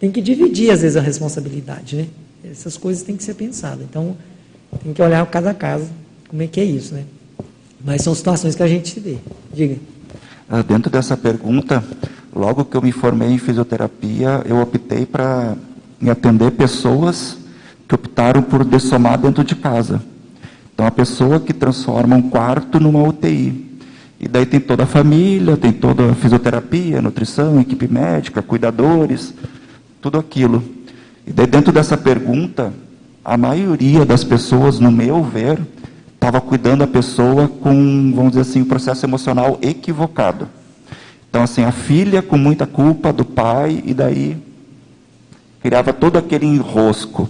tem 0.00 0.10
que 0.10 0.20
dividir, 0.20 0.70
às 0.70 0.80
vezes, 0.80 0.96
a 0.96 1.00
responsabilidade, 1.00 1.96
né? 1.96 2.06
Essas 2.50 2.76
coisas 2.76 3.02
têm 3.02 3.16
que 3.16 3.22
ser 3.22 3.34
pensadas. 3.34 3.84
Então, 3.88 4.16
tem 4.82 4.92
que 4.92 5.02
olhar 5.02 5.24
cada 5.26 5.54
caso, 5.54 5.86
como 6.28 6.42
é 6.42 6.46
que 6.46 6.60
é 6.60 6.64
isso, 6.64 6.94
né? 6.94 7.04
Mas 7.84 8.02
são 8.02 8.14
situações 8.14 8.54
que 8.54 8.62
a 8.62 8.66
gente 8.66 8.88
se 8.88 9.00
vê. 9.00 9.18
Diga. 9.52 9.76
Ah, 10.48 10.62
dentro 10.62 10.90
dessa 10.90 11.16
pergunta, 11.16 11.84
logo 12.34 12.64
que 12.64 12.76
eu 12.76 12.82
me 12.82 12.92
formei 12.92 13.28
em 13.28 13.38
fisioterapia, 13.38 14.42
eu 14.46 14.60
optei 14.60 15.04
para 15.04 15.56
me 16.00 16.10
atender 16.10 16.50
pessoas 16.52 17.36
que 17.86 17.94
optaram 17.94 18.42
por 18.42 18.64
dessomar 18.64 19.18
dentro 19.18 19.44
de 19.44 19.54
casa. 19.54 20.02
Então, 20.74 20.86
a 20.86 20.90
pessoa 20.90 21.38
que 21.38 21.52
transforma 21.52 22.16
um 22.16 22.22
quarto 22.22 22.80
numa 22.80 23.02
UTI. 23.02 23.72
E 24.18 24.28
daí 24.28 24.46
tem 24.46 24.60
toda 24.60 24.84
a 24.84 24.86
família, 24.86 25.56
tem 25.56 25.72
toda 25.72 26.10
a 26.10 26.14
fisioterapia, 26.14 27.02
nutrição, 27.02 27.60
equipe 27.60 27.88
médica, 27.88 28.40
cuidadores, 28.40 29.34
tudo 30.00 30.18
aquilo. 30.18 30.62
E 31.26 31.32
daí 31.32 31.46
dentro 31.46 31.72
dessa 31.72 31.96
pergunta, 31.96 32.72
a 33.24 33.36
maioria 33.36 34.04
das 34.04 34.24
pessoas, 34.24 34.78
no 34.78 34.90
meu 34.90 35.22
ver, 35.22 35.58
estava 36.14 36.40
cuidando 36.40 36.80
da 36.80 36.86
pessoa 36.86 37.48
com, 37.48 38.12
vamos 38.14 38.30
dizer 38.30 38.42
assim, 38.42 38.62
um 38.62 38.64
processo 38.64 39.04
emocional 39.04 39.58
equivocado. 39.60 40.48
Então, 41.28 41.42
assim, 41.42 41.64
a 41.64 41.72
filha 41.72 42.22
com 42.22 42.36
muita 42.36 42.66
culpa 42.66 43.12
do 43.12 43.24
pai, 43.24 43.82
e 43.84 43.92
daí 43.92 44.36
criava 45.60 45.92
todo 45.92 46.16
aquele 46.16 46.46
enrosco. 46.46 47.28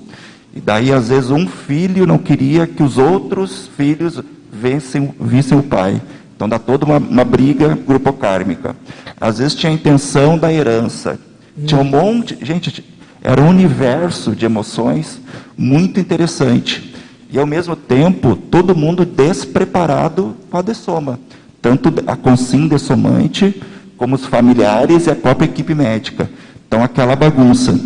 E 0.54 0.60
daí, 0.60 0.92
às 0.92 1.08
vezes, 1.08 1.30
um 1.30 1.46
filho 1.46 2.06
não 2.06 2.18
queria 2.18 2.66
que 2.66 2.82
os 2.82 2.98
outros 2.98 3.68
filhos 3.76 4.22
vissem, 4.52 5.14
vissem 5.18 5.58
o 5.58 5.62
pai. 5.62 6.00
Então 6.36 6.48
dá 6.48 6.58
toda 6.58 6.84
uma, 6.84 6.98
uma 6.98 7.24
briga 7.24 7.78
grupocármica. 7.86 8.76
Às 9.20 9.38
vezes 9.38 9.54
tinha 9.54 9.70
a 9.70 9.74
intenção 9.74 10.36
da 10.36 10.52
herança. 10.52 11.18
Tinha 11.64 11.80
um 11.80 11.84
monte. 11.84 12.36
Gente, 12.42 12.84
era 13.22 13.40
um 13.40 13.48
universo 13.48 14.34
de 14.34 14.44
emoções 14.44 15.20
muito 15.56 16.00
interessante. 16.00 16.92
E 17.30 17.38
ao 17.38 17.46
mesmo 17.46 17.74
tempo, 17.74 18.36
todo 18.36 18.76
mundo 18.76 19.06
despreparado 19.06 20.36
com 20.50 20.58
a 20.58 20.62
dessoma. 20.62 21.18
Tanto 21.62 21.94
a 22.06 22.16
consim 22.16 22.66
dessomante, 22.66 23.62
como 23.96 24.16
os 24.16 24.26
familiares 24.26 25.06
e 25.06 25.10
a 25.10 25.14
própria 25.14 25.46
equipe 25.46 25.74
médica. 25.74 26.28
Então 26.66 26.82
aquela 26.82 27.14
bagunça. 27.14 27.78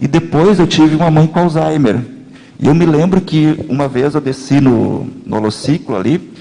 E 0.00 0.06
depois 0.08 0.58
eu 0.58 0.66
tive 0.66 0.96
uma 0.96 1.10
mãe 1.10 1.26
com 1.26 1.40
Alzheimer. 1.40 2.00
E 2.58 2.66
eu 2.66 2.74
me 2.74 2.86
lembro 2.86 3.20
que 3.20 3.64
uma 3.68 3.88
vez 3.88 4.14
eu 4.14 4.20
desci 4.20 4.60
no, 4.60 5.06
no 5.26 5.36
holociclo 5.36 5.96
ali, 5.96 6.32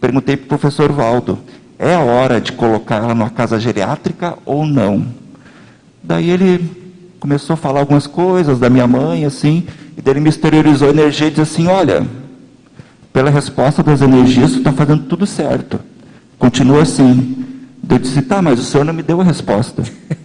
perguntei 0.00 0.36
para 0.36 0.44
o 0.44 0.48
professor 0.48 0.92
Valdo, 0.92 1.38
é 1.78 1.94
a 1.94 2.00
hora 2.00 2.40
de 2.40 2.52
colocar 2.52 2.96
ela 2.96 3.14
numa 3.14 3.30
casa 3.30 3.58
geriátrica 3.58 4.36
ou 4.44 4.64
não? 4.64 5.06
Daí 6.02 6.30
ele 6.30 6.70
começou 7.18 7.54
a 7.54 7.56
falar 7.56 7.80
algumas 7.80 8.06
coisas 8.06 8.58
da 8.58 8.70
minha 8.70 8.86
mãe, 8.86 9.24
assim, 9.24 9.66
e 9.96 10.02
daí 10.02 10.14
ele 10.14 10.20
me 10.20 10.28
exteriorizou 10.28 10.88
a 10.88 10.92
energia 10.92 11.26
e 11.26 11.30
disse 11.30 11.42
assim, 11.42 11.66
olha, 11.66 12.06
pela 13.12 13.30
resposta 13.30 13.82
das 13.82 14.02
energias, 14.02 14.52
você 14.52 14.58
está 14.58 14.72
fazendo 14.72 15.04
tudo 15.04 15.26
certo. 15.26 15.80
Continua 16.38 16.82
assim. 16.82 17.44
Eu 17.88 17.98
disse, 17.98 18.22
tá, 18.22 18.42
mas 18.42 18.58
o 18.58 18.62
senhor 18.62 18.84
não 18.84 18.92
me 18.92 19.02
deu 19.02 19.20
a 19.20 19.24
resposta. 19.24 19.82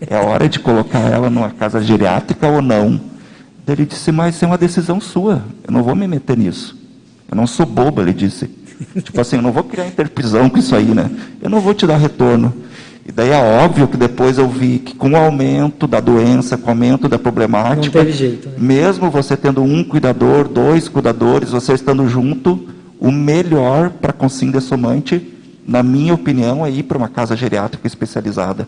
É 0.09 0.15
a 0.15 0.21
hora 0.21 0.49
de 0.49 0.59
colocar 0.59 0.99
ela 0.99 1.29
numa 1.29 1.51
casa 1.51 1.81
geriátrica 1.81 2.47
ou 2.47 2.61
não? 2.61 2.99
Ele 3.67 3.85
disse, 3.85 4.11
mas 4.11 4.41
é 4.41 4.47
uma 4.47 4.57
decisão 4.57 4.99
sua. 4.99 5.43
Eu 5.65 5.71
não 5.71 5.83
vou 5.83 5.95
me 5.95 6.07
meter 6.07 6.37
nisso. 6.37 6.77
Eu 7.29 7.37
não 7.37 7.47
sou 7.47 7.65
bobo, 7.65 8.01
ele 8.01 8.13
disse. 8.13 8.49
tipo 9.03 9.21
assim, 9.21 9.37
eu 9.37 9.41
não 9.41 9.51
vou 9.51 9.63
criar 9.63 9.87
interpisão 9.87 10.49
com 10.49 10.57
isso 10.57 10.75
aí, 10.75 10.85
né? 10.85 11.09
Eu 11.41 11.49
não 11.49 11.61
vou 11.61 11.73
te 11.73 11.85
dar 11.85 11.97
retorno. 11.97 12.53
E 13.07 13.11
daí 13.11 13.29
é 13.29 13.63
óbvio 13.63 13.87
que 13.87 13.97
depois 13.97 14.37
eu 14.37 14.47
vi 14.47 14.79
que 14.79 14.95
com 14.95 15.11
o 15.11 15.15
aumento 15.15 15.87
da 15.87 15.99
doença, 15.99 16.57
com 16.57 16.67
o 16.67 16.69
aumento 16.69 17.07
da 17.07 17.17
problemática, 17.17 17.97
não 17.99 18.05
teve 18.05 18.11
jeito, 18.11 18.49
né? 18.49 18.55
mesmo 18.57 19.09
você 19.09 19.35
tendo 19.35 19.61
um 19.63 19.83
cuidador, 19.83 20.47
dois 20.47 20.87
cuidadores, 20.87 21.49
você 21.49 21.73
estando 21.73 22.07
junto, 22.07 22.67
o 22.99 23.11
melhor 23.11 23.89
para 23.89 24.13
consim 24.13 24.51
dessomante, 24.51 25.27
na 25.67 25.83
minha 25.83 26.13
opinião, 26.13 26.65
é 26.65 26.69
ir 26.69 26.83
para 26.83 26.97
uma 26.97 27.07
casa 27.07 27.35
geriátrica 27.35 27.87
especializada. 27.87 28.67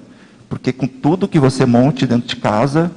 Porque 0.49 0.71
com 0.71 0.87
tudo 0.87 1.27
que 1.27 1.39
você 1.39 1.65
monte 1.65 2.05
dentro 2.05 2.27
de 2.27 2.35
casa, 2.35 2.91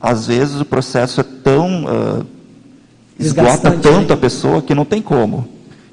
às 0.00 0.26
vezes 0.26 0.60
o 0.60 0.64
processo 0.64 1.20
é 1.20 1.24
tão. 1.24 1.84
Uh, 1.84 2.26
esgota 3.18 3.70
tanto 3.72 4.08
né? 4.08 4.14
a 4.14 4.16
pessoa 4.16 4.62
que 4.62 4.74
não 4.74 4.84
tem 4.84 5.02
como. 5.02 5.48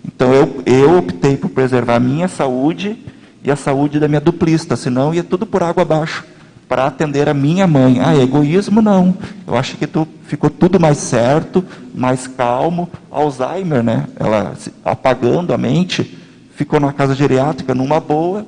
Então 0.05 0.33
eu, 0.33 0.63
eu 0.65 0.97
optei 0.97 1.35
por 1.37 1.49
preservar 1.49 1.95
a 1.95 1.99
minha 1.99 2.27
saúde 2.27 2.97
e 3.43 3.51
a 3.51 3.55
saúde 3.55 3.99
da 3.99 4.07
minha 4.07 4.21
duplista, 4.21 4.75
senão 4.75 5.13
ia 5.13 5.23
tudo 5.23 5.45
por 5.45 5.63
água 5.63 5.83
abaixo 5.83 6.25
para 6.69 6.85
atender 6.85 7.27
a 7.27 7.33
minha 7.33 7.65
mãe. 7.65 7.99
Ah, 7.99 8.15
egoísmo 8.15 8.79
não. 8.79 9.15
Eu 9.47 9.57
acho 9.57 9.75
que 9.75 9.87
tu, 9.87 10.07
ficou 10.25 10.51
tudo 10.51 10.79
mais 10.79 10.99
certo, 10.99 11.65
mais 11.95 12.27
calmo. 12.27 12.87
Alzheimer, 13.09 13.81
né? 13.81 14.05
Ela 14.15 14.53
apagando 14.85 15.51
a 15.51 15.57
mente, 15.57 16.18
ficou 16.59 16.77
na 16.77 16.91
casa 16.91 17.15
geriátrica 17.15 17.73
numa 17.73 18.01
boa 18.01 18.45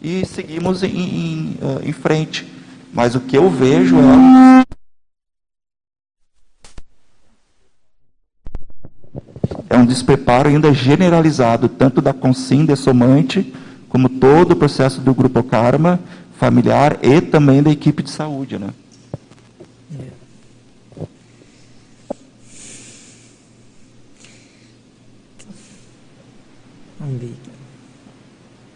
e 0.00 0.24
seguimos 0.24 0.82
em, 0.82 0.88
em, 0.88 1.58
eh, 1.60 1.90
em 1.90 1.92
frente. 1.92 2.50
Mas 2.94 3.14
o 3.14 3.20
que 3.20 3.36
eu 3.36 3.50
vejo 3.50 3.96
é 3.98 4.62
é 9.68 9.76
um 9.76 9.84
despreparo 9.84 10.48
ainda 10.48 10.72
generalizado, 10.72 11.68
tanto 11.68 12.00
da 12.00 12.14
consim 12.14 12.64
dessomante, 12.64 13.52
como 13.86 14.08
todo 14.08 14.52
o 14.52 14.56
processo 14.56 15.02
do 15.02 15.14
grupo 15.14 15.42
karma 15.42 16.00
familiar 16.38 16.98
e 17.02 17.20
também 17.20 17.62
da 17.62 17.70
equipe 17.70 18.02
de 18.02 18.10
saúde, 18.10 18.58
né? 18.58 18.70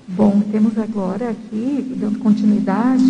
Bom, 0.09 0.41
temos 0.53 0.79
agora 0.79 1.31
aqui, 1.31 1.95
dando 1.99 2.21
continuidade, 2.21 3.03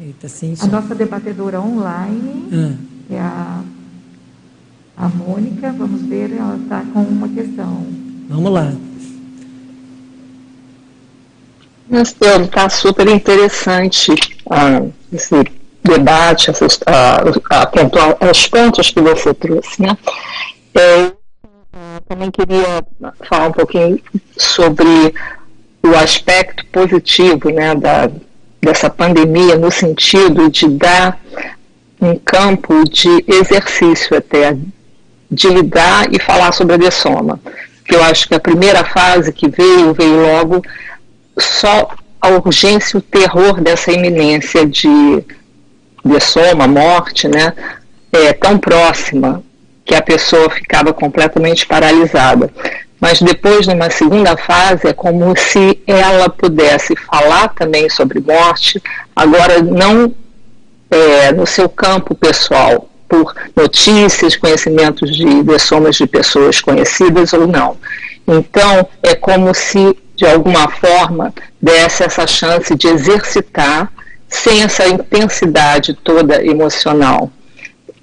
Eita, 0.00 0.28
sim, 0.28 0.54
a 0.60 0.66
nossa 0.66 0.94
debatedora 0.94 1.60
online 1.60 2.48
hum. 2.52 2.76
é 3.10 3.18
a, 3.18 3.62
a 4.96 5.08
Mônica. 5.08 5.72
Vamos 5.72 6.02
ver, 6.02 6.32
ela 6.32 6.56
está 6.56 6.84
com 6.92 7.02
uma 7.02 7.28
questão. 7.28 7.84
Vamos 8.28 8.52
lá. 8.52 8.72
Nastelo, 11.88 12.44
está 12.44 12.68
super 12.68 13.08
interessante 13.08 14.12
ah, 14.50 14.86
esse 15.12 15.57
debate, 15.82 16.50
ah, 16.86 17.18
ah, 17.50 18.28
as 18.30 18.46
pontos 18.46 18.90
que 18.90 19.00
você 19.00 19.32
trouxe. 19.32 19.82
Né? 19.82 19.96
É, 20.74 21.12
também 22.08 22.30
queria 22.30 22.84
falar 23.28 23.48
um 23.48 23.52
pouquinho 23.52 24.00
sobre 24.36 25.14
o 25.82 25.94
aspecto 25.96 26.64
positivo 26.66 27.50
né, 27.50 27.74
da, 27.74 28.10
dessa 28.60 28.90
pandemia 28.90 29.56
no 29.56 29.70
sentido 29.70 30.50
de 30.50 30.68
dar 30.68 31.20
um 32.00 32.16
campo 32.16 32.84
de 32.84 33.24
exercício 33.26 34.16
até 34.16 34.56
de 35.30 35.48
lidar 35.48 36.12
e 36.12 36.18
falar 36.18 36.52
sobre 36.52 36.74
a 36.74 36.78
dessoma. 36.78 37.40
Que 37.84 37.94
eu 37.94 38.02
acho 38.02 38.28
que 38.28 38.34
a 38.34 38.40
primeira 38.40 38.84
fase 38.84 39.32
que 39.32 39.48
veio, 39.48 39.94
veio 39.94 40.22
logo 40.22 40.62
só 41.38 41.88
a 42.20 42.28
urgência, 42.28 42.98
o 42.98 43.02
terror 43.02 43.60
dessa 43.60 43.92
iminência 43.92 44.66
de 44.66 45.24
dessoma, 46.04 46.66
morte, 46.66 47.28
né? 47.28 47.52
É, 48.12 48.32
tão 48.32 48.58
próxima 48.58 49.42
que 49.84 49.94
a 49.94 50.02
pessoa 50.02 50.50
ficava 50.50 50.92
completamente 50.92 51.66
paralisada. 51.66 52.50
Mas 53.00 53.20
depois, 53.20 53.66
numa 53.66 53.90
segunda 53.90 54.36
fase, 54.36 54.88
é 54.88 54.92
como 54.92 55.34
se 55.36 55.80
ela 55.86 56.28
pudesse 56.28 56.94
falar 56.96 57.48
também 57.54 57.88
sobre 57.88 58.20
morte, 58.20 58.82
agora 59.14 59.62
não 59.62 60.12
é, 60.90 61.32
no 61.32 61.46
seu 61.46 61.68
campo 61.68 62.14
pessoal, 62.14 62.88
por 63.08 63.34
notícias, 63.56 64.36
conhecimentos 64.36 65.16
de 65.16 65.42
dessomas 65.42 65.96
de 65.96 66.06
pessoas 66.06 66.60
conhecidas 66.60 67.32
ou 67.32 67.46
não. 67.46 67.76
Então, 68.26 68.86
é 69.02 69.14
como 69.14 69.54
se, 69.54 69.96
de 70.14 70.26
alguma 70.26 70.68
forma, 70.68 71.32
desse 71.62 72.02
essa 72.02 72.26
chance 72.26 72.74
de 72.74 72.88
exercitar, 72.88 73.90
sem 74.28 74.62
essa 74.62 74.86
intensidade 74.86 75.94
toda 75.94 76.44
emocional, 76.44 77.30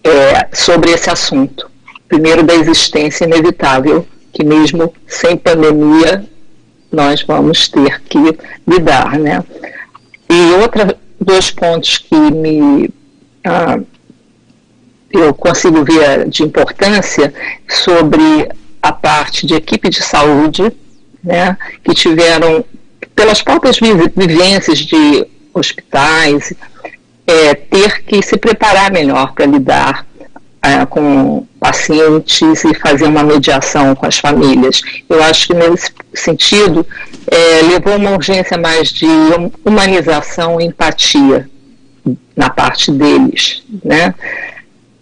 é, 0.03 0.47
sobre 0.53 0.91
esse 0.91 1.09
assunto. 1.09 1.69
Primeiro, 2.07 2.43
da 2.43 2.53
existência 2.53 3.25
inevitável, 3.25 4.07
que 4.31 4.43
mesmo 4.43 4.93
sem 5.07 5.37
pandemia, 5.37 6.25
nós 6.91 7.23
vamos 7.23 7.67
ter 7.67 8.01
que 8.01 8.19
lidar, 8.67 9.17
né? 9.17 9.43
E 10.29 10.53
outra, 10.61 10.95
dois 11.19 11.51
pontos 11.51 11.97
que 11.97 12.15
me 12.15 12.89
ah, 13.43 13.79
eu 15.11 15.33
consigo 15.33 15.83
ver 15.83 16.27
de 16.27 16.43
importância 16.43 17.33
sobre 17.67 18.49
a 18.81 18.91
parte 18.91 19.45
de 19.45 19.55
equipe 19.55 19.89
de 19.89 20.01
saúde, 20.03 20.71
né, 21.23 21.57
que 21.83 21.93
tiveram, 21.93 22.63
pelas 23.15 23.41
próprias 23.41 23.79
vivências 23.79 24.79
de 24.79 25.25
hospitais, 25.59 26.53
é, 27.25 27.55
ter 27.55 28.03
que 28.03 28.21
se 28.21 28.37
preparar 28.37 28.91
melhor 28.91 29.33
para 29.33 29.45
lidar 29.45 30.05
é, 30.61 30.85
com 30.85 31.45
pacientes 31.59 32.63
e 32.63 32.73
fazer 32.75 33.05
uma 33.05 33.23
mediação 33.23 33.95
com 33.95 34.05
as 34.05 34.17
famílias. 34.17 34.81
Eu 35.09 35.23
acho 35.23 35.47
que 35.47 35.53
nesse 35.53 35.91
sentido 36.13 36.85
é, 37.31 37.61
levou 37.63 37.95
uma 37.95 38.11
urgência 38.11 38.57
mais 38.57 38.89
de 38.89 39.07
humanização 39.63 40.59
e 40.59 40.65
empatia 40.65 41.49
na 42.35 42.49
parte 42.49 42.91
deles, 42.91 43.63
né? 43.83 44.13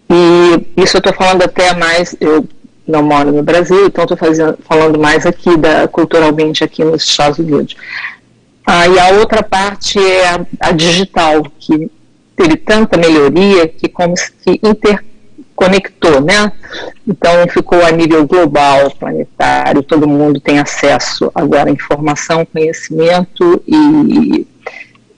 E 0.08 0.82
isso 0.82 0.96
eu 0.96 0.98
estou 0.98 1.12
falando 1.12 1.42
até 1.42 1.74
mais, 1.74 2.14
eu 2.20 2.46
não 2.86 3.02
moro 3.02 3.32
no 3.32 3.42
Brasil, 3.42 3.86
então 3.86 4.04
estou 4.04 4.18
falando 4.62 4.98
mais 4.98 5.26
aqui 5.26 5.56
da 5.56 5.88
culturalmente 5.88 6.62
aqui 6.62 6.84
nos 6.84 7.02
Estados 7.02 7.38
Unidos. 7.38 7.74
Ah, 8.66 8.88
e 8.88 8.98
a 8.98 9.08
outra 9.10 9.42
parte 9.42 9.98
é 9.98 10.28
a, 10.28 10.46
a 10.60 10.72
digital, 10.72 11.42
que 11.58 11.90
teve 12.34 12.56
tanta 12.56 12.96
melhoria 12.96 13.68
que 13.68 13.88
como 13.88 14.16
se 14.16 14.60
interconectou, 14.62 16.20
né? 16.20 16.50
Então 17.06 17.46
ficou 17.48 17.84
a 17.84 17.90
nível 17.90 18.26
global, 18.26 18.90
planetário, 18.98 19.82
todo 19.82 20.08
mundo 20.08 20.40
tem 20.40 20.58
acesso 20.58 21.30
agora 21.34 21.68
à 21.68 21.72
informação, 21.72 22.46
conhecimento 22.46 23.62
e, 23.66 24.46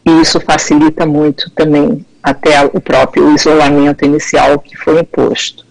e 0.04 0.20
isso 0.20 0.40
facilita 0.40 1.06
muito 1.06 1.50
também 1.50 2.04
até 2.22 2.64
o 2.64 2.80
próprio 2.80 3.32
isolamento 3.32 4.04
inicial 4.04 4.58
que 4.58 4.76
foi 4.76 5.00
imposto. 5.00 5.64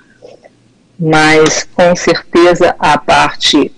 Mas, 0.98 1.68
com 1.76 1.94
certeza, 1.94 2.74
a 2.80 2.98
parte 2.98 3.70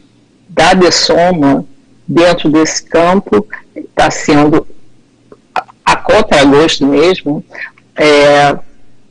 da 0.48 0.76
dessoma, 0.76 1.66
dentro 2.08 2.50
desse 2.50 2.84
campo, 2.84 3.46
está 3.76 4.10
sendo, 4.10 4.66
a 5.86 5.96
contra-gosto 5.96 6.86
mesmo, 6.86 7.44
é, 7.96 8.58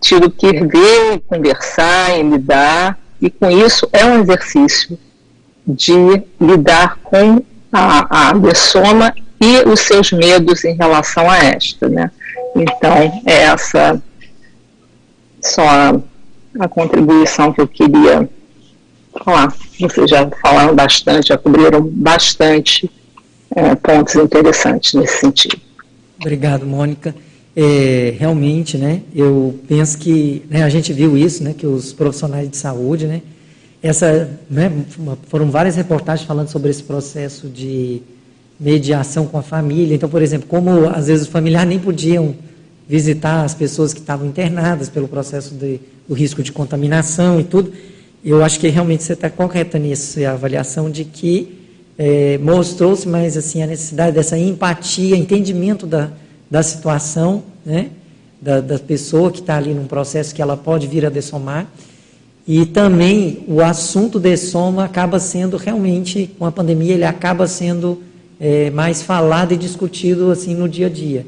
tido 0.01 0.31
que 0.31 0.53
ver, 0.53 1.21
conversar 1.27 2.19
e 2.19 2.23
lidar, 2.23 2.99
e 3.21 3.31
com 3.31 3.51
isso 3.51 3.89
é 3.93 4.05
um 4.05 4.21
exercício 4.21 4.99
de 5.67 6.23
lidar 6.41 6.99
com 7.03 7.43
a, 7.73 8.29
a 8.29 8.33
dessoma 8.33 9.13
e 9.41 9.69
os 9.69 9.81
seus 9.81 10.13
medos 10.13 10.65
em 10.65 10.75
relação 10.75 11.31
a 11.31 11.39
esta, 11.39 11.89
né? 11.89 12.11
Então, 12.55 13.23
é 13.27 13.43
essa 13.43 14.01
só 15.43 15.63
a, 15.63 16.01
a 16.59 16.69
contribuição 16.69 17.53
que 17.53 17.61
eu 17.61 17.69
queria 17.69 18.29
falar. 19.25 19.55
Vocês 19.79 20.11
já 20.11 20.29
falaram 20.43 20.75
bastante, 20.75 21.29
já 21.29 21.39
cobriram 21.39 21.83
bastante 21.83 22.91
é, 23.55 23.75
pontos 23.75 24.15
interessantes 24.15 24.95
nesse 24.95 25.21
sentido. 25.21 25.59
Obrigado, 26.21 26.67
Mônica. 26.67 27.15
É, 27.55 28.15
realmente, 28.19 28.77
né, 28.77 29.01
eu 29.15 29.59
penso 29.67 29.97
que 29.97 30.43
né, 30.51 30.63
a 30.63 30.69
gente 30.69 30.93
viu 30.93 31.17
isso, 31.17 31.43
né, 31.43 31.55
que 31.57 31.67
os 31.67 31.91
profissionais 31.93 32.51
de 32.51 32.57
saúde, 32.57 33.07
né, 33.07 33.23
essa, 33.83 34.29
né, 34.51 34.71
foram 35.29 35.51
várias 35.51 35.75
reportagens 35.77 36.27
falando 36.27 36.49
sobre 36.49 36.71
esse 36.71 36.83
processo 36.83 37.49
de 37.49 38.03
mediação 38.59 39.27
com 39.27 39.39
a 39.39 39.43
família. 39.43 39.95
Então, 39.95 40.09
por 40.09 40.21
exemplo, 40.21 40.47
como 40.49 40.89
às 40.89 41.07
vezes 41.07 41.27
os 41.27 41.33
familiares 41.33 41.69
nem 41.69 41.79
podiam 41.79 42.35
visitar 42.89 43.43
as 43.45 43.55
pessoas 43.55 43.93
que 43.93 44.01
estavam 44.01 44.27
internadas 44.27 44.89
pelo 44.89 45.09
processo 45.09 45.55
de, 45.55 45.81
do 46.09 46.15
risco 46.15 46.43
de 46.43 46.53
contaminação 46.53 47.41
e 47.41 47.45
tudo, 47.45 47.73
eu 48.31 48.43
acho 48.43 48.59
que 48.59 48.69
realmente 48.69 49.05
você 49.05 49.13
está 49.13 49.31
correta 49.31 49.79
nisso, 49.79 50.19
a 50.25 50.33
avaliação 50.33 50.91
de 50.91 51.05
que 51.05 51.61
é, 51.97 52.37
mostrou-se 52.39 53.07
mais 53.09 53.37
assim 53.37 53.63
a 53.63 53.67
necessidade 53.67 54.17
dessa 54.17 54.37
empatia, 54.37 55.17
entendimento 55.17 55.87
da, 55.87 56.11
da 56.51 56.63
situação, 56.63 57.45
né, 57.65 57.91
da, 58.43 58.61
da 58.61 58.79
pessoa 58.81 59.31
que 59.31 59.39
está 59.39 59.57
ali 59.57 59.73
num 59.73 59.87
processo 59.87 60.35
que 60.35 60.43
ela 60.43 60.57
pode 60.57 60.89
vir 60.89 61.07
a 61.07 61.09
dessomar, 61.09 61.71
e 62.49 62.67
também 62.67 63.45
o 63.47 63.61
assunto 63.61 64.19
de 64.19 64.37
soma 64.37 64.85
acaba 64.85 65.21
sendo 65.21 65.57
realmente, 65.57 66.29
com 66.39 66.45
a 66.45 66.51
pandemia, 66.51 66.95
ele 66.95 67.05
acaba 67.05 67.47
sendo 67.47 68.03
é, 68.41 68.71
mais 68.71 69.03
falado 69.03 69.53
e 69.53 69.57
discutido 69.57 70.33
assim 70.33 70.55
no 70.55 70.69
dia 70.69 70.87
a 70.87 70.91
dia. 70.91 71.25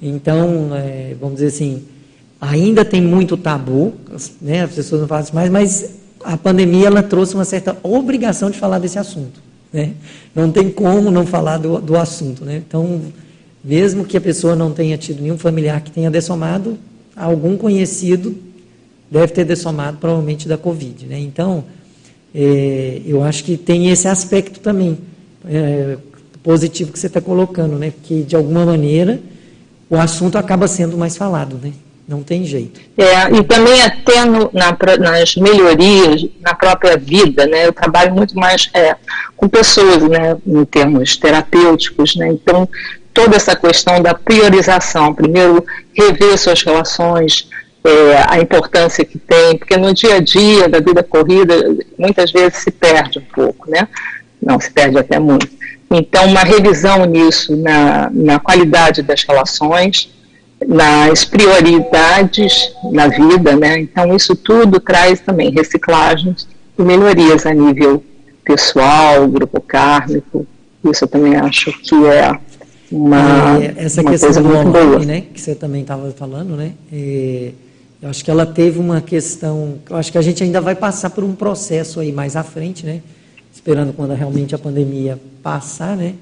Então, 0.00 0.70
é, 0.74 1.16
vamos 1.20 1.36
dizer 1.36 1.48
assim, 1.48 1.84
ainda 2.40 2.84
tem 2.84 3.02
muito 3.02 3.36
tabu, 3.36 3.94
né, 4.40 4.62
as 4.62 4.72
pessoas 4.72 5.08
não 5.08 5.20
isso 5.20 5.34
mais, 5.34 5.50
mas 5.50 6.05
a 6.26 6.36
pandemia 6.36 6.88
ela 6.88 7.02
trouxe 7.04 7.34
uma 7.34 7.44
certa 7.44 7.76
obrigação 7.84 8.50
de 8.50 8.58
falar 8.58 8.80
desse 8.80 8.98
assunto. 8.98 9.40
Né? 9.72 9.92
Não 10.34 10.50
tem 10.50 10.70
como 10.70 11.08
não 11.10 11.24
falar 11.24 11.58
do, 11.58 11.80
do 11.80 11.96
assunto. 11.96 12.44
Né? 12.44 12.62
Então, 12.66 13.00
mesmo 13.62 14.04
que 14.04 14.16
a 14.16 14.20
pessoa 14.20 14.56
não 14.56 14.72
tenha 14.72 14.98
tido 14.98 15.22
nenhum 15.22 15.38
familiar 15.38 15.80
que 15.80 15.90
tenha 15.90 16.10
dessomado, 16.10 16.76
algum 17.14 17.56
conhecido 17.56 18.36
deve 19.08 19.28
ter 19.28 19.44
dessomado, 19.44 19.98
provavelmente 19.98 20.48
da 20.48 20.58
Covid. 20.58 21.06
Né? 21.06 21.20
Então, 21.20 21.64
é, 22.34 23.00
eu 23.06 23.22
acho 23.22 23.44
que 23.44 23.56
tem 23.56 23.90
esse 23.90 24.08
aspecto 24.08 24.58
também 24.58 24.98
é, 25.48 25.96
positivo 26.42 26.90
que 26.92 26.98
você 26.98 27.06
está 27.06 27.20
colocando, 27.20 27.76
né? 27.76 27.92
que 28.02 28.22
de 28.22 28.34
alguma 28.34 28.66
maneira 28.66 29.20
o 29.88 29.96
assunto 29.96 30.36
acaba 30.36 30.66
sendo 30.66 30.98
mais 30.98 31.16
falado, 31.16 31.56
né? 31.62 31.72
Não 32.08 32.22
tem 32.22 32.44
jeito. 32.44 32.80
É, 32.96 33.36
e 33.36 33.42
também 33.42 33.82
até 33.82 34.24
no, 34.24 34.48
na, 34.52 34.76
nas 34.98 35.34
melhorias 35.34 36.24
na 36.40 36.54
própria 36.54 36.96
vida, 36.96 37.46
né? 37.46 37.66
Eu 37.66 37.72
trabalho 37.72 38.14
muito 38.14 38.36
mais 38.38 38.70
é, 38.72 38.94
com 39.36 39.48
pessoas, 39.48 40.02
né? 40.02 40.36
Em 40.46 40.64
termos 40.64 41.16
terapêuticos, 41.16 42.14
né? 42.14 42.28
Então, 42.28 42.68
toda 43.12 43.34
essa 43.34 43.56
questão 43.56 44.00
da 44.00 44.14
priorização, 44.14 45.12
primeiro 45.12 45.64
rever 45.92 46.38
suas 46.38 46.62
relações, 46.62 47.48
é, 47.82 48.24
a 48.28 48.40
importância 48.40 49.04
que 49.04 49.18
tem, 49.18 49.58
porque 49.58 49.76
no 49.76 49.92
dia 49.92 50.16
a 50.16 50.20
dia 50.20 50.68
da 50.68 50.78
vida 50.78 51.02
corrida, 51.02 51.54
muitas 51.98 52.30
vezes 52.30 52.58
se 52.58 52.70
perde 52.70 53.18
um 53.18 53.34
pouco, 53.34 53.68
né? 53.68 53.88
Não, 54.40 54.60
se 54.60 54.70
perde 54.70 54.96
até 54.96 55.18
muito. 55.18 55.48
Então, 55.90 56.26
uma 56.26 56.40
revisão 56.40 57.04
nisso, 57.04 57.56
na, 57.56 58.10
na 58.12 58.38
qualidade 58.38 59.02
das 59.02 59.24
relações, 59.24 60.08
nas 60.64 61.24
prioridades 61.24 62.72
na 62.92 63.08
vida, 63.08 63.56
né? 63.56 63.80
Então, 63.80 64.14
isso 64.14 64.34
tudo 64.34 64.80
traz 64.80 65.20
também 65.20 65.50
reciclagens 65.50 66.48
e 66.78 66.82
melhorias 66.82 67.44
a 67.46 67.52
nível 67.52 68.02
pessoal, 68.44 69.26
grupo 69.28 69.60
kármico. 69.60 70.46
Isso 70.84 71.04
eu 71.04 71.08
também 71.08 71.36
acho 71.36 71.72
que 71.72 71.94
é 72.06 72.38
uma, 72.90 73.62
é, 73.62 73.74
essa 73.76 74.00
uma 74.00 74.10
questão 74.10 74.32
coisa 74.32 74.42
do 74.42 74.48
muito 74.48 74.68
online, 74.68 74.90
boa. 74.90 75.04
né? 75.04 75.20
Que 75.32 75.40
você 75.40 75.54
também 75.54 75.82
estava 75.82 76.10
falando, 76.12 76.56
né? 76.56 76.72
É, 76.92 77.50
eu 78.00 78.08
acho 78.08 78.24
que 78.24 78.30
ela 78.30 78.46
teve 78.46 78.78
uma 78.78 79.00
questão. 79.00 79.78
Eu 79.90 79.96
acho 79.96 80.12
que 80.12 80.18
a 80.18 80.22
gente 80.22 80.42
ainda 80.42 80.60
vai 80.60 80.74
passar 80.74 81.10
por 81.10 81.24
um 81.24 81.34
processo 81.34 82.00
aí 82.00 82.12
mais 82.12 82.36
à 82.36 82.42
frente, 82.42 82.86
né? 82.86 83.00
esperando 83.56 83.92
quando 83.94 84.12
realmente 84.14 84.54
a 84.54 84.58
pandemia 84.58 85.18
passar, 85.42 85.96
né, 85.96 86.14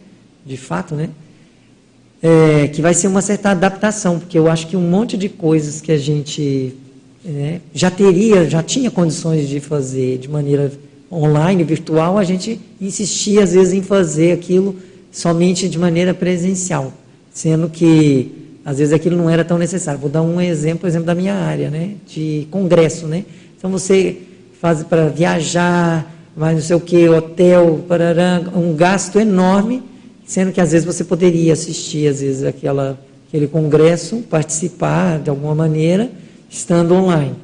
de 0.47 0.57
fato, 0.57 0.95
né, 0.95 1.11
é, 2.25 2.69
que 2.69 2.81
vai 2.81 2.95
ser 2.95 3.07
uma 3.07 3.21
certa 3.21 3.51
adaptação, 3.51 4.19
porque 4.19 4.39
eu 4.39 4.49
acho 4.49 4.67
que 4.67 4.79
um 4.79 4.81
monte 4.81 5.15
de 5.15 5.29
coisas 5.29 5.83
que 5.83 5.93
a 5.93 5.99
gente 5.99 6.75
né, 7.23 7.61
já 7.75 7.91
teria, 7.91 8.49
já 8.49 8.63
tinha 8.63 8.91
condições 8.91 9.47
de 9.47 9.61
fazer 9.61 10.17
de 10.17 10.27
maneira 10.27 10.73
online, 11.13 11.63
virtual, 11.63 12.17
a 12.17 12.25
gente 12.25 12.59
insistia 12.81 13.43
às 13.43 13.53
vezes 13.53 13.75
em 13.75 13.83
fazer 13.83 14.33
aquilo 14.33 14.75
somente 15.13 15.69
de 15.69 15.79
maneira 15.79 16.15
presencial, 16.15 16.95
sendo 17.31 17.69
que 17.69 18.33
às 18.65 18.79
vezes 18.79 18.95
aquilo 18.95 19.19
não 19.19 19.29
era 19.29 19.45
tão 19.45 19.59
necessário. 19.59 20.01
Vou 20.01 20.09
dar 20.09 20.23
um 20.23 20.41
exemplo, 20.41 20.89
exemplo 20.89 21.05
da 21.07 21.15
minha 21.15 21.35
área, 21.35 21.69
né, 21.69 21.91
de 22.07 22.49
congresso, 22.51 23.07
né. 23.07 23.27
Então 23.59 23.71
você 23.71 24.17
faz 24.63 24.83
para 24.83 25.09
viajar, 25.09 26.11
vai 26.35 26.55
não 26.55 26.63
sei 26.63 26.75
o 26.75 26.81
que, 26.81 27.07
hotel, 27.07 27.85
parará, 27.87 28.41
um 28.57 28.75
gasto 28.75 29.21
enorme, 29.21 29.83
sendo 30.27 30.53
que 30.53 30.61
às 30.61 30.73
vezes 30.73 30.87
você 30.87 31.05
poderia 31.05 31.53
assistir 31.53 32.09
às 32.09 32.21
vezes 32.21 32.45
aquela 32.45 32.99
aquele 33.35 33.49
congresso, 33.49 34.19
participar 34.31 35.19
de 35.19 35.29
alguma 35.29 35.57
maneira, 35.57 36.09
estando 36.49 36.95
online. 36.95 37.35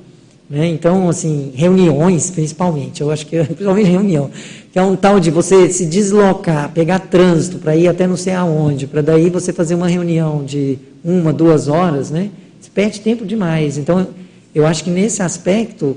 Né? 0.48 0.69
Então, 0.69 1.09
assim, 1.09 1.51
reuniões, 1.52 2.31
principalmente, 2.31 3.01
eu 3.01 3.11
acho 3.11 3.27
que 3.27 3.43
principalmente 3.43 3.89
reunião, 3.89 4.31
que 4.73 4.78
é 4.78 4.82
um 4.82 4.94
tal 4.94 5.19
de 5.19 5.32
você 5.32 5.69
se 5.69 5.85
deslocar, 5.85 6.70
pegar 6.73 7.01
trânsito 7.01 7.59
para 7.59 7.74
ir 7.74 7.89
até 7.89 8.07
não 8.07 8.16
sei 8.16 8.35
aonde, 8.35 8.86
para 8.86 9.02
daí 9.02 9.31
você 9.31 9.52
fazer 9.52 9.74
uma 9.74 9.89
reunião 9.89 10.44
de 10.44 10.78
uma, 11.02 11.32
duas 11.32 11.66
horas, 11.66 12.09
né? 12.09 12.31
Você 12.61 12.70
perde 12.73 13.01
tempo 13.01 13.27
demais. 13.27 13.77
Então, 13.77 14.07
eu 14.55 14.66
acho 14.66 14.85
que 14.85 14.90
nesse 14.90 15.23
aspecto, 15.23 15.97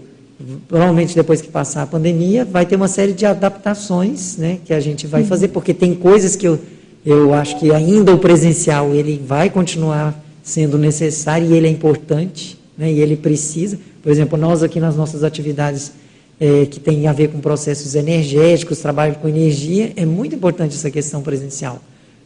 provavelmente 0.67 1.13
depois 1.13 1.39
que 1.39 1.49
passar 1.49 1.83
a 1.83 1.87
pandemia, 1.87 2.45
vai 2.45 2.65
ter 2.65 2.75
uma 2.75 2.87
série 2.87 3.13
de 3.13 3.27
adaptações, 3.27 4.37
né? 4.37 4.57
Que 4.65 4.73
a 4.73 4.79
gente 4.79 5.05
vai 5.05 5.23
fazer, 5.23 5.49
porque 5.49 5.71
tem 5.71 5.93
coisas 5.93 6.35
que 6.35 6.47
eu 6.47 6.59
eu 7.05 7.33
acho 7.33 7.59
que 7.59 7.71
ainda 7.71 8.13
o 8.13 8.17
presencial 8.17 8.93
ele 8.93 9.21
vai 9.25 9.49
continuar 9.49 10.21
sendo 10.41 10.77
necessário 10.77 11.49
e 11.49 11.53
ele 11.53 11.67
é 11.67 11.69
importante, 11.69 12.57
né, 12.77 12.91
e 12.91 12.99
ele 12.99 13.15
precisa. 13.15 13.79
Por 14.01 14.11
exemplo, 14.11 14.37
nós 14.37 14.63
aqui 14.63 14.79
nas 14.79 14.95
nossas 14.95 15.23
atividades 15.23 15.93
é, 16.39 16.65
que 16.65 16.79
tem 16.79 17.07
a 17.07 17.13
ver 17.13 17.29
com 17.29 17.39
processos 17.39 17.95
energéticos, 17.95 18.79
trabalho 18.79 19.15
com 19.15 19.27
energia, 19.27 19.93
é 19.95 20.05
muito 20.05 20.35
importante 20.35 20.75
essa 20.75 20.91
questão 20.91 21.21
presencial 21.21 21.81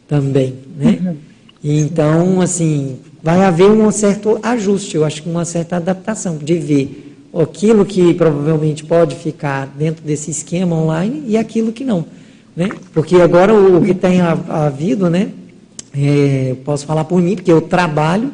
também, 0.08 0.54
né? 0.76 0.98
Uhum. 1.00 1.16
Então, 1.62 2.40
assim, 2.40 2.98
vai 3.22 3.44
haver 3.44 3.70
um 3.70 3.90
certo 3.90 4.38
ajuste, 4.42 4.96
eu 4.96 5.04
acho 5.04 5.22
que 5.22 5.28
uma 5.28 5.44
certa 5.44 5.76
adaptação 5.76 6.38
de 6.38 6.54
ver 6.54 7.16
aquilo 7.34 7.84
que 7.84 8.14
provavelmente 8.14 8.84
pode 8.84 9.16
ficar 9.16 9.66
dentro 9.76 10.04
desse 10.04 10.30
esquema 10.30 10.74
online 10.74 11.24
e 11.26 11.36
aquilo 11.36 11.72
que 11.72 11.84
não. 11.84 12.04
Né? 12.58 12.70
Porque 12.92 13.14
agora 13.14 13.54
o 13.54 13.80
que 13.84 13.94
tem 13.94 14.20
havido, 14.20 15.08
né? 15.08 15.28
É, 15.96 16.56
posso 16.64 16.84
falar 16.84 17.04
por 17.04 17.22
mim, 17.22 17.36
porque 17.36 17.52
eu 17.52 17.60
trabalho 17.60 18.32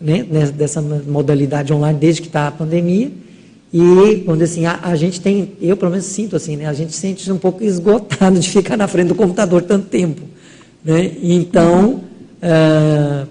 né, 0.00 0.24
dessa 0.52 0.82
modalidade 0.82 1.72
online 1.72 1.96
desde 1.96 2.20
que 2.20 2.26
está 2.26 2.48
a 2.48 2.50
pandemia. 2.50 3.12
E, 3.72 4.24
quando 4.26 4.42
assim, 4.42 4.66
a, 4.66 4.80
a, 4.82 4.96
gente 4.96 5.20
tem, 5.20 5.52
eu 5.60 5.76
pelo 5.76 5.92
menos 5.92 6.06
sinto 6.06 6.34
assim, 6.34 6.56
né, 6.56 6.66
a 6.66 6.72
gente 6.72 6.92
se 6.92 6.98
sente 6.98 7.30
um 7.30 7.38
pouco 7.38 7.62
esgotado 7.62 8.40
de 8.40 8.50
ficar 8.50 8.76
na 8.76 8.88
frente 8.88 9.06
do 9.06 9.14
computador 9.14 9.62
tanto 9.62 9.86
tempo. 9.86 10.22
Né? 10.84 11.12
Então, 11.22 12.00
é, 12.42 13.24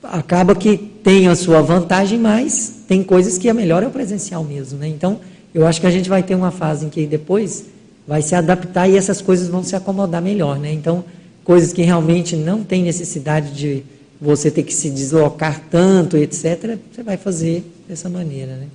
acaba 0.00 0.54
que 0.54 0.76
tem 0.76 1.26
a 1.26 1.34
sua 1.34 1.60
vantagem, 1.60 2.20
mas 2.20 2.84
tem 2.86 3.02
coisas 3.02 3.36
que 3.36 3.48
é 3.48 3.52
melhor 3.52 3.82
é 3.82 3.88
o 3.88 3.90
presencial 3.90 4.44
mesmo. 4.44 4.78
Né? 4.78 4.86
Então, 4.86 5.18
eu 5.52 5.66
acho 5.66 5.80
que 5.80 5.88
a 5.88 5.90
gente 5.90 6.08
vai 6.08 6.22
ter 6.22 6.36
uma 6.36 6.52
fase 6.52 6.86
em 6.86 6.88
que 6.88 7.04
depois 7.04 7.74
vai 8.06 8.22
se 8.22 8.34
adaptar 8.34 8.88
e 8.88 8.96
essas 8.96 9.20
coisas 9.20 9.48
vão 9.48 9.62
se 9.62 9.74
acomodar 9.74 10.22
melhor, 10.22 10.58
né? 10.58 10.72
Então, 10.72 11.04
coisas 11.42 11.72
que 11.72 11.82
realmente 11.82 12.36
não 12.36 12.62
tem 12.62 12.82
necessidade 12.82 13.52
de 13.52 13.82
você 14.20 14.50
ter 14.50 14.62
que 14.62 14.72
se 14.72 14.90
deslocar 14.90 15.60
tanto, 15.70 16.16
etc., 16.16 16.78
você 16.90 17.02
vai 17.02 17.16
fazer 17.16 17.64
dessa 17.88 18.08
maneira, 18.08 18.52
né? 18.52 18.66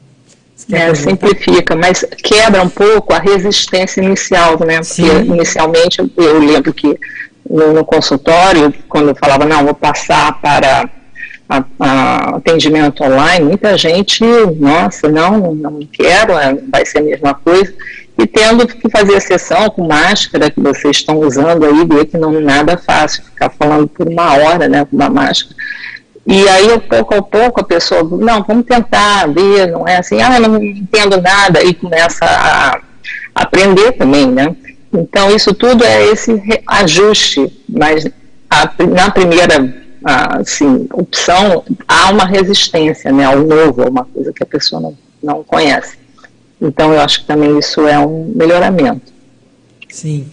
É, 0.71 0.93
simplifica, 0.93 1.75
mas 1.75 2.05
quebra 2.21 2.61
um 2.61 2.69
pouco 2.69 3.13
a 3.13 3.19
resistência 3.19 4.01
inicial, 4.01 4.59
né? 4.59 4.75
Porque 4.77 4.83
Sim. 4.83 5.33
inicialmente 5.33 5.99
eu 5.99 6.39
lembro 6.39 6.71
que 6.71 6.95
no, 7.49 7.73
no, 7.73 7.83
consultório, 7.83 8.71
quando 8.87 9.09
eu 9.09 9.15
falava, 9.15 9.43
não, 9.43 9.65
vou 9.65 9.73
passar 9.73 10.39
para 10.39 10.87
a, 11.49 11.63
a 11.79 12.35
atendimento 12.37 13.03
online, 13.03 13.45
muita 13.45 13.75
gente, 13.75 14.23
nossa, 14.59 15.09
não, 15.09 15.55
não 15.55 15.79
quero, 15.91 16.33
é, 16.33 16.55
vai 16.71 16.85
ser 16.85 16.99
a 16.99 17.03
mesma 17.03 17.33
coisa 17.33 17.73
e 18.21 18.27
tendo 18.27 18.67
que 18.67 18.89
fazer 18.89 19.15
a 19.15 19.19
sessão 19.19 19.69
com 19.69 19.87
máscara 19.87 20.51
que 20.51 20.59
vocês 20.59 20.97
estão 20.97 21.19
usando 21.19 21.65
aí, 21.65 21.85
ver 21.85 22.05
que 22.05 22.17
não 22.17 22.35
é 22.35 22.39
nada 22.39 22.77
fácil 22.77 23.23
ficar 23.23 23.49
falando 23.49 23.87
por 23.87 24.07
uma 24.07 24.35
hora, 24.35 24.67
né, 24.67 24.85
com 24.85 24.95
uma 24.95 25.09
máscara. 25.09 25.55
E 26.27 26.47
aí, 26.47 26.79
pouco 26.81 27.15
a 27.15 27.21
pouco, 27.21 27.61
a 27.61 27.63
pessoa, 27.63 28.03
não, 28.03 28.43
vamos 28.43 28.65
tentar 28.67 29.27
ver, 29.27 29.71
não 29.71 29.87
é 29.87 29.97
assim, 29.97 30.21
ah, 30.21 30.39
não 30.39 30.63
entendo 30.63 31.19
nada, 31.19 31.63
e 31.63 31.73
começa 31.73 32.23
a 32.23 32.79
aprender 33.33 33.93
também, 33.93 34.27
né? 34.27 34.55
Então, 34.93 35.33
isso 35.35 35.51
tudo 35.53 35.83
é 35.83 36.05
esse 36.05 36.39
ajuste, 36.67 37.51
mas 37.67 38.05
a, 38.49 38.69
na 38.87 39.09
primeira 39.09 39.81
assim, 40.03 40.87
opção, 40.93 41.63
há 41.87 42.11
uma 42.11 42.25
resistência 42.25 43.11
né, 43.11 43.25
ao 43.25 43.39
novo, 43.39 43.87
uma 43.87 44.05
coisa 44.05 44.31
que 44.31 44.43
a 44.43 44.45
pessoa 44.45 44.81
não, 44.81 44.97
não 45.23 45.43
conhece. 45.43 46.00
Então, 46.61 46.93
eu 46.93 47.01
acho 47.01 47.21
que 47.21 47.25
também 47.25 47.57
isso 47.57 47.81
é 47.87 47.97
um 47.97 48.31
melhoramento. 48.35 49.11
Sim. 49.89 50.29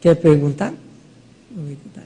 Quer 0.00 0.16
perguntar? 0.16 0.74
Está 1.80 2.02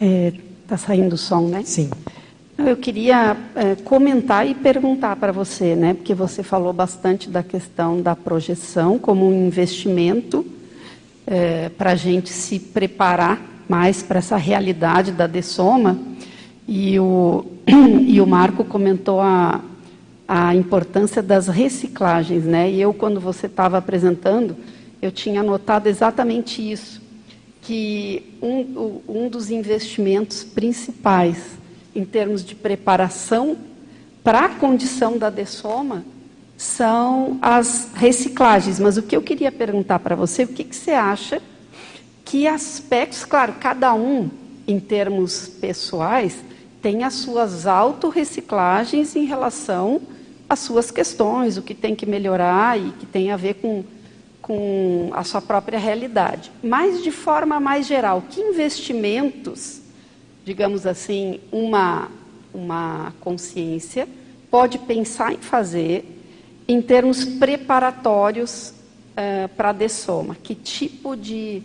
é, 0.00 0.32
tá 0.66 0.76
saindo 0.76 1.14
o 1.14 1.18
som, 1.18 1.48
né? 1.48 1.62
Sim. 1.64 1.88
Eu 2.58 2.76
queria 2.76 3.36
é, 3.54 3.74
comentar 3.74 4.46
e 4.46 4.54
perguntar 4.54 5.16
para 5.16 5.32
você, 5.32 5.74
né? 5.74 5.94
Porque 5.94 6.14
você 6.14 6.42
falou 6.42 6.72
bastante 6.72 7.28
da 7.28 7.42
questão 7.42 8.00
da 8.00 8.14
projeção 8.14 8.98
como 8.98 9.28
um 9.28 9.46
investimento 9.46 10.46
é, 11.26 11.68
para 11.70 11.92
a 11.92 11.96
gente 11.96 12.30
se 12.30 12.58
preparar 12.58 13.40
mais 13.68 14.02
para 14.02 14.18
essa 14.18 14.36
realidade 14.36 15.12
da 15.12 15.26
dessoma. 15.26 15.98
E 16.66 16.98
o, 16.98 17.44
e 18.06 18.20
o 18.20 18.26
Marco 18.26 18.64
comentou 18.64 19.20
a, 19.20 19.60
a 20.26 20.54
importância 20.54 21.22
das 21.22 21.48
reciclagens, 21.48 22.44
né? 22.44 22.70
E 22.70 22.80
eu, 22.80 22.94
quando 22.94 23.20
você 23.20 23.46
estava 23.46 23.78
apresentando, 23.78 24.56
eu 25.00 25.12
tinha 25.12 25.42
notado 25.42 25.86
exatamente 25.86 26.62
isso, 26.62 27.02
que 27.60 28.36
um, 28.42 29.00
um 29.08 29.28
dos 29.28 29.50
investimentos 29.50 30.42
principais 30.42 31.58
em 31.94 32.04
termos 32.04 32.44
de 32.44 32.54
preparação 32.54 33.56
para 34.22 34.46
a 34.46 34.48
condição 34.48 35.18
da 35.18 35.30
dessoma 35.30 36.04
são 36.56 37.38
as 37.42 37.90
reciclagens. 37.94 38.80
Mas 38.80 38.96
o 38.96 39.02
que 39.02 39.14
eu 39.14 39.22
queria 39.22 39.52
perguntar 39.52 39.98
para 39.98 40.16
você, 40.16 40.44
o 40.44 40.48
que, 40.48 40.64
que 40.64 40.74
você 40.74 40.92
acha 40.92 41.42
que 42.24 42.46
aspectos, 42.46 43.24
claro, 43.24 43.54
cada 43.60 43.94
um 43.94 44.30
em 44.66 44.80
termos 44.80 45.46
pessoais, 45.46 46.42
tem 46.84 47.02
as 47.02 47.14
suas 47.14 47.66
autorreciclagens 47.66 49.16
em 49.16 49.24
relação 49.24 50.02
às 50.46 50.58
suas 50.58 50.90
questões, 50.90 51.56
o 51.56 51.62
que 51.62 51.74
tem 51.74 51.94
que 51.96 52.04
melhorar 52.04 52.78
e 52.78 52.90
que 52.90 53.06
tem 53.06 53.32
a 53.32 53.38
ver 53.38 53.54
com, 53.54 53.82
com 54.42 55.08
a 55.14 55.24
sua 55.24 55.40
própria 55.40 55.78
realidade. 55.78 56.52
Mas, 56.62 57.02
de 57.02 57.10
forma 57.10 57.58
mais 57.58 57.86
geral, 57.86 58.22
que 58.28 58.38
investimentos, 58.38 59.80
digamos 60.44 60.86
assim, 60.86 61.40
uma, 61.50 62.10
uma 62.52 63.14
consciência 63.18 64.06
pode 64.50 64.76
pensar 64.76 65.32
em 65.32 65.38
fazer 65.38 66.04
em 66.68 66.82
termos 66.82 67.24
preparatórios 67.24 68.74
uh, 69.12 69.48
para 69.56 69.70
a 69.70 69.72
dessoma? 69.72 70.34
Que 70.34 70.54
tipo 70.54 71.16
de 71.16 71.62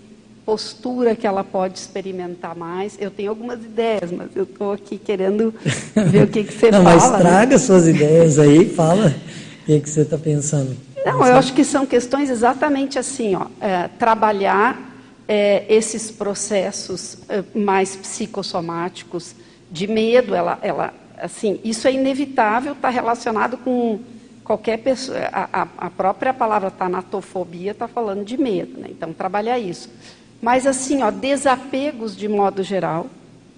postura 0.49 1.15
que 1.15 1.27
ela 1.27 1.43
pode 1.43 1.77
experimentar 1.77 2.55
mais. 2.55 2.97
Eu 2.99 3.11
tenho 3.11 3.29
algumas 3.29 3.63
ideias, 3.63 4.11
mas 4.11 4.35
eu 4.35 4.45
estou 4.45 4.71
aqui 4.71 4.97
querendo 4.97 5.53
ver 6.09 6.23
o 6.23 6.27
que, 6.27 6.43
que 6.43 6.51
você 6.51 6.71
Não, 6.71 6.83
fala. 6.83 6.95
Mas 6.95 7.21
traga 7.21 7.51
né? 7.51 7.57
suas 7.59 7.87
ideias 7.87 8.39
aí, 8.39 8.67
fala 8.67 9.13
o 9.61 9.65
que, 9.67 9.79
que 9.79 9.87
você 9.87 10.01
está 10.01 10.17
pensando. 10.17 10.75
Não, 11.05 11.23
eu 11.23 11.35
acho 11.35 11.53
que 11.53 11.63
são 11.63 11.85
questões 11.85 12.31
exatamente 12.31 12.97
assim, 12.97 13.35
ó, 13.35 13.45
é, 13.61 13.89
trabalhar 13.99 14.91
é, 15.27 15.65
esses 15.69 16.09
processos 16.09 17.19
é, 17.29 17.43
mais 17.53 17.95
psicossomáticos 17.95 19.35
de 19.71 19.85
medo, 19.85 20.33
ela, 20.33 20.57
ela, 20.63 20.93
assim, 21.21 21.59
isso 21.63 21.87
é 21.87 21.93
inevitável, 21.93 22.73
está 22.73 22.89
relacionado 22.89 23.55
com 23.57 23.99
qualquer 24.43 24.79
pessoa, 24.79 25.19
a, 25.31 25.67
a 25.77 25.89
própria 25.91 26.33
palavra 26.33 26.71
tanatofobia 26.71 27.69
está 27.69 27.87
falando 27.87 28.25
de 28.25 28.35
medo, 28.35 28.79
né? 28.79 28.87
então 28.89 29.13
trabalhar 29.13 29.59
isso. 29.59 29.91
Mas 30.41 30.65
assim, 30.65 31.01
ó, 31.01 31.11
desapegos 31.11 32.15
de 32.15 32.27
modo 32.27 32.63
geral, 32.63 33.07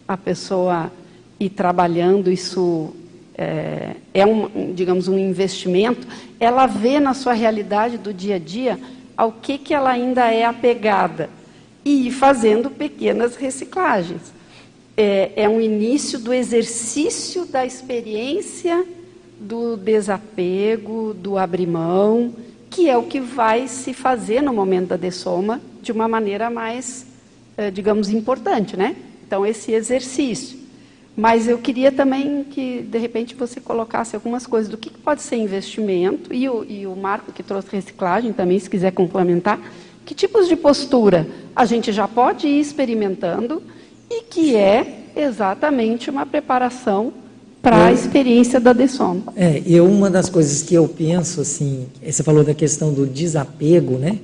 a 0.08 0.18
pessoa 0.18 0.92
ir 1.40 1.50
trabalhando, 1.50 2.32
isso 2.32 2.94
é, 3.38 3.96
é 4.14 4.26
um, 4.26 4.74
digamos, 4.74 5.08
um 5.08 5.18
investimento. 5.18 6.08
Ela 6.40 6.66
vê 6.66 7.00
na 7.00 7.14
sua 7.14 7.34
realidade 7.34 7.98
do 7.98 8.14
dia 8.14 8.36
a 8.36 8.40
dia 8.40 8.80
ao 9.16 9.32
que, 9.32 9.58
que 9.58 9.74
ela 9.74 9.92
ainda 9.92 10.32
é 10.32 10.44
apegada 10.44 11.30
e 11.86 12.08
ir 12.08 12.12
fazendo 12.12 12.70
pequenas 12.70 13.36
reciclagens. 13.36 14.34
é, 14.98 15.32
é 15.36 15.50
um 15.50 15.62
início 15.62 16.20
do 16.20 16.34
exercício 16.34 17.46
da 17.46 17.66
experiência 17.66 18.86
do 19.40 19.76
desapego, 19.76 21.14
do 21.14 21.38
abrir 21.38 21.68
mão, 21.68 22.34
que 22.70 22.90
é 22.90 22.96
o 22.96 23.04
que 23.04 23.20
vai 23.20 23.68
se 23.68 23.94
fazer 23.94 24.42
no 24.42 24.54
momento 24.54 24.90
da 24.90 24.98
dessoma 24.98 25.60
de 25.82 25.92
uma 25.92 26.08
maneira 26.08 26.50
mais, 26.50 27.06
eh, 27.58 27.72
digamos, 27.72 28.10
importante, 28.10 28.78
né? 28.78 28.96
Então, 29.26 29.46
esse 29.46 29.72
exercício. 29.72 30.60
Mas 31.16 31.48
eu 31.48 31.58
queria 31.58 31.92
também 31.92 32.44
que, 32.44 32.82
de 32.82 32.98
repente, 32.98 33.36
você 33.36 33.60
colocasse 33.60 34.16
algumas 34.16 34.48
coisas 34.48 34.70
do 34.70 34.78
que 34.78 34.90
pode 34.90 35.22
ser 35.22 35.36
investimento, 35.36 36.34
e 36.34 36.48
o, 36.48 36.64
e 36.64 36.88
o 36.88 36.96
Marco, 36.96 37.32
que 37.32 37.44
trouxe 37.44 37.68
reciclagem 37.72 38.32
também, 38.32 38.58
se 38.60 38.70
quiser 38.70 38.92
complementar, 38.92 39.60
que 40.06 40.16
tipos 40.16 40.48
de 40.48 40.56
postura 40.56 41.28
a 41.56 41.66
gente 41.66 41.92
já 41.92 42.08
pode 42.08 42.48
ir 42.48 42.60
experimentando 42.60 43.62
e 44.10 44.24
que 44.24 44.56
é 44.56 45.06
exatamente 45.16 46.10
uma 46.10 46.26
preparação 46.26 47.14
para 47.62 47.86
a 47.86 47.92
experiência 47.92 48.60
da 48.60 48.74
Dessom. 48.74 49.22
É, 49.36 49.62
eu 49.66 49.86
uma 49.86 50.10
das 50.10 50.30
coisas 50.30 50.64
que 50.64 50.74
eu 50.74 50.88
penso 50.88 51.42
assim, 51.42 51.86
você 52.04 52.24
falou 52.24 52.44
da 52.44 52.54
questão 52.54 52.92
do 52.92 53.06
desapego, 53.06 53.98
né? 53.98 54.18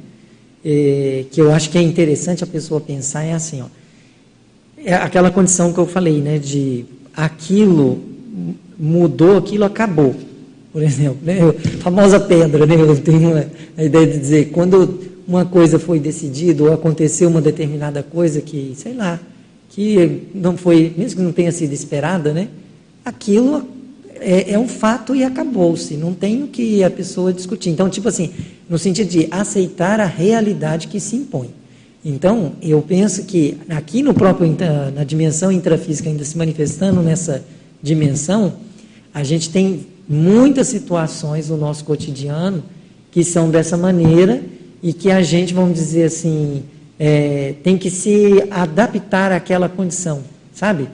É, 0.69 1.23
que 1.31 1.39
eu 1.39 1.51
acho 1.53 1.69
que 1.69 1.77
é 1.77 1.81
interessante 1.81 2.43
a 2.43 2.47
pessoa 2.47 2.81
pensar 2.81 3.23
é 3.23 3.31
assim, 3.31 3.61
ó, 3.61 3.67
é 4.83 4.93
aquela 4.95 5.31
condição 5.31 5.71
que 5.71 5.79
eu 5.79 5.85
falei, 5.85 6.19
né? 6.19 6.37
De 6.37 6.83
aquilo 7.15 7.99
mudou, 8.77 9.37
aquilo 9.37 9.63
acabou, 9.63 10.13
por 10.73 10.83
exemplo, 10.83 11.19
né? 11.23 11.39
A 11.41 11.83
famosa 11.83 12.19
pedra, 12.19 12.65
né? 12.65 12.75
Eu 12.75 12.97
tenho 12.97 13.37
a 13.77 13.83
ideia 13.83 14.05
de 14.05 14.19
dizer 14.19 14.49
quando 14.49 14.99
uma 15.25 15.45
coisa 15.45 15.79
foi 15.79 15.99
decidida 15.99 16.63
ou 16.63 16.73
aconteceu 16.73 17.29
uma 17.29 17.41
determinada 17.41 18.03
coisa 18.03 18.41
que, 18.41 18.73
sei 18.75 18.93
lá, 18.93 19.19
que 19.69 20.23
não 20.35 20.57
foi, 20.57 20.93
mesmo 20.97 21.19
que 21.19 21.23
não 21.23 21.31
tenha 21.31 21.51
sido 21.51 21.71
esperada, 21.71 22.33
né? 22.33 22.49
aquilo 23.07 23.65
é, 24.21 24.53
é 24.53 24.59
um 24.59 24.67
fato 24.67 25.15
e 25.15 25.23
acabou-se, 25.23 25.95
não 25.95 26.13
tem 26.13 26.43
o 26.43 26.47
que 26.47 26.83
a 26.83 26.89
pessoa 26.89 27.33
discutir. 27.33 27.69
Então, 27.69 27.89
tipo 27.89 28.07
assim, 28.07 28.31
no 28.69 28.77
sentido 28.77 29.09
de 29.09 29.27
aceitar 29.31 29.99
a 29.99 30.05
realidade 30.05 30.87
que 30.87 30.99
se 30.99 31.15
impõe. 31.15 31.49
Então, 32.03 32.53
eu 32.61 32.81
penso 32.81 33.23
que 33.23 33.57
aqui 33.69 34.01
no 34.01 34.13
próprio 34.13 34.55
na 34.93 35.03
dimensão 35.03 35.51
intrafísica 35.51 36.09
ainda 36.09 36.23
se 36.23 36.37
manifestando 36.37 37.01
nessa 37.01 37.43
dimensão, 37.81 38.53
a 39.13 39.23
gente 39.23 39.49
tem 39.49 39.85
muitas 40.07 40.67
situações 40.67 41.49
no 41.49 41.57
nosso 41.57 41.83
cotidiano 41.83 42.63
que 43.11 43.23
são 43.23 43.49
dessa 43.49 43.75
maneira 43.75 44.41
e 44.81 44.93
que 44.93 45.11
a 45.11 45.21
gente, 45.21 45.53
vamos 45.53 45.73
dizer 45.73 46.03
assim, 46.03 46.63
é, 46.99 47.55
tem 47.63 47.77
que 47.77 47.89
se 47.89 48.43
adaptar 48.49 49.31
àquela 49.31 49.67
condição, 49.67 50.21
sabe? 50.53 50.87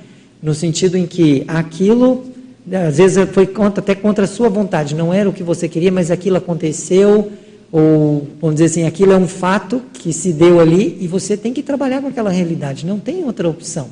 no 0.43 0.53
sentido 0.53 0.97
em 0.97 1.07
que 1.07 1.45
aquilo, 1.47 2.25
às 2.71 2.97
vezes 2.97 3.29
foi 3.31 3.45
contra, 3.45 3.81
até 3.81 3.93
contra 3.93 4.25
a 4.25 4.27
sua 4.27 4.49
vontade, 4.49 4.95
não 4.95 5.13
era 5.13 5.29
o 5.29 5.33
que 5.33 5.43
você 5.43 5.67
queria, 5.67 5.91
mas 5.91 6.09
aquilo 6.09 6.37
aconteceu, 6.37 7.31
ou 7.71 8.27
vamos 8.39 8.55
dizer 8.55 8.65
assim, 8.65 8.87
aquilo 8.87 9.11
é 9.11 9.17
um 9.17 9.27
fato 9.27 9.81
que 9.93 10.13
se 10.13 10.31
deu 10.31 10.59
ali 10.59 10.97
e 11.01 11.07
você 11.07 11.35
tem 11.35 11.53
que 11.53 11.61
trabalhar 11.61 12.01
com 12.01 12.07
aquela 12.07 12.29
realidade, 12.29 12.85
não 12.85 12.99
tem 12.99 13.23
outra 13.25 13.49
opção, 13.49 13.87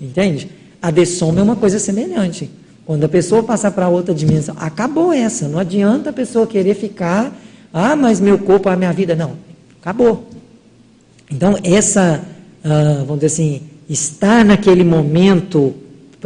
entende? 0.00 0.48
A 0.80 0.90
dessoma 0.90 1.40
é 1.40 1.42
uma 1.42 1.56
coisa 1.56 1.78
semelhante. 1.78 2.50
Quando 2.84 3.02
a 3.02 3.08
pessoa 3.08 3.42
passar 3.42 3.72
para 3.72 3.88
outra 3.88 4.14
dimensão, 4.14 4.54
acabou 4.58 5.12
essa, 5.12 5.48
não 5.48 5.58
adianta 5.58 6.10
a 6.10 6.12
pessoa 6.12 6.46
querer 6.46 6.74
ficar, 6.74 7.36
ah, 7.72 7.96
mas 7.96 8.20
meu 8.20 8.38
corpo, 8.38 8.68
a 8.68 8.76
minha 8.76 8.92
vida, 8.92 9.16
não, 9.16 9.32
acabou. 9.80 10.28
Então, 11.28 11.58
essa, 11.64 12.22
ah, 12.62 13.02
vamos 13.04 13.16
dizer 13.16 13.26
assim, 13.26 13.62
estar 13.88 14.44
naquele 14.44 14.84
momento 14.84 15.74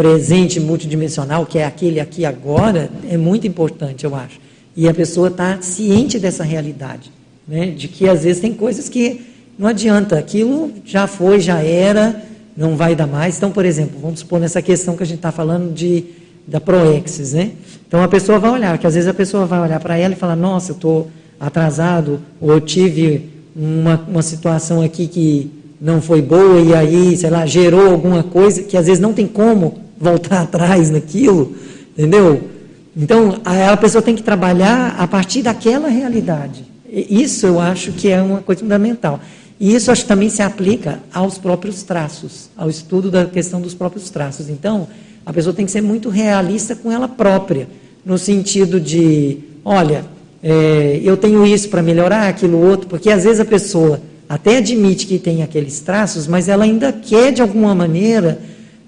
presente 0.00 0.58
multidimensional, 0.58 1.44
que 1.44 1.58
é 1.58 1.66
aquele 1.66 2.00
aqui 2.00 2.24
agora, 2.24 2.88
é 3.06 3.18
muito 3.18 3.46
importante, 3.46 4.04
eu 4.04 4.14
acho. 4.14 4.40
E 4.74 4.88
a 4.88 4.94
pessoa 4.94 5.28
está 5.28 5.60
ciente 5.60 6.18
dessa 6.18 6.42
realidade, 6.42 7.12
né? 7.46 7.66
de 7.66 7.86
que 7.86 8.08
às 8.08 8.24
vezes 8.24 8.40
tem 8.40 8.54
coisas 8.54 8.88
que 8.88 9.20
não 9.58 9.68
adianta, 9.68 10.18
aquilo 10.18 10.72
já 10.86 11.06
foi, 11.06 11.38
já 11.38 11.62
era, 11.62 12.18
não 12.56 12.76
vai 12.76 12.96
dar 12.96 13.06
mais. 13.06 13.36
Então, 13.36 13.50
por 13.50 13.66
exemplo, 13.66 14.00
vamos 14.00 14.20
supor 14.20 14.40
nessa 14.40 14.62
questão 14.62 14.96
que 14.96 15.02
a 15.02 15.06
gente 15.06 15.18
está 15.18 15.30
falando 15.30 15.70
de, 15.70 16.04
da 16.48 16.58
Proexis, 16.58 17.34
né? 17.34 17.50
Então 17.86 18.02
a 18.02 18.08
pessoa 18.08 18.38
vai 18.38 18.52
olhar, 18.52 18.78
que 18.78 18.86
às 18.86 18.94
vezes 18.94 19.06
a 19.06 19.12
pessoa 19.12 19.44
vai 19.44 19.60
olhar 19.60 19.80
para 19.80 19.98
ela 19.98 20.14
e 20.14 20.16
falar, 20.16 20.34
nossa, 20.34 20.70
eu 20.70 20.76
estou 20.76 21.10
atrasado, 21.38 22.22
ou 22.40 22.52
eu 22.52 22.60
tive 22.62 23.28
uma, 23.54 24.02
uma 24.08 24.22
situação 24.22 24.80
aqui 24.80 25.06
que 25.06 25.50
não 25.78 26.00
foi 26.00 26.22
boa 26.22 26.58
e 26.58 26.74
aí, 26.74 27.14
sei 27.18 27.28
lá, 27.28 27.44
gerou 27.44 27.90
alguma 27.90 28.22
coisa 28.22 28.62
que 28.62 28.78
às 28.78 28.86
vezes 28.86 28.98
não 28.98 29.12
tem 29.12 29.26
como 29.26 29.89
voltar 30.00 30.42
atrás 30.42 30.90
naquilo, 30.90 31.54
entendeu? 31.92 32.48
Então, 32.96 33.40
a, 33.44 33.72
a 33.72 33.76
pessoa 33.76 34.00
tem 34.00 34.16
que 34.16 34.22
trabalhar 34.22 34.96
a 34.98 35.06
partir 35.06 35.42
daquela 35.42 35.88
realidade. 35.88 36.64
Isso 36.90 37.46
eu 37.46 37.60
acho 37.60 37.92
que 37.92 38.08
é 38.08 38.20
uma 38.20 38.40
coisa 38.40 38.62
fundamental. 38.62 39.20
E 39.60 39.74
isso 39.74 39.92
acho 39.92 40.02
que 40.02 40.08
também 40.08 40.30
se 40.30 40.42
aplica 40.42 41.00
aos 41.12 41.36
próprios 41.36 41.82
traços, 41.82 42.48
ao 42.56 42.70
estudo 42.70 43.10
da 43.10 43.26
questão 43.26 43.60
dos 43.60 43.74
próprios 43.74 44.08
traços. 44.08 44.48
Então, 44.48 44.88
a 45.24 45.32
pessoa 45.32 45.54
tem 45.54 45.66
que 45.66 45.70
ser 45.70 45.82
muito 45.82 46.08
realista 46.08 46.74
com 46.74 46.90
ela 46.90 47.06
própria, 47.06 47.68
no 48.04 48.16
sentido 48.16 48.80
de, 48.80 49.36
olha, 49.62 50.04
é, 50.42 50.98
eu 51.04 51.16
tenho 51.16 51.46
isso 51.46 51.68
para 51.68 51.82
melhorar, 51.82 52.28
aquilo 52.28 52.58
outro, 52.58 52.88
porque 52.88 53.10
às 53.10 53.24
vezes 53.24 53.38
a 53.38 53.44
pessoa 53.44 54.00
até 54.26 54.56
admite 54.56 55.06
que 55.06 55.18
tem 55.18 55.42
aqueles 55.42 55.80
traços, 55.80 56.26
mas 56.26 56.48
ela 56.48 56.64
ainda 56.64 56.90
quer, 56.90 57.30
de 57.30 57.42
alguma 57.42 57.74
maneira, 57.74 58.40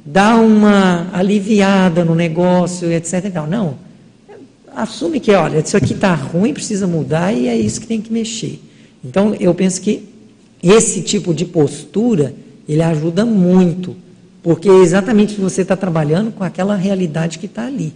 dar 0.04 0.36
uma 0.36 1.08
aliviada 1.12 2.04
no 2.04 2.14
negócio, 2.14 2.90
etc. 2.90 3.24
Não. 3.48 3.76
Assume 4.74 5.20
que, 5.20 5.30
olha, 5.32 5.58
isso 5.58 5.76
aqui 5.76 5.92
está 5.92 6.14
ruim, 6.14 6.52
precisa 6.54 6.86
mudar 6.86 7.32
e 7.32 7.46
é 7.46 7.56
isso 7.56 7.80
que 7.80 7.86
tem 7.86 8.00
que 8.00 8.12
mexer. 8.12 8.60
Então, 9.04 9.34
eu 9.38 9.54
penso 9.54 9.80
que 9.80 10.08
esse 10.62 11.02
tipo 11.02 11.34
de 11.34 11.44
postura, 11.44 12.34
ele 12.68 12.82
ajuda 12.82 13.24
muito, 13.24 13.96
porque 14.42 14.68
é 14.68 14.78
exatamente 14.78 15.38
você 15.40 15.62
está 15.62 15.76
trabalhando 15.76 16.32
com 16.32 16.42
aquela 16.42 16.74
realidade 16.74 17.38
que 17.38 17.46
está 17.46 17.66
ali, 17.66 17.92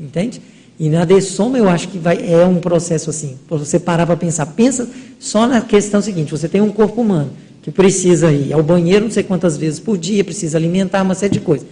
entende? 0.00 0.40
E 0.78 0.90
na 0.90 1.04
dessoma 1.04 1.56
eu 1.56 1.68
acho 1.68 1.88
que 1.88 1.98
vai, 1.98 2.18
é 2.30 2.44
um 2.44 2.56
processo 2.56 3.08
assim, 3.08 3.36
você 3.48 3.78
parar 3.78 4.04
para 4.04 4.16
pensar. 4.16 4.46
Pensa 4.46 4.88
só 5.18 5.46
na 5.46 5.60
questão 5.60 6.02
seguinte, 6.02 6.30
você 6.30 6.48
tem 6.48 6.60
um 6.60 6.70
corpo 6.70 7.00
humano 7.00 7.30
que 7.66 7.70
precisa 7.72 8.30
ir 8.30 8.52
ao 8.52 8.62
banheiro 8.62 9.06
não 9.06 9.10
sei 9.10 9.24
quantas 9.24 9.56
vezes 9.56 9.80
por 9.80 9.98
dia, 9.98 10.22
precisa 10.22 10.56
alimentar 10.56 11.02
uma 11.02 11.16
série 11.16 11.32
de 11.32 11.40
coisas. 11.40 11.66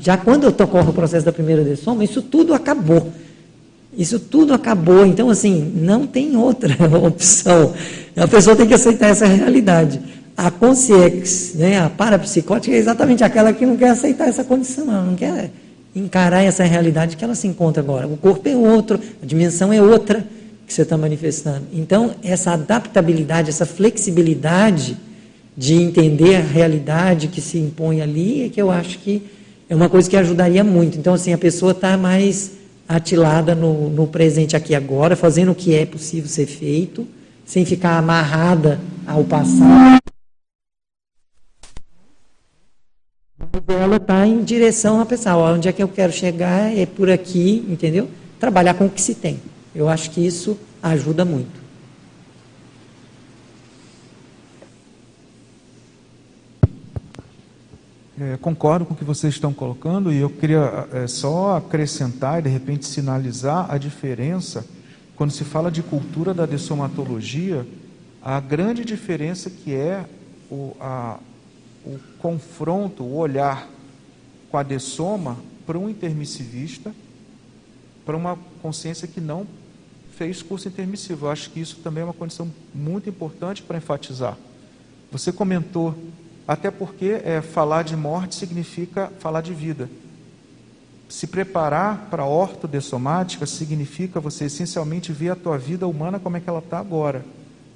já 0.00 0.16
quando 0.16 0.48
ocorre 0.48 0.88
o 0.88 0.94
processo 0.94 1.26
da 1.26 1.30
primeira 1.30 1.62
dessoma, 1.62 2.02
isso 2.02 2.22
tudo 2.22 2.54
acabou. 2.54 3.12
Isso 3.94 4.18
tudo 4.18 4.54
acabou. 4.54 5.04
Então, 5.04 5.28
assim, 5.28 5.72
não 5.76 6.06
tem 6.06 6.34
outra 6.34 6.74
opção. 7.06 7.74
A 8.16 8.26
pessoa 8.26 8.56
tem 8.56 8.66
que 8.66 8.72
aceitar 8.72 9.08
essa 9.08 9.26
realidade. 9.26 10.00
A 10.34 10.50
consciência, 10.50 11.58
né, 11.58 11.78
a 11.80 11.90
parapsicótica, 11.90 12.74
é 12.74 12.78
exatamente 12.78 13.22
aquela 13.22 13.52
que 13.52 13.66
não 13.66 13.76
quer 13.76 13.90
aceitar 13.90 14.26
essa 14.26 14.42
condição, 14.42 14.86
não 14.86 15.14
quer 15.14 15.50
encarar 15.94 16.42
essa 16.42 16.64
realidade 16.64 17.18
que 17.18 17.22
ela 17.22 17.34
se 17.34 17.46
encontra 17.46 17.82
agora. 17.82 18.06
O 18.06 18.16
corpo 18.16 18.48
é 18.48 18.56
outro, 18.56 18.98
a 19.22 19.26
dimensão 19.26 19.70
é 19.70 19.82
outra 19.82 20.24
que 20.66 20.72
você 20.72 20.82
está 20.82 20.96
manifestando. 20.96 21.66
Então, 21.72 22.14
essa 22.22 22.52
adaptabilidade, 22.52 23.50
essa 23.50 23.66
flexibilidade 23.66 24.96
de 25.56 25.74
entender 25.74 26.36
a 26.36 26.40
realidade 26.40 27.28
que 27.28 27.40
se 27.40 27.58
impõe 27.58 28.00
ali 28.00 28.44
é 28.44 28.48
que 28.48 28.60
eu 28.60 28.70
acho 28.70 28.98
que 28.98 29.22
é 29.68 29.74
uma 29.74 29.88
coisa 29.88 30.08
que 30.08 30.16
ajudaria 30.16 30.64
muito. 30.64 30.98
Então, 30.98 31.14
assim, 31.14 31.32
a 31.32 31.38
pessoa 31.38 31.72
está 31.72 31.96
mais 31.96 32.52
atilada 32.88 33.54
no, 33.54 33.88
no 33.88 34.06
presente 34.06 34.56
aqui 34.56 34.74
agora, 34.74 35.16
fazendo 35.16 35.52
o 35.52 35.54
que 35.54 35.74
é 35.74 35.86
possível 35.86 36.28
ser 36.28 36.46
feito, 36.46 37.06
sem 37.44 37.64
ficar 37.64 37.98
amarrada 37.98 38.80
ao 39.06 39.24
passado. 39.24 39.98
dela 43.66 43.96
está 43.96 44.26
em 44.26 44.42
direção 44.42 45.00
a 45.00 45.06
pensar, 45.06 45.36
onde 45.36 45.68
é 45.68 45.72
que 45.72 45.82
eu 45.82 45.88
quero 45.88 46.12
chegar, 46.12 46.76
é 46.76 46.86
por 46.86 47.10
aqui, 47.10 47.64
entendeu? 47.68 48.08
Trabalhar 48.38 48.74
com 48.74 48.86
o 48.86 48.90
que 48.90 49.00
se 49.00 49.14
tem. 49.14 49.40
Eu 49.74 49.88
acho 49.88 50.10
que 50.10 50.24
isso 50.24 50.56
ajuda 50.82 51.24
muito. 51.24 51.64
É, 58.16 58.36
concordo 58.36 58.86
com 58.86 58.94
o 58.94 58.96
que 58.96 59.02
vocês 59.02 59.34
estão 59.34 59.52
colocando 59.52 60.12
e 60.12 60.18
eu 60.18 60.30
queria 60.30 60.88
é, 60.92 61.06
só 61.08 61.56
acrescentar 61.56 62.38
e 62.38 62.42
de 62.42 62.48
repente 62.48 62.86
sinalizar 62.86 63.68
a 63.68 63.76
diferença 63.76 64.64
quando 65.16 65.32
se 65.32 65.42
fala 65.42 65.68
de 65.68 65.82
cultura 65.82 66.32
da 66.32 66.46
dessomatologia, 66.46 67.66
a 68.22 68.38
grande 68.38 68.84
diferença 68.84 69.50
que 69.50 69.74
é 69.74 70.04
o, 70.48 70.76
a, 70.80 71.18
o 71.84 71.98
confronto, 72.18 73.02
o 73.02 73.16
olhar 73.16 73.68
com 74.48 74.58
a 74.58 74.62
dessoma 74.62 75.36
para 75.66 75.76
um 75.76 75.88
intermissivista, 75.88 76.94
para 78.06 78.16
uma 78.16 78.38
consciência 78.62 79.08
que 79.08 79.20
não 79.20 79.44
fez 80.16 80.42
curso 80.42 80.68
intermissivo. 80.68 81.26
Eu 81.26 81.30
acho 81.30 81.50
que 81.50 81.60
isso 81.60 81.76
também 81.82 82.02
é 82.02 82.04
uma 82.04 82.12
condição 82.12 82.50
muito 82.74 83.08
importante 83.08 83.62
para 83.62 83.76
enfatizar. 83.76 84.36
Você 85.10 85.32
comentou 85.32 85.94
Até 86.46 86.70
porque 86.70 87.22
é, 87.24 87.40
falar 87.40 87.82
de 87.84 87.96
morte 87.96 88.34
significa 88.34 89.10
falar 89.18 89.40
de 89.40 89.54
vida. 89.54 89.88
Se 91.08 91.26
preparar 91.26 92.08
para 92.10 92.22
a 92.22 92.26
ortodessomática 92.26 93.46
significa 93.46 94.20
você 94.20 94.44
essencialmente 94.44 95.10
ver 95.12 95.30
a 95.30 95.36
tua 95.36 95.56
vida 95.56 95.86
humana 95.86 96.18
como 96.18 96.36
é 96.36 96.40
que 96.40 96.48
ela 96.48 96.58
está 96.58 96.78
agora. 96.78 97.24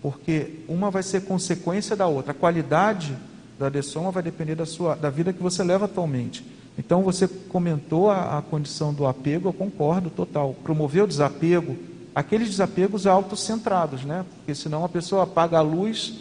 Porque 0.03 0.61
uma 0.69 0.91
vai 0.91 1.03
ser 1.03 1.23
consequência 1.23 1.97
da 1.97 2.07
outra. 2.07 2.33
A 2.33 2.35
qualidade 2.35 3.17
da 3.59 3.69
dessoma 3.69 4.11
vai 4.11 4.23
depender 4.23 4.55
da, 4.55 4.67
sua, 4.67 4.95
da 4.95 5.11
vida 5.11 5.33
que 5.33 5.43
você 5.43 5.65
leva 5.65 5.87
atualmente. 5.87 6.45
Então 6.79 7.03
você 7.03 7.27
comentou 7.27 8.11
a, 8.11 8.39
a 8.39 8.43
condição 8.43 8.95
do 8.95 9.07
apego, 9.07 9.49
eu 9.49 9.53
concordo 9.53 10.11
total. 10.11 10.55
Promover 10.63 11.05
o 11.05 11.09
desapego, 11.09 11.77
aqueles 12.19 12.51
desapegos 12.51 13.07
autocentrados, 13.07 14.05
né? 14.05 14.25
Porque 14.37 14.53
senão 14.53 14.85
a 14.85 14.89
pessoa 14.89 15.23
apaga 15.23 15.59
a 15.59 15.61
luz 15.61 16.15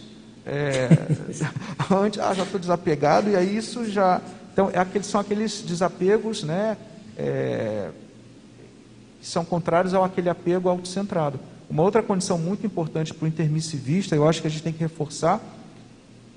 é, 0.45 0.90
antes, 1.90 2.19
ah, 2.19 2.36
já 2.36 2.44
estou 2.44 2.60
desapegado, 2.60 3.32
e 3.32 3.36
aí 3.36 3.57
isso 3.57 3.84
já. 3.90 4.22
Então, 4.53 4.69
é 4.72 4.78
aqueles, 4.78 5.07
são 5.07 5.19
aqueles 5.19 5.61
desapegos, 5.61 6.44
né? 6.44 6.78
É, 7.18 7.90
que 9.19 9.26
são 9.26 9.44
contrários 9.44 9.95
ao 9.95 10.03
aquele 10.03 10.30
apego 10.30 10.69
autocentrado. 10.69 11.40
Uma 11.68 11.82
outra 11.82 12.03
condição 12.03 12.38
muito 12.38 12.64
importante 12.64 13.11
para 13.11 13.26
o 13.26 13.28
intermissivista, 13.28 14.15
eu 14.15 14.30
acho 14.30 14.40
que 14.40 14.48
a 14.48 14.52
gente 14.52 14.61
tem 14.61 14.74
que 14.74 14.80
reforçar 14.80 15.41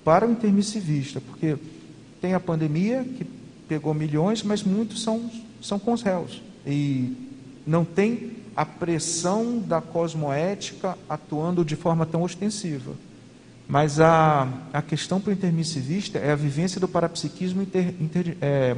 para 0.02 0.26
o 0.26 0.32
intermissivista, 0.32 1.20
porque 1.20 1.58
tem 2.18 2.32
a 2.32 2.40
pandemia 2.40 3.04
que 3.04 3.26
pegou 3.68 3.92
milhões, 3.92 4.42
mas 4.42 4.62
muitos 4.62 5.02
são, 5.02 5.30
são 5.60 5.78
com 5.78 5.92
os 5.92 6.00
réus. 6.00 6.40
E 6.66 7.14
não 7.66 7.84
tem 7.84 8.39
a 8.60 8.64
pressão 8.66 9.58
da 9.58 9.80
cosmoética 9.80 10.94
atuando 11.08 11.64
de 11.64 11.74
forma 11.74 12.04
tão 12.04 12.22
ostensiva. 12.22 12.92
Mas 13.66 13.98
a, 13.98 14.46
a 14.70 14.82
questão 14.82 15.18
para 15.18 15.30
o 15.30 15.32
intermissivista 15.32 16.18
é 16.18 16.30
a 16.30 16.36
vivência 16.36 16.78
do 16.78 16.86
parapsiquismo 16.86 17.62
inter, 17.62 17.94
inter, 17.98 18.36
é, 18.38 18.76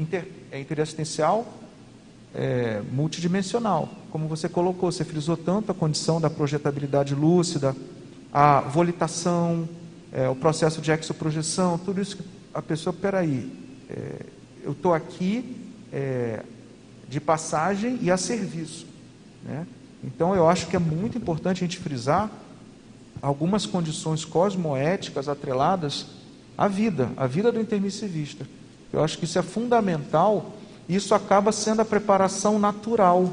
inter, 0.00 0.26
é, 0.50 0.58
interassistencial 0.58 1.46
é, 2.34 2.82
multidimensional. 2.90 3.88
Como 4.10 4.26
você 4.26 4.48
colocou, 4.48 4.90
você 4.90 5.04
frisou 5.04 5.36
tanto 5.36 5.70
a 5.70 5.74
condição 5.76 6.20
da 6.20 6.28
projetabilidade 6.28 7.14
lúcida, 7.14 7.76
a 8.32 8.62
volitação, 8.62 9.68
é, 10.12 10.28
o 10.28 10.34
processo 10.34 10.80
de 10.80 10.90
exoprojeção, 10.90 11.78
tudo 11.78 12.00
isso 12.00 12.16
que 12.16 12.24
a 12.52 12.60
pessoa, 12.60 12.92
peraí, 12.92 13.48
é, 13.88 14.26
eu 14.64 14.72
estou 14.72 14.92
aqui 14.92 15.56
é, 15.92 16.42
de 17.08 17.20
passagem 17.20 17.96
e 18.02 18.10
a 18.10 18.16
serviço. 18.16 18.89
Né? 19.44 19.66
Então 20.02 20.34
eu 20.34 20.48
acho 20.48 20.66
que 20.66 20.76
é 20.76 20.78
muito 20.78 21.18
importante 21.18 21.58
a 21.58 21.66
gente 21.66 21.78
frisar 21.78 22.30
algumas 23.20 23.66
condições 23.66 24.24
cosmoéticas 24.24 25.28
atreladas 25.28 26.06
à 26.56 26.68
vida, 26.68 27.10
à 27.16 27.26
vida 27.26 27.52
do 27.52 27.60
intermissivista. 27.60 28.46
Eu 28.92 29.02
acho 29.04 29.18
que 29.18 29.24
isso 29.24 29.38
é 29.38 29.42
fundamental 29.42 30.52
e 30.88 30.96
isso 30.96 31.14
acaba 31.14 31.52
sendo 31.52 31.80
a 31.80 31.84
preparação 31.84 32.58
natural. 32.58 33.32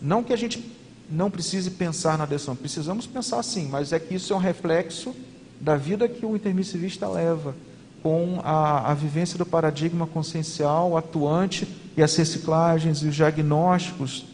Não 0.00 0.22
que 0.22 0.32
a 0.32 0.36
gente 0.36 0.72
não 1.10 1.30
precise 1.30 1.70
pensar 1.70 2.16
na 2.16 2.26
decisão, 2.26 2.56
precisamos 2.56 3.06
pensar 3.06 3.42
sim, 3.42 3.68
mas 3.68 3.92
é 3.92 3.98
que 3.98 4.14
isso 4.14 4.32
é 4.32 4.36
um 4.36 4.40
reflexo 4.40 5.14
da 5.60 5.76
vida 5.76 6.08
que 6.08 6.24
o 6.24 6.34
intermissivista 6.34 7.08
leva 7.08 7.54
com 8.02 8.40
a, 8.42 8.90
a 8.90 8.94
vivência 8.94 9.38
do 9.38 9.46
paradigma 9.46 10.06
consciencial 10.06 10.96
atuante 10.96 11.66
e 11.96 12.02
as 12.02 12.14
reciclagens 12.16 12.98
e 12.98 13.06
os 13.06 13.14
diagnósticos. 13.14 14.26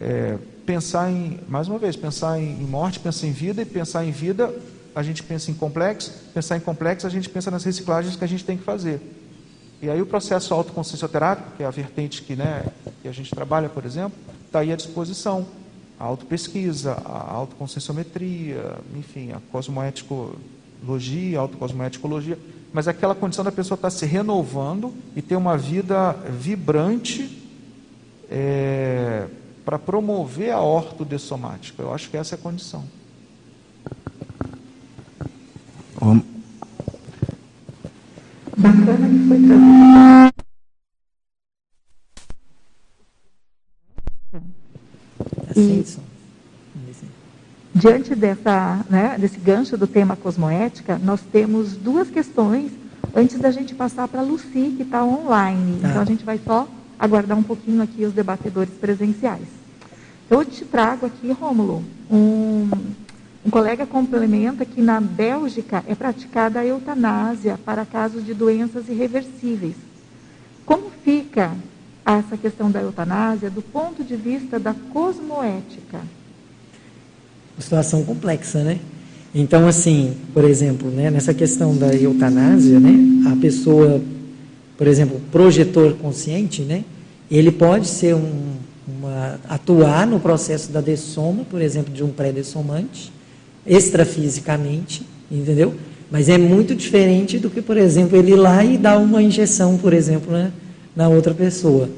É, 0.00 0.38
pensar 0.64 1.10
em, 1.10 1.40
mais 1.48 1.68
uma 1.68 1.78
vez, 1.78 1.94
pensar 1.96 2.40
em, 2.40 2.52
em 2.52 2.66
morte, 2.66 2.98
pensar 2.98 3.26
em 3.26 3.32
vida, 3.32 3.62
e 3.62 3.64
pensar 3.64 4.04
em 4.04 4.10
vida, 4.10 4.54
a 4.94 5.02
gente 5.02 5.22
pensa 5.22 5.50
em 5.50 5.54
complexo, 5.54 6.12
pensar 6.32 6.56
em 6.56 6.60
complexo, 6.60 7.06
a 7.06 7.10
gente 7.10 7.28
pensa 7.28 7.50
nas 7.50 7.64
reciclagens 7.64 8.16
que 8.16 8.24
a 8.24 8.28
gente 8.28 8.44
tem 8.44 8.56
que 8.56 8.64
fazer. 8.64 9.00
E 9.82 9.88
aí 9.88 10.00
o 10.00 10.06
processo 10.06 10.52
autoconsciencioterápico, 10.54 11.56
que 11.56 11.62
é 11.62 11.66
a 11.66 11.70
vertente 11.70 12.22
que, 12.22 12.34
né, 12.34 12.64
que 13.02 13.08
a 13.08 13.12
gente 13.12 13.30
trabalha, 13.30 13.68
por 13.68 13.84
exemplo, 13.84 14.18
está 14.46 14.60
aí 14.60 14.72
à 14.72 14.76
disposição. 14.76 15.46
A 15.98 16.04
autopesquisa, 16.04 16.92
a 17.04 17.32
autoconscienciometria, 17.32 18.78
enfim, 18.96 19.32
a 19.32 19.40
cosmoéticologia, 19.50 21.38
a 21.38 21.40
autocosmoeticologia 21.42 22.38
mas 22.72 22.86
aquela 22.86 23.14
condição 23.14 23.44
da 23.44 23.50
pessoa 23.52 23.74
estar 23.76 23.90
tá 23.90 23.90
se 23.90 24.06
renovando 24.06 24.94
e 25.16 25.22
ter 25.22 25.36
uma 25.36 25.56
vida 25.56 26.12
vibrante 26.12 27.38
é, 28.30 29.26
para 29.70 29.78
promover 29.78 30.50
a 30.50 30.60
ortodessomática. 30.60 31.80
Eu 31.80 31.94
acho 31.94 32.10
que 32.10 32.16
essa 32.16 32.34
é 32.34 32.36
a 32.36 32.40
condição. 32.40 32.84
Bacana 38.56 39.08
que 39.08 39.28
foi 39.28 39.38
trazido. 39.46 40.30
Assim, 45.50 45.84
Diante 47.72 48.16
dessa, 48.16 48.84
né, 48.90 49.16
desse 49.20 49.38
gancho 49.38 49.76
do 49.76 49.86
tema 49.86 50.16
cosmoética, 50.16 50.98
nós 50.98 51.20
temos 51.20 51.76
duas 51.76 52.10
questões 52.10 52.72
antes 53.14 53.38
da 53.38 53.52
gente 53.52 53.72
passar 53.72 54.08
para 54.08 54.18
a 54.18 54.24
Luci, 54.24 54.74
que 54.76 54.82
está 54.82 55.04
online. 55.04 55.78
Ah. 55.84 55.88
Então, 55.88 56.02
a 56.02 56.04
gente 56.04 56.24
vai 56.24 56.40
só 56.44 56.66
aguardar 56.98 57.38
um 57.38 57.42
pouquinho 57.44 57.80
aqui 57.80 58.04
os 58.04 58.12
debatedores 58.12 58.74
presenciais. 58.74 59.59
Eu 60.30 60.44
te 60.44 60.64
trago 60.64 61.06
aqui, 61.06 61.32
Rômulo, 61.32 61.82
um, 62.08 62.70
um 63.44 63.50
colega 63.50 63.84
complementa 63.84 64.64
que 64.64 64.80
na 64.80 65.00
Bélgica 65.00 65.82
é 65.88 65.94
praticada 65.96 66.60
a 66.60 66.64
eutanásia 66.64 67.58
para 67.64 67.84
casos 67.84 68.24
de 68.24 68.32
doenças 68.32 68.88
irreversíveis. 68.88 69.74
Como 70.64 70.84
fica 71.04 71.50
essa 72.06 72.36
questão 72.36 72.70
da 72.70 72.80
eutanásia 72.80 73.50
do 73.50 73.60
ponto 73.60 74.04
de 74.04 74.14
vista 74.14 74.58
da 74.60 74.72
cosmoética? 74.92 76.00
situação 77.58 78.04
complexa, 78.04 78.62
né? 78.62 78.78
Então, 79.34 79.66
assim, 79.66 80.16
por 80.32 80.44
exemplo, 80.44 80.90
né, 80.90 81.10
nessa 81.10 81.34
questão 81.34 81.76
da 81.76 81.94
eutanásia, 81.94 82.80
né, 82.80 83.30
a 83.30 83.36
pessoa, 83.36 84.00
por 84.78 84.86
exemplo, 84.86 85.20
projetor 85.30 85.94
consciente, 85.94 86.62
né, 86.62 86.84
ele 87.30 87.52
pode 87.52 87.86
ser 87.86 88.14
um, 88.14 88.54
uma, 88.98 89.38
atuar 89.48 90.06
no 90.06 90.20
processo 90.20 90.70
da 90.70 90.80
dessoma, 90.80 91.44
por 91.44 91.60
exemplo, 91.60 91.92
de 91.92 92.02
um 92.02 92.10
pré-dessomante, 92.10 93.12
extrafisicamente, 93.66 95.02
entendeu? 95.30 95.74
Mas 96.10 96.28
é 96.28 96.36
muito 96.36 96.74
diferente 96.74 97.38
do 97.38 97.48
que, 97.48 97.62
por 97.62 97.76
exemplo, 97.76 98.16
ele 98.16 98.32
ir 98.32 98.36
lá 98.36 98.64
e 98.64 98.76
dar 98.76 98.98
uma 98.98 99.22
injeção, 99.22 99.78
por 99.78 99.92
exemplo, 99.92 100.32
né, 100.32 100.52
na 100.94 101.08
outra 101.08 101.32
pessoa, 101.32 101.88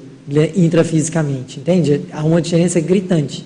intrafisicamente, 0.55 1.61
entende? 1.61 2.03
Há 2.13 2.23
uma 2.25 2.41
diferença 2.41 2.79
gritante 2.81 3.45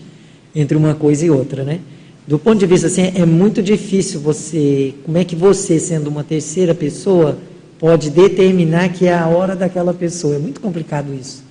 entre 0.54 0.76
uma 0.76 0.94
coisa 0.94 1.24
e 1.24 1.30
outra, 1.30 1.62
né? 1.62 1.80
do 2.26 2.38
ponto 2.38 2.58
de 2.58 2.66
vista 2.66 2.88
assim, 2.88 3.12
é 3.14 3.24
muito 3.24 3.62
difícil 3.62 4.18
você, 4.18 4.94
como 5.04 5.16
é 5.16 5.24
que 5.24 5.36
você, 5.36 5.78
sendo 5.78 6.08
uma 6.08 6.24
terceira 6.24 6.74
pessoa, 6.74 7.38
pode 7.78 8.10
determinar 8.10 8.88
que 8.88 9.06
é 9.06 9.14
a 9.14 9.28
hora 9.28 9.54
daquela 9.54 9.94
pessoa? 9.94 10.34
É 10.34 10.38
muito 10.38 10.60
complicado 10.60 11.14
isso. 11.14 11.44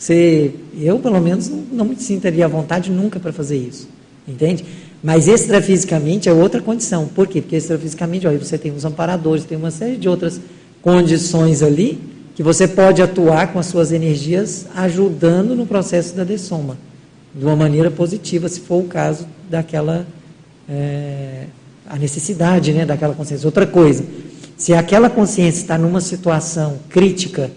Você, 0.00 0.54
eu, 0.80 0.98
pelo 0.98 1.20
menos, 1.20 1.50
não, 1.50 1.58
não 1.72 1.84
me 1.84 1.94
sentiria 1.94 2.46
à 2.46 2.48
vontade 2.48 2.90
nunca 2.90 3.20
para 3.20 3.34
fazer 3.34 3.58
isso, 3.58 3.86
entende? 4.26 4.64
Mas 5.04 5.28
extrafisicamente 5.28 6.26
é 6.26 6.32
outra 6.32 6.62
condição. 6.62 7.06
Por 7.06 7.26
quê? 7.26 7.42
Porque 7.42 7.56
extrafisicamente, 7.56 8.26
olha, 8.26 8.38
você 8.38 8.56
tem 8.56 8.72
os 8.72 8.86
amparadores, 8.86 9.44
tem 9.44 9.58
uma 9.58 9.70
série 9.70 9.98
de 9.98 10.08
outras 10.08 10.40
condições 10.80 11.62
ali 11.62 12.00
que 12.34 12.42
você 12.42 12.66
pode 12.66 13.02
atuar 13.02 13.52
com 13.52 13.58
as 13.58 13.66
suas 13.66 13.92
energias 13.92 14.66
ajudando 14.74 15.54
no 15.54 15.66
processo 15.66 16.16
da 16.16 16.24
dessoma, 16.24 16.78
de 17.34 17.44
uma 17.44 17.54
maneira 17.54 17.90
positiva, 17.90 18.48
se 18.48 18.60
for 18.60 18.82
o 18.82 18.88
caso 18.88 19.26
daquela 19.50 20.06
é, 20.66 21.44
a 21.86 21.98
necessidade 21.98 22.72
né, 22.72 22.86
daquela 22.86 23.12
consciência. 23.14 23.46
Outra 23.46 23.66
coisa, 23.66 24.02
se 24.56 24.72
aquela 24.72 25.10
consciência 25.10 25.60
está 25.60 25.76
numa 25.76 26.00
situação 26.00 26.78
crítica 26.88 27.50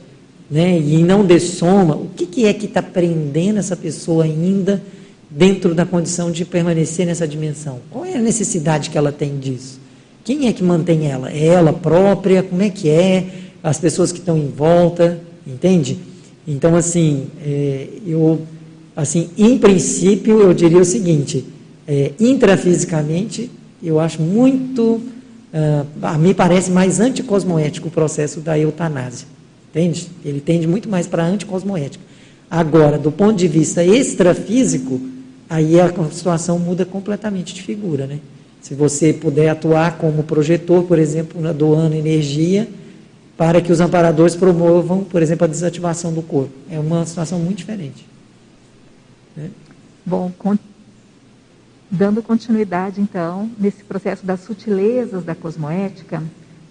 né, 0.54 0.78
e 0.80 1.04
não 1.04 1.26
dessoma, 1.26 1.96
o 1.96 2.10
que, 2.16 2.28
que 2.28 2.46
é 2.46 2.54
que 2.54 2.68
está 2.68 2.80
prendendo 2.80 3.58
essa 3.58 3.76
pessoa 3.76 4.24
ainda 4.24 4.80
dentro 5.28 5.74
da 5.74 5.84
condição 5.84 6.30
de 6.30 6.46
permanecer 6.46 7.08
nessa 7.08 7.28
dimensão? 7.28 7.80
Qual 7.90 8.06
é 8.06 8.14
a 8.14 8.22
necessidade 8.22 8.92
que 8.92 8.98
ela 8.98 9.12
tem 9.12 9.40
disso? 9.40 9.80
Quem 10.24 10.48
é 10.48 10.54
que 10.54 10.64
mantém 10.64 11.10
ela? 11.10 11.32
É 11.32 11.48
ela 11.48 11.74
própria? 11.74 12.44
Como 12.44 12.62
é 12.62 12.70
que 12.70 12.88
é? 12.88 13.26
As 13.64 13.80
pessoas 13.80 14.12
que 14.12 14.20
estão 14.20 14.38
em 14.38 14.48
volta, 14.48 15.20
entende? 15.46 15.98
Então, 16.48 16.76
assim, 16.76 17.30
é, 17.44 17.88
eu, 18.06 18.40
assim, 18.96 19.32
em 19.36 19.58
princípio, 19.58 20.40
eu 20.40 20.54
diria 20.54 20.78
o 20.78 20.86
seguinte: 20.86 21.44
é, 21.88 22.12
intrafisicamente, 22.20 23.50
eu 23.82 24.00
acho 24.00 24.22
muito, 24.22 24.84
uh, 25.52 25.88
a 26.04 26.16
mim 26.16 26.36
parece 26.36 26.70
mais 26.70 27.00
anticosmoético 27.00 27.88
o 27.88 27.92
processo 27.92 28.40
da 28.40 28.58
eutanásia. 28.60 29.33
Entende? 29.74 30.08
Ele 30.24 30.40
tende 30.40 30.68
muito 30.68 30.88
mais 30.88 31.08
para 31.08 31.26
anticosmoético. 31.26 32.04
Agora, 32.50 33.00
do 33.00 33.12
ponto 33.12 33.36
de 33.36 33.48
vista 33.48 33.84
extrafísico, 33.84 35.02
aí 35.50 35.82
a 35.82 35.91
situação 36.12 36.60
muda 36.60 36.86
completamente 36.86 37.56
de 37.56 37.64
figura, 37.64 38.06
né? 38.06 38.20
Se 38.62 38.76
você 38.76 39.12
puder 39.12 39.50
atuar 39.50 39.98
como 39.98 40.24
projetor, 40.24 40.84
por 40.84 41.00
exemplo, 41.00 41.41
doando 41.54 41.95
energia 41.95 42.70
para 43.36 43.60
que 43.60 43.72
os 43.72 43.82
amparadores 43.82 44.36
promovam, 44.36 45.04
por 45.04 45.22
exemplo, 45.22 45.45
a 45.45 45.48
desativação 45.48 46.14
do 46.14 46.22
corpo. 46.22 46.54
É 46.70 46.80
uma 46.80 47.04
situação 47.06 47.40
muito 47.40 47.58
diferente. 47.58 48.06
Né? 49.36 49.50
Bom, 50.06 50.32
con 50.38 50.58
dando 51.90 52.24
continuidade, 52.24 53.02
então, 53.02 53.52
nesse 53.60 53.84
processo 53.84 54.26
das 54.26 54.41
sutilezas 54.41 55.24
da 55.24 55.36
cosmoética, 55.36 56.24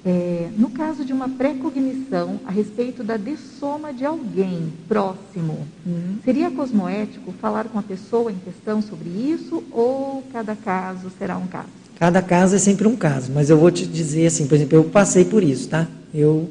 é, 0.04 0.48
no 0.58 0.70
caso 0.70 1.04
de 1.04 1.12
uma 1.12 1.28
precognição 1.28 2.40
a 2.44 2.50
respeito 2.50 3.04
da 3.04 3.16
dessoma 3.16 3.92
de 3.92 4.04
alguém 4.04 4.72
próximo, 4.88 5.66
uhum. 5.86 6.18
seria 6.24 6.50
cosmoético 6.50 7.32
falar 7.40 7.66
com 7.66 7.78
a 7.78 7.82
pessoa 7.82 8.32
em 8.32 8.36
questão 8.36 8.82
sobre 8.82 9.08
isso 9.08 9.62
ou 9.70 10.24
cada 10.32 10.56
caso 10.56 11.10
será 11.18 11.36
um 11.36 11.46
caso? 11.46 11.68
Cada 11.98 12.20
caso 12.20 12.56
é 12.56 12.58
sempre 12.58 12.88
um 12.88 12.96
caso, 12.96 13.30
mas 13.32 13.48
eu 13.48 13.56
vou 13.56 13.70
te 13.70 13.86
dizer 13.86 14.26
assim, 14.26 14.46
por 14.46 14.56
exemplo, 14.56 14.76
eu 14.76 14.84
passei 14.84 15.24
por 15.24 15.42
isso, 15.42 15.68
tá? 15.68 15.86
Eu 16.12 16.48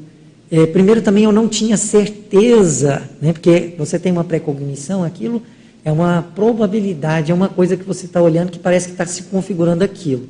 é, 0.50 0.66
primeiro 0.66 1.00
também 1.00 1.24
eu 1.24 1.32
não 1.32 1.48
tinha 1.48 1.76
certeza, 1.76 3.08
né? 3.20 3.32
Porque 3.32 3.74
você 3.78 3.98
tem 3.98 4.12
uma 4.12 4.24
precognição, 4.24 5.02
aquilo 5.02 5.42
é 5.84 5.90
uma 5.90 6.22
probabilidade, 6.34 7.32
é 7.32 7.34
uma 7.34 7.48
coisa 7.48 7.76
que 7.76 7.84
você 7.84 8.06
está 8.06 8.20
olhando 8.20 8.50
que 8.50 8.58
parece 8.58 8.86
que 8.86 8.92
está 8.92 9.04
se 9.06 9.24
configurando 9.24 9.82
aquilo. 9.82 10.28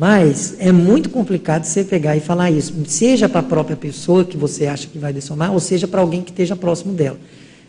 Mas 0.00 0.54
é 0.58 0.72
muito 0.72 1.10
complicado 1.10 1.64
você 1.64 1.84
pegar 1.84 2.16
e 2.16 2.20
falar 2.20 2.50
isso, 2.50 2.72
seja 2.86 3.28
para 3.28 3.40
a 3.40 3.42
própria 3.42 3.76
pessoa 3.76 4.24
que 4.24 4.34
você 4.34 4.64
acha 4.64 4.88
que 4.88 4.98
vai 4.98 5.12
dessomar, 5.12 5.52
ou 5.52 5.60
seja 5.60 5.86
para 5.86 6.00
alguém 6.00 6.22
que 6.22 6.30
esteja 6.30 6.56
próximo 6.56 6.94
dela. 6.94 7.18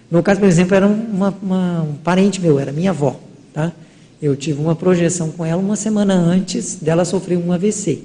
No 0.10 0.24
caso, 0.24 0.40
por 0.40 0.48
exemplo, 0.48 0.74
era 0.74 0.88
uma, 0.88 1.38
uma, 1.44 1.82
um 1.82 1.94
parente 1.96 2.40
meu, 2.40 2.58
era 2.58 2.72
minha 2.72 2.92
avó. 2.92 3.20
Tá? 3.54 3.74
Eu 4.22 4.34
tive 4.38 4.62
uma 4.62 4.74
projeção 4.74 5.30
com 5.30 5.46
ela 5.46 5.62
uma 5.62 5.76
semana 5.76 6.14
antes 6.14 6.76
dela 6.76 7.04
sofrer 7.04 7.38
um 7.38 7.52
AVC. 7.52 8.00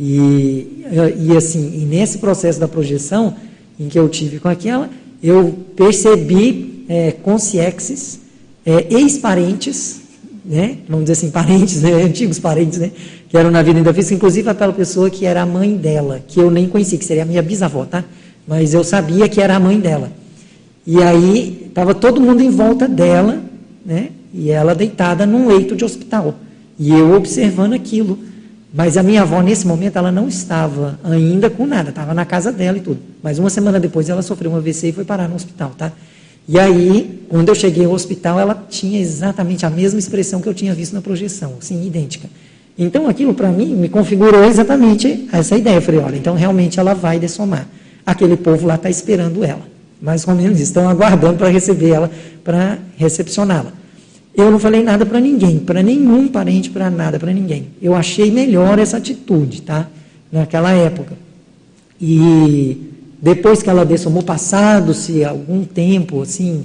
E, 0.00 0.86
e 1.18 1.36
assim, 1.36 1.82
e 1.82 1.84
nesse 1.84 2.16
processo 2.16 2.58
da 2.58 2.66
projeção 2.66 3.36
em 3.78 3.86
que 3.86 3.98
eu 3.98 4.08
tive 4.08 4.40
com 4.40 4.48
aquela, 4.48 4.88
eu 5.22 5.58
percebi 5.76 6.86
é, 6.88 7.12
consciexes, 7.12 8.18
é, 8.64 8.94
ex-parentes, 8.94 10.00
né? 10.44 10.78
vamos 10.88 11.04
dizer 11.04 11.12
assim, 11.12 11.30
parentes, 11.30 11.82
né? 11.82 11.92
antigos 12.02 12.38
parentes, 12.38 12.78
né? 12.78 12.90
que 13.28 13.36
eram 13.36 13.50
na 13.50 13.62
vida 13.62 13.78
ainda 13.78 13.94
física, 13.94 14.14
inclusive 14.14 14.48
aquela 14.50 14.72
pessoa 14.72 15.08
que 15.08 15.24
era 15.24 15.42
a 15.42 15.46
mãe 15.46 15.76
dela, 15.76 16.20
que 16.26 16.38
eu 16.38 16.50
nem 16.50 16.68
conhecia, 16.68 16.98
que 16.98 17.04
seria 17.04 17.22
a 17.22 17.26
minha 17.26 17.42
bisavó, 17.42 17.84
tá? 17.84 18.04
Mas 18.46 18.74
eu 18.74 18.84
sabia 18.84 19.28
que 19.28 19.40
era 19.40 19.56
a 19.56 19.60
mãe 19.60 19.78
dela. 19.78 20.12
E 20.86 21.02
aí 21.02 21.66
estava 21.68 21.94
todo 21.94 22.20
mundo 22.20 22.42
em 22.42 22.50
volta 22.50 22.88
dela, 22.88 23.40
né? 23.86 24.10
E 24.34 24.50
ela 24.50 24.74
deitada 24.74 25.24
num 25.24 25.46
leito 25.48 25.76
de 25.76 25.84
hospital. 25.84 26.34
E 26.78 26.90
eu 26.90 27.14
observando 27.14 27.74
aquilo. 27.74 28.18
Mas 28.74 28.96
a 28.96 29.02
minha 29.02 29.22
avó, 29.22 29.42
nesse 29.42 29.66
momento, 29.66 29.96
ela 29.96 30.10
não 30.10 30.26
estava 30.26 30.98
ainda 31.04 31.50
com 31.50 31.66
nada, 31.66 31.90
estava 31.90 32.14
na 32.14 32.24
casa 32.24 32.50
dela 32.50 32.78
e 32.78 32.80
tudo. 32.80 32.98
Mas 33.22 33.38
uma 33.38 33.50
semana 33.50 33.78
depois 33.78 34.08
ela 34.08 34.22
sofreu 34.22 34.50
um 34.50 34.56
AVC 34.56 34.88
e 34.88 34.92
foi 34.92 35.04
parar 35.04 35.28
no 35.28 35.36
hospital, 35.36 35.72
tá? 35.76 35.92
E 36.48 36.58
aí, 36.58 37.24
quando 37.28 37.48
eu 37.48 37.54
cheguei 37.54 37.84
ao 37.84 37.92
hospital, 37.92 38.38
ela 38.38 38.66
tinha 38.68 39.00
exatamente 39.00 39.64
a 39.64 39.70
mesma 39.70 39.98
expressão 39.98 40.40
que 40.40 40.48
eu 40.48 40.54
tinha 40.54 40.74
visto 40.74 40.92
na 40.92 41.00
projeção, 41.00 41.54
assim, 41.58 41.86
idêntica. 41.86 42.28
Então, 42.76 43.08
aquilo 43.08 43.34
para 43.34 43.50
mim 43.50 43.74
me 43.74 43.88
configurou 43.88 44.44
exatamente 44.44 45.28
essa 45.32 45.56
ideia. 45.56 45.76
Eu 45.76 45.82
falei, 45.82 46.00
olha, 46.00 46.16
então 46.16 46.34
realmente 46.34 46.80
ela 46.80 46.94
vai 46.94 47.18
dessomar. 47.18 47.68
Aquele 48.04 48.36
povo 48.36 48.66
lá 48.66 48.74
está 48.74 48.90
esperando 48.90 49.44
ela. 49.44 49.62
Mais 50.00 50.26
ou 50.26 50.34
menos. 50.34 50.58
Estão 50.58 50.88
aguardando 50.88 51.36
para 51.36 51.48
receber 51.48 51.90
ela, 51.90 52.10
para 52.42 52.78
recepcioná-la. 52.96 53.72
Eu 54.34 54.50
não 54.50 54.58
falei 54.58 54.82
nada 54.82 55.04
para 55.04 55.20
ninguém, 55.20 55.58
para 55.58 55.82
nenhum 55.82 56.26
parente, 56.26 56.70
para 56.70 56.90
nada, 56.90 57.18
para 57.18 57.32
ninguém. 57.32 57.68
Eu 57.80 57.94
achei 57.94 58.30
melhor 58.30 58.78
essa 58.78 58.96
atitude, 58.96 59.62
tá? 59.62 59.86
Naquela 60.32 60.72
época. 60.72 61.12
E 62.00 62.91
depois 63.22 63.62
que 63.62 63.70
ela 63.70 63.84
dessomou, 63.84 64.24
passado-se 64.24 65.24
algum 65.24 65.64
tempo, 65.64 66.22
assim, 66.22 66.64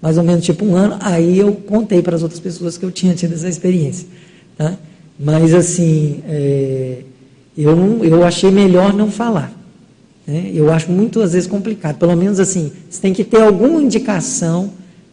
mais 0.00 0.16
ou 0.16 0.24
menos 0.24 0.42
tipo 0.42 0.64
um 0.64 0.74
ano, 0.74 0.96
aí 0.98 1.38
eu 1.38 1.52
contei 1.52 2.00
para 2.00 2.16
as 2.16 2.22
outras 2.22 2.40
pessoas 2.40 2.78
que 2.78 2.84
eu 2.86 2.90
tinha 2.90 3.14
tido 3.14 3.34
essa 3.34 3.46
experiência, 3.46 4.08
tá? 4.56 4.78
Mas, 5.18 5.52
assim, 5.52 6.22
é, 6.26 7.02
eu, 7.54 8.02
eu 8.02 8.24
achei 8.24 8.50
melhor 8.50 8.94
não 8.94 9.10
falar. 9.10 9.52
Né? 10.26 10.50
Eu 10.54 10.72
acho 10.72 10.90
muito, 10.90 11.20
às 11.20 11.34
vezes, 11.34 11.46
complicado. 11.46 11.98
Pelo 11.98 12.16
menos, 12.16 12.40
assim, 12.40 12.72
você 12.88 13.02
tem 13.02 13.12
que 13.12 13.22
ter 13.22 13.42
alguma 13.42 13.82
indicação, 13.82 14.70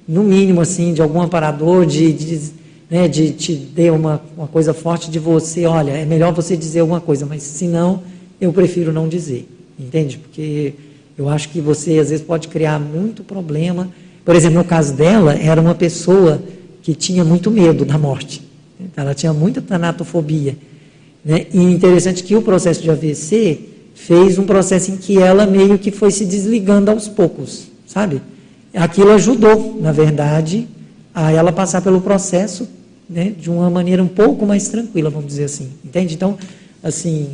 no 0.08 0.24
mínimo, 0.24 0.62
assim, 0.62 0.94
de 0.94 1.02
algum 1.02 1.22
aparador, 1.22 1.86
de, 1.86 2.14
de, 2.14 2.52
né, 2.90 3.10
de 3.10 3.34
te 3.34 3.54
dar 3.54 3.92
uma, 3.92 4.22
uma 4.38 4.48
coisa 4.48 4.74
forte 4.74 5.12
de 5.12 5.20
você, 5.20 5.66
olha, 5.66 5.92
é 5.92 6.06
melhor 6.06 6.32
você 6.32 6.56
dizer 6.56 6.80
alguma 6.80 7.02
coisa, 7.02 7.26
mas 7.26 7.44
se 7.44 7.68
não, 7.68 8.04
eu 8.40 8.54
prefiro 8.54 8.94
não 8.94 9.10
dizer. 9.10 9.50
Entende? 9.80 10.18
Porque 10.18 10.74
eu 11.18 11.30
acho 11.30 11.49
que 11.49 11.62
você, 11.62 11.99
às 11.99 12.10
vezes, 12.10 12.26
pode 12.26 12.48
criar 12.48 12.80
muito 12.80 13.24
problema. 13.24 13.90
Por 14.24 14.36
exemplo, 14.36 14.58
no 14.58 14.64
caso 14.64 14.94
dela, 14.94 15.34
era 15.34 15.60
uma 15.60 15.76
pessoa 15.76 16.41
que 16.82 16.94
tinha 16.94 17.24
muito 17.24 17.52
medo 17.52 17.86
da 17.86 17.98
morte. 17.98 18.41
Ela 18.95 19.14
tinha 19.14 19.34
muita 19.34 19.62
tanatofobia. 19.62 20.56
Né? 21.24 21.48
E 21.54 21.60
interessante 21.60 22.24
que 22.24 22.36
o 22.36 22.41
processo 22.41 22.82
de 22.82 22.90
AVC 22.90 23.60
fez 23.94 24.38
um 24.38 24.45
processo 24.45 24.91
em 24.91 24.98
que 24.98 25.18
ela 25.18 25.45
meio 25.45 25.78
que 25.78 25.91
foi 25.91 26.12
se 26.12 26.24
desligando 26.24 26.91
aos 26.91 27.08
poucos, 27.08 27.68
sabe? 27.86 28.22
Aquilo 28.74 29.12
ajudou, 29.12 29.78
na 29.82 29.91
verdade, 29.91 30.68
a 31.14 31.32
ela 31.32 31.52
passar 31.52 31.82
pelo 31.82 31.99
processo 31.99 32.70
né, 33.10 33.34
de 33.38 33.49
uma 33.49 33.70
maneira 33.70 34.04
um 34.04 34.08
pouco 34.08 34.45
mais 34.45 34.68
tranquila, 34.68 35.10
vamos 35.10 35.28
dizer 35.28 35.45
assim. 35.45 35.72
Entende? 35.84 36.14
Então, 36.14 36.38
assim, 36.84 37.30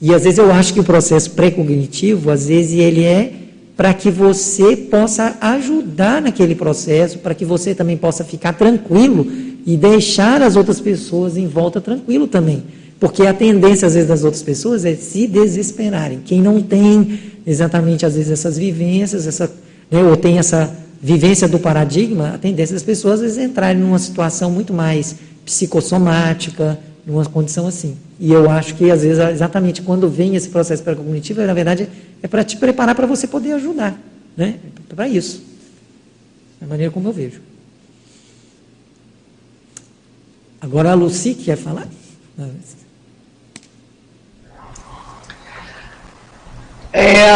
e 0.00 0.14
às 0.14 0.24
vezes 0.24 0.38
eu 0.38 0.50
acho 0.50 0.72
que 0.72 0.80
o 0.80 0.84
processo 0.84 1.32
pré-cognitivo, 1.32 2.30
às 2.30 2.46
vezes 2.46 2.78
ele 2.78 3.04
é 3.04 3.32
para 3.76 3.94
que 3.94 4.10
você 4.10 4.76
possa 4.76 5.36
ajudar 5.40 6.20
naquele 6.22 6.54
processo, 6.54 7.18
para 7.18 7.34
que 7.34 7.44
você 7.44 7.74
também 7.74 7.96
possa 7.96 8.24
ficar 8.24 8.52
tranquilo 8.52 9.26
e 9.66 9.76
deixar 9.76 10.42
as 10.42 10.56
outras 10.56 10.80
pessoas 10.80 11.36
em 11.36 11.46
volta 11.46 11.80
tranquilo 11.80 12.26
também. 12.26 12.62
Porque 12.98 13.26
a 13.26 13.32
tendência, 13.32 13.86
às 13.86 13.94
vezes, 13.94 14.08
das 14.08 14.24
outras 14.24 14.42
pessoas 14.42 14.84
é 14.84 14.94
se 14.94 15.26
desesperarem. 15.26 16.20
Quem 16.24 16.42
não 16.42 16.60
tem 16.60 17.18
exatamente, 17.46 18.04
às 18.04 18.14
vezes, 18.14 18.30
essas 18.30 18.58
vivências, 18.58 19.26
essa, 19.26 19.50
né, 19.90 20.02
ou 20.02 20.16
tem 20.16 20.38
essa 20.38 20.70
vivência 21.02 21.48
do 21.48 21.58
paradigma, 21.58 22.32
a 22.34 22.38
tendência 22.38 22.74
das 22.74 22.82
pessoas, 22.82 23.14
às 23.14 23.20
vezes, 23.20 23.38
é 23.38 23.44
entrarem 23.44 23.80
numa 23.80 23.98
situação 23.98 24.50
muito 24.50 24.74
mais 24.74 25.16
psicossomática, 25.46 26.78
numa 27.10 27.24
condição 27.26 27.66
assim. 27.66 27.98
E 28.18 28.32
eu 28.32 28.48
acho 28.48 28.74
que, 28.76 28.90
às 28.90 29.02
vezes, 29.02 29.18
exatamente 29.18 29.82
quando 29.82 30.08
vem 30.08 30.36
esse 30.36 30.48
processo 30.48 30.82
pré-cognitivo, 30.82 31.42
na 31.42 31.52
verdade, 31.52 31.88
é 32.22 32.28
para 32.28 32.44
te 32.44 32.56
preparar 32.56 32.94
para 32.94 33.06
você 33.06 33.26
poder 33.26 33.52
ajudar. 33.54 33.98
Né? 34.36 34.60
É 34.90 34.94
para 34.94 35.08
isso. 35.08 35.42
Da 36.60 36.66
maneira 36.66 36.92
como 36.92 37.08
eu 37.08 37.12
vejo. 37.12 37.40
Agora 40.60 40.92
a 40.92 40.94
Lucy 40.94 41.34
quer 41.34 41.56
falar? 41.56 41.88
É, 46.92 47.30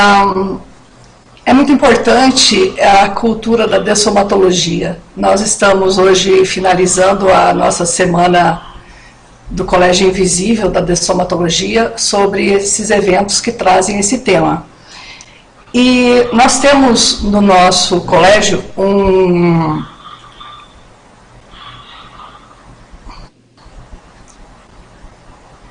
é 1.47 1.53
muito 1.53 1.73
importante 1.73 2.75
a 2.81 3.09
cultura 3.09 3.67
da 3.67 3.79
dessomatologia. 3.79 5.01
Nós 5.17 5.41
estamos 5.41 5.97
hoje 5.97 6.45
finalizando 6.45 7.31
a 7.31 7.53
nossa 7.55 7.87
semana 7.87 8.74
do 9.51 9.65
Colégio 9.65 10.09
Invisível 10.09 10.71
da 10.71 10.81
Dessomatologia 10.81 11.95
sobre 11.97 12.53
esses 12.53 12.91
eventos 12.91 13.41
que 13.41 13.53
trazem 13.53 13.99
esse 13.99 14.19
tema. 14.19 14.67
E 15.73 16.29
nós 16.33 16.61
temos 16.61 17.23
no 17.23 17.41
nosso 17.41 18.01
colégio 18.03 18.63
um, 18.77 19.83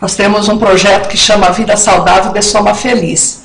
Nós 0.04 0.18
temos 0.18 0.50
um 0.50 0.58
projeto 0.58 1.08
que 1.08 1.16
chama 1.16 1.50
Vida 1.52 1.78
Saudável 1.78 2.34
de 2.34 2.42
Soma 2.42 2.76
Feliz. 2.76 3.44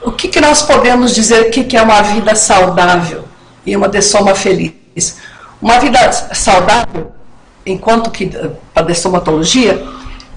O 0.00 0.10
que, 0.10 0.26
que 0.26 0.40
nós 0.40 0.62
podemos 0.62 1.14
dizer 1.14 1.50
que, 1.50 1.62
que 1.62 1.76
é 1.76 1.82
uma 1.82 2.00
vida 2.00 2.34
saudável 2.34 3.28
e 3.66 3.76
uma 3.76 3.86
de 3.86 4.00
soma 4.00 4.34
feliz? 4.34 5.18
Uma 5.60 5.78
vida 5.78 6.10
saudável, 6.32 7.12
enquanto 7.70 8.10
que 8.10 8.30
a 8.74 8.82
dessomatologia, 8.82 9.82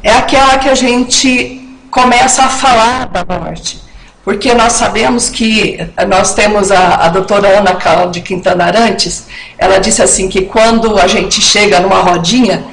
é 0.03 0.11
aquela 0.11 0.57
que 0.57 0.69
a 0.69 0.75
gente 0.75 1.79
começa 1.89 2.43
a 2.43 2.49
falar 2.49 3.07
da 3.07 3.25
morte. 3.25 3.81
Porque 4.23 4.53
nós 4.53 4.73
sabemos 4.73 5.29
que 5.29 5.77
nós 6.07 6.33
temos 6.33 6.71
a, 6.71 7.05
a 7.05 7.09
doutora 7.09 7.57
Ana 7.57 7.75
Cal 7.75 8.11
de 8.11 8.21
Quintana 8.21 8.65
Arantes, 8.65 9.27
ela 9.57 9.79
disse 9.79 10.01
assim 10.01 10.29
que 10.29 10.43
quando 10.43 10.97
a 10.99 11.07
gente 11.07 11.41
chega 11.41 11.79
numa 11.79 12.01
rodinha 12.01 12.63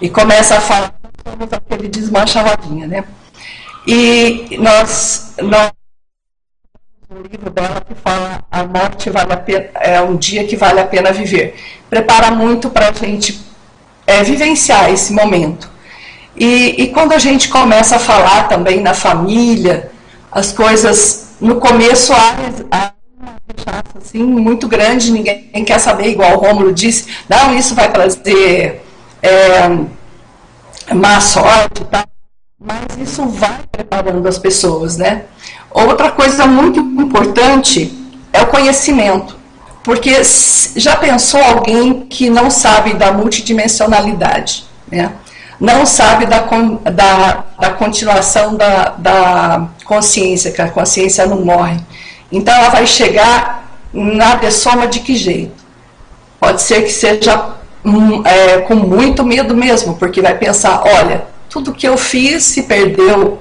e 0.00 0.08
começa 0.08 0.56
a 0.56 0.60
falar 0.60 0.94
temos 1.24 1.52
aquele 1.52 1.88
desmancha 1.88 2.40
rodinha, 2.42 2.86
né? 2.86 3.04
E 3.86 4.56
nós, 4.58 5.34
nós 5.42 5.70
livro 7.30 7.50
dela 7.50 7.80
que 7.80 7.94
fala 7.94 8.44
a 8.50 8.64
morte 8.64 9.10
vale 9.10 9.32
a 9.32 9.36
pena, 9.36 9.70
é 9.74 10.00
um 10.00 10.16
dia 10.16 10.44
que 10.44 10.56
vale 10.56 10.80
a 10.80 10.86
pena 10.86 11.12
viver. 11.12 11.56
Prepara 11.88 12.30
muito 12.30 12.68
para 12.68 12.88
a 12.88 12.92
gente 12.92 13.45
é, 14.06 14.22
vivenciar 14.22 14.90
esse 14.90 15.12
momento. 15.12 15.70
E, 16.36 16.82
e 16.82 16.88
quando 16.88 17.12
a 17.12 17.18
gente 17.18 17.48
começa 17.48 17.96
a 17.96 17.98
falar 17.98 18.48
também 18.48 18.80
na 18.80 18.94
família, 18.94 19.90
as 20.30 20.52
coisas, 20.52 21.34
no 21.40 21.56
começo 21.56 22.12
há, 22.12 22.92
assim, 23.98 24.22
muito 24.22 24.68
grande, 24.68 25.10
ninguém 25.10 25.64
quer 25.64 25.78
saber, 25.78 26.08
igual 26.08 26.34
o 26.34 26.40
Rômulo 26.40 26.72
disse, 26.72 27.06
não, 27.28 27.56
isso 27.56 27.74
vai 27.74 27.90
trazer 27.90 28.82
é, 29.22 30.94
má 30.94 31.20
sorte, 31.20 31.84
tá? 31.84 32.04
mas 32.58 32.98
isso 32.98 33.24
vai 33.26 33.60
preparando 33.70 34.26
as 34.26 34.38
pessoas, 34.38 34.96
né? 34.96 35.24
Outra 35.70 36.10
coisa 36.10 36.46
muito 36.46 36.80
importante 36.80 37.92
é 38.32 38.42
o 38.42 38.46
conhecimento, 38.46 39.38
porque 39.86 40.20
já 40.74 40.96
pensou 40.96 41.40
alguém 41.40 42.06
que 42.10 42.28
não 42.28 42.50
sabe 42.50 42.94
da 42.94 43.12
multidimensionalidade, 43.12 44.64
né? 44.90 45.12
não 45.60 45.86
sabe 45.86 46.26
da, 46.26 46.40
da, 46.90 47.44
da 47.56 47.70
continuação 47.70 48.56
da, 48.56 48.96
da 48.98 49.68
consciência, 49.84 50.50
que 50.50 50.60
a 50.60 50.68
consciência 50.68 51.24
não 51.24 51.44
morre. 51.44 51.78
Então 52.32 52.52
ela 52.52 52.70
vai 52.70 52.84
chegar 52.84 53.78
na 53.92 54.34
dessoma 54.34 54.88
de 54.88 54.98
que 54.98 55.14
jeito? 55.14 55.64
Pode 56.40 56.62
ser 56.62 56.82
que 56.82 56.90
seja 56.90 57.50
hum, 57.84 58.24
é, 58.24 58.58
com 58.62 58.74
muito 58.74 59.24
medo 59.24 59.56
mesmo, 59.56 59.94
porque 59.94 60.20
vai 60.20 60.36
pensar, 60.36 60.82
olha, 60.84 61.26
tudo 61.48 61.72
que 61.72 61.86
eu 61.86 61.96
fiz 61.96 62.42
se 62.42 62.64
perdeu 62.64 63.40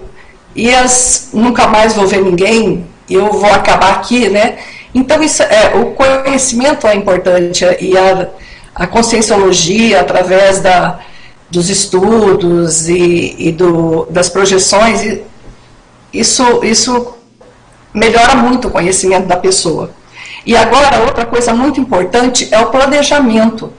e 0.55 0.72
as, 0.72 1.30
nunca 1.34 1.65
mais 1.65 1.95
vou 1.95 2.05
ver 2.05 2.22
ninguém, 2.22 2.85
eu 3.09 3.31
vou 3.31 3.51
acabar 3.51 3.93
aqui, 3.93 4.30
né? 4.30 4.59
Então 4.95 5.22
isso 5.22 5.43
é, 5.43 5.76
o 5.76 5.91
conhecimento 5.91 6.88
é 6.88 6.95
importante 6.95 7.63
e 7.80 7.95
a, 7.95 8.30
a 8.73 8.88
conscienciologia 8.88 10.01
através 10.01 10.61
da 10.61 10.99
dos 11.49 11.69
estudos 11.69 12.89
e, 12.89 13.35
e 13.38 13.51
do, 13.51 14.07
das 14.09 14.30
projeções, 14.30 15.19
isso, 16.11 16.63
isso 16.63 17.13
melhora 17.93 18.35
muito 18.35 18.67
o 18.67 18.72
conhecimento 18.72 19.27
da 19.27 19.38
pessoa. 19.38 19.91
E 20.45 20.55
agora, 20.55 21.03
outra 21.03 21.26
coisa 21.26 21.53
muito 21.53 21.80
importante 21.80 22.47
é 22.51 22.59
o 22.59 22.67
planejamento, 22.67 23.72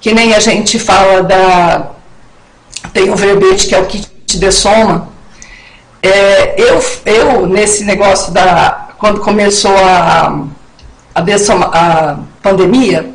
que 0.00 0.12
nem 0.12 0.34
a 0.34 0.40
gente 0.40 0.78
fala 0.78 1.22
da. 1.22 1.90
Tem 2.92 3.10
um 3.10 3.16
verbete 3.16 3.66
que 3.66 3.74
é 3.74 3.78
o 3.78 3.86
kit 3.86 4.08
de 4.26 4.52
soma. 4.52 5.08
É, 6.02 6.54
eu, 6.56 6.82
eu, 7.04 7.46
nesse 7.46 7.84
negócio 7.84 8.32
da. 8.32 8.88
Quando 8.98 9.20
começou 9.20 9.76
a, 9.76 10.46
a, 11.16 12.10
a 12.10 12.18
pandemia, 12.42 13.08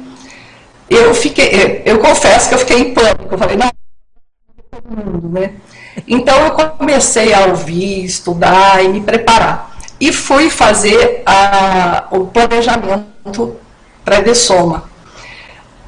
eu 0.90 1.14
fiquei. 1.14 1.82
Eu 1.86 2.00
confesso 2.00 2.50
que 2.50 2.56
eu 2.56 2.60
fiquei 2.60 2.80
em 2.80 2.94
pânico. 2.94 3.28
Eu 3.30 3.38
falei, 3.38 3.56
não, 3.56 3.72
mundo, 4.90 5.30
né? 5.30 5.54
Então 6.08 6.46
eu 6.46 6.52
comecei 6.52 7.34
a 7.34 7.46
ouvir, 7.46 8.04
estudar 8.04 8.84
e 8.84 8.88
me 8.90 9.02
preparar. 9.02 9.72
E 10.00 10.12
fui 10.12 10.50
fazer 10.50 11.22
a, 11.26 12.08
o 12.12 12.26
planejamento 12.26 13.56
pré-dessoma. 14.04 14.90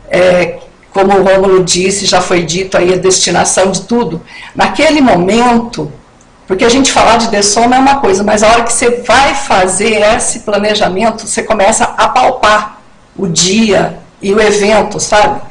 É, 0.10 0.60
como 0.91 1.18
o 1.18 1.23
Rômulo 1.23 1.64
disse, 1.64 2.06
já 2.06 2.22
foi 2.22 2.44
dito 2.44 2.77
aí 2.77 2.94
a 2.94 2.98
destinação 2.98 3.72
de 3.72 3.81
tudo. 3.81 4.22
Naquele 4.56 5.02
momento, 5.02 5.91
porque 6.48 6.65
a 6.65 6.70
gente 6.70 6.91
falar 6.91 7.18
de 7.18 7.28
dessoma 7.28 7.76
é 7.76 7.80
uma 7.80 7.99
coisa, 7.99 8.24
mas 8.24 8.44
a 8.44 8.49
hora 8.49 8.64
que 8.64 8.74
você 8.74 9.02
vai 9.02 9.34
fazer 9.34 10.02
esse 10.15 10.40
planejamento, 10.40 11.26
você 11.28 11.44
começa 11.44 11.86
a 11.86 12.07
palpar 12.07 12.82
o 13.15 13.28
dia 13.28 13.99
e 14.22 14.34
o 14.34 14.41
evento, 14.41 14.99
sabe? 14.99 15.41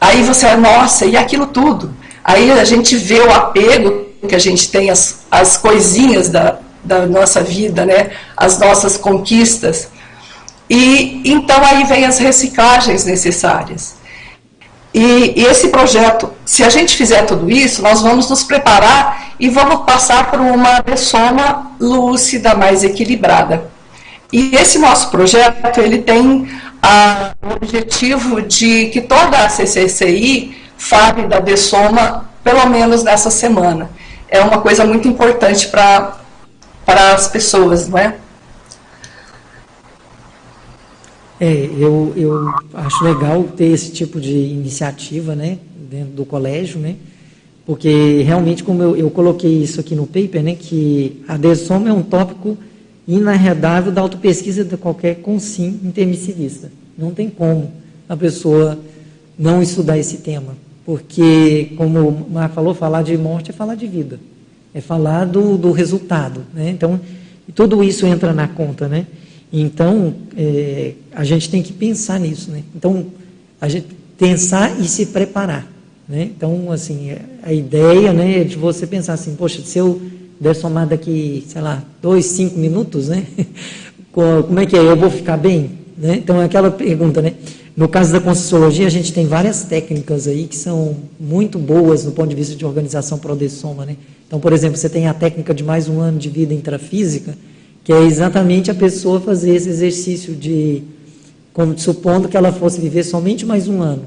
Aí 0.00 0.22
você, 0.22 0.54
nossa, 0.56 1.06
e 1.06 1.16
aquilo 1.16 1.46
tudo. 1.46 1.94
Aí 2.24 2.50
a 2.50 2.64
gente 2.64 2.96
vê 2.96 3.20
o 3.20 3.32
apego 3.32 4.06
que 4.26 4.34
a 4.34 4.38
gente 4.38 4.70
tem 4.70 4.90
as, 4.90 5.20
as 5.30 5.56
coisinhas 5.56 6.28
da, 6.28 6.58
da 6.82 7.06
nossa 7.06 7.42
vida, 7.42 7.86
né? 7.86 8.10
as 8.36 8.58
nossas 8.58 8.96
conquistas. 8.96 9.88
E 10.68 11.22
então 11.24 11.64
aí 11.64 11.84
vem 11.84 12.04
as 12.04 12.18
reciclagens 12.18 13.04
necessárias. 13.04 13.96
E, 14.96 15.42
e, 15.42 15.44
esse 15.44 15.68
projeto, 15.68 16.32
se 16.46 16.64
a 16.64 16.70
gente 16.70 16.96
fizer 16.96 17.26
tudo 17.26 17.50
isso, 17.50 17.82
nós 17.82 18.00
vamos 18.00 18.30
nos 18.30 18.42
preparar 18.42 19.34
e 19.38 19.50
vamos 19.50 19.84
passar 19.84 20.30
por 20.30 20.40
uma 20.40 20.80
dessoma 20.80 21.72
lúcida, 21.78 22.54
mais 22.54 22.82
equilibrada. 22.82 23.70
E 24.32 24.56
esse 24.56 24.78
nosso 24.78 25.10
projeto, 25.10 25.82
ele 25.82 25.98
tem 25.98 26.48
a, 26.82 27.34
o 27.42 27.56
objetivo 27.56 28.40
de 28.40 28.86
que 28.86 29.02
toda 29.02 29.36
a 29.36 29.50
CCCI 29.50 30.56
fale 30.78 31.26
da 31.26 31.40
Dessoma, 31.40 32.30
pelo 32.42 32.64
menos 32.64 33.02
nessa 33.02 33.30
semana. 33.30 33.90
É 34.30 34.40
uma 34.40 34.62
coisa 34.62 34.86
muito 34.86 35.06
importante 35.06 35.68
para 35.68 36.16
as 36.86 37.28
pessoas, 37.28 37.86
não 37.86 37.98
é? 37.98 38.14
É, 41.38 41.68
eu, 41.78 42.12
eu 42.16 42.48
acho 42.72 43.04
legal 43.04 43.44
ter 43.44 43.66
esse 43.66 43.92
tipo 43.92 44.20
de 44.20 44.32
iniciativa, 44.32 45.34
né, 45.34 45.58
dentro 45.90 46.12
do 46.14 46.24
colégio, 46.24 46.80
né, 46.80 46.96
porque 47.66 48.22
realmente, 48.22 48.64
como 48.64 48.82
eu, 48.82 48.96
eu 48.96 49.10
coloquei 49.10 49.62
isso 49.62 49.80
aqui 49.80 49.94
no 49.94 50.06
paper, 50.06 50.42
né, 50.42 50.54
que 50.54 51.22
a 51.28 51.36
dessoma 51.36 51.88
é 51.88 51.92
um 51.92 52.02
tópico 52.02 52.56
inarredável 53.06 53.92
da 53.92 54.00
autopesquisa 54.00 54.64
de 54.64 54.76
qualquer 54.76 55.16
consim 55.16 55.80
intermissivista. 55.84 56.70
Não 56.96 57.12
tem 57.12 57.28
como 57.28 57.70
a 58.08 58.16
pessoa 58.16 58.78
não 59.38 59.62
estudar 59.62 59.98
esse 59.98 60.18
tema. 60.18 60.56
Porque, 60.84 61.72
como 61.76 62.08
o 62.08 62.30
Mar 62.30 62.48
falou, 62.50 62.72
falar 62.72 63.02
de 63.02 63.16
morte 63.18 63.50
é 63.50 63.52
falar 63.52 63.74
de 63.74 63.86
vida. 63.86 64.20
É 64.72 64.80
falar 64.80 65.24
do, 65.24 65.58
do 65.58 65.72
resultado. 65.72 66.42
Né? 66.54 66.70
Então, 66.70 67.00
tudo 67.54 67.82
isso 67.82 68.06
entra 68.06 68.32
na 68.32 68.46
conta. 68.46 68.86
Né? 68.86 69.06
Então, 69.52 70.14
é, 70.36 70.92
a 71.14 71.24
gente 71.24 71.48
tem 71.48 71.62
que 71.62 71.72
pensar 71.72 72.18
nisso. 72.20 72.50
Né? 72.50 72.62
Então, 72.74 73.06
a 73.60 73.68
gente 73.68 73.86
pensar 74.18 74.80
e 74.80 74.88
se 74.88 75.06
preparar. 75.06 75.66
Né? 76.08 76.30
Então, 76.36 76.70
assim, 76.70 77.12
a 77.42 77.52
ideia 77.52 78.12
né, 78.12 78.40
é 78.40 78.44
de 78.44 78.56
você 78.56 78.86
pensar 78.86 79.14
assim, 79.14 79.34
poxa, 79.34 79.62
se 79.62 79.78
eu 79.78 80.00
der 80.40 80.54
somar 80.54 80.86
daqui, 80.86 81.44
sei 81.46 81.62
lá, 81.62 81.82
dois, 82.02 82.26
cinco 82.26 82.58
minutos, 82.58 83.08
né? 83.08 83.26
como 84.12 84.60
é 84.60 84.66
que 84.66 84.76
é? 84.76 84.80
Eu 84.80 84.96
vou 84.96 85.10
ficar 85.10 85.36
bem? 85.36 85.70
Né? 85.96 86.16
Então, 86.16 86.40
é 86.40 86.44
aquela 86.44 86.70
pergunta, 86.70 87.22
né? 87.22 87.34
No 87.76 87.88
caso 87.88 88.10
da 88.10 88.20
Conscienciologia, 88.20 88.86
a 88.86 88.90
gente 88.90 89.12
tem 89.12 89.26
várias 89.26 89.64
técnicas 89.64 90.26
aí 90.26 90.46
que 90.46 90.56
são 90.56 90.96
muito 91.20 91.58
boas 91.58 92.04
do 92.04 92.12
ponto 92.12 92.28
de 92.28 92.34
vista 92.34 92.54
de 92.56 92.64
organização 92.64 93.18
prodessoma, 93.18 93.84
né? 93.84 93.96
Então, 94.26 94.40
por 94.40 94.52
exemplo, 94.52 94.78
você 94.78 94.88
tem 94.88 95.06
a 95.06 95.14
técnica 95.14 95.52
de 95.52 95.62
mais 95.62 95.86
um 95.86 96.00
ano 96.00 96.18
de 96.18 96.30
vida 96.30 96.54
intrafísica, 96.54 97.36
que 97.86 97.92
é 97.92 98.02
exatamente 98.02 98.68
a 98.68 98.74
pessoa 98.74 99.20
fazer 99.20 99.54
esse 99.54 99.68
exercício 99.68 100.34
de, 100.34 100.82
como 101.52 101.78
supondo 101.78 102.26
que 102.26 102.36
ela 102.36 102.50
fosse 102.50 102.80
viver 102.80 103.04
somente 103.04 103.46
mais 103.46 103.68
um 103.68 103.80
ano. 103.80 104.02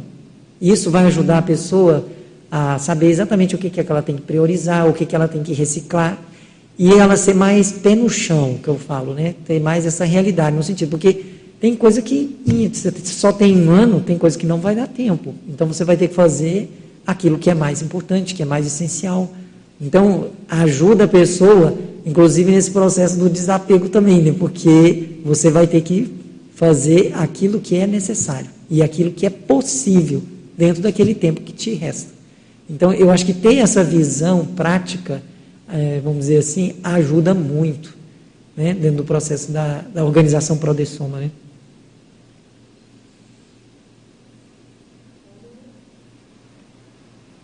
Isso 0.62 0.92
vai 0.92 1.06
ajudar 1.06 1.38
a 1.38 1.42
pessoa 1.42 2.06
a 2.52 2.78
saber 2.78 3.10
exatamente 3.10 3.56
o 3.56 3.58
que, 3.58 3.70
que, 3.70 3.80
é 3.80 3.84
que 3.86 3.90
ela 3.90 4.02
tem 4.02 4.18
que 4.18 4.22
priorizar, 4.24 4.86
o 4.86 4.92
que, 4.92 5.06
que 5.06 5.16
ela 5.16 5.30
tem 5.30 5.42
que 5.42 5.54
reciclar, 5.54 6.22
e 6.78 6.92
ela 6.92 7.16
ser 7.16 7.34
mais 7.34 7.72
pé 7.72 7.96
no 7.96 8.10
chão, 8.10 8.60
que 8.62 8.68
eu 8.68 8.78
falo, 8.78 9.14
né? 9.14 9.34
Ter 9.46 9.62
mais 9.62 9.86
essa 9.86 10.04
realidade, 10.04 10.58
no 10.58 10.62
sentido, 10.62 10.90
porque 10.90 11.24
tem 11.62 11.74
coisa 11.74 12.02
que 12.02 12.38
você 12.74 12.92
só 13.06 13.32
tem 13.32 13.56
um 13.56 13.72
ano, 13.72 14.02
tem 14.02 14.18
coisa 14.18 14.38
que 14.38 14.46
não 14.46 14.60
vai 14.60 14.76
dar 14.76 14.88
tempo. 14.88 15.34
Então 15.48 15.66
você 15.66 15.86
vai 15.86 15.96
ter 15.96 16.10
que 16.10 16.16
fazer 16.16 16.70
aquilo 17.08 17.38
que 17.38 17.50
é 17.50 17.54
mais 17.54 17.82
importante, 17.82 18.36
que 18.36 18.44
é 18.44 18.46
mais 18.46 18.68
essencial. 18.68 19.32
Então 19.80 20.32
ajuda 20.50 21.06
a 21.06 21.08
pessoa, 21.08 21.78
inclusive 22.10 22.52
nesse 22.52 22.72
processo 22.72 23.18
do 23.18 23.30
desapego 23.30 23.88
também, 23.88 24.22
né? 24.22 24.36
porque 24.38 25.20
você 25.24 25.52
vai 25.52 25.68
ter 25.68 25.82
que 25.82 26.12
fazer 26.56 27.12
aquilo 27.14 27.62
que 27.62 27.76
é 27.76 27.86
necessário 27.86 28.50
e 28.70 28.82
aquilo 28.82 29.12
que 29.12 29.26
é 29.26 29.30
possível 29.30 30.24
dentro 30.58 30.82
daquele 30.82 31.14
tempo 31.14 31.42
que 31.42 31.54
te 31.54 31.74
resta. 31.74 32.12
Então 32.68 32.92
eu 32.92 33.12
acho 33.12 33.26
que 33.26 33.34
ter 33.34 33.58
essa 33.58 33.84
visão 33.84 34.44
prática, 34.46 35.22
é, 35.72 36.02
vamos 36.04 36.22
dizer 36.22 36.38
assim, 36.38 36.76
ajuda 36.84 37.34
muito 37.34 37.96
né? 38.58 38.74
dentro 38.74 38.98
do 38.98 39.04
processo 39.04 39.52
da, 39.52 39.82
da 39.94 40.04
organização 40.04 40.58
Prodessoma. 40.58 41.20
Né? 41.20 41.32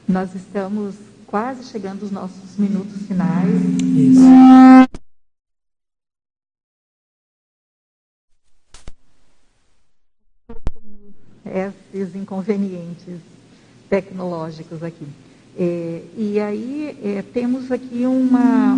Nós 0.08 0.30
estamos 0.36 0.96
quase 1.28 1.64
chegando 1.66 2.04
aos 2.04 2.12
nossos 2.12 2.58
minutos 2.58 3.02
finais. 3.08 3.50
Isso. 3.82 4.22
Esses 11.46 12.16
inconvenientes 12.16 13.20
tecnológicos 13.90 14.84
aqui. 14.84 15.08
É, 15.58 16.02
e 16.18 16.40
aí 16.40 16.98
é, 17.02 17.22
temos 17.22 17.72
aqui 17.72 18.06
uma 18.06 18.78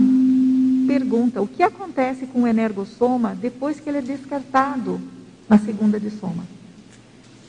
pergunta: 0.88 1.42
o 1.42 1.48
que 1.48 1.64
acontece 1.64 2.28
com 2.28 2.44
o 2.44 2.48
energossoma 2.48 3.36
depois 3.36 3.80
que 3.80 3.90
ele 3.90 3.98
é 3.98 4.02
descartado 4.02 5.02
na 5.50 5.58
segunda 5.58 6.00
de 6.00 6.12
soma? 6.12 6.46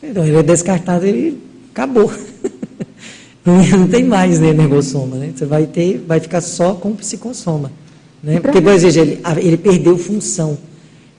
Então, 0.02 0.24
ele 0.24 0.36
é 0.36 0.42
descartado, 0.42 1.04
ele 1.04 1.42
acabou. 1.70 2.10
não 3.76 3.88
tem 3.88 4.04
mais 4.04 4.38
né, 4.38 4.48
energossoma, 4.48 5.16
né? 5.16 5.32
Você 5.34 5.46
vai 5.46 5.66
ter, 5.66 6.04
vai 6.06 6.20
ficar 6.20 6.40
só 6.40 6.74
com 6.74 6.90
o 6.90 6.94
psicossoma. 6.94 7.70
Né? 8.22 8.40
Porque, 8.40 8.60
por 8.60 8.72
exemplo, 8.72 9.00
ele, 9.00 9.20
ele 9.38 9.56
perdeu 9.56 9.96
função. 9.96 10.58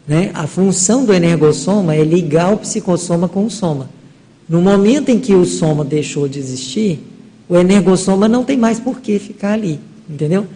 Né? 0.07 0.31
A 0.33 0.47
função 0.47 1.05
do 1.05 1.13
energossoma 1.13 1.95
é 1.95 2.03
ligar 2.03 2.53
o 2.53 2.57
psicossoma 2.57 3.27
com 3.27 3.45
o 3.45 3.49
soma. 3.49 3.89
No 4.47 4.61
momento 4.61 5.09
em 5.09 5.19
que 5.19 5.35
o 5.35 5.45
soma 5.45 5.85
deixou 5.85 6.27
de 6.27 6.39
existir, 6.39 6.99
o 7.47 7.55
energossoma 7.55 8.27
não 8.27 8.43
tem 8.43 8.57
mais 8.57 8.79
por 8.79 8.99
que 8.99 9.19
ficar 9.19 9.53
ali, 9.53 9.79
entendeu? 10.09 10.47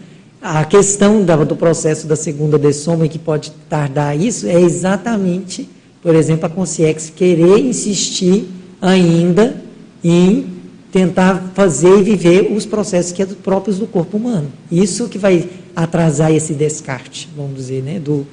A 0.42 0.66
questão 0.66 1.24
da, 1.24 1.36
do 1.38 1.56
processo 1.56 2.06
da 2.08 2.16
segunda 2.16 2.58
dessoma 2.58 3.08
que 3.08 3.20
pode 3.20 3.52
tardar 3.70 4.20
isso 4.20 4.48
é 4.48 4.60
exatamente, 4.60 5.70
por 6.02 6.16
exemplo, 6.16 6.48
a 6.48 6.50
consciência 6.50 7.14
querer 7.16 7.60
insistir 7.60 8.46
ainda 8.82 9.56
em 10.04 10.53
tentar 10.94 11.52
fazer 11.56 12.00
e 12.00 12.04
viver 12.04 12.56
os 12.56 12.68
processos 12.68 13.12
que 13.12 13.24
é 13.24 13.26
próprios 13.26 13.80
do 13.80 13.88
corpo 13.88 14.16
humano. 14.16 14.48
Isso 14.72 15.10
que 15.10 15.18
vai 15.18 15.50
atrasar 15.76 16.32
esse 16.32 16.54
descarte, 16.54 17.28
vamos 17.36 17.56
dizer, 17.56 17.82
né, 17.82 18.00
do, 18.00 18.28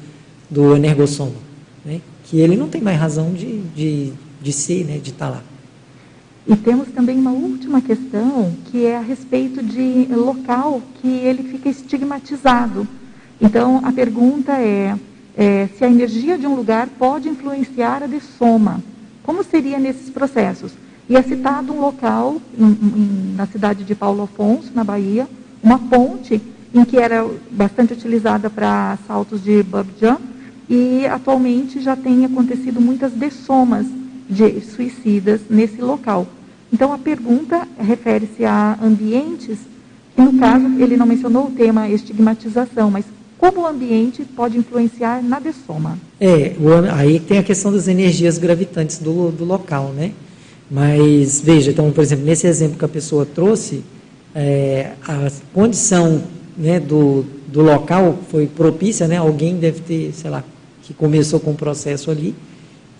do 0.50 0.76
energossoma, 0.76 1.32
né, 1.82 2.02
que 2.24 2.38
ele 2.38 2.58
não 2.58 2.68
tem 2.68 2.82
mais 2.82 3.00
razão 3.00 3.32
de, 3.32 3.60
de, 3.74 4.12
de 4.42 4.52
ser, 4.52 4.84
né, 4.84 4.98
de 4.98 5.08
estar 5.08 5.30
lá. 5.30 5.42
E 6.46 6.54
temos 6.54 6.88
também 6.88 7.18
uma 7.18 7.30
última 7.30 7.80
questão, 7.80 8.52
que 8.66 8.84
é 8.84 8.98
a 8.98 9.00
respeito 9.00 9.62
de 9.62 10.06
local 10.14 10.82
que 11.00 11.08
ele 11.08 11.44
fica 11.44 11.70
estigmatizado. 11.70 12.86
Então, 13.40 13.80
a 13.82 13.90
pergunta 13.90 14.52
é, 14.52 14.94
é 15.34 15.68
se 15.78 15.82
a 15.82 15.90
energia 15.90 16.36
de 16.36 16.46
um 16.46 16.54
lugar 16.54 16.88
pode 16.98 17.26
influenciar 17.26 18.02
a 18.02 18.06
de 18.06 18.20
soma. 18.20 18.82
Como 19.22 19.42
seria 19.42 19.78
nesses 19.78 20.10
processos? 20.10 20.72
E 21.10 21.16
é 21.16 21.22
citado 21.22 21.72
um 21.72 21.80
local, 21.80 22.40
na 23.34 23.44
cidade 23.44 23.82
de 23.82 23.96
Paulo 23.96 24.22
Afonso, 24.22 24.70
na 24.72 24.84
Bahia, 24.84 25.26
uma 25.60 25.76
ponte 25.76 26.40
em 26.72 26.84
que 26.84 26.96
era 26.98 27.28
bastante 27.50 27.92
utilizada 27.92 28.48
para 28.48 28.96
saltos 29.08 29.42
de 29.42 29.60
bub 29.64 29.88
jump, 30.00 30.22
e 30.68 31.04
atualmente 31.06 31.80
já 31.80 31.96
tem 31.96 32.24
acontecido 32.24 32.80
muitas 32.80 33.10
dessomas 33.10 33.88
de 34.28 34.60
suicidas 34.60 35.40
nesse 35.50 35.82
local. 35.82 36.28
Então 36.72 36.92
a 36.92 36.98
pergunta 36.98 37.66
refere-se 37.76 38.44
a 38.44 38.78
ambientes, 38.80 39.58
que 40.14 40.22
no 40.22 40.34
caso 40.34 40.64
ele 40.78 40.96
não 40.96 41.06
mencionou 41.06 41.48
o 41.48 41.50
tema 41.50 41.88
estigmatização, 41.88 42.88
mas 42.88 43.04
como 43.36 43.62
o 43.62 43.66
ambiente 43.66 44.24
pode 44.24 44.56
influenciar 44.56 45.24
na 45.24 45.40
dessoma? 45.40 45.98
É, 46.20 46.54
aí 46.94 47.18
tem 47.18 47.38
a 47.38 47.42
questão 47.42 47.72
das 47.72 47.88
energias 47.88 48.38
gravitantes 48.38 48.98
do, 48.98 49.32
do 49.32 49.44
local, 49.44 49.88
né? 49.88 50.12
Mas 50.70 51.40
veja, 51.40 51.72
então, 51.72 51.90
por 51.90 52.02
exemplo, 52.02 52.24
nesse 52.24 52.46
exemplo 52.46 52.78
que 52.78 52.84
a 52.84 52.88
pessoa 52.88 53.26
trouxe, 53.26 53.82
é, 54.34 54.92
a 55.06 55.28
condição 55.52 56.22
né, 56.56 56.78
do, 56.78 57.24
do 57.48 57.62
local 57.62 58.18
foi 58.30 58.46
propícia, 58.46 59.08
né? 59.08 59.16
Alguém 59.16 59.56
deve 59.56 59.80
ter, 59.80 60.12
sei 60.14 60.30
lá, 60.30 60.44
que 60.82 60.94
começou 60.94 61.40
com 61.40 61.50
o 61.50 61.54
processo 61.54 62.10
ali, 62.10 62.34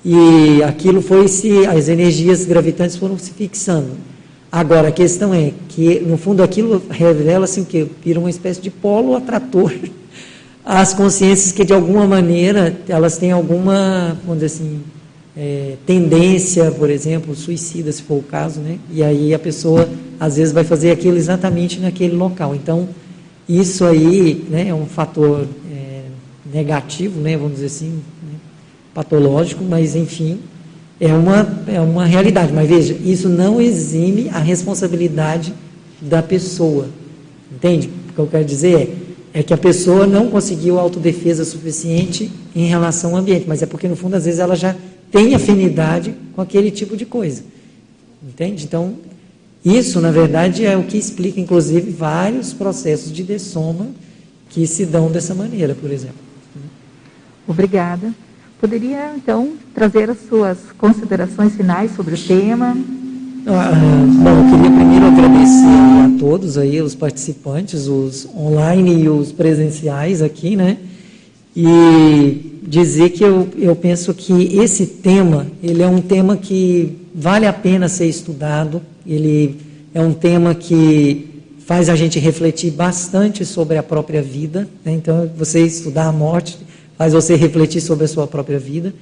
e 0.04 0.62
aquilo 0.62 1.00
foi 1.00 1.28
se 1.28 1.66
as 1.66 1.88
energias 1.88 2.44
gravitantes 2.44 2.96
foram 2.96 3.18
se 3.18 3.30
fixando. 3.30 3.90
Agora 4.50 4.88
a 4.88 4.92
questão 4.92 5.32
é 5.32 5.52
que 5.68 6.00
no 6.00 6.16
fundo 6.16 6.42
aquilo 6.42 6.82
revela 6.90 7.44
assim 7.44 7.62
que 7.62 7.86
vira 8.02 8.18
uma 8.18 8.30
espécie 8.30 8.60
de 8.60 8.70
polo 8.70 9.14
atrator 9.14 9.72
às 10.64 10.92
consciências 10.92 11.52
que 11.52 11.64
de 11.64 11.72
alguma 11.72 12.04
maneira 12.06 12.76
elas 12.88 13.16
têm 13.16 13.30
alguma, 13.30 14.18
vamos 14.24 14.42
dizer 14.42 14.46
assim, 14.46 14.80
é, 15.36 15.76
tendência, 15.86 16.70
por 16.70 16.90
exemplo, 16.90 17.34
suicida, 17.34 17.90
se 17.92 18.02
for 18.02 18.18
o 18.18 18.22
caso, 18.22 18.60
né? 18.60 18.78
E 18.92 19.02
aí 19.02 19.32
a 19.32 19.38
pessoa 19.38 19.88
às 20.18 20.36
vezes 20.36 20.52
vai 20.52 20.64
fazer 20.64 20.90
aquilo 20.90 21.16
exatamente 21.16 21.80
naquele 21.80 22.14
local. 22.14 22.54
Então 22.54 22.88
isso 23.48 23.84
aí, 23.84 24.46
né, 24.48 24.68
é 24.68 24.74
um 24.74 24.86
fator 24.86 25.46
é, 25.72 26.02
negativo, 26.52 27.20
né? 27.20 27.36
Vamos 27.36 27.54
dizer 27.54 27.66
assim, 27.66 28.00
patológico, 28.94 29.64
mas 29.64 29.96
enfim, 29.96 30.38
é 31.00 31.12
uma, 31.12 31.62
é 31.66 31.80
uma 31.80 32.04
realidade. 32.04 32.52
Mas 32.52 32.68
veja, 32.68 32.96
isso 33.04 33.28
não 33.28 33.60
exime 33.60 34.28
a 34.28 34.38
responsabilidade 34.38 35.54
da 36.00 36.22
pessoa. 36.22 36.88
Entende? 37.52 37.90
O 38.10 38.12
que 38.12 38.18
eu 38.18 38.26
quero 38.26 38.44
dizer 38.44 38.96
é, 39.34 39.40
é 39.40 39.42
que 39.42 39.54
a 39.54 39.58
pessoa 39.58 40.06
não 40.06 40.28
conseguiu 40.28 40.78
autodefesa 40.78 41.44
suficiente 41.44 42.30
em 42.54 42.66
relação 42.66 43.12
ao 43.12 43.16
ambiente, 43.16 43.46
mas 43.48 43.62
é 43.62 43.66
porque, 43.66 43.88
no 43.88 43.96
fundo, 43.96 44.14
às 44.14 44.24
vezes 44.24 44.40
ela 44.40 44.54
já 44.54 44.76
tem 45.10 45.34
afinidade 45.34 46.14
com 46.34 46.40
aquele 46.40 46.70
tipo 46.70 46.96
de 46.96 47.04
coisa. 47.04 47.42
Entende? 48.22 48.64
Então, 48.64 48.94
isso, 49.64 50.00
na 50.00 50.10
verdade, 50.10 50.64
é 50.64 50.76
o 50.76 50.84
que 50.84 50.96
explica, 50.96 51.40
inclusive, 51.40 51.90
vários 51.90 52.52
processos 52.52 53.12
de 53.12 53.22
dessoma 53.22 53.88
que 54.48 54.66
se 54.66 54.86
dão 54.86 55.10
dessa 55.10 55.34
maneira, 55.34 55.74
por 55.74 55.90
exemplo. 55.90 56.16
Obrigada. 57.46 58.12
Poderia, 58.60 59.12
então, 59.16 59.54
trazer 59.74 60.10
as 60.10 60.18
suas 60.28 60.58
considerações 60.76 61.54
finais 61.54 61.94
sobre 61.94 62.14
o 62.14 62.18
tema? 62.18 62.76
Ah, 63.46 63.72
bom, 64.22 64.30
eu 64.30 64.50
queria 64.50 64.76
primeiro 64.76 65.06
agradecer 65.06 65.64
a 65.64 66.18
todos 66.18 66.58
aí, 66.58 66.80
os 66.80 66.94
participantes, 66.94 67.86
os 67.86 68.28
online 68.36 69.04
e 69.04 69.08
os 69.08 69.32
presenciais 69.32 70.20
aqui, 70.20 70.56
né? 70.56 70.76
E 71.56 72.49
dizer 72.62 73.10
que 73.10 73.24
eu, 73.24 73.48
eu 73.56 73.74
penso 73.74 74.12
que 74.12 74.58
esse 74.58 74.86
tema, 74.86 75.46
ele 75.62 75.82
é 75.82 75.86
um 75.86 76.00
tema 76.00 76.36
que 76.36 76.96
vale 77.14 77.46
a 77.46 77.52
pena 77.52 77.88
ser 77.88 78.06
estudado, 78.06 78.82
ele 79.06 79.56
é 79.94 80.00
um 80.00 80.12
tema 80.12 80.54
que 80.54 81.26
faz 81.66 81.88
a 81.88 81.96
gente 81.96 82.18
refletir 82.18 82.72
bastante 82.72 83.44
sobre 83.44 83.78
a 83.78 83.82
própria 83.82 84.22
vida, 84.22 84.68
né? 84.84 84.92
então 84.92 85.30
você 85.36 85.64
estudar 85.64 86.06
a 86.06 86.12
morte 86.12 86.58
faz 86.96 87.12
você 87.12 87.34
refletir 87.34 87.80
sobre 87.80 88.04
a 88.04 88.08
sua 88.08 88.26
própria 88.26 88.58
vida. 88.58 88.92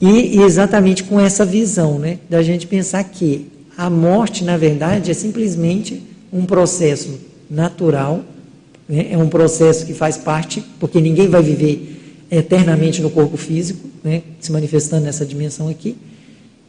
E, 0.00 0.38
e 0.38 0.42
exatamente 0.42 1.04
com 1.04 1.20
essa 1.20 1.44
visão, 1.44 1.98
né, 1.98 2.18
da 2.30 2.42
gente 2.42 2.66
pensar 2.66 3.04
que 3.04 3.50
a 3.76 3.90
morte, 3.90 4.44
na 4.44 4.56
verdade, 4.56 5.10
é 5.10 5.14
simplesmente 5.14 6.02
um 6.32 6.46
processo 6.46 7.18
natural, 7.50 8.22
né, 8.88 9.08
é 9.10 9.18
um 9.18 9.28
processo 9.28 9.84
que 9.84 9.92
faz 9.92 10.16
parte, 10.16 10.62
porque 10.78 11.00
ninguém 11.00 11.28
vai 11.28 11.42
viver 11.42 11.95
eternamente 12.30 13.00
no 13.00 13.10
corpo 13.10 13.36
físico, 13.36 13.88
né, 14.02 14.22
se 14.40 14.50
manifestando 14.50 15.04
nessa 15.04 15.24
dimensão 15.24 15.68
aqui, 15.68 15.96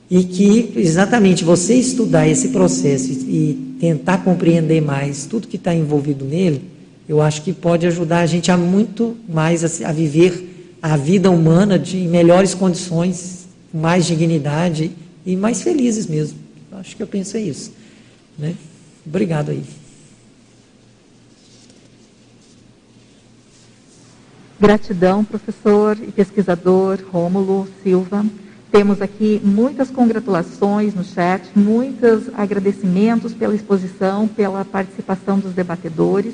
e 0.09 0.23
que 0.23 0.71
exatamente 0.77 1.43
você 1.43 1.75
estudar 1.75 2.27
esse 2.27 2.49
processo 2.49 3.11
e 3.11 3.75
tentar 3.79 4.19
compreender 4.19 4.81
mais 4.81 5.25
tudo 5.25 5.47
que 5.47 5.57
está 5.57 5.73
envolvido 5.73 6.23
nele, 6.23 6.61
eu 7.07 7.21
acho 7.21 7.41
que 7.41 7.53
pode 7.53 7.85
ajudar 7.87 8.19
a 8.19 8.25
gente 8.25 8.51
a 8.51 8.57
muito 8.57 9.17
mais 9.27 9.63
a, 9.63 9.89
a 9.89 9.91
viver 9.91 10.77
a 10.81 10.95
vida 10.95 11.29
humana 11.29 11.77
de 11.77 11.97
melhores 11.97 12.53
condições, 12.53 13.47
mais 13.73 14.05
dignidade 14.05 14.91
e 15.25 15.35
mais 15.35 15.61
felizes 15.61 16.07
mesmo. 16.07 16.37
Acho 16.71 16.95
que 16.95 17.03
eu 17.03 17.07
penso 17.07 17.35
é 17.37 17.41
isso. 17.41 17.71
Né? 18.37 18.55
Obrigado 19.05 19.51
aí. 19.51 19.63
Gratidão, 24.59 25.23
professor 25.23 25.95
e 26.01 26.11
pesquisador 26.11 26.97
Rômulo 27.11 27.67
Silva. 27.83 28.25
Temos 28.71 29.03
aqui 29.03 29.39
muitas 29.43 29.91
congratulações 29.91 30.95
no 30.95 31.03
chat, 31.03 31.43
muitos 31.55 32.23
agradecimentos 32.33 33.35
pela 33.35 33.53
exposição, 33.53 34.27
pela 34.27 34.65
participação 34.65 35.37
dos 35.37 35.53
debatedores. 35.53 36.33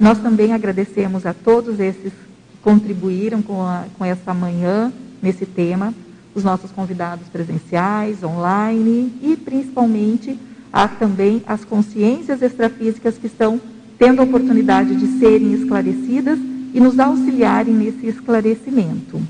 Nós 0.00 0.18
também 0.18 0.52
agradecemos 0.52 1.24
a 1.24 1.32
todos 1.32 1.78
esses 1.78 2.12
contribuíram 2.60 3.40
com, 3.40 3.62
a, 3.62 3.84
com 3.96 4.04
essa 4.04 4.34
manhã 4.34 4.92
nesse 5.22 5.46
tema, 5.46 5.94
os 6.34 6.42
nossos 6.42 6.72
convidados 6.72 7.28
presenciais, 7.28 8.24
online 8.24 9.14
e 9.22 9.36
principalmente 9.36 10.36
há 10.72 10.88
também 10.88 11.40
as 11.46 11.64
consciências 11.64 12.42
extrafísicas 12.42 13.16
que 13.16 13.28
estão 13.28 13.60
tendo 13.96 14.20
a 14.20 14.24
oportunidade 14.24 14.96
de 14.96 15.20
serem 15.20 15.52
esclarecidas 15.52 16.49
e 16.72 16.80
nos 16.80 16.98
auxiliarem 16.98 17.74
nesse 17.74 18.06
esclarecimento. 18.06 19.20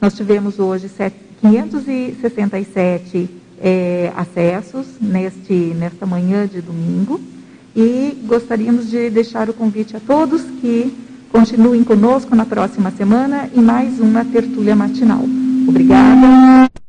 Nós 0.00 0.14
tivemos 0.14 0.58
hoje 0.58 0.88
567 1.40 3.30
é, 3.60 4.12
acessos 4.16 4.86
neste, 5.00 5.52
nesta 5.52 6.06
manhã 6.06 6.46
de 6.46 6.60
domingo 6.60 7.20
e 7.74 8.16
gostaríamos 8.24 8.90
de 8.90 9.10
deixar 9.10 9.48
o 9.48 9.54
convite 9.54 9.96
a 9.96 10.00
todos 10.00 10.42
que 10.60 11.06
Continuem 11.36 11.84
conosco 11.84 12.34
na 12.34 12.46
próxima 12.46 12.90
semana 12.90 13.50
em 13.54 13.60
mais 13.60 14.00
uma 14.00 14.24
tertúlia 14.24 14.74
matinal. 14.74 15.20
Obrigada. 15.68 16.85